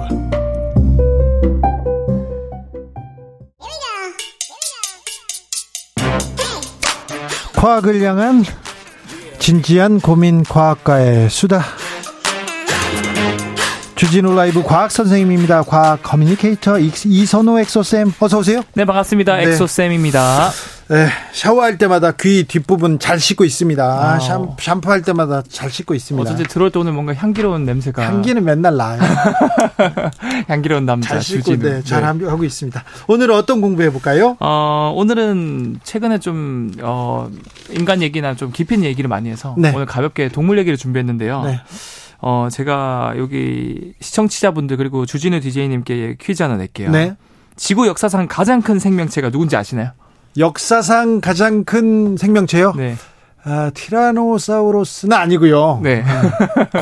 과학을 7.54 8.02
향한 8.02 8.44
진지한 9.38 10.00
고민 10.00 10.42
과학과의 10.44 11.30
수다. 11.30 11.64
주진우 13.94 14.34
라이브 14.34 14.62
과학 14.62 14.90
선생님입니다. 14.90 15.62
과학 15.62 16.02
커뮤니케이터 16.02 16.78
이- 16.78 16.92
이선호 17.06 17.58
엑소쌤 17.60 18.12
어서 18.20 18.38
오세요. 18.38 18.62
네, 18.74 18.84
반갑습니다. 18.84 19.36
네. 19.36 19.44
엑소쌤입니다. 19.52 20.50
네, 20.50 20.75
샤워할 21.32 21.78
때마다 21.78 22.12
귀 22.12 22.44
뒷부분 22.44 22.98
잘 22.98 23.18
씻고 23.18 23.44
있습니다. 23.44 23.84
아. 23.84 24.18
샴, 24.20 24.56
샴푸할 24.58 25.02
때마다 25.02 25.42
잘 25.48 25.70
씻고 25.70 25.94
있습니다. 25.94 26.22
어쩐지 26.22 26.44
들어올 26.48 26.70
때 26.70 26.78
오늘 26.78 26.92
뭔가 26.92 27.12
향기로운 27.14 27.64
냄새가. 27.64 28.04
향기는 28.04 28.44
맨날 28.44 28.76
나요. 28.76 29.00
향기로운 30.48 30.86
남자. 30.86 31.08
잘 31.10 31.22
씻고 31.22 31.42
주진우. 31.42 31.68
네, 31.68 31.82
잘 31.82 32.02
네. 32.18 32.26
하고 32.26 32.44
있습니다. 32.44 32.84
오늘은 33.08 33.34
어떤 33.34 33.60
공부해 33.60 33.90
볼까요? 33.90 34.36
어, 34.40 34.92
오늘은 34.94 35.80
최근에 35.82 36.18
좀, 36.18 36.72
어, 36.80 37.28
인간 37.70 38.02
얘기나 38.02 38.34
좀 38.34 38.52
깊은 38.52 38.84
얘기를 38.84 39.08
많이 39.08 39.28
해서 39.28 39.54
네. 39.58 39.72
오늘 39.74 39.86
가볍게 39.86 40.28
동물 40.28 40.58
얘기를 40.58 40.76
준비했는데요. 40.76 41.42
네. 41.42 41.60
어, 42.20 42.48
제가 42.50 43.14
여기 43.18 43.92
시청자분들 44.00 44.76
그리고 44.76 45.04
주진우 45.04 45.40
DJ님께 45.40 46.16
퀴즈 46.20 46.42
하나 46.42 46.56
낼게요. 46.56 46.90
네. 46.90 47.16
지구 47.56 47.86
역사상 47.86 48.26
가장 48.28 48.62
큰 48.62 48.78
생명체가 48.78 49.30
누군지 49.30 49.56
아시나요? 49.56 49.90
역사상 50.38 51.20
가장 51.20 51.64
큰 51.64 52.16
생명체요? 52.16 52.74
네. 52.76 52.96
아, 53.44 53.70
티라노사우루스는 53.74 55.16
아니고요. 55.16 55.80
네. 55.82 56.04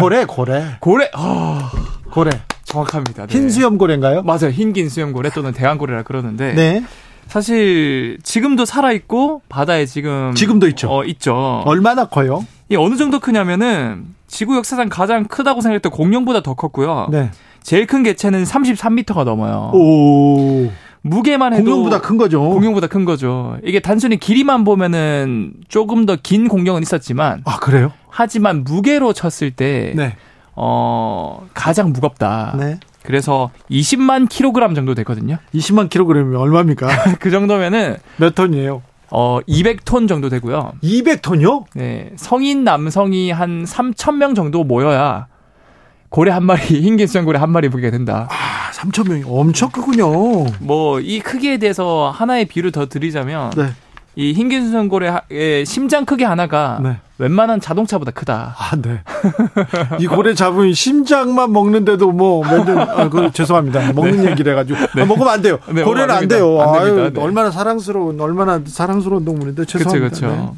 고래, 0.01 0.25
고래. 0.25 0.77
고래. 0.81 1.11
아, 1.15 1.71
고래. 2.11 2.31
정확합니다. 2.65 3.27
네. 3.27 3.33
흰 3.33 3.51
수염 3.51 3.79
고래인가요? 3.79 4.23
맞아요. 4.23 4.49
흰긴 4.51 4.89
수염고래 4.89 5.31
또는 5.31 5.53
대왕고래라 5.53 6.03
그러는데 6.03 6.55
네. 6.55 6.85
사실 7.29 8.19
지금도 8.23 8.65
살아 8.65 8.93
있고 8.93 9.43
바다에 9.49 9.87
지금 9.87 10.35
지금도 10.35 10.67
있죠. 10.69 10.91
어, 10.91 11.05
있죠. 11.05 11.63
얼마나 11.67 12.07
커요? 12.07 12.45
이 12.69 12.77
어느 12.77 12.97
정도 12.97 13.21
크냐면은 13.21 14.07
지구 14.27 14.57
역사상 14.57 14.89
가장 14.89 15.25
크다고 15.25 15.61
생각했던 15.61 15.93
공룡보다 15.93 16.43
더 16.43 16.55
컸고요. 16.55 17.09
네. 17.11 17.31
제일 17.63 17.87
큰 17.87 18.03
개체는 18.03 18.45
33m가 18.45 19.25
넘어요. 19.25 19.71
오. 19.75 20.71
무게만 21.07 21.53
해도 21.53 21.65
공룡보다 21.65 22.01
큰 22.01 22.17
거죠. 22.17 22.41
공룡보다 22.41 22.87
큰 22.87 23.05
거죠. 23.05 23.59
이게 23.63 23.79
단순히 23.81 24.17
길이만 24.19 24.65
보면은 24.65 25.53
조금 25.69 26.07
더 26.07 26.17
긴 26.23 26.49
공룡은 26.49 26.81
있었지만 26.81 27.43
아, 27.45 27.59
그래요? 27.59 27.93
하지만 28.09 28.65
무게로 28.65 29.13
쳤을 29.13 29.51
때 29.51 29.93
네. 29.95 30.17
어, 30.57 31.47
가장 31.53 31.93
무겁다. 31.93 32.57
네. 32.59 32.81
그래서 33.03 33.51
20만 33.71 34.31
킬로그램 34.31 34.75
정도 34.75 34.95
되거든요. 34.95 35.37
20만 35.55 35.91
킬로그램이면 35.91 36.41
얼마입니까? 36.41 36.89
그 37.21 37.31
정도면은 37.31 37.99
몇 38.17 38.35
톤이에요? 38.35 38.81
어 39.11 39.41
200톤 39.47 40.09
정도 40.09 40.31
되고요. 40.31 40.73
200톤이요? 40.83 41.65
네, 41.75 42.13
성인 42.17 42.65
남성이 42.65 43.31
한 43.31 43.65
3천 43.65 44.17
명 44.17 44.35
정도 44.35 44.65
모여야 44.65 45.27
고래 46.09 46.31
한 46.33 46.45
마리, 46.45 46.63
흰긴 46.81 47.07
수염 47.07 47.27
고래 47.27 47.39
한 47.39 47.51
마리 47.51 47.69
보게 47.69 47.91
된다. 47.91 48.27
아, 48.31 48.35
3천 48.85 49.09
명이 49.09 49.25
엄청 49.27 49.71
크군요. 49.71 50.07
뭐 50.61 51.01
이 51.01 51.21
크기에 51.21 51.59
대해서 51.59 52.11
하나의 52.15 52.47
비유를 52.47 52.73
더 52.73 52.87
드리자면 52.87 53.51
네. 53.57 53.69
이 54.17 54.33
흰긴 54.33 54.69
수염고래의 54.69 55.67
심장 55.67 56.05
크기 56.05 56.25
하나가 56.25 56.79
네. 56.83 56.97
웬만한 57.19 57.61
자동차보다 57.61 58.11
크다. 58.13 58.55
아, 58.59 58.77
네. 58.77 59.01
이 60.01 60.07
고래 60.07 60.35
잡으면 60.35 60.73
심장만 60.73 61.53
먹는데도 61.53 62.11
뭐, 62.11 62.45
몇 62.45 62.65
년, 62.65 62.79
아, 62.79 63.09
그, 63.09 63.31
죄송합니다. 63.33 63.93
먹는 63.93 64.25
얘기를 64.31 64.53
해가지고. 64.53 64.79
아, 65.01 65.05
먹으면 65.05 65.29
안 65.29 65.41
돼요. 65.43 65.59
네, 65.73 65.83
고래는 65.85 66.11
안안 66.11 66.29
돼요. 66.29 66.61
안 66.61 66.69
아유, 66.75 66.87
됩니다. 66.97 67.11
네. 67.15 67.21
얼마나 67.21 67.51
사랑스러운, 67.53 68.21
얼마나 68.21 68.61
사랑스러운 68.67 69.25
동물인데 69.25 69.65
죄송합니다. 69.65 70.17
그렇죠. 70.17 70.57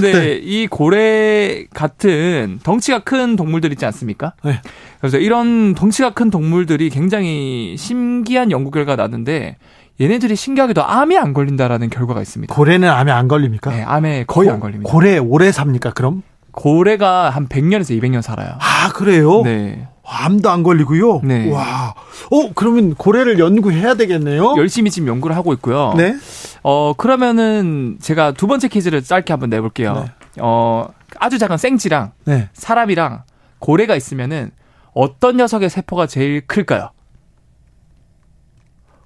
네. 0.00 0.12
근데 0.12 0.12
네. 0.12 0.40
이 0.42 0.66
고래 0.66 1.64
같은 1.74 2.58
덩치가 2.62 3.00
큰 3.00 3.36
동물들 3.36 3.72
있지 3.72 3.84
않습니까? 3.86 4.34
네. 4.44 4.60
그래서 5.00 5.18
이런 5.18 5.74
덩치가 5.74 6.10
큰 6.10 6.30
동물들이 6.30 6.90
굉장히 6.90 7.76
신기한 7.76 8.50
연구 8.50 8.70
결과가 8.70 9.02
나는데 9.02 9.56
얘네들이 10.00 10.36
신기하게도 10.36 10.82
암에 10.84 11.16
안 11.16 11.32
걸린다라는 11.32 11.90
결과가 11.90 12.20
있습니다. 12.22 12.54
고래는 12.54 12.88
암에 12.88 13.12
안 13.12 13.28
걸립니까? 13.28 13.70
네, 13.70 13.82
암에 13.82 14.24
거의 14.26 14.48
고- 14.48 14.54
안 14.54 14.60
걸립니다. 14.60 14.90
고래 14.90 15.18
오래 15.18 15.52
삽니까, 15.52 15.90
그럼? 15.90 16.22
고래가 16.52 17.30
한 17.30 17.48
100년에서 17.48 17.98
200년 18.00 18.22
살아요. 18.22 18.52
아, 18.60 18.90
그래요? 18.92 19.42
네. 19.42 19.88
암도 20.12 20.50
안 20.50 20.62
걸리고요? 20.62 21.20
네. 21.24 21.50
와. 21.50 21.94
어, 22.30 22.52
그러면 22.54 22.94
고래를 22.94 23.38
연구해야 23.38 23.94
되겠네요? 23.94 24.54
열심히 24.56 24.90
지금 24.90 25.08
연구를 25.08 25.34
하고 25.34 25.52
있고요. 25.54 25.94
네. 25.96 26.14
어, 26.62 26.92
그러면은 26.96 27.96
제가 28.00 28.32
두 28.32 28.46
번째 28.46 28.68
퀴즈를 28.68 29.02
짧게 29.02 29.32
한번 29.32 29.50
내 29.50 29.60
볼게요. 29.60 30.04
네. 30.04 30.12
어, 30.40 30.88
아주 31.18 31.38
작은 31.38 31.56
생쥐랑 31.56 32.12
네. 32.24 32.48
사람이랑 32.52 33.22
고래가 33.58 33.96
있으면은 33.96 34.50
어떤 34.94 35.38
녀석의 35.38 35.70
세포가 35.70 36.06
제일 36.06 36.46
클까요? 36.46 36.90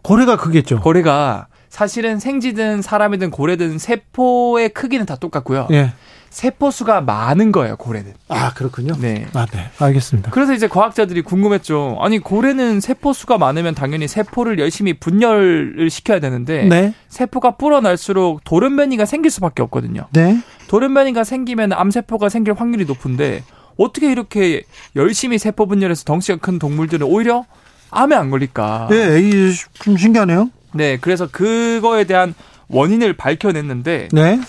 고래가 0.02 0.36
크겠죠? 0.36 0.80
고래가 0.80 1.48
사실은 1.68 2.18
생쥐든 2.18 2.82
사람이든 2.82 3.30
고래든 3.30 3.78
세포의 3.78 4.70
크기는 4.70 5.04
다 5.04 5.16
똑같고요. 5.16 5.68
예. 5.72 5.92
세포 6.36 6.70
수가 6.70 7.00
많은 7.00 7.50
거예요, 7.50 7.78
고래는. 7.78 8.12
아, 8.28 8.52
그렇군요. 8.52 8.92
네. 9.00 9.26
아, 9.32 9.46
네. 9.46 9.70
알겠습니다. 9.78 10.32
그래서 10.32 10.52
이제 10.52 10.68
과학자들이 10.68 11.22
궁금했죠. 11.22 11.96
아니, 11.98 12.18
고래는 12.18 12.80
세포 12.80 13.14
수가 13.14 13.38
많으면 13.38 13.74
당연히 13.74 14.06
세포를 14.06 14.58
열심히 14.58 14.92
분열을 14.92 15.88
시켜야 15.88 16.20
되는데 16.20 16.64
네. 16.64 16.92
세포가 17.08 17.52
불어날수록 17.52 18.44
돌연변이가 18.44 19.06
생길 19.06 19.30
수밖에 19.30 19.62
없거든요. 19.62 20.08
네. 20.12 20.38
돌연변이가 20.68 21.24
생기면 21.24 21.72
암세포가 21.72 22.28
생길 22.28 22.52
확률이 22.52 22.84
높은데 22.84 23.42
어떻게 23.78 24.12
이렇게 24.12 24.62
열심히 24.94 25.38
세포 25.38 25.64
분열해서 25.64 26.04
덩치가 26.04 26.36
큰 26.36 26.58
동물들은 26.58 27.06
오히려 27.06 27.46
암에 27.90 28.14
안 28.14 28.28
걸릴까? 28.28 28.88
네, 28.90 29.52
좀 29.72 29.96
신기하네요. 29.96 30.50
네, 30.74 30.98
그래서 31.00 31.28
그거에 31.28 32.04
대한 32.04 32.34
원인을 32.68 33.14
밝혀냈는데 33.14 34.08
네. 34.12 34.40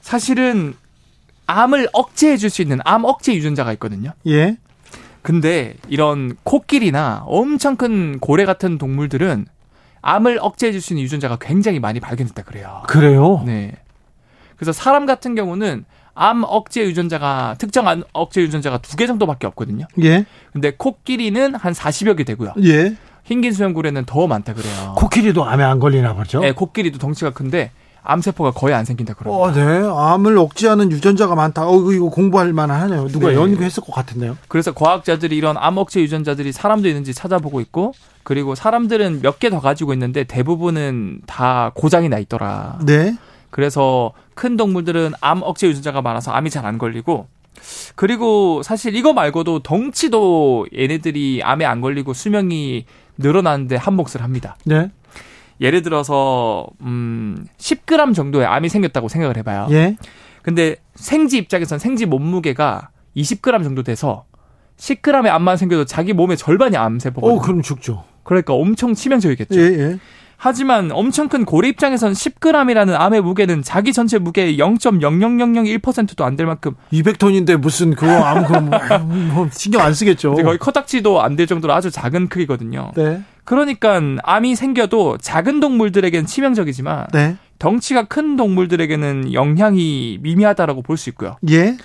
사실은 0.00 0.74
암을 1.46 1.88
억제해 1.92 2.36
줄 2.36 2.50
수 2.50 2.62
있는 2.62 2.78
암 2.84 3.04
억제 3.04 3.34
유전자가 3.34 3.72
있거든요. 3.74 4.12
예. 4.26 4.56
근데 5.22 5.74
이런 5.88 6.36
코끼리나 6.42 7.22
엄청 7.26 7.76
큰 7.76 8.18
고래 8.20 8.44
같은 8.44 8.78
동물들은 8.78 9.46
암을 10.02 10.38
억제해 10.40 10.72
줄 10.72 10.80
수 10.80 10.92
있는 10.92 11.02
유전자가 11.04 11.36
굉장히 11.40 11.80
많이 11.80 12.00
발견됐다 12.00 12.42
그래요. 12.42 12.82
그래요? 12.86 13.42
네. 13.46 13.72
그래서 14.56 14.72
사람 14.72 15.06
같은 15.06 15.34
경우는 15.34 15.84
암 16.14 16.44
억제 16.46 16.82
유전자가 16.84 17.56
특정 17.58 17.88
암 17.88 18.04
억제 18.12 18.40
유전자가 18.42 18.78
두 18.78 18.96
개 18.96 19.06
정도밖에 19.06 19.46
없거든요. 19.48 19.86
예. 20.02 20.26
근데 20.52 20.72
코끼리는 20.76 21.54
한 21.54 21.72
40여 21.72 22.16
개 22.16 22.24
되고요. 22.24 22.52
예. 22.64 22.94
흰긴수염고래는 23.24 24.04
더 24.04 24.26
많다 24.26 24.52
그래요. 24.54 24.94
코끼리도 24.98 25.44
암에 25.44 25.64
안 25.64 25.80
걸리나 25.80 26.12
보죠. 26.14 26.40
네, 26.40 26.52
코끼리도 26.52 26.98
덩치가 26.98 27.30
큰데 27.30 27.70
암세포가 28.04 28.52
거의 28.52 28.74
안 28.74 28.84
생긴다 28.84 29.14
그래요. 29.14 29.34
어, 29.34 29.50
네. 29.52 29.60
암을 29.62 30.36
억제하는 30.38 30.92
유전자가 30.92 31.34
많다. 31.34 31.66
어, 31.68 31.90
이거 31.92 32.10
공부할 32.10 32.52
만하네요. 32.52 33.08
누가 33.08 33.28
네. 33.30 33.34
연구했을 33.34 33.82
것 33.82 33.92
같은데요. 33.92 34.36
그래서 34.48 34.72
과학자들이 34.72 35.36
이런 35.36 35.56
암 35.58 35.78
억제 35.78 36.00
유전자들이 36.02 36.52
사람도 36.52 36.86
있는지 36.86 37.14
찾아보고 37.14 37.60
있고 37.62 37.92
그리고 38.22 38.54
사람들은 38.54 39.20
몇 39.22 39.38
개 39.38 39.48
더 39.50 39.60
가지고 39.60 39.92
있는데 39.94 40.24
대부분은 40.24 41.22
다 41.26 41.72
고장이 41.74 42.08
나 42.08 42.18
있더라. 42.18 42.78
네. 42.84 43.16
그래서 43.50 44.12
큰 44.34 44.56
동물들은 44.56 45.12
암 45.20 45.42
억제 45.42 45.66
유전자가 45.68 46.02
많아서 46.02 46.30
암이 46.32 46.50
잘 46.50 46.66
안 46.66 46.76
걸리고 46.78 47.26
그리고 47.94 48.62
사실 48.62 48.94
이거 48.96 49.12
말고도 49.12 49.60
덩치도 49.60 50.66
얘네들이 50.76 51.42
암에 51.42 51.64
안 51.64 51.80
걸리고 51.80 52.12
수명이 52.12 52.84
늘어나는데 53.16 53.76
한 53.76 53.94
몫을 53.94 54.22
합니다. 54.22 54.56
네. 54.64 54.90
예를 55.60 55.82
들어서 55.82 56.66
음 56.80 57.46
10g 57.58 58.14
정도의 58.14 58.46
암이 58.46 58.68
생겼다고 58.68 59.08
생각을 59.08 59.36
해봐요. 59.38 59.68
예. 59.70 59.96
근데 60.42 60.76
생쥐 60.94 61.38
입장에선 61.38 61.78
생쥐 61.78 62.06
몸무게가 62.06 62.90
20g 63.16 63.62
정도 63.62 63.82
돼서 63.82 64.24
10g의 64.76 65.26
암만 65.28 65.56
생겨도 65.56 65.84
자기 65.84 66.12
몸의 66.12 66.36
절반이 66.36 66.76
암 66.76 66.98
세포거든요. 66.98 67.38
어, 67.38 67.42
그럼 67.42 67.62
죽죠. 67.62 68.04
그러니까 68.24 68.54
엄청 68.54 68.94
치명적이겠죠. 68.94 69.60
예, 69.60 69.64
예. 69.64 69.98
하지만 70.36 70.90
엄청 70.92 71.28
큰 71.28 71.44
고래 71.44 71.68
입장에선 71.68 72.12
10g이라는 72.12 72.92
암의 72.98 73.22
무게는 73.22 73.62
자기 73.62 73.92
전체 73.92 74.18
무게의 74.18 74.58
0.00001%도 74.58 76.24
안 76.24 76.36
될 76.36 76.46
만큼 76.46 76.74
200톤인데 76.92 77.56
무슨 77.56 77.94
그거 77.94 78.10
아무 78.12 78.46
그 78.46 78.52
뭐, 78.58 78.78
뭐 79.34 79.48
신경 79.52 79.80
안 79.82 79.94
쓰겠죠. 79.94 80.34
거의 80.34 80.58
커딱지도 80.58 81.22
안 81.22 81.36
될 81.36 81.46
정도로 81.46 81.72
아주 81.72 81.90
작은 81.90 82.28
크기거든요. 82.28 82.90
네. 82.96 83.22
그러니까 83.44 84.00
암이 84.22 84.56
생겨도 84.56 85.18
작은 85.18 85.60
동물들에겐 85.60 86.26
치명적이지만 86.26 87.06
네. 87.12 87.36
덩치가 87.58 88.04
큰 88.04 88.36
동물들에게는 88.36 89.32
영향이 89.32 90.18
미미하다라고 90.22 90.82
볼 90.82 90.96
수 90.96 91.08
있고요. 91.10 91.36
예. 91.50 91.76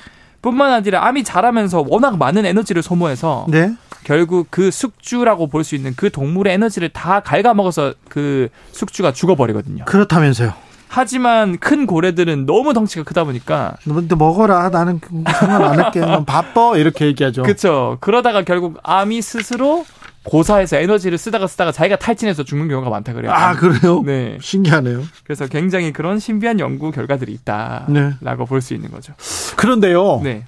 뿐만 0.41 0.71
아니라 0.71 1.05
암이 1.05 1.23
자라면서 1.25 1.83
워낙 1.87 2.17
많은 2.17 2.45
에너지를 2.45 2.81
소모해서 2.81 3.45
네. 3.49 3.73
결국 4.05 4.47
그 4.49 4.71
숙주라고 4.71 5.47
볼 5.47 5.63
수 5.65 5.75
있는 5.75 5.93
그 5.97 6.09
동물의 6.09 6.53
에너지를 6.53 6.89
다 6.89 7.19
갉아먹어서 7.19 7.93
그 8.07 8.47
숙주가 8.71 9.11
죽어버리거든요. 9.11 9.83
그렇다면서요. 9.85 10.53
하지만 10.87 11.57
큰 11.59 11.85
고래들은 11.85 12.45
너무 12.47 12.73
덩치가 12.73 13.03
크다 13.03 13.23
보니까 13.25 13.75
너도 13.83 14.15
먹어라. 14.15 14.69
나는 14.69 14.99
그 14.99 15.09
상관 15.27 15.61
안 15.63 15.79
할게. 15.79 15.99
난 15.99 16.25
바빠. 16.25 16.77
이렇게 16.77 17.05
얘기하죠. 17.05 17.43
그렇죠. 17.43 17.97
그러다가 17.99 18.43
결국 18.43 18.79
암이 18.81 19.21
스스로 19.21 19.85
고사해서 20.29 20.77
에너지를 20.77 21.17
쓰다가 21.17 21.47
쓰다가 21.47 21.71
자기가 21.71 21.95
탈진해서 21.95 22.43
죽는 22.43 22.67
경우가 22.67 22.91
많다 22.91 23.13
그래요. 23.13 23.31
아, 23.31 23.55
그래요? 23.55 24.03
네. 24.05 24.37
신기하네요. 24.39 25.03
그래서 25.23 25.47
굉장히 25.47 25.91
그런 25.91 26.19
신비한 26.19 26.59
연구 26.59 26.91
결과들이 26.91 27.31
있다라고 27.31 27.87
네. 27.91 28.45
볼수 28.47 28.75
있는 28.75 28.91
거죠. 28.91 29.13
그런데요. 29.55 30.21
네. 30.23 30.45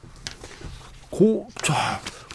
고, 1.10 1.48
저, 1.64 1.74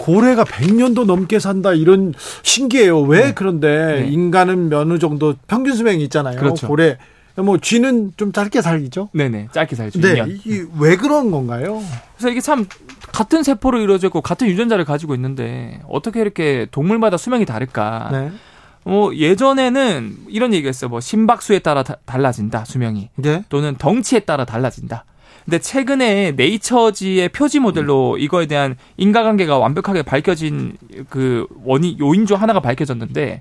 고래가 0.01 0.43
100년도 0.43 1.07
넘게 1.07 1.39
산다 1.39 1.73
이런 1.73 2.15
신기해요. 2.43 3.03
왜 3.03 3.33
그런데 3.33 4.01
네. 4.03 4.09
인간은 4.09 4.73
어느 4.73 4.99
정도 4.99 5.35
평균 5.47 5.77
수명이 5.77 6.03
있잖아요. 6.05 6.41
그렇죠. 6.41 6.67
고래 6.67 6.99
뭐 7.37 7.59
쥐는 7.59 8.13
좀 8.17 8.33
짧게 8.33 8.61
살죠. 8.61 9.11
네네. 9.13 9.49
짧게 9.53 9.77
살죠. 9.77 10.01
네, 10.01 10.15
2년. 10.15 10.29
이게 10.31 10.65
왜 10.81 10.97
그런 10.97 11.31
건가요? 11.31 11.83
그래서 12.17 12.31
이게 12.31 12.41
참 12.41 12.67
같은 13.17 13.43
세포로 13.43 13.81
이루어져 13.81 14.09
있고 14.09 14.21
같은 14.21 14.47
유전자를 14.47 14.85
가지고 14.85 15.15
있는데 15.15 15.81
어떻게 15.89 16.21
이렇게 16.21 16.67
동물마다 16.71 17.17
수명이 17.17 17.47
다를까? 17.47 18.11
네. 18.13 18.31
뭐 18.85 19.17
예전에는 19.17 20.17
이런 20.29 20.53
얘기했어요. 20.53 20.91
뭐 20.91 21.01
심박수에 21.01 21.61
따라 21.61 21.83
다- 21.83 21.97
달라진다 22.05 22.67
수명이 22.67 23.09
네. 23.17 23.43
또는 23.49 23.75
덩치에 23.79 24.21
따라 24.21 24.45
달라진다. 24.45 25.07
근데 25.47 25.59
최근에 25.61 26.33
네이처지의 26.33 27.31
표지 27.31 27.59
모델로 27.59 28.19
이거에 28.19 28.45
대한 28.45 28.77
인과관계가 28.99 29.57
완벽하게 29.57 30.03
밝혀진 30.03 30.77
그 31.09 31.47
원인 31.65 31.99
요인 31.99 32.27
중 32.27 32.43
하나가 32.43 32.61
밝혀졌는데 32.61 33.41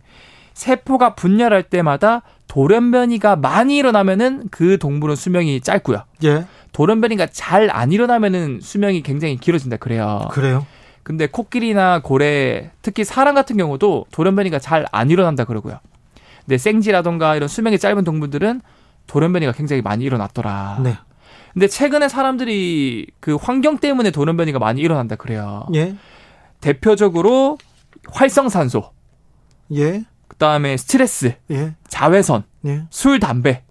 세포가 0.56 1.14
분열할 1.16 1.64
때마다 1.64 2.24
돌연변이가 2.48 3.36
많이 3.36 3.78
일어나면은 3.78 4.48
그 4.50 4.80
동물은 4.80 5.16
수명이 5.16 5.62
짧고요. 5.62 6.04
예. 6.24 6.46
돌연변이가 6.72 7.28
잘 7.28 7.70
안 7.70 7.92
일어나면은 7.92 8.60
수명이 8.62 9.04
굉장히 9.04 9.38
길어진다 9.38 9.78
그래요. 9.78 10.28
그래요. 10.32 10.66
근데 11.04 11.28
코끼리나 11.28 12.00
고래, 12.02 12.72
특히 12.82 13.04
사람 13.04 13.36
같은 13.36 13.58
경우도 13.58 14.08
돌연변이가 14.12 14.58
잘 14.60 14.86
안 14.92 15.10
일어난다 15.12 15.44
그러고요. 15.46 15.80
근데 16.46 16.58
생쥐라던가 16.58 17.36
이런 17.36 17.48
수명이 17.48 17.78
짧은 17.78 18.04
동물들은 18.04 18.62
돌연변이가 19.08 19.52
굉장히 19.52 19.82
많이 19.82 20.04
일어났더라. 20.04 20.80
네. 20.84 20.96
근데 21.54 21.68
최근에 21.68 22.08
사람들이 22.08 23.08
그 23.20 23.36
환경 23.36 23.78
때문에 23.78 24.12
돌연변이가 24.12 24.60
많이 24.60 24.82
일어난다 24.82 25.16
그래요. 25.16 25.68
예. 25.76 25.96
대표적으로 26.62 27.58
활성산소, 28.10 28.92
예. 29.76 30.04
그다음에 30.36 30.78
스트레스, 30.78 31.36
예. 31.52 31.76
자외선, 31.88 32.44
예. 32.66 32.84
술, 32.90 33.20
담배 33.20 33.64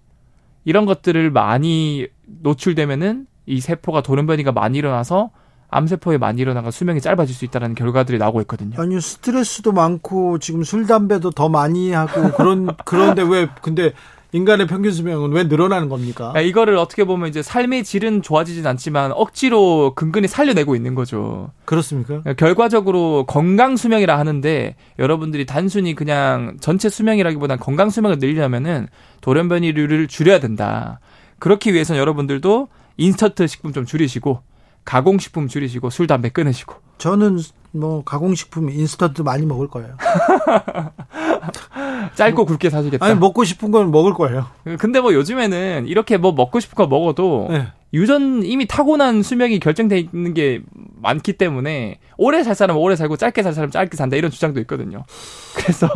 이런 0.63 0.85
것들을 0.85 1.31
많이 1.31 2.07
노출되면은 2.25 3.27
이 3.45 3.61
세포가 3.61 4.01
돌연변이가 4.01 4.51
많이 4.51 4.77
일어나서 4.77 5.29
암세포에 5.69 6.17
많이 6.17 6.41
일어나가 6.41 6.71
수명이 6.71 7.01
짧아질 7.01 7.35
수 7.35 7.45
있다는 7.45 7.75
결과들이 7.75 8.17
나오고 8.17 8.41
있거든요. 8.41 8.79
아니요 8.79 8.99
스트레스도 8.99 9.71
많고 9.71 10.39
지금 10.39 10.63
술 10.63 10.87
담배도 10.87 11.31
더 11.31 11.49
많이 11.49 11.91
하고 11.91 12.31
그런 12.31 12.75
그런데 12.85 13.21
왜 13.21 13.47
근데 13.61 13.91
인간의 14.35 14.67
평균 14.67 14.91
수명은 14.91 15.31
왜 15.31 15.45
늘어나는 15.45 15.87
겁니까? 15.87 16.31
그러니까 16.31 16.41
이거를 16.41 16.77
어떻게 16.77 17.05
보면 17.05 17.29
이제 17.29 17.41
삶의 17.41 17.85
질은 17.85 18.21
좋아지진 18.21 18.67
않지만 18.67 19.13
억지로 19.13 19.93
근근히 19.95 20.27
살려내고 20.27 20.75
있는 20.75 20.93
거죠. 20.93 21.51
그렇습니까? 21.63 22.19
그러니까 22.19 22.33
결과적으로 22.33 23.25
건강 23.25 23.77
수명이라 23.77 24.19
하는데 24.19 24.75
여러분들이 24.99 25.45
단순히 25.45 25.95
그냥 25.95 26.57
전체 26.59 26.89
수명이라기보단 26.89 27.59
건강 27.59 27.89
수명을 27.89 28.17
늘리려면은 28.19 28.87
돌연변이율을 29.21 30.07
줄여야 30.07 30.41
된다. 30.41 30.99
그렇기 31.39 31.73
위해서는 31.73 32.01
여러분들도 32.01 32.67
인스턴트 32.97 33.47
식품 33.47 33.71
좀 33.71 33.85
줄이시고 33.85 34.41
가공식품 34.83 35.47
줄이시고 35.47 35.89
술 35.89 36.07
담배 36.07 36.27
끊으시고 36.27 36.75
저는 36.97 37.39
뭐 37.75 38.03
가공식품 38.03 38.69
인스턴트 38.69 39.21
많이 39.21 39.45
먹을 39.45 39.67
거예요. 39.67 39.97
짧고 42.15 42.45
굵게 42.45 42.69
사시겠다. 42.69 43.05
아니 43.05 43.19
먹고 43.19 43.43
싶은 43.43 43.71
건 43.71 43.91
먹을 43.91 44.13
거예요. 44.13 44.47
근데 44.79 45.01
뭐 45.01 45.13
요즘에는 45.13 45.87
이렇게 45.87 46.17
뭐 46.17 46.31
먹고 46.31 46.59
싶은 46.59 46.75
거 46.75 46.87
먹어도 46.87 47.47
네. 47.49 47.67
유전 47.93 48.43
이미 48.43 48.67
타고난 48.67 49.23
수명이 49.23 49.59
결정돼 49.59 49.99
있는 49.99 50.33
게 50.33 50.61
많기 51.01 51.33
때문에 51.33 51.99
오래 52.17 52.43
살 52.43 52.53
사람은 52.53 52.81
오래 52.81 52.95
살고 52.95 53.15
짧게 53.15 53.41
살 53.41 53.53
사람은 53.53 53.71
짧게 53.71 53.95
산다 53.95 54.17
이런 54.17 54.31
주장도 54.31 54.59
있거든요. 54.61 55.05
그래서 55.55 55.87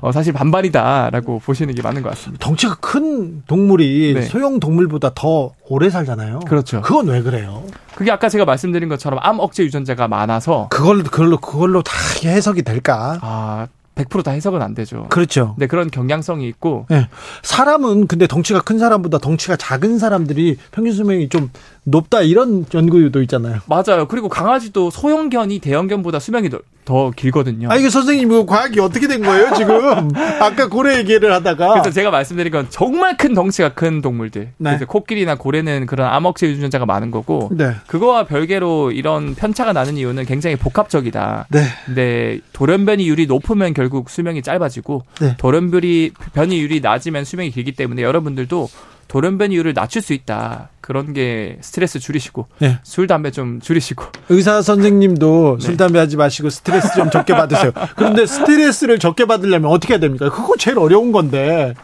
어, 0.00 0.12
사실 0.12 0.32
반반이다라고 0.32 1.40
보시는 1.40 1.74
게 1.74 1.82
맞는 1.82 2.02
것 2.02 2.10
같습니다. 2.10 2.46
덩치가 2.46 2.76
큰 2.76 3.42
동물이 3.46 4.12
네. 4.14 4.22
소형 4.22 4.60
동물보다 4.60 5.12
더 5.14 5.52
오래 5.68 5.90
살잖아요. 5.90 6.40
그렇죠. 6.40 6.80
그건 6.82 7.08
왜 7.08 7.22
그래요? 7.22 7.64
그게 7.96 8.12
아까 8.12 8.28
제가 8.28 8.44
말씀드린 8.44 8.88
것처럼 8.88 9.18
암 9.22 9.40
억제 9.40 9.64
유전자가 9.64 10.06
많아서 10.06 10.68
그걸 10.70 11.02
그걸 11.02 11.27
로 11.28 11.38
그걸로 11.38 11.82
다 11.82 11.92
해석이 12.24 12.62
될까? 12.62 13.18
아 13.22 13.66
100%다 13.94 14.30
해석은 14.30 14.62
안 14.62 14.74
되죠. 14.74 15.06
그렇죠. 15.08 15.54
네 15.58 15.66
그런 15.66 15.90
경향성이 15.90 16.46
있고 16.48 16.86
예. 16.90 17.08
사람은 17.42 18.06
근데 18.06 18.26
덩치가 18.26 18.60
큰 18.60 18.78
사람보다 18.78 19.18
덩치가 19.18 19.56
작은 19.56 19.98
사람들이 19.98 20.56
평균 20.70 20.92
수명이 20.92 21.28
좀 21.28 21.50
높다 21.84 22.22
이런 22.22 22.64
연구도 22.72 23.22
있잖아요. 23.22 23.58
맞아요. 23.66 24.06
그리고 24.08 24.28
강아지도 24.28 24.90
소형견이 24.90 25.58
대형견보다 25.58 26.20
수명이 26.20 26.48
더, 26.88 26.98
더 26.98 27.10
길거든요. 27.10 27.68
아 27.70 27.76
이게 27.76 27.90
선생님 27.90 28.32
이거 28.32 28.46
과학이 28.46 28.80
어떻게 28.80 29.06
된 29.06 29.22
거예요 29.22 29.52
지금? 29.54 30.08
아까 30.40 30.68
고래 30.68 30.96
얘기를 30.96 31.30
하다가 31.32 31.72
그래서 31.74 31.90
제가 31.90 32.10
말씀드린 32.10 32.50
건 32.50 32.66
정말 32.70 33.18
큰 33.18 33.34
덩치가 33.34 33.74
큰 33.74 34.00
동물들. 34.00 34.52
네. 34.56 34.70
그래서 34.70 34.86
코끼리나 34.86 35.34
고래는 35.34 35.84
그런 35.84 36.08
암억제 36.08 36.48
유전자가 36.48 36.86
많은 36.86 37.10
거고. 37.10 37.50
네. 37.52 37.72
그거와 37.86 38.24
별개로 38.24 38.90
이런 38.92 39.34
편차가 39.34 39.74
나는 39.74 39.98
이유는 39.98 40.24
굉장히 40.24 40.56
복합적이다. 40.56 41.48
네. 41.50 41.64
근데 41.84 42.40
돌연변이율이 42.54 43.26
높으면 43.26 43.74
결국 43.74 44.08
수명이 44.08 44.42
짧아지고 44.42 45.04
네. 45.20 45.34
돌연변이 45.36 46.12
변이율이 46.32 46.80
낮으면 46.80 47.24
수명이 47.24 47.50
길기 47.50 47.72
때문에 47.72 48.02
여러분들도 48.02 48.68
돌연변이 49.08 49.56
율을 49.56 49.74
낮출 49.74 50.02
수 50.02 50.12
있다. 50.12 50.68
그런 50.80 51.12
게 51.12 51.58
스트레스 51.60 51.98
줄이시고 51.98 52.46
네. 52.60 52.78
술 52.82 53.06
담배 53.06 53.30
좀 53.30 53.60
줄이시고 53.60 54.04
의사 54.28 54.62
선생님도 54.62 55.58
네. 55.60 55.66
술 55.66 55.76
담배 55.76 55.98
하지 55.98 56.16
마시고 56.16 56.48
스트레스 56.50 56.94
좀 56.94 57.10
적게 57.10 57.34
받으세요. 57.34 57.72
그런데 57.96 58.24
스트레스를 58.26 58.98
적게 58.98 59.24
받으려면 59.26 59.70
어떻게 59.70 59.94
해야 59.94 60.00
됩니까? 60.00 60.30
그거 60.30 60.54
제일 60.58 60.78
어려운 60.78 61.12
건데 61.12 61.74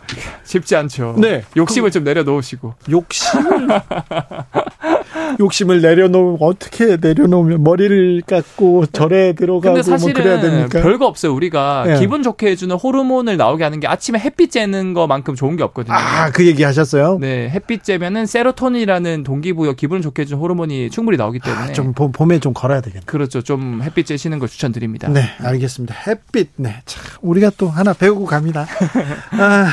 쉽지 0.44 0.76
않죠. 0.76 1.16
네. 1.18 1.44
욕심을 1.56 1.90
좀 1.90 2.04
내려놓으시고 2.04 2.74
욕심 2.90 3.40
욕심을 5.40 5.80
내려놓으면 5.80 6.38
어떻게 6.40 6.96
내려놓으면 6.96 7.62
머리를 7.62 8.22
깎고 8.26 8.86
절에 8.86 9.32
들어가고 9.34 9.74
근데 9.74 9.96
뭐 9.96 10.12
그래야 10.12 10.40
됩니까? 10.40 10.82
별거 10.82 11.06
없어요. 11.06 11.34
우리가 11.34 11.84
예. 11.88 11.98
기분 11.98 12.22
좋게 12.22 12.48
해주는 12.48 12.74
호르몬을 12.74 13.36
나오게 13.36 13.64
하는 13.64 13.80
게 13.80 13.86
아침에 13.86 14.18
햇빛 14.18 14.50
쬐는 14.50 14.94
것만큼 14.94 15.34
좋은 15.34 15.56
게 15.56 15.62
없거든요. 15.62 15.94
아, 15.94 16.30
그 16.30 16.46
얘기 16.46 16.62
하셨어요? 16.62 17.18
네, 17.20 17.48
햇빛 17.50 17.82
쬐면은 17.82 18.26
세로토닌이라는 18.26 19.22
동기부여 19.24 19.74
기분을 19.74 20.02
좋게 20.02 20.22
해주는 20.22 20.40
호르몬이 20.40 20.90
충분히 20.90 21.16
나오기 21.16 21.40
때문에 21.40 21.70
아, 21.70 21.72
좀 21.72 21.92
봄, 21.92 22.12
봄에 22.12 22.38
좀 22.40 22.52
걸어야 22.52 22.80
되겠네. 22.80 23.04
그렇죠. 23.06 23.42
좀 23.42 23.82
햇빛 23.82 24.06
쬐시는 24.06 24.38
걸 24.38 24.48
추천드립니다. 24.48 25.08
네, 25.08 25.22
알겠습니다. 25.40 25.94
햇빛. 26.06 26.50
네. 26.56 26.76
참, 26.86 27.02
우리가 27.22 27.50
또 27.56 27.68
하나 27.68 27.92
배우고 27.92 28.26
갑니다. 28.26 28.66
아, 29.32 29.66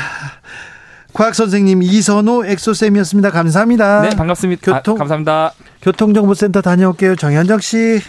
과학 1.14 1.36
선생님 1.36 1.84
이선호 1.84 2.46
엑소쌤이었습니다. 2.46 3.32
감사합니다. 3.32 4.02
네, 4.02 4.10
반갑습니다. 4.16 4.62
교통- 4.78 4.96
아, 4.96 5.00
감사합니다. 5.00 5.54
교통정보센터 5.82 6.62
다녀올게요. 6.62 7.16
정현정 7.16 7.60
씨. 7.60 8.02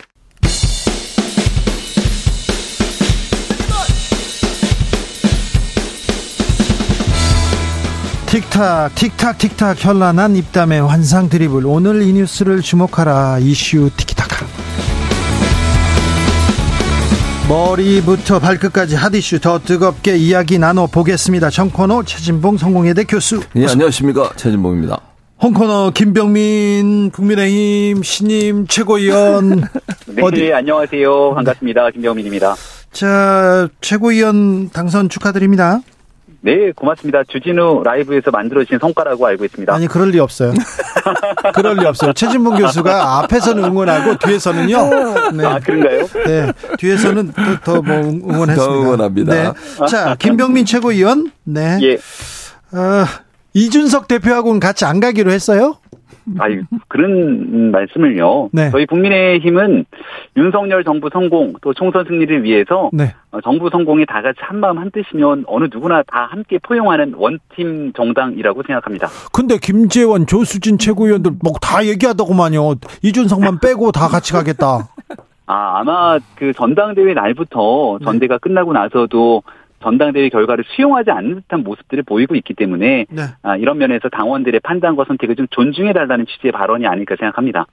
틱탁 8.26 8.94
틱탁 8.94 9.38
틱탁 9.38 9.84
현란한 9.84 10.36
입담의 10.36 10.80
환상 10.80 11.28
드리블 11.28 11.66
오늘 11.66 12.00
이 12.02 12.12
뉴스를 12.14 12.62
주목하라 12.62 13.38
이슈 13.40 13.90
티키 13.96 14.14
머리부터 17.52 18.38
발끝까지 18.38 18.96
핫이슈 18.96 19.38
더 19.40 19.58
뜨겁게 19.58 20.16
이야기 20.16 20.58
나눠보겠습니다 20.58 21.50
정코노 21.50 22.04
최진봉 22.04 22.56
성공회대 22.56 23.04
교수 23.04 23.42
예, 23.56 23.66
안녕하십니까. 23.66 24.30
최진봉입니다. 24.36 24.98
홍코너 25.42 25.90
김병민 25.94 27.10
국민의힘 27.10 28.02
신임 28.02 28.66
최고위원 28.68 29.68
네, 30.08 30.22
어디 30.22 30.50
안녕하세요. 30.50 31.34
반갑습니다. 31.34 31.90
김병민입니다. 31.90 32.54
자 32.90 33.68
최고위원 33.82 34.70
당선 34.70 35.10
축하드립니다. 35.10 35.80
네, 36.44 36.72
고맙습니다. 36.72 37.22
주진우 37.28 37.82
라이브에서 37.84 38.32
만들어진 38.32 38.78
성과라고 38.80 39.26
알고 39.26 39.44
있습니다. 39.44 39.72
아니 39.72 39.86
그럴 39.86 40.10
리 40.10 40.18
없어요. 40.18 40.52
그럴 41.54 41.76
리 41.76 41.86
없어요. 41.86 42.12
최진봉 42.12 42.56
교수가 42.56 43.18
앞에서는 43.20 43.62
응원하고 43.62 44.18
뒤에서는요. 44.18 45.30
네. 45.34 45.46
아, 45.46 45.60
그런가요? 45.60 46.06
네, 46.26 46.52
뒤에서는 46.78 47.32
더 47.64 47.71
뭐 47.71 47.80
응원했습니다. 47.80 48.54
더 48.56 48.72
응원합니다. 48.72 49.34
네. 49.34 49.52
자 49.88 50.16
김병민 50.18 50.64
최고위원. 50.66 51.30
네. 51.44 51.78
예. 51.82 51.94
어, 52.76 53.04
이준석 53.54 54.08
대표하고는 54.08 54.58
같이 54.58 54.84
안 54.84 54.98
가기로 54.98 55.30
했어요. 55.30 55.76
아유, 56.38 56.62
그런 56.88 57.70
말씀을요. 57.70 58.50
네. 58.52 58.70
저희 58.70 58.86
국민의힘은 58.86 59.84
윤석열 60.36 60.84
정부 60.84 61.08
성공 61.12 61.54
또 61.62 61.72
총선 61.74 62.04
승리를 62.04 62.44
위해서 62.44 62.90
네. 62.92 63.14
어, 63.30 63.40
정부 63.40 63.70
성공이 63.70 64.06
다 64.06 64.22
같이 64.22 64.38
한마음 64.40 64.78
한뜻이면 64.78 65.44
어느 65.46 65.68
누구나 65.72 66.02
다 66.06 66.28
함께 66.30 66.58
포용하는 66.62 67.14
원팀 67.16 67.92
정당이라고 67.94 68.62
생각합니다. 68.66 69.08
근데 69.32 69.56
김재원, 69.58 70.26
조수진 70.26 70.78
최고위원들 70.78 71.32
뭐 71.42 71.52
다 71.62 71.84
얘기하더구만요. 71.86 72.74
이준석만 73.02 73.60
빼고 73.60 73.92
다 73.92 74.08
같이 74.08 74.32
가겠다. 74.32 74.88
아, 75.46 75.78
아마 75.80 76.18
그 76.36 76.52
전당대회 76.52 77.14
날부터 77.14 77.98
네. 78.00 78.04
전대가 78.04 78.38
끝나고 78.38 78.72
나서도 78.72 79.42
전당대회 79.82 80.28
결과를 80.28 80.64
수용하지 80.68 81.10
않는 81.10 81.34
듯한 81.42 81.62
모습들을 81.62 82.04
보이고 82.04 82.34
있기 82.34 82.54
때문에 82.54 83.06
네. 83.10 83.22
아, 83.42 83.56
이런 83.56 83.78
면에서 83.78 84.08
당원들의 84.08 84.60
판단과 84.60 85.04
선택을 85.06 85.36
좀 85.36 85.46
존중해달라는 85.50 86.26
취지의 86.26 86.52
발언이 86.52 86.86
아닐까 86.86 87.16
생각합니다. 87.18 87.66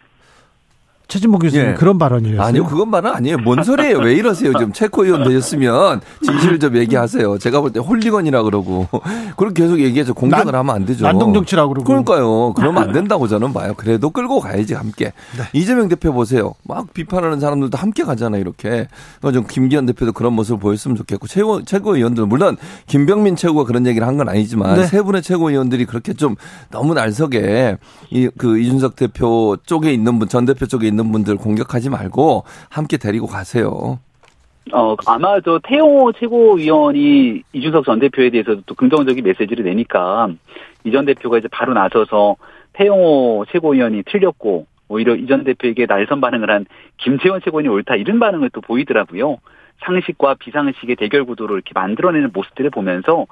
최진봉 1.10 1.40
교수님 1.40 1.65
예. 1.69 1.73
그런 1.73 1.98
발언이었어요. 1.98 2.41
아니요, 2.41 2.65
그건 2.65 2.90
말은 2.91 3.10
아니에요. 3.11 3.40
뭔 3.40 3.64
소리예요? 3.64 3.98
왜 3.98 4.14
이러세요? 4.14 4.53
좀 4.53 4.72
체코 4.72 5.06
의원 5.06 5.23
되셨으면 5.23 6.02
진실을 6.23 6.60
좀 6.60 6.77
얘기하세요. 6.77 7.40
제가 7.40 7.61
볼 7.61 7.72
때 7.73 7.80
홀리건이라 7.80 8.44
그러고 8.44 8.88
그렇게 9.36 9.64
계속 9.64 9.80
얘기해서 9.80 10.14
공격을 10.14 10.45
난- 10.45 10.56
하면 10.60 10.76
안 10.76 10.86
되죠. 10.86 11.03
난동 11.06 11.34
정치라고 11.34 11.73
그러고. 11.73 11.86
그러니까요. 11.88 12.53
그러면 12.53 12.84
안 12.84 12.91
된다고 12.94 13.27
저는 13.27 13.53
봐요. 13.53 13.73
그래도 13.76 14.11
끌고 14.11 14.40
가야지 14.40 14.76
함께. 14.76 15.06
네. 15.36 15.44
이재명 15.53 15.88
대표 15.90 16.14
보세요. 16.14 16.53
막 16.64 16.94
비판하는 16.94 17.40
사람들도 17.40 17.76
함께 17.76 18.03
가잖아요. 18.03 18.40
이렇게. 18.40 18.88
그좀 19.22 19.45
김기현 19.49 19.88
대표도 19.88 20.14
그런 20.14 20.34
모습을 20.34 20.60
보였으면 20.60 20.95
좋겠고 20.95 21.26
최고 21.27 21.64
최고위원들 21.65 22.27
물론 22.27 22.56
김병민 22.88 23.36
최고가 23.36 23.64
그런 23.65 23.86
얘기를 23.88 24.07
한 24.07 24.15
건 24.19 24.27
아니지만 24.30 24.76
네. 24.76 24.86
세 24.86 25.02
분의 25.02 25.22
최고위원들이 25.23 25.86
그렇게 25.86 26.14
좀 26.14 26.36
너무 26.69 26.94
날석에 26.94 27.77
이 28.11 28.30
그 28.38 28.60
이준석 28.60 28.95
대표 28.95 29.57
쪽에 29.65 29.91
있는 29.94 30.19
분 30.19 30.27
전 30.30 30.45
대표 30.45 30.65
쪽에 30.68 30.88
있는 30.88 30.98
분들 31.11 31.38
공격하지 31.38 31.89
말고 31.89 32.43
함께 32.69 32.97
데리고 32.97 33.27
가세요. 33.27 33.99
어, 34.71 34.95
아마 35.07 35.39
저 35.41 35.59
태용호 35.63 36.11
최고위원이 36.13 37.41
이준석 37.53 37.85
전 37.85 37.99
대표에 37.99 38.30
대해서도 38.30 38.61
또 38.65 38.76
긍정적인 38.76 39.23
메시지를 39.23 39.65
내니까 39.65 40.30
이 40.84 40.91
전 40.91 41.05
대표가 41.05 41.38
이제 41.39 41.47
바로 41.51 41.73
나서서 41.73 42.35
태용호 42.73 43.45
최고위원이 43.51 44.03
틀렸고 44.05 44.65
오히려 44.89 45.15
이 45.15 45.26
전 45.27 45.43
대표에게 45.43 45.85
날선 45.88 46.21
반응을 46.21 46.49
한 46.51 46.65
김재원 46.97 47.41
최고위원이 47.41 47.67
옳다 47.69 47.95
이런 47.95 48.19
반응을 48.19 48.49
또 48.51 48.61
보이더라고요. 48.61 49.38
상식과 49.81 50.35
비상식의 50.39 50.95
대결 50.95 51.23
구도를 51.26 51.56
이렇게 51.56 51.72
만들어내는 51.73 52.31
모습들을 52.34 52.69
보면서 52.69 53.26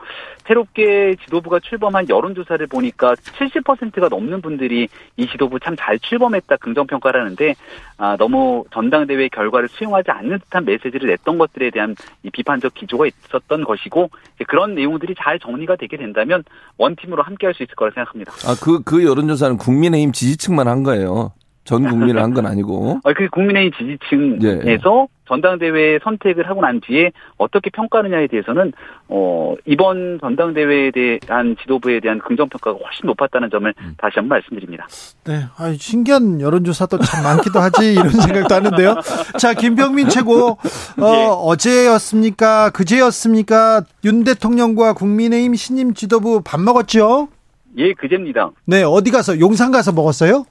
새롭게 0.46 1.16
지도부가 1.26 1.60
출범한 1.60 2.08
여론조사를 2.10 2.66
보니까 2.68 3.16
70%가 3.16 4.08
넘는 4.10 4.42
분들이 4.42 4.88
이 5.18 5.28
지도부 5.28 5.60
참 5.60 5.76
잘 5.78 6.00
출범했다 6.00 6.58
긍정평가를 6.58 7.22
하는데 7.22 7.54
아, 7.98 8.16
너무 8.18 8.66
전당대회 8.72 9.28
결과를 9.30 9.68
수용하지 9.70 10.10
않는 10.12 10.40
듯한 10.40 10.66
메시지를 10.66 11.08
냈던 11.10 11.38
것들에 11.38 11.70
대한 11.70 11.96
이 12.24 12.30
비판적 12.32 12.74
기조가 12.74 13.06
있었던 13.08 13.64
것이고 13.64 14.10
그런 14.48 14.74
내용들이 14.76 15.14
잘 15.18 15.38
정리가 15.40 15.76
되게 15.76 15.98
된다면 15.98 16.44
원팀으로 16.78 17.22
함께할 17.24 17.54
수 17.54 17.64
있을 17.64 17.76
거라 17.76 17.92
생각합니다. 17.94 18.32
아, 18.46 18.56
그, 18.64 18.82
그 18.84 19.04
여론조사는 19.06 19.58
국민의힘 19.58 20.12
지지층만 20.14 20.68
한 20.68 20.84
거예요. 20.84 21.32
전 21.64 21.84
국민을 21.88 22.22
한 22.24 22.34
건 22.34 22.46
아니고. 22.46 23.00
어, 23.04 23.14
그 23.14 23.28
국민의힘 23.30 23.72
지지층에서 23.78 25.08
전당대회 25.28 26.00
선택을 26.04 26.50
하고 26.50 26.62
난 26.62 26.80
뒤에 26.82 27.12
어떻게 27.38 27.70
평가하느냐에 27.70 28.28
대해서는 28.28 28.74
어 29.08 29.56
이번 29.66 30.20
전당대회에 30.22 30.92
대한 30.92 31.56
지도부에 31.62 32.00
대한 32.00 32.20
긍정 32.20 32.50
평가가 32.50 32.78
훨씬 32.84 33.06
높았다는 33.08 33.50
점을 33.50 33.74
다시 33.98 34.16
한번 34.16 34.40
말씀드립니다. 34.40 34.88
네, 35.26 35.44
아 35.58 35.74
신기한 35.74 36.42
여론조사도 36.42 37.00
참 37.00 37.24
많기도 37.24 37.60
하지 37.60 37.94
이런 37.94 38.10
생각도 38.28 38.56
하는데요. 38.56 38.96
자, 39.38 39.54
김병민 39.54 40.10
최고 40.10 40.58
어, 41.00 41.06
어제였습니까? 41.06 42.72
그제였습니까? 42.72 43.82
윤 44.06 44.24
대통령과 44.24 44.94
국민의힘 44.94 45.56
신임 45.56 45.94
지도부 45.94 46.42
밥 46.44 46.60
먹었죠? 46.62 47.30
예, 47.78 47.94
그제입니다. 47.94 48.52
네, 48.66 48.84
어디 48.84 49.12
가서 49.12 49.40
용산 49.40 49.72
가서 49.72 49.92
먹었어요? 49.92 50.46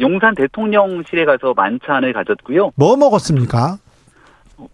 용산 0.00 0.34
대통령실에 0.34 1.24
가서 1.24 1.54
만찬을 1.54 2.12
가졌고요. 2.12 2.72
뭐 2.76 2.96
먹었습니까? 2.96 3.78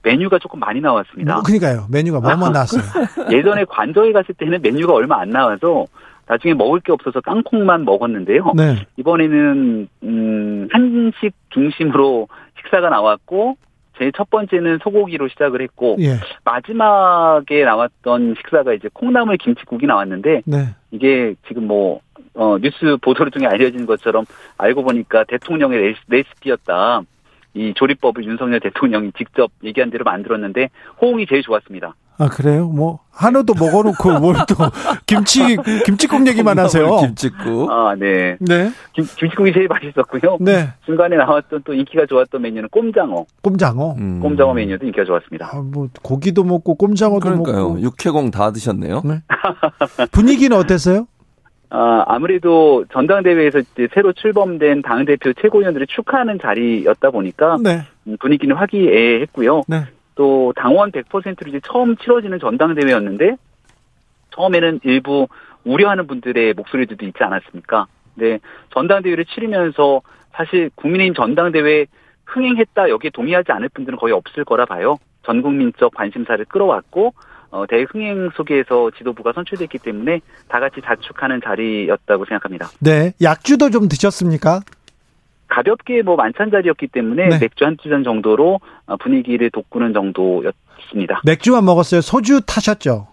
메뉴가 0.03 0.39
조금 0.39 0.61
많이 0.61 0.81
나왔습니다. 0.81 1.35
뭐, 1.35 1.43
그러니까요. 1.43 1.87
메뉴가 1.91 2.21
뭐뭐 2.21 2.51
나왔어요? 2.51 2.83
예전에 3.31 3.65
관저에 3.65 4.13
갔을 4.13 4.35
때는 4.35 4.61
메뉴가 4.63 4.93
얼마 4.93 5.21
안 5.21 5.31
나와서 5.31 5.85
나중에 6.27 6.55
먹을 6.55 6.81
게 6.81 6.91
없어서 6.93 7.21
땅콩만 7.21 7.85
먹었는데요. 7.85 8.53
네. 8.57 8.87
이번에는 8.97 9.89
음, 10.03 10.69
한식 10.73 11.35
중심으로 11.51 12.29
식사가 12.63 12.89
나왔고 12.89 13.57
제 13.99 14.11
첫 14.17 14.29
번째는 14.31 14.79
소고기로 14.83 15.29
시작을 15.29 15.61
했고 15.63 15.97
예. 16.01 16.17
마지막에 16.45 17.65
나왔던 17.65 18.35
식사가 18.39 18.73
이제 18.75 18.89
콩나물 18.93 19.37
김치국이 19.37 19.87
나왔는데 19.87 20.43
네. 20.47 20.57
이게 20.91 21.35
지금 21.47 21.67
뭐 21.69 22.01
어, 22.35 22.57
뉴스 22.61 22.97
보도 23.01 23.29
중에 23.31 23.47
알려진 23.47 23.87
것처럼 23.87 24.25
알고 24.59 24.83
보니까 24.83 25.23
대통령의 25.25 25.79
레시- 25.93 26.01
레시피였다. 26.09 27.03
이 27.55 27.73
조리법을 27.77 28.25
윤석열 28.25 28.61
대통령이 28.61 29.13
직접 29.17 29.51
얘기한 29.63 29.91
대로 29.91 30.05
만들었는데 30.05 30.71
호응이 31.01 31.27
제일 31.29 31.43
좋았습니다. 31.43 31.95
아, 32.17 32.29
그래요? 32.29 32.69
뭐 32.69 33.01
한우도 33.11 33.55
먹어놓고 33.55 34.19
뭘 34.21 34.35
또 34.47 34.55
김치 35.07 35.57
김치국 35.85 36.27
얘기만 36.29 36.59
하세요? 36.59 36.97
김치국. 37.01 37.71
아, 37.71 37.95
네. 37.99 38.37
네. 38.41 38.71
김, 38.93 39.05
김치국이 39.05 39.53
제일 39.53 39.67
맛있었고요. 39.69 40.39
네. 40.41 40.69
중간에 40.87 41.17
나왔던 41.17 41.63
또 41.65 41.73
인기가 41.75 42.07
좋았던 42.07 42.43
메뉴는 42.43 42.69
꼼장어. 42.71 43.25
꼼장어. 43.43 43.95
음. 43.99 44.21
꼼장어 44.21 44.53
메뉴도 44.55 44.87
인기가 44.87 45.05
좋았습니다. 45.05 45.51
아, 45.53 45.61
뭐 45.61 45.89
고기도 46.03 46.45
먹고 46.45 46.75
꼼장어도 46.77 47.21
그러니까요. 47.21 47.69
먹고 47.69 47.81
육회공 47.81 48.31
다 48.31 48.53
드셨네요. 48.53 49.03
네. 49.05 49.23
분위기는 50.13 50.57
어땠어요? 50.57 51.07
아, 51.71 52.05
아무래도 52.07 52.85
전당대회에서 52.93 53.63
새로 53.93 54.13
출범된 54.13 54.83
당대표 54.83 55.33
최고위원들을 55.33 55.87
축하하는 55.89 56.39
자리였다 56.39 57.11
보니까 57.11 57.57
네. 57.63 57.83
음, 58.07 58.17
분위기는 58.21 58.55
화기애애했고요. 58.55 59.63
네. 59.69 59.85
또 60.15 60.53
당원 60.57 60.93
100%로 60.93 61.49
이제 61.49 61.61
처음 61.65 61.97
치러지는 61.97 62.39
전당대회였는데 62.39 63.37
처음에는 64.31 64.81
일부 64.85 65.27
우려하는 65.65 66.07
분들의 66.07 66.55
목소리들도 66.55 67.05
있지 67.07 67.23
않았습니까? 67.23 67.87
네, 68.15 68.39
전당대회를 68.73 69.25
치르면서 69.25 70.03
사실 70.33 70.71
국민의힘 70.75 71.15
전당대회 71.15 71.87
흥행했다 72.27 72.89
여기에 72.91 73.11
동의하지 73.11 73.53
않을 73.53 73.69
분들은 73.71 73.99
거의 73.99 74.13
없을 74.13 74.45
거라 74.45 74.65
봐요. 74.65 74.97
전 75.25 75.43
국민적 75.43 75.95
관심사를 75.95 76.45
끌어왔고 76.47 77.15
어, 77.55 77.67
대흥행 77.69 78.31
속에서 78.35 78.91
지도부가 78.99 79.33
선출됐기 79.33 79.79
때문에 79.79 80.21
다 80.49 80.59
같이 80.59 80.81
자축하는 80.85 81.41
자리였다고 81.45 82.25
생각합니다. 82.25 82.69
네, 82.81 83.13
약주도 83.23 83.71
좀 83.71 83.89
드셨습니까? 83.89 84.61
가볍게 85.47 86.03
뭐 86.03 86.17
만찬 86.17 86.51
자리였기 86.51 86.89
때문에 86.89 87.29
네. 87.29 87.39
맥주 87.39 87.65
한두 87.65 87.89
잔 87.89 88.03
정도로 88.03 88.59
어, 88.87 88.97
분위기를 88.97 89.51
돋구는 89.51 89.93
정도였습니다. 89.93 91.21
맥주만 91.25 91.65
먹었어요. 91.65 92.01
소주 92.01 92.41
타셨죠? 92.45 93.07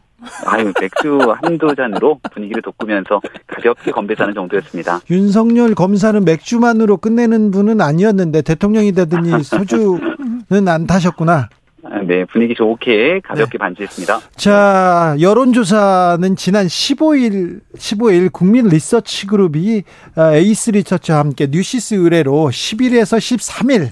아유, 0.48 0.74
맥주 0.80 1.20
한두 1.44 1.76
잔으로 1.76 2.20
분위기를 2.34 2.64
돋구면서 2.64 3.22
가볍게 3.46 3.92
건배사는 3.92 4.34
정도였습니다. 4.34 5.02
윤석열 5.12 5.76
검사는 5.76 6.24
맥주만으로 6.24 6.98
끝내는 6.98 7.52
분은 7.52 7.80
아니었는데 7.80 8.42
대통령이 8.42 8.94
되더니 8.94 9.30
소주는 9.44 10.68
안 10.68 10.88
타셨구나. 10.88 11.50
아, 11.84 12.02
네, 12.06 12.26
분위기 12.26 12.54
좋게 12.54 13.22
가볍게 13.24 13.58
반주했습니다. 13.58 14.22
자, 14.36 15.16
여론조사는 15.20 16.36
지난 16.36 16.68
15일, 16.68 17.62
15일 17.76 18.32
국민 18.32 18.68
리서치 18.68 19.28
그룹이 19.28 19.84
아, 20.16 20.34
에이스 20.34 20.72
리서치와 20.72 21.20
함께 21.20 21.48
뉴시스 21.50 21.96
의뢰로 21.96 22.50
10일에서 22.52 23.18
13일 23.18 23.90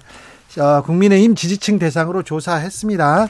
어, 0.60 0.82
국민의힘 0.82 1.36
지지층 1.36 1.78
대상으로 1.78 2.24
조사했습니다. 2.24 3.28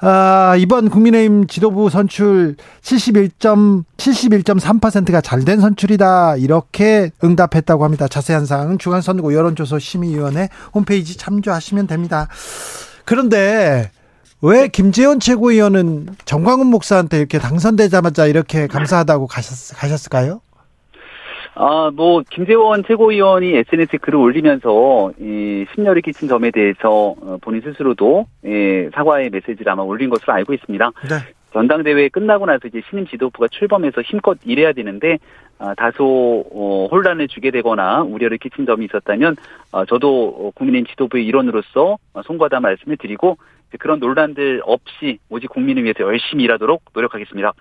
아, 0.00 0.56
이번 0.58 0.88
국민의힘 0.88 1.46
지도부 1.46 1.90
선출 1.90 2.56
71점, 2.82 3.84
71.3%가 3.96 5.20
잘된 5.20 5.60
선출이다. 5.60 6.36
이렇게 6.36 7.10
응답했다고 7.22 7.84
합니다. 7.84 8.08
자세한 8.08 8.46
사항은 8.46 8.78
중앙선거 8.78 9.34
여론조사 9.34 9.78
심의위원회 9.78 10.48
홈페이지 10.74 11.16
참조하시면 11.18 11.86
됩니다. 11.86 12.28
그런데 13.06 13.90
왜 14.42 14.68
김재원 14.68 15.18
최고위원은 15.18 16.08
전광훈 16.26 16.66
목사한테 16.66 17.18
이렇게 17.18 17.38
당선되자마자 17.38 18.26
이렇게 18.26 18.66
감사하다고 18.66 19.26
가셨, 19.26 19.76
가셨을까요? 19.78 20.40
아, 21.58 21.90
뭐, 21.94 22.22
김재원 22.28 22.84
최고위원이 22.86 23.56
SNS에 23.56 23.98
글을 24.02 24.18
올리면서, 24.18 25.12
이, 25.18 25.64
심려를 25.74 26.02
끼친 26.02 26.28
점에 26.28 26.50
대해서, 26.50 27.14
어, 27.18 27.38
본인 27.40 27.62
스스로도, 27.62 28.26
예, 28.44 28.90
사과의 28.94 29.30
메시지를 29.30 29.72
아마 29.72 29.82
올린 29.82 30.10
것으로 30.10 30.34
알고 30.34 30.52
있습니다. 30.52 30.92
네. 31.08 31.14
전당대회 31.56 32.10
끝나고 32.10 32.44
나서 32.44 32.68
이제 32.68 32.82
신임 32.90 33.06
지도부가 33.06 33.48
출범해서 33.48 34.02
힘껏 34.02 34.36
일해야 34.44 34.74
되는데, 34.74 35.16
아, 35.58 35.74
다소, 35.74 36.44
어, 36.52 36.86
혼란을 36.90 37.28
주게 37.28 37.50
되거나 37.50 38.02
우려를 38.02 38.36
끼친 38.36 38.66
점이 38.66 38.84
있었다면, 38.84 39.36
어, 39.72 39.86
저도 39.86 40.36
어, 40.38 40.50
국민의힘 40.54 40.86
지도부의 40.86 41.24
일원으로서 41.24 41.96
어, 42.12 42.22
송구하다 42.22 42.60
말씀을 42.60 42.98
드리고, 42.98 43.38
그런 43.78 44.00
논란들 44.00 44.60
없이 44.64 45.18
오직 45.30 45.48
국민을 45.48 45.84
위해서 45.84 46.00
열심히 46.00 46.44
일하도록 46.44 46.82
노력하겠습니다. 46.94 47.54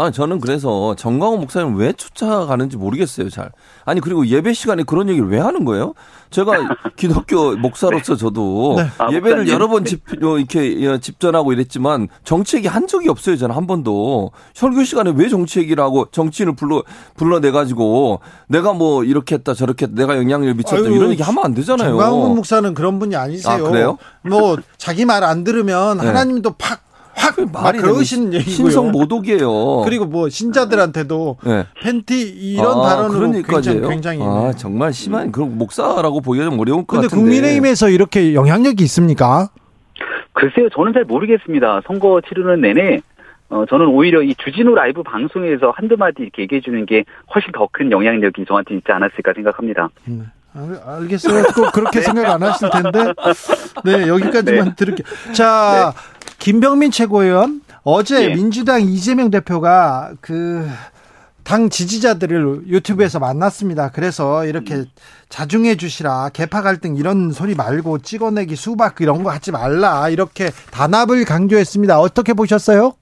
아, 0.00 0.10
저는 0.10 0.40
그래서 0.40 0.94
정광훈 0.96 1.40
목사님 1.40 1.76
왜 1.76 1.92
쫓아가는지 1.92 2.78
모르겠어요, 2.78 3.28
잘. 3.28 3.50
아니, 3.84 4.00
그리고 4.00 4.26
예배 4.26 4.54
시간에 4.54 4.82
그런 4.82 5.10
얘기를 5.10 5.28
왜 5.28 5.38
하는 5.38 5.66
거예요? 5.66 5.92
제가 6.30 6.52
기독교 6.96 7.54
목사로서 7.56 8.16
저도 8.16 8.76
네. 8.78 8.86
아, 8.96 9.12
예배를. 9.12 9.48
여러 9.48 9.68
번 9.68 9.84
집, 9.84 10.02
어, 10.24 10.38
이렇게 10.38 10.86
어, 10.88 10.96
집전하고 10.98 11.52
이랬지만 11.52 12.08
정치 12.24 12.56
얘기 12.56 12.66
한 12.68 12.86
적이 12.86 13.10
없어요, 13.10 13.36
저는 13.36 13.54
한 13.54 13.66
번도. 13.66 14.30
설교 14.54 14.84
시간에 14.84 15.12
왜 15.14 15.28
정치 15.28 15.58
얘기를 15.60 15.82
하고 15.84 16.06
정치인을 16.10 16.54
불러, 16.56 16.82
불러내가지고 17.16 18.20
내가 18.48 18.72
뭐 18.72 19.04
이렇게 19.04 19.34
했다 19.34 19.52
저렇게 19.54 19.84
했다 19.86 19.96
내가 20.00 20.16
영향력을 20.16 20.54
미쳤다 20.54 20.82
아유, 20.82 20.94
이런 20.96 21.10
얘기 21.10 21.22
하면 21.22 21.44
안 21.44 21.52
되잖아요. 21.54 21.90
정광훈 21.90 22.36
목사는 22.36 22.72
그런 22.74 22.98
분이 22.98 23.16
아니세요. 23.16 23.66
아, 23.66 23.68
그래요? 23.70 23.98
뭐 24.22 24.56
자기 24.78 25.04
말 25.04 25.20
안 25.24 25.44
들으면 25.44 25.98
네. 26.00 26.06
하나님도 26.06 26.52
팍 26.52 26.80
확 27.20 27.36
말이 27.52 27.78
막 27.78 27.84
그러신 27.84 28.32
얘기고요. 28.32 28.54
신성 28.54 28.90
모독이에요. 28.92 29.82
그리고 29.84 30.06
뭐 30.06 30.28
신자들한테도 30.28 31.36
네. 31.44 31.66
팬티 31.82 32.20
이런 32.22 32.78
아, 32.78 32.82
발언으로 32.82 33.42
굉장히? 33.42 33.80
굉장히 33.80 34.20
아, 34.22 34.52
정말 34.56 34.92
심한 34.92 35.30
그런 35.30 35.58
목사라고 35.58 36.20
보기가 36.20 36.46
좀 36.46 36.58
어려울 36.58 36.86
것 36.86 36.96
근데 36.96 37.08
같은데. 37.08 37.22
국민의힘에서 37.22 37.88
이렇게 37.90 38.34
영향력이 38.34 38.82
있습니까? 38.84 39.50
글쎄요, 40.32 40.68
저는 40.74 40.92
잘 40.94 41.04
모르겠습니다. 41.04 41.82
선거 41.86 42.20
치르는 42.26 42.60
내내, 42.62 43.00
어, 43.50 43.64
저는 43.68 43.86
오히려 43.88 44.22
이 44.22 44.34
주진우 44.36 44.74
라이브 44.74 45.02
방송에서 45.02 45.72
한두 45.76 45.96
마디 45.98 46.22
이렇게 46.22 46.42
얘기해 46.42 46.60
주는 46.62 46.86
게 46.86 47.04
훨씬 47.34 47.52
더 47.52 47.68
큰 47.72 47.90
영향력이 47.90 48.44
저한테 48.46 48.76
있지 48.76 48.90
않았을까 48.90 49.32
생각합니다. 49.34 49.90
알- 50.54 50.80
알겠어요. 50.84 51.44
꼭 51.54 51.70
그렇게 51.72 52.00
생각 52.02 52.28
안 52.30 52.42
하실 52.42 52.68
텐데. 52.70 53.12
네, 53.84 54.08
여기까지만 54.08 54.64
네. 54.70 54.74
들을게요. 54.76 55.06
자, 55.32 55.92
김병민 56.40 56.90
최고위원. 56.90 57.60
어제 57.84 58.30
예. 58.30 58.34
민주당 58.34 58.80
이재명 58.80 59.30
대표가 59.30 60.12
그, 60.20 60.66
당 61.44 61.68
지지자들을 61.68 62.68
유튜브에서 62.68 63.18
만났습니다. 63.18 63.90
그래서 63.90 64.44
이렇게 64.46 64.84
자중해 65.28 65.76
주시라. 65.76 66.30
개파 66.32 66.62
갈등 66.62 66.96
이런 66.96 67.30
소리 67.30 67.54
말고 67.54 67.98
찍어내기 67.98 68.56
수박 68.56 69.00
이런 69.00 69.22
거 69.22 69.30
하지 69.30 69.50
말라. 69.52 70.08
이렇게 70.08 70.50
단합을 70.70 71.24
강조했습니다. 71.24 71.98
어떻게 71.98 72.34
보셨어요? 72.34 72.92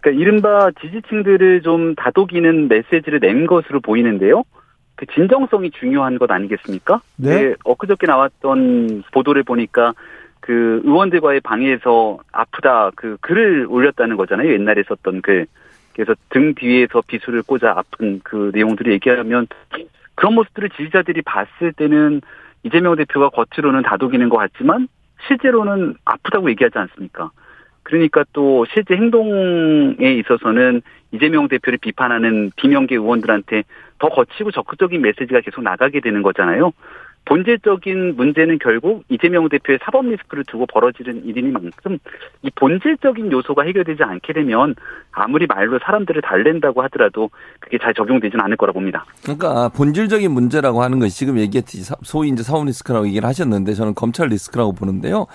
그러니까 0.00 0.22
이른바 0.22 0.70
지지층들을 0.80 1.62
좀 1.62 1.94
다독이는 1.94 2.68
메시지를 2.68 3.20
낸 3.20 3.46
것으로 3.46 3.80
보이는데요. 3.80 4.44
그 4.94 5.06
진정성이 5.14 5.70
중요한 5.70 6.18
것 6.18 6.30
아니겠습니까? 6.30 7.00
네. 7.16 7.54
엊그저께 7.64 8.06
나왔던 8.06 9.04
보도를 9.12 9.42
보니까 9.44 9.92
그 10.48 10.80
의원들과의 10.82 11.40
방에서 11.40 12.20
아프다 12.32 12.90
그 12.96 13.18
글을 13.20 13.66
올렸다는 13.68 14.16
거잖아요. 14.16 14.50
옛날에 14.50 14.82
썼던 14.88 15.20
글. 15.20 15.46
그래서 15.92 16.14
등 16.30 16.54
뒤에서 16.54 17.02
비수를 17.06 17.42
꽂아 17.42 17.72
아픈 17.76 18.22
그 18.24 18.50
내용들을 18.54 18.90
얘기하면 18.92 19.46
그런 20.14 20.32
모습들을 20.32 20.70
지지자들이 20.70 21.20
봤을 21.20 21.74
때는 21.74 22.22
이재명 22.62 22.96
대표가 22.96 23.28
겉으로는 23.28 23.82
다독이는 23.82 24.30
것 24.30 24.38
같지만 24.38 24.88
실제로는 25.26 25.96
아프다고 26.06 26.48
얘기하지 26.48 26.78
않습니까? 26.78 27.30
그러니까 27.82 28.24
또 28.32 28.64
실제 28.72 28.96
행동에 28.96 30.14
있어서는 30.14 30.80
이재명 31.12 31.48
대표를 31.48 31.78
비판하는 31.78 32.52
비명계 32.56 32.94
의원들한테 32.94 33.64
더 33.98 34.08
거치고 34.08 34.52
적극적인 34.52 35.02
메시지가 35.02 35.42
계속 35.42 35.60
나가게 35.60 36.00
되는 36.00 36.22
거잖아요. 36.22 36.72
본질적인 37.28 38.16
문제는 38.16 38.58
결국 38.58 39.04
이재명 39.10 39.48
대표의 39.50 39.78
사법 39.82 40.06
리스크를 40.06 40.44
두고 40.44 40.64
벌어지는 40.66 41.24
일이니만큼 41.26 41.98
이 42.42 42.50
본질적인 42.54 43.30
요소가 43.30 43.64
해결되지 43.64 44.02
않게 44.02 44.32
되면 44.32 44.74
아무리 45.12 45.46
말로 45.46 45.78
사람들을 45.84 46.22
달랜다고 46.22 46.82
하더라도 46.84 47.28
그게 47.60 47.76
잘 47.78 47.92
적용되지는 47.92 48.42
않을 48.44 48.56
거라 48.56 48.72
봅니다. 48.72 49.04
그러니까 49.22 49.68
본질적인 49.68 50.30
문제라고 50.30 50.82
하는 50.82 50.98
것이 51.00 51.14
지금 51.18 51.38
얘기했듯이 51.38 51.84
사- 51.84 51.96
소위 52.02 52.30
이제 52.30 52.42
사원 52.42 52.66
리스크라고 52.66 53.06
얘기를 53.06 53.28
하셨는데 53.28 53.74
저는 53.74 53.94
검찰 53.94 54.28
리스크라고 54.28 54.72
보는데요. 54.72 55.26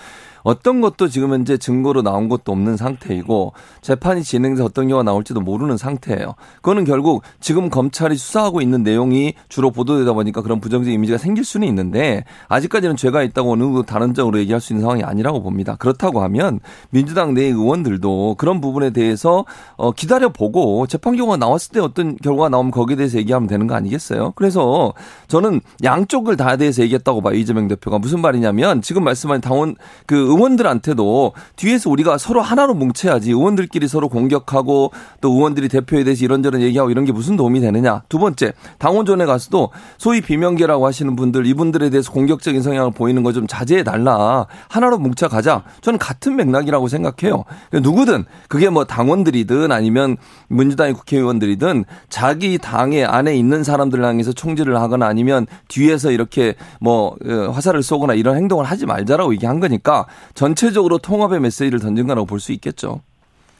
어떤 0.44 0.80
것도 0.80 1.08
지금 1.08 1.32
현재 1.32 1.56
증거로 1.56 2.02
나온 2.02 2.28
것도 2.28 2.52
없는 2.52 2.76
상태이고 2.76 3.54
재판이 3.80 4.22
진행돼서 4.22 4.66
어떤 4.66 4.88
경우가 4.88 5.02
나올지도 5.02 5.40
모르는 5.40 5.76
상태예요. 5.76 6.34
그거는 6.56 6.84
결국 6.84 7.22
지금 7.40 7.70
검찰이 7.70 8.16
수사하고 8.16 8.60
있는 8.60 8.82
내용이 8.82 9.34
주로 9.48 9.70
보도되다 9.70 10.12
보니까 10.12 10.42
그런 10.42 10.60
부정적 10.60 10.92
이미지가 10.92 11.18
생길 11.18 11.44
수는 11.44 11.66
있는데 11.68 12.24
아직까지는 12.48 12.96
죄가 12.96 13.22
있다고 13.22 13.52
어느 13.52 13.82
다른 13.84 14.14
적으로 14.14 14.38
얘기할 14.38 14.60
수 14.60 14.72
있는 14.72 14.82
상황이 14.82 15.02
아니라고 15.02 15.42
봅니다. 15.42 15.76
그렇다고 15.76 16.20
하면 16.22 16.60
민주당 16.90 17.34
내 17.34 17.44
의원들도 17.44 18.36
그런 18.38 18.60
부분에 18.60 18.90
대해서 18.90 19.46
어, 19.76 19.92
기다려 19.92 20.28
보고 20.28 20.86
재판 20.86 21.16
결과가 21.16 21.38
나왔을 21.38 21.72
때 21.72 21.80
어떤 21.80 22.16
결과가 22.16 22.50
나오면 22.50 22.70
거기에 22.70 22.96
대해서 22.96 23.18
얘기하면 23.18 23.48
되는 23.48 23.66
거 23.66 23.74
아니겠어요? 23.74 24.32
그래서 24.36 24.92
저는 25.28 25.62
양쪽을 25.82 26.36
다 26.36 26.56
대해서 26.56 26.82
얘기했다고 26.82 27.22
봐요. 27.22 27.34
이재명 27.34 27.66
대표가 27.68 27.98
무슨 27.98 28.20
말이냐면 28.20 28.82
지금 28.82 29.04
말씀하신 29.04 29.40
당원 29.40 29.76
그 30.06 30.33
의원들한테도 30.34 31.32
뒤에서 31.56 31.90
우리가 31.90 32.16
서로 32.16 32.40
하나로 32.40 32.74
뭉쳐야지 32.74 33.30
의원들끼리 33.30 33.88
서로 33.88 34.08
공격하고 34.08 34.90
또 35.20 35.32
의원들이 35.32 35.68
대표에 35.68 36.04
대해서 36.04 36.24
이런저런 36.24 36.62
얘기하고 36.62 36.90
이런 36.90 37.04
게 37.04 37.12
무슨 37.12 37.36
도움이 37.36 37.60
되느냐. 37.60 38.02
두 38.08 38.18
번째 38.18 38.52
당원전에 38.78 39.26
가서도 39.26 39.70
소위 39.98 40.20
비명계라고 40.22 40.86
하시는 40.86 41.14
분들 41.14 41.44
이분들에 41.46 41.90
대해서 41.90 42.10
공격적인 42.10 42.62
성향을 42.62 42.92
보이는 42.92 43.22
거 43.22 43.34
좀 43.34 43.46
자제해 43.46 43.82
달라. 43.82 44.46
하나로 44.68 44.96
뭉쳐 44.98 45.28
가자. 45.28 45.64
저는 45.82 45.98
같은 45.98 46.36
맥락이라고 46.36 46.88
생각해요. 46.88 47.44
누구든 47.72 48.24
그게 48.48 48.70
뭐 48.70 48.84
당원들이든 48.84 49.72
아니면 49.72 50.16
민주당의 50.48 50.94
국회의원들이든 50.94 51.84
자기 52.08 52.58
당의 52.58 53.04
안에 53.04 53.36
있는 53.36 53.64
사람들 53.64 54.02
향해서 54.02 54.32
총질을 54.32 54.76
하거나 54.80 55.06
아니면 55.06 55.46
뒤에서 55.68 56.12
이렇게 56.12 56.54
뭐 56.80 57.16
어, 57.26 57.50
화살을 57.50 57.82
쏘거나 57.82 58.14
이런 58.14 58.36
행동을 58.36 58.64
하지 58.64 58.86
말자라고 58.86 59.32
얘기한 59.34 59.58
거니까 59.58 60.06
전체적으로 60.32 60.98
통합의 60.98 61.40
메시지를 61.40 61.78
던진 61.80 62.06
거라고 62.06 62.26
볼 62.26 62.40
수 62.40 62.52
있겠죠. 62.52 63.00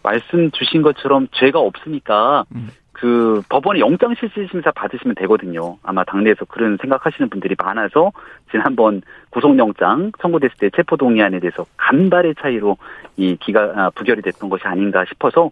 말씀 0.02 0.50
주신 0.50 0.82
것처럼 0.82 1.28
죄가 1.32 1.58
없으니까 1.58 2.44
그그 2.92 3.42
법원의 3.48 3.80
영장 3.80 4.14
실질 4.14 4.48
심사 4.50 4.70
받으시면 4.70 5.14
되거든요. 5.16 5.78
아마 5.82 6.04
당내에서 6.04 6.44
그런 6.46 6.78
생각하시는 6.80 7.28
분들이 7.28 7.54
많아서 7.58 8.12
지난번 8.50 9.02
구속영장 9.30 10.12
청구됐을 10.20 10.56
때 10.58 10.70
체포 10.76 10.96
동의안에 10.96 11.40
대해서 11.40 11.66
간발의 11.76 12.36
차이로 12.40 12.76
이 13.16 13.36
기가 13.40 13.72
아, 13.76 13.90
부결이 13.90 14.22
됐던 14.22 14.48
것이 14.48 14.64
아닌가 14.64 15.04
싶어서 15.06 15.50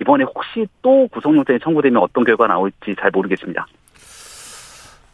이번에 0.00 0.24
혹시 0.24 0.66
또 0.82 1.08
구속영장이 1.08 1.58
청구되면 1.60 2.00
어떤 2.00 2.24
결과 2.24 2.46
가 2.46 2.54
나올지 2.54 2.94
잘 2.98 3.10
모르겠습니다. 3.10 3.66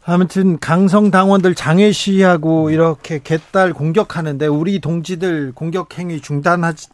아무튼 0.04 0.58
강성 0.58 1.10
당원들 1.10 1.54
장애 1.54 1.92
시위하고 1.92 2.70
이렇게 2.70 3.20
개딸 3.22 3.74
공격하는데 3.74 4.46
우리 4.46 4.80
동지들 4.80 5.52
공격 5.54 5.98
행위 5.98 6.20
중단하지 6.20 6.88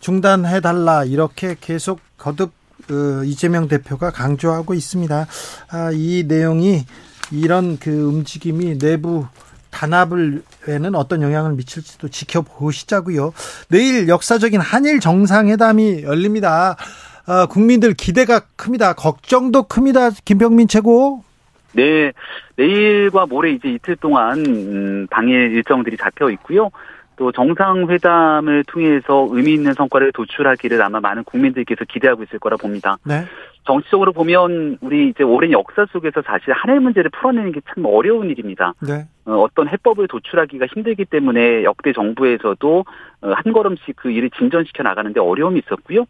중단해 0.00 0.60
달라 0.60 1.04
이렇게 1.04 1.56
계속 1.60 2.00
거듭 2.16 2.52
그 2.86 3.22
이재명 3.26 3.68
대표가 3.68 4.10
강조하고 4.10 4.72
있습니다. 4.72 5.26
아, 5.70 5.90
이 5.92 6.24
내용이 6.26 6.86
이런 7.30 7.78
그 7.78 7.90
움직임이 7.90 8.78
내부 8.78 9.26
단합을 9.70 10.42
에는 10.66 10.94
어떤 10.94 11.20
영향을 11.20 11.52
미칠지도 11.52 12.08
지켜보시자고요. 12.08 13.32
내일 13.68 14.08
역사적인 14.08 14.60
한일 14.60 15.00
정상회담이 15.00 16.04
열립니다. 16.04 16.76
아, 17.26 17.44
국민들 17.46 17.92
기대가 17.92 18.40
큽니다. 18.56 18.94
걱정도 18.94 19.64
큽니다. 19.64 20.10
김병민 20.24 20.68
최고. 20.68 21.22
네, 21.78 22.12
내일과 22.56 23.26
모레 23.26 23.52
이제 23.52 23.68
이틀 23.68 23.94
동안 23.94 24.38
음, 24.44 25.06
당일 25.10 25.52
일정들이 25.52 25.96
잡혀 25.96 26.28
있고요. 26.30 26.70
또 27.14 27.30
정상회담을 27.32 28.64
통해서 28.64 29.28
의미 29.30 29.54
있는 29.54 29.72
성과를 29.74 30.12
도출하기를 30.12 30.80
아마 30.82 31.00
많은 31.00 31.24
국민들께서 31.24 31.84
기대하고 31.84 32.24
있을 32.24 32.38
거라 32.38 32.56
봅니다. 32.56 32.96
네. 33.04 33.24
정치적으로 33.64 34.12
보면 34.12 34.78
우리 34.80 35.08
이제 35.10 35.22
오랜 35.24 35.52
역사 35.52 35.84
속에서 35.92 36.22
사실 36.22 36.52
한일 36.54 36.80
문제를 36.80 37.10
풀어내는 37.10 37.52
게 37.52 37.60
참 37.74 37.84
어려운 37.84 38.30
일입니다. 38.30 38.72
네. 38.80 39.06
어, 39.26 39.34
어떤 39.42 39.68
해법을 39.68 40.08
도출하기가 40.08 40.66
힘들기 40.66 41.04
때문에 41.04 41.64
역대 41.64 41.92
정부에서도 41.92 42.84
어, 43.20 43.32
한 43.32 43.52
걸음씩 43.52 43.96
그 43.96 44.10
일을 44.10 44.30
진전시켜 44.30 44.82
나가는데 44.82 45.20
어려움이 45.20 45.60
있었고요. 45.66 46.06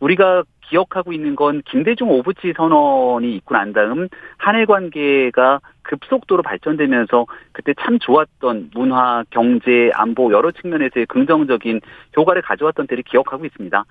우리가 0.00 0.44
기억하고 0.72 1.12
있는 1.12 1.36
건 1.36 1.62
김대중 1.66 2.10
오부치 2.10 2.54
선언이 2.56 3.36
있고 3.36 3.54
난 3.54 3.74
다음 3.74 4.08
한일 4.38 4.64
관계가 4.64 5.60
급속도로 5.82 6.42
발전되면서 6.42 7.26
그때 7.52 7.74
참 7.80 7.98
좋았던 7.98 8.70
문화, 8.74 9.22
경제, 9.30 9.90
안보 9.92 10.32
여러 10.32 10.50
측면에서의 10.50 11.06
긍정적인 11.06 11.80
효과를 12.16 12.40
가져왔던 12.40 12.86
때를 12.86 13.04
기억하고 13.04 13.44
있습니다. 13.44 13.84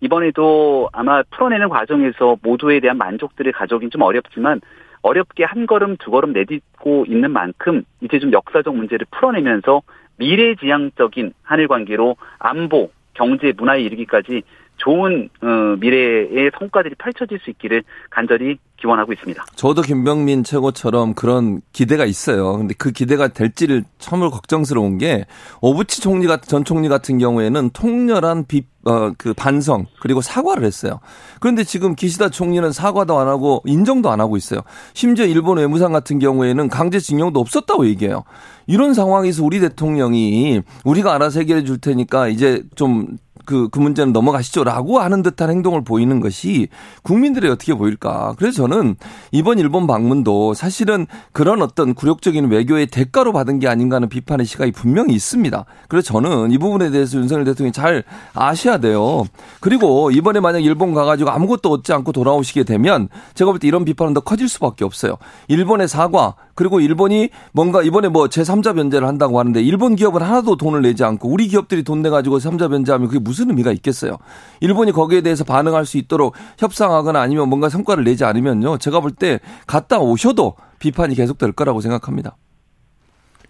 이번에도 0.00 0.88
아마 0.92 1.22
풀어내는 1.24 1.68
과정에서 1.68 2.36
모두에 2.42 2.78
대한 2.78 2.98
만족들을 2.98 3.50
가져오긴 3.50 3.90
좀 3.90 4.02
어렵지만 4.02 4.60
어렵게 5.02 5.42
한 5.42 5.66
걸음 5.66 5.96
두 5.96 6.12
걸음 6.12 6.32
내딛고 6.32 7.06
있는 7.08 7.32
만큼 7.32 7.82
이제 8.00 8.20
좀 8.20 8.32
역사적 8.32 8.76
문제를 8.76 9.06
풀어내면서 9.10 9.82
미래지향적인 10.18 11.32
한일 11.42 11.66
관계로 11.66 12.16
안보, 12.38 12.90
경제, 13.14 13.52
문화에 13.56 13.80
이르기까지 13.80 14.42
좋은 14.78 15.28
어, 15.42 15.76
미래의 15.78 16.50
성과들이 16.58 16.94
펼쳐질 16.98 17.38
수 17.40 17.50
있기를 17.50 17.82
간절히 18.10 18.58
기원하고 18.80 19.12
있습니다. 19.12 19.44
저도 19.56 19.82
김병민 19.82 20.44
최고처럼 20.44 21.14
그런 21.14 21.60
기대가 21.72 22.04
있어요. 22.04 22.56
근데 22.56 22.74
그 22.78 22.92
기대가 22.92 23.28
될지를 23.28 23.82
처음으로 23.98 24.30
걱정스러운 24.30 24.98
게 24.98 25.26
오부치 25.60 26.00
총리 26.00 26.26
같은 26.26 26.48
전 26.48 26.64
총리 26.64 26.88
같은 26.88 27.18
경우에는 27.18 27.70
통렬한 27.70 28.46
비, 28.46 28.62
어, 28.84 29.12
그 29.18 29.34
반성 29.34 29.86
그리고 30.00 30.20
사과를 30.20 30.64
했어요. 30.64 31.00
그런데 31.40 31.64
지금 31.64 31.94
기시다 31.96 32.28
총리는 32.28 32.70
사과도 32.70 33.18
안 33.18 33.26
하고 33.26 33.62
인정도 33.66 34.10
안 34.10 34.20
하고 34.20 34.36
있어요. 34.36 34.60
심지어 34.94 35.26
일본 35.26 35.58
외무상 35.58 35.92
같은 35.92 36.20
경우에는 36.20 36.68
강제징용도 36.68 37.40
없었다고 37.40 37.86
얘기해요. 37.88 38.22
이런 38.68 38.94
상황에서 38.94 39.44
우리 39.44 39.60
대통령이 39.60 40.62
우리가 40.84 41.14
알아서 41.14 41.40
해결해 41.40 41.64
줄 41.64 41.78
테니까 41.78 42.28
이제 42.28 42.62
좀 42.76 43.16
그, 43.48 43.70
그 43.70 43.78
문제는 43.78 44.12
넘어가시죠 44.12 44.62
라고 44.62 44.98
하는 44.98 45.22
듯한 45.22 45.48
행동을 45.48 45.82
보이는 45.82 46.20
것이 46.20 46.68
국민들이 47.02 47.48
어떻게 47.48 47.72
보일까. 47.72 48.34
그래서 48.36 48.58
저는 48.58 48.96
이번 49.32 49.58
일본 49.58 49.86
방문도 49.86 50.52
사실은 50.52 51.06
그런 51.32 51.62
어떤 51.62 51.94
굴욕적인 51.94 52.50
외교의 52.50 52.88
대가로 52.88 53.32
받은 53.32 53.58
게 53.58 53.66
아닌가 53.66 53.96
하는 53.96 54.10
비판의 54.10 54.44
시각이 54.44 54.72
분명히 54.72 55.14
있습니다. 55.14 55.64
그래서 55.88 56.12
저는 56.12 56.52
이 56.52 56.58
부분에 56.58 56.90
대해서 56.90 57.16
윤석열 57.16 57.46
대통령이 57.46 57.72
잘 57.72 58.04
아셔야 58.34 58.76
돼요. 58.76 59.24
그리고 59.60 60.10
이번에 60.10 60.40
만약 60.40 60.58
일본 60.58 60.92
가가지고 60.92 61.30
아무것도 61.30 61.70
얻지 61.70 61.94
않고 61.94 62.12
돌아오시게 62.12 62.64
되면 62.64 63.08
제가 63.32 63.50
볼 63.50 63.58
때 63.58 63.66
이런 63.66 63.86
비판은 63.86 64.12
더 64.12 64.20
커질 64.20 64.46
수밖에 64.46 64.84
없어요. 64.84 65.16
일본의 65.48 65.88
사과, 65.88 66.34
그리고 66.58 66.80
일본이 66.80 67.28
뭔가 67.52 67.84
이번에 67.84 68.08
뭐 68.08 68.26
제3자 68.26 68.74
변제를 68.74 69.06
한다고 69.06 69.38
하는데 69.38 69.62
일본 69.62 69.94
기업은 69.94 70.20
하나도 70.20 70.56
돈을 70.56 70.82
내지 70.82 71.04
않고 71.04 71.28
우리 71.28 71.46
기업들이 71.46 71.84
돈 71.84 72.02
내가지고 72.02 72.38
3자 72.38 72.68
변제하면 72.68 73.06
그게 73.06 73.20
무슨 73.20 73.48
의미가 73.50 73.70
있겠어요. 73.70 74.16
일본이 74.58 74.90
거기에 74.90 75.20
대해서 75.20 75.44
반응할 75.44 75.86
수 75.86 75.98
있도록 75.98 76.34
협상하거나 76.58 77.20
아니면 77.20 77.48
뭔가 77.48 77.68
성과를 77.68 78.02
내지 78.02 78.24
않으면요. 78.24 78.78
제가 78.78 78.98
볼 78.98 79.12
때 79.12 79.38
갔다 79.68 80.00
오셔도 80.00 80.54
비판이 80.80 81.14
계속될 81.14 81.52
거라고 81.52 81.80
생각합니다. 81.80 82.36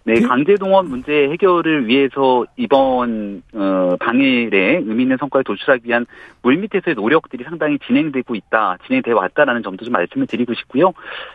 네, 0.05 0.21
강제 0.21 0.55
동원 0.55 0.87
문제 0.87 1.29
해결을 1.29 1.87
위해서 1.87 2.45
이번 2.55 3.43
어, 3.53 3.95
당일에 3.99 4.77
의미 4.77 5.03
있는 5.03 5.17
성과를 5.17 5.43
도출하기 5.43 5.87
위한 5.87 6.05
물밑에서의 6.41 6.95
노력들이 6.95 7.43
상당히 7.43 7.77
진행되고 7.85 8.33
있다, 8.33 8.77
진행돼 8.87 9.11
왔다라는 9.11 9.61
점도 9.61 9.83
좀 9.85 9.91
말씀을 9.91 10.25
드리고 10.25 10.53
싶고요. 10.53 10.93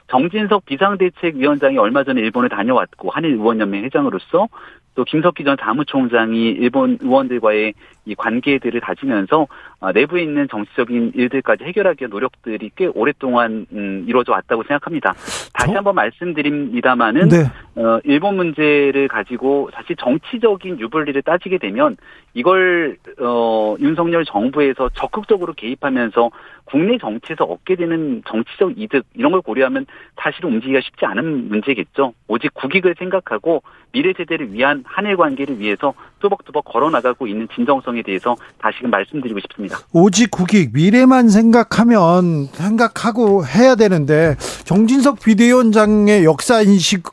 정진석 0.09 0.65
비상대책위원장이 0.65 1.77
얼마 1.79 2.05
전에 2.05 2.21
일본에 2.21 2.49
다녀왔고 2.49 3.11
한일 3.11 3.33
의원연맹 3.33 3.85
회장으로서 3.85 4.49
또 4.95 5.05
김석기 5.05 5.45
전 5.45 5.57
사무총장이 5.61 6.51
일본 6.51 6.99
의원들과의 7.01 7.75
이 8.07 8.15
관계들을 8.15 8.81
다지면서 8.81 9.47
어, 9.81 9.93
내부에 9.93 10.23
있는 10.23 10.49
정치적인 10.49 11.13
일들까지 11.15 11.65
해결하기 11.65 12.03
위한 12.03 12.11
노력들이 12.11 12.71
꽤 12.77 12.87
오랫동안 12.87 13.67
음, 13.73 14.05
이루어져 14.07 14.33
왔다고 14.33 14.63
생각합니다. 14.63 15.15
다시 15.53 15.73
한번 15.73 15.95
말씀드립니다마는 15.95 17.29
네. 17.29 17.45
어, 17.77 17.99
일본 18.05 18.37
문제를 18.37 19.09
가지고 19.09 19.71
사실 19.73 19.97
정치적인 19.97 20.81
유불리를 20.81 21.21
따지게 21.23 21.59
되면 21.59 21.97
이걸 22.35 22.97
어, 23.21 23.77
윤석열 23.81 24.25
정부에서 24.25 24.91
적극적으로 24.95 25.53
개입하면서 25.55 26.31
국내 26.65 26.99
정치에서 26.99 27.45
얻게 27.45 27.77
되는 27.77 28.23
정치적 28.27 28.73
이득 28.77 29.05
이런 29.15 29.33
걸 29.33 29.41
고려하면 29.41 29.87
사실은 30.17 30.51
움직이기가 30.51 30.81
쉽지 30.81 31.07
않은 31.07 31.49
문제겠죠. 31.49 32.15
오직 32.29 32.53
국익을 32.55 32.95
생각하고 32.99 33.63
미래 33.93 34.13
세대를 34.17 34.53
위한 34.53 34.83
한일 34.87 35.17
관계를 35.17 35.59
위해서 35.61 35.95
뚜벅뚜벅 36.25 36.65
걸어나가고 36.65 37.27
있는 37.27 37.47
진정성에 37.55 38.03
대해서 38.03 38.37
다시금 38.59 38.91
말씀드리고 38.91 39.41
싶습니다. 39.41 39.79
오직 39.93 40.31
국익 40.31 40.73
미래만 40.73 41.29
생각하면 41.29 42.47
생각하고 42.53 43.47
해야 43.47 43.75
되는데 43.75 44.37
정진석 44.65 45.21
비대위원장의 45.21 46.25
역사 46.25 46.63
인식 46.63 47.05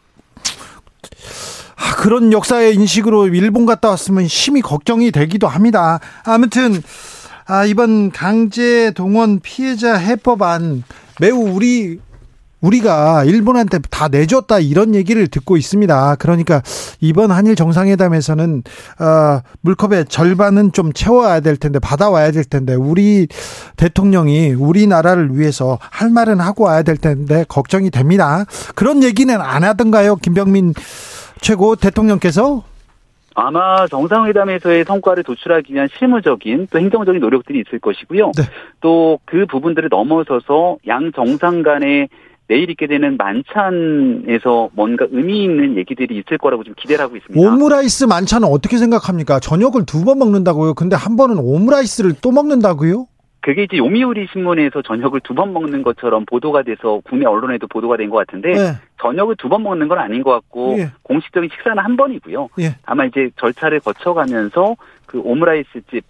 아, 1.75 1.95
그런 1.97 2.31
역사의 2.31 2.75
인식으로 2.75 3.27
일본 3.27 3.65
갔다 3.65 3.89
왔으면 3.89 4.27
심히 4.27 4.61
걱정이 4.61 5.11
되기도 5.11 5.47
합니다. 5.47 5.99
아무튼 6.23 6.81
아, 7.45 7.65
이번 7.65 8.11
강제 8.11 8.91
동원 8.91 9.39
피해자 9.41 9.95
해법안 9.95 10.83
매우 11.19 11.37
우리 11.37 11.99
우리가 12.61 13.23
일본한테 13.25 13.79
다 13.89 14.07
내줬다 14.07 14.59
이런 14.59 14.95
얘기를 14.95 15.27
듣고 15.27 15.57
있습니다. 15.57 16.15
그러니까 16.15 16.61
이번 16.99 17.31
한일 17.31 17.55
정상회담에서는 17.55 18.63
어, 18.99 19.39
물컵의 19.61 20.05
절반은 20.05 20.71
좀 20.71 20.93
채워야 20.93 21.39
될 21.39 21.57
텐데 21.57 21.79
받아와야 21.79 22.31
될 22.31 22.43
텐데 22.43 22.73
우리 22.73 23.27
대통령이 23.77 24.51
우리나라를 24.53 25.37
위해서 25.37 25.77
할 25.81 26.09
말은 26.09 26.39
하고 26.39 26.65
와야 26.65 26.83
될 26.83 26.97
텐데 26.97 27.45
걱정이 27.47 27.89
됩니다. 27.89 28.45
그런 28.75 29.03
얘기는 29.03 29.33
안 29.39 29.63
하던가요, 29.63 30.15
김병민 30.17 30.73
최고 31.41 31.75
대통령께서? 31.75 32.63
아마 33.33 33.87
정상회담에서의 33.87 34.83
성과를 34.83 35.23
도출하기 35.23 35.73
위한 35.73 35.87
실무적인 35.97 36.67
또 36.69 36.79
행정적인 36.79 37.21
노력들이 37.21 37.63
있을 37.65 37.79
것이고요. 37.79 38.31
네. 38.37 38.43
또그 38.81 39.45
부분들을 39.49 39.89
넘어서서 39.89 40.77
양 40.87 41.11
정상 41.13 41.63
간의 41.63 42.09
내일 42.51 42.69
있게 42.69 42.85
되는 42.85 43.15
만찬에서 43.15 44.71
뭔가 44.73 45.07
의미 45.09 45.43
있는 45.45 45.77
얘기들이 45.77 46.17
있을 46.17 46.37
거라고 46.37 46.65
좀 46.65 46.73
기대를 46.75 47.05
하고 47.05 47.15
있습니다. 47.15 47.39
오므라이스 47.39 48.03
만찬은 48.05 48.45
어떻게 48.45 48.75
생각합니까? 48.77 49.39
저녁을 49.39 49.85
두 49.85 50.03
번 50.03 50.19
먹는다고요. 50.19 50.73
근데 50.73 50.97
한 50.97 51.15
번은 51.15 51.37
오므라이스를 51.37 52.15
또 52.21 52.31
먹는다고요? 52.31 53.05
그게 53.39 53.63
이제 53.63 53.77
요미우리 53.77 54.27
신문에서 54.33 54.81
저녁을 54.81 55.21
두 55.21 55.33
번 55.33 55.53
먹는 55.53 55.81
것처럼 55.81 56.25
보도가 56.25 56.63
돼서 56.63 56.99
국내 57.05 57.25
언론에도 57.25 57.67
보도가 57.67 57.95
된 57.97 58.09
것 58.09 58.17
같은데 58.17 58.49
네. 58.51 58.73
저녁을 59.01 59.35
두 59.37 59.47
번 59.47 59.63
먹는 59.63 59.87
건 59.87 59.99
아닌 59.99 60.21
것 60.21 60.31
같고 60.31 60.75
예. 60.79 60.89
공식적인 61.03 61.49
식사는 61.53 61.81
한 61.81 61.95
번이고요. 61.95 62.49
예. 62.59 62.75
다만 62.83 63.07
이제 63.07 63.29
절차를 63.37 63.79
거쳐가면서 63.79 64.75
그 65.05 65.19
오므라이스 65.23 65.69
집 65.89 66.03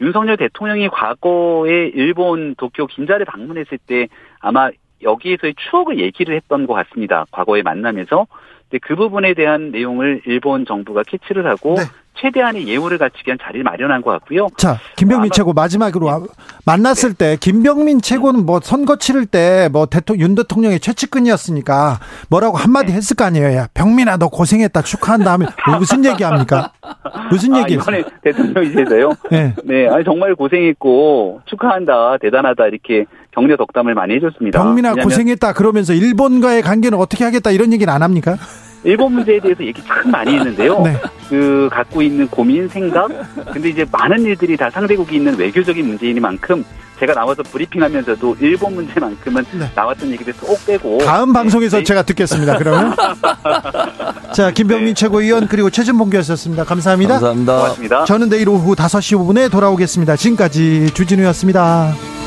윤석열 0.00 0.36
대통령이 0.36 0.88
과거에 0.88 1.88
일본 1.94 2.54
도쿄 2.54 2.86
긴자를 2.86 3.26
방문했을 3.26 3.76
때 3.86 4.06
아마 4.38 4.70
여기에서의 5.02 5.54
추억을 5.70 5.98
얘기를 6.00 6.34
했던 6.36 6.66
것 6.66 6.74
같습니다. 6.74 7.24
과거에 7.30 7.62
만나면서. 7.62 8.26
근데 8.70 8.78
그 8.86 8.94
부분에 8.94 9.34
대한 9.34 9.70
내용을 9.72 10.22
일본 10.26 10.64
정부가 10.64 11.02
캐치를 11.02 11.44
하고 11.46 11.74
네. 11.76 11.82
최대한의 12.20 12.68
예우를 12.68 12.98
갖추기 12.98 13.28
위한 13.28 13.38
자리를 13.42 13.64
마련한 13.64 14.02
것 14.02 14.10
같고요. 14.10 14.48
자, 14.56 14.78
김병민 14.96 15.30
최고 15.32 15.52
마지막으로 15.52 16.06
와- 16.06 16.18
네. 16.20 16.26
만났을 16.66 17.14
때 17.14 17.36
김병민 17.40 18.00
최고는 18.00 18.46
뭐 18.46 18.60
선거 18.62 18.96
치를 18.96 19.26
때 19.26 19.68
뭐 19.72 19.86
대통령 19.86 20.28
윤 20.28 20.34
대통령의 20.36 20.78
최측근이었으니까 20.80 21.98
뭐라고 22.28 22.56
한마디 22.58 22.88
네. 22.88 22.92
했을 22.94 23.16
거 23.16 23.24
아니에요. 23.24 23.56
야, 23.56 23.66
병민아 23.74 24.18
너 24.18 24.28
고생했다 24.28 24.82
축하한다 24.82 25.32
하면 25.32 25.48
뭐 25.66 25.78
무슨 25.78 26.04
얘기합니까? 26.04 26.72
무슨 27.30 27.54
아, 27.54 27.60
얘기했어요? 27.60 27.98
이번에 28.00 28.16
대통령이세요? 28.22 29.10
네. 29.30 29.54
네, 29.64 29.88
아니 29.88 30.04
정말 30.04 30.34
고생했고 30.36 31.40
축하한다, 31.46 32.18
대단하다 32.18 32.66
이렇게 32.68 33.04
격려 33.32 33.56
덕담을 33.56 33.94
많이 33.94 34.14
해줬습니다. 34.16 34.58
병민아 34.58 34.90
왜냐하면 34.90 35.04
고생했다 35.04 35.52
그러면서 35.52 35.92
일본과의 35.92 36.62
관계는 36.62 36.98
어떻게 36.98 37.24
하겠다 37.24 37.50
이런 37.50 37.72
얘기는 37.72 37.92
안 37.92 38.02
합니까? 38.02 38.36
일본 38.82 39.12
문제에 39.12 39.40
대해서 39.40 39.62
얘기 39.64 39.82
참 39.84 40.10
많이 40.10 40.34
했는데요. 40.34 40.80
네. 40.82 40.96
그 41.28 41.68
갖고 41.70 42.00
있는 42.00 42.26
고민, 42.28 42.66
생각. 42.68 43.08
근데 43.52 43.68
이제 43.68 43.84
많은 43.90 44.22
일들이 44.22 44.56
다 44.56 44.70
상대국이 44.70 45.16
있는 45.16 45.36
외교적인 45.36 45.86
문제이니만큼 45.86 46.64
제가 46.98 47.14
나와서 47.14 47.42
브리핑하면서도 47.42 48.36
일본 48.40 48.74
문제만큼은 48.74 49.44
나왔던 49.74 50.10
얘기를 50.10 50.34
꼭 50.34 50.58
빼고 50.66 50.98
네. 50.98 51.04
다음 51.04 51.32
방송에서 51.32 51.78
네. 51.78 51.84
제가 51.84 52.02
듣겠습니다. 52.02 52.58
그러면 52.58 52.94
자 54.34 54.50
김병민 54.50 54.94
최고위원 54.94 55.46
그리고 55.48 55.70
최진봉 55.70 56.10
교수였습니다. 56.10 56.64
감사합니다. 56.64 57.14
감사합니다. 57.14 57.56
고맙습니다. 57.56 58.04
저는 58.04 58.28
내일 58.28 58.48
오후 58.50 58.74
5시 58.74 59.16
5분에 59.18 59.50
돌아오겠습니다. 59.50 60.16
지금까지 60.16 60.92
주진우였습니다. 60.92 62.19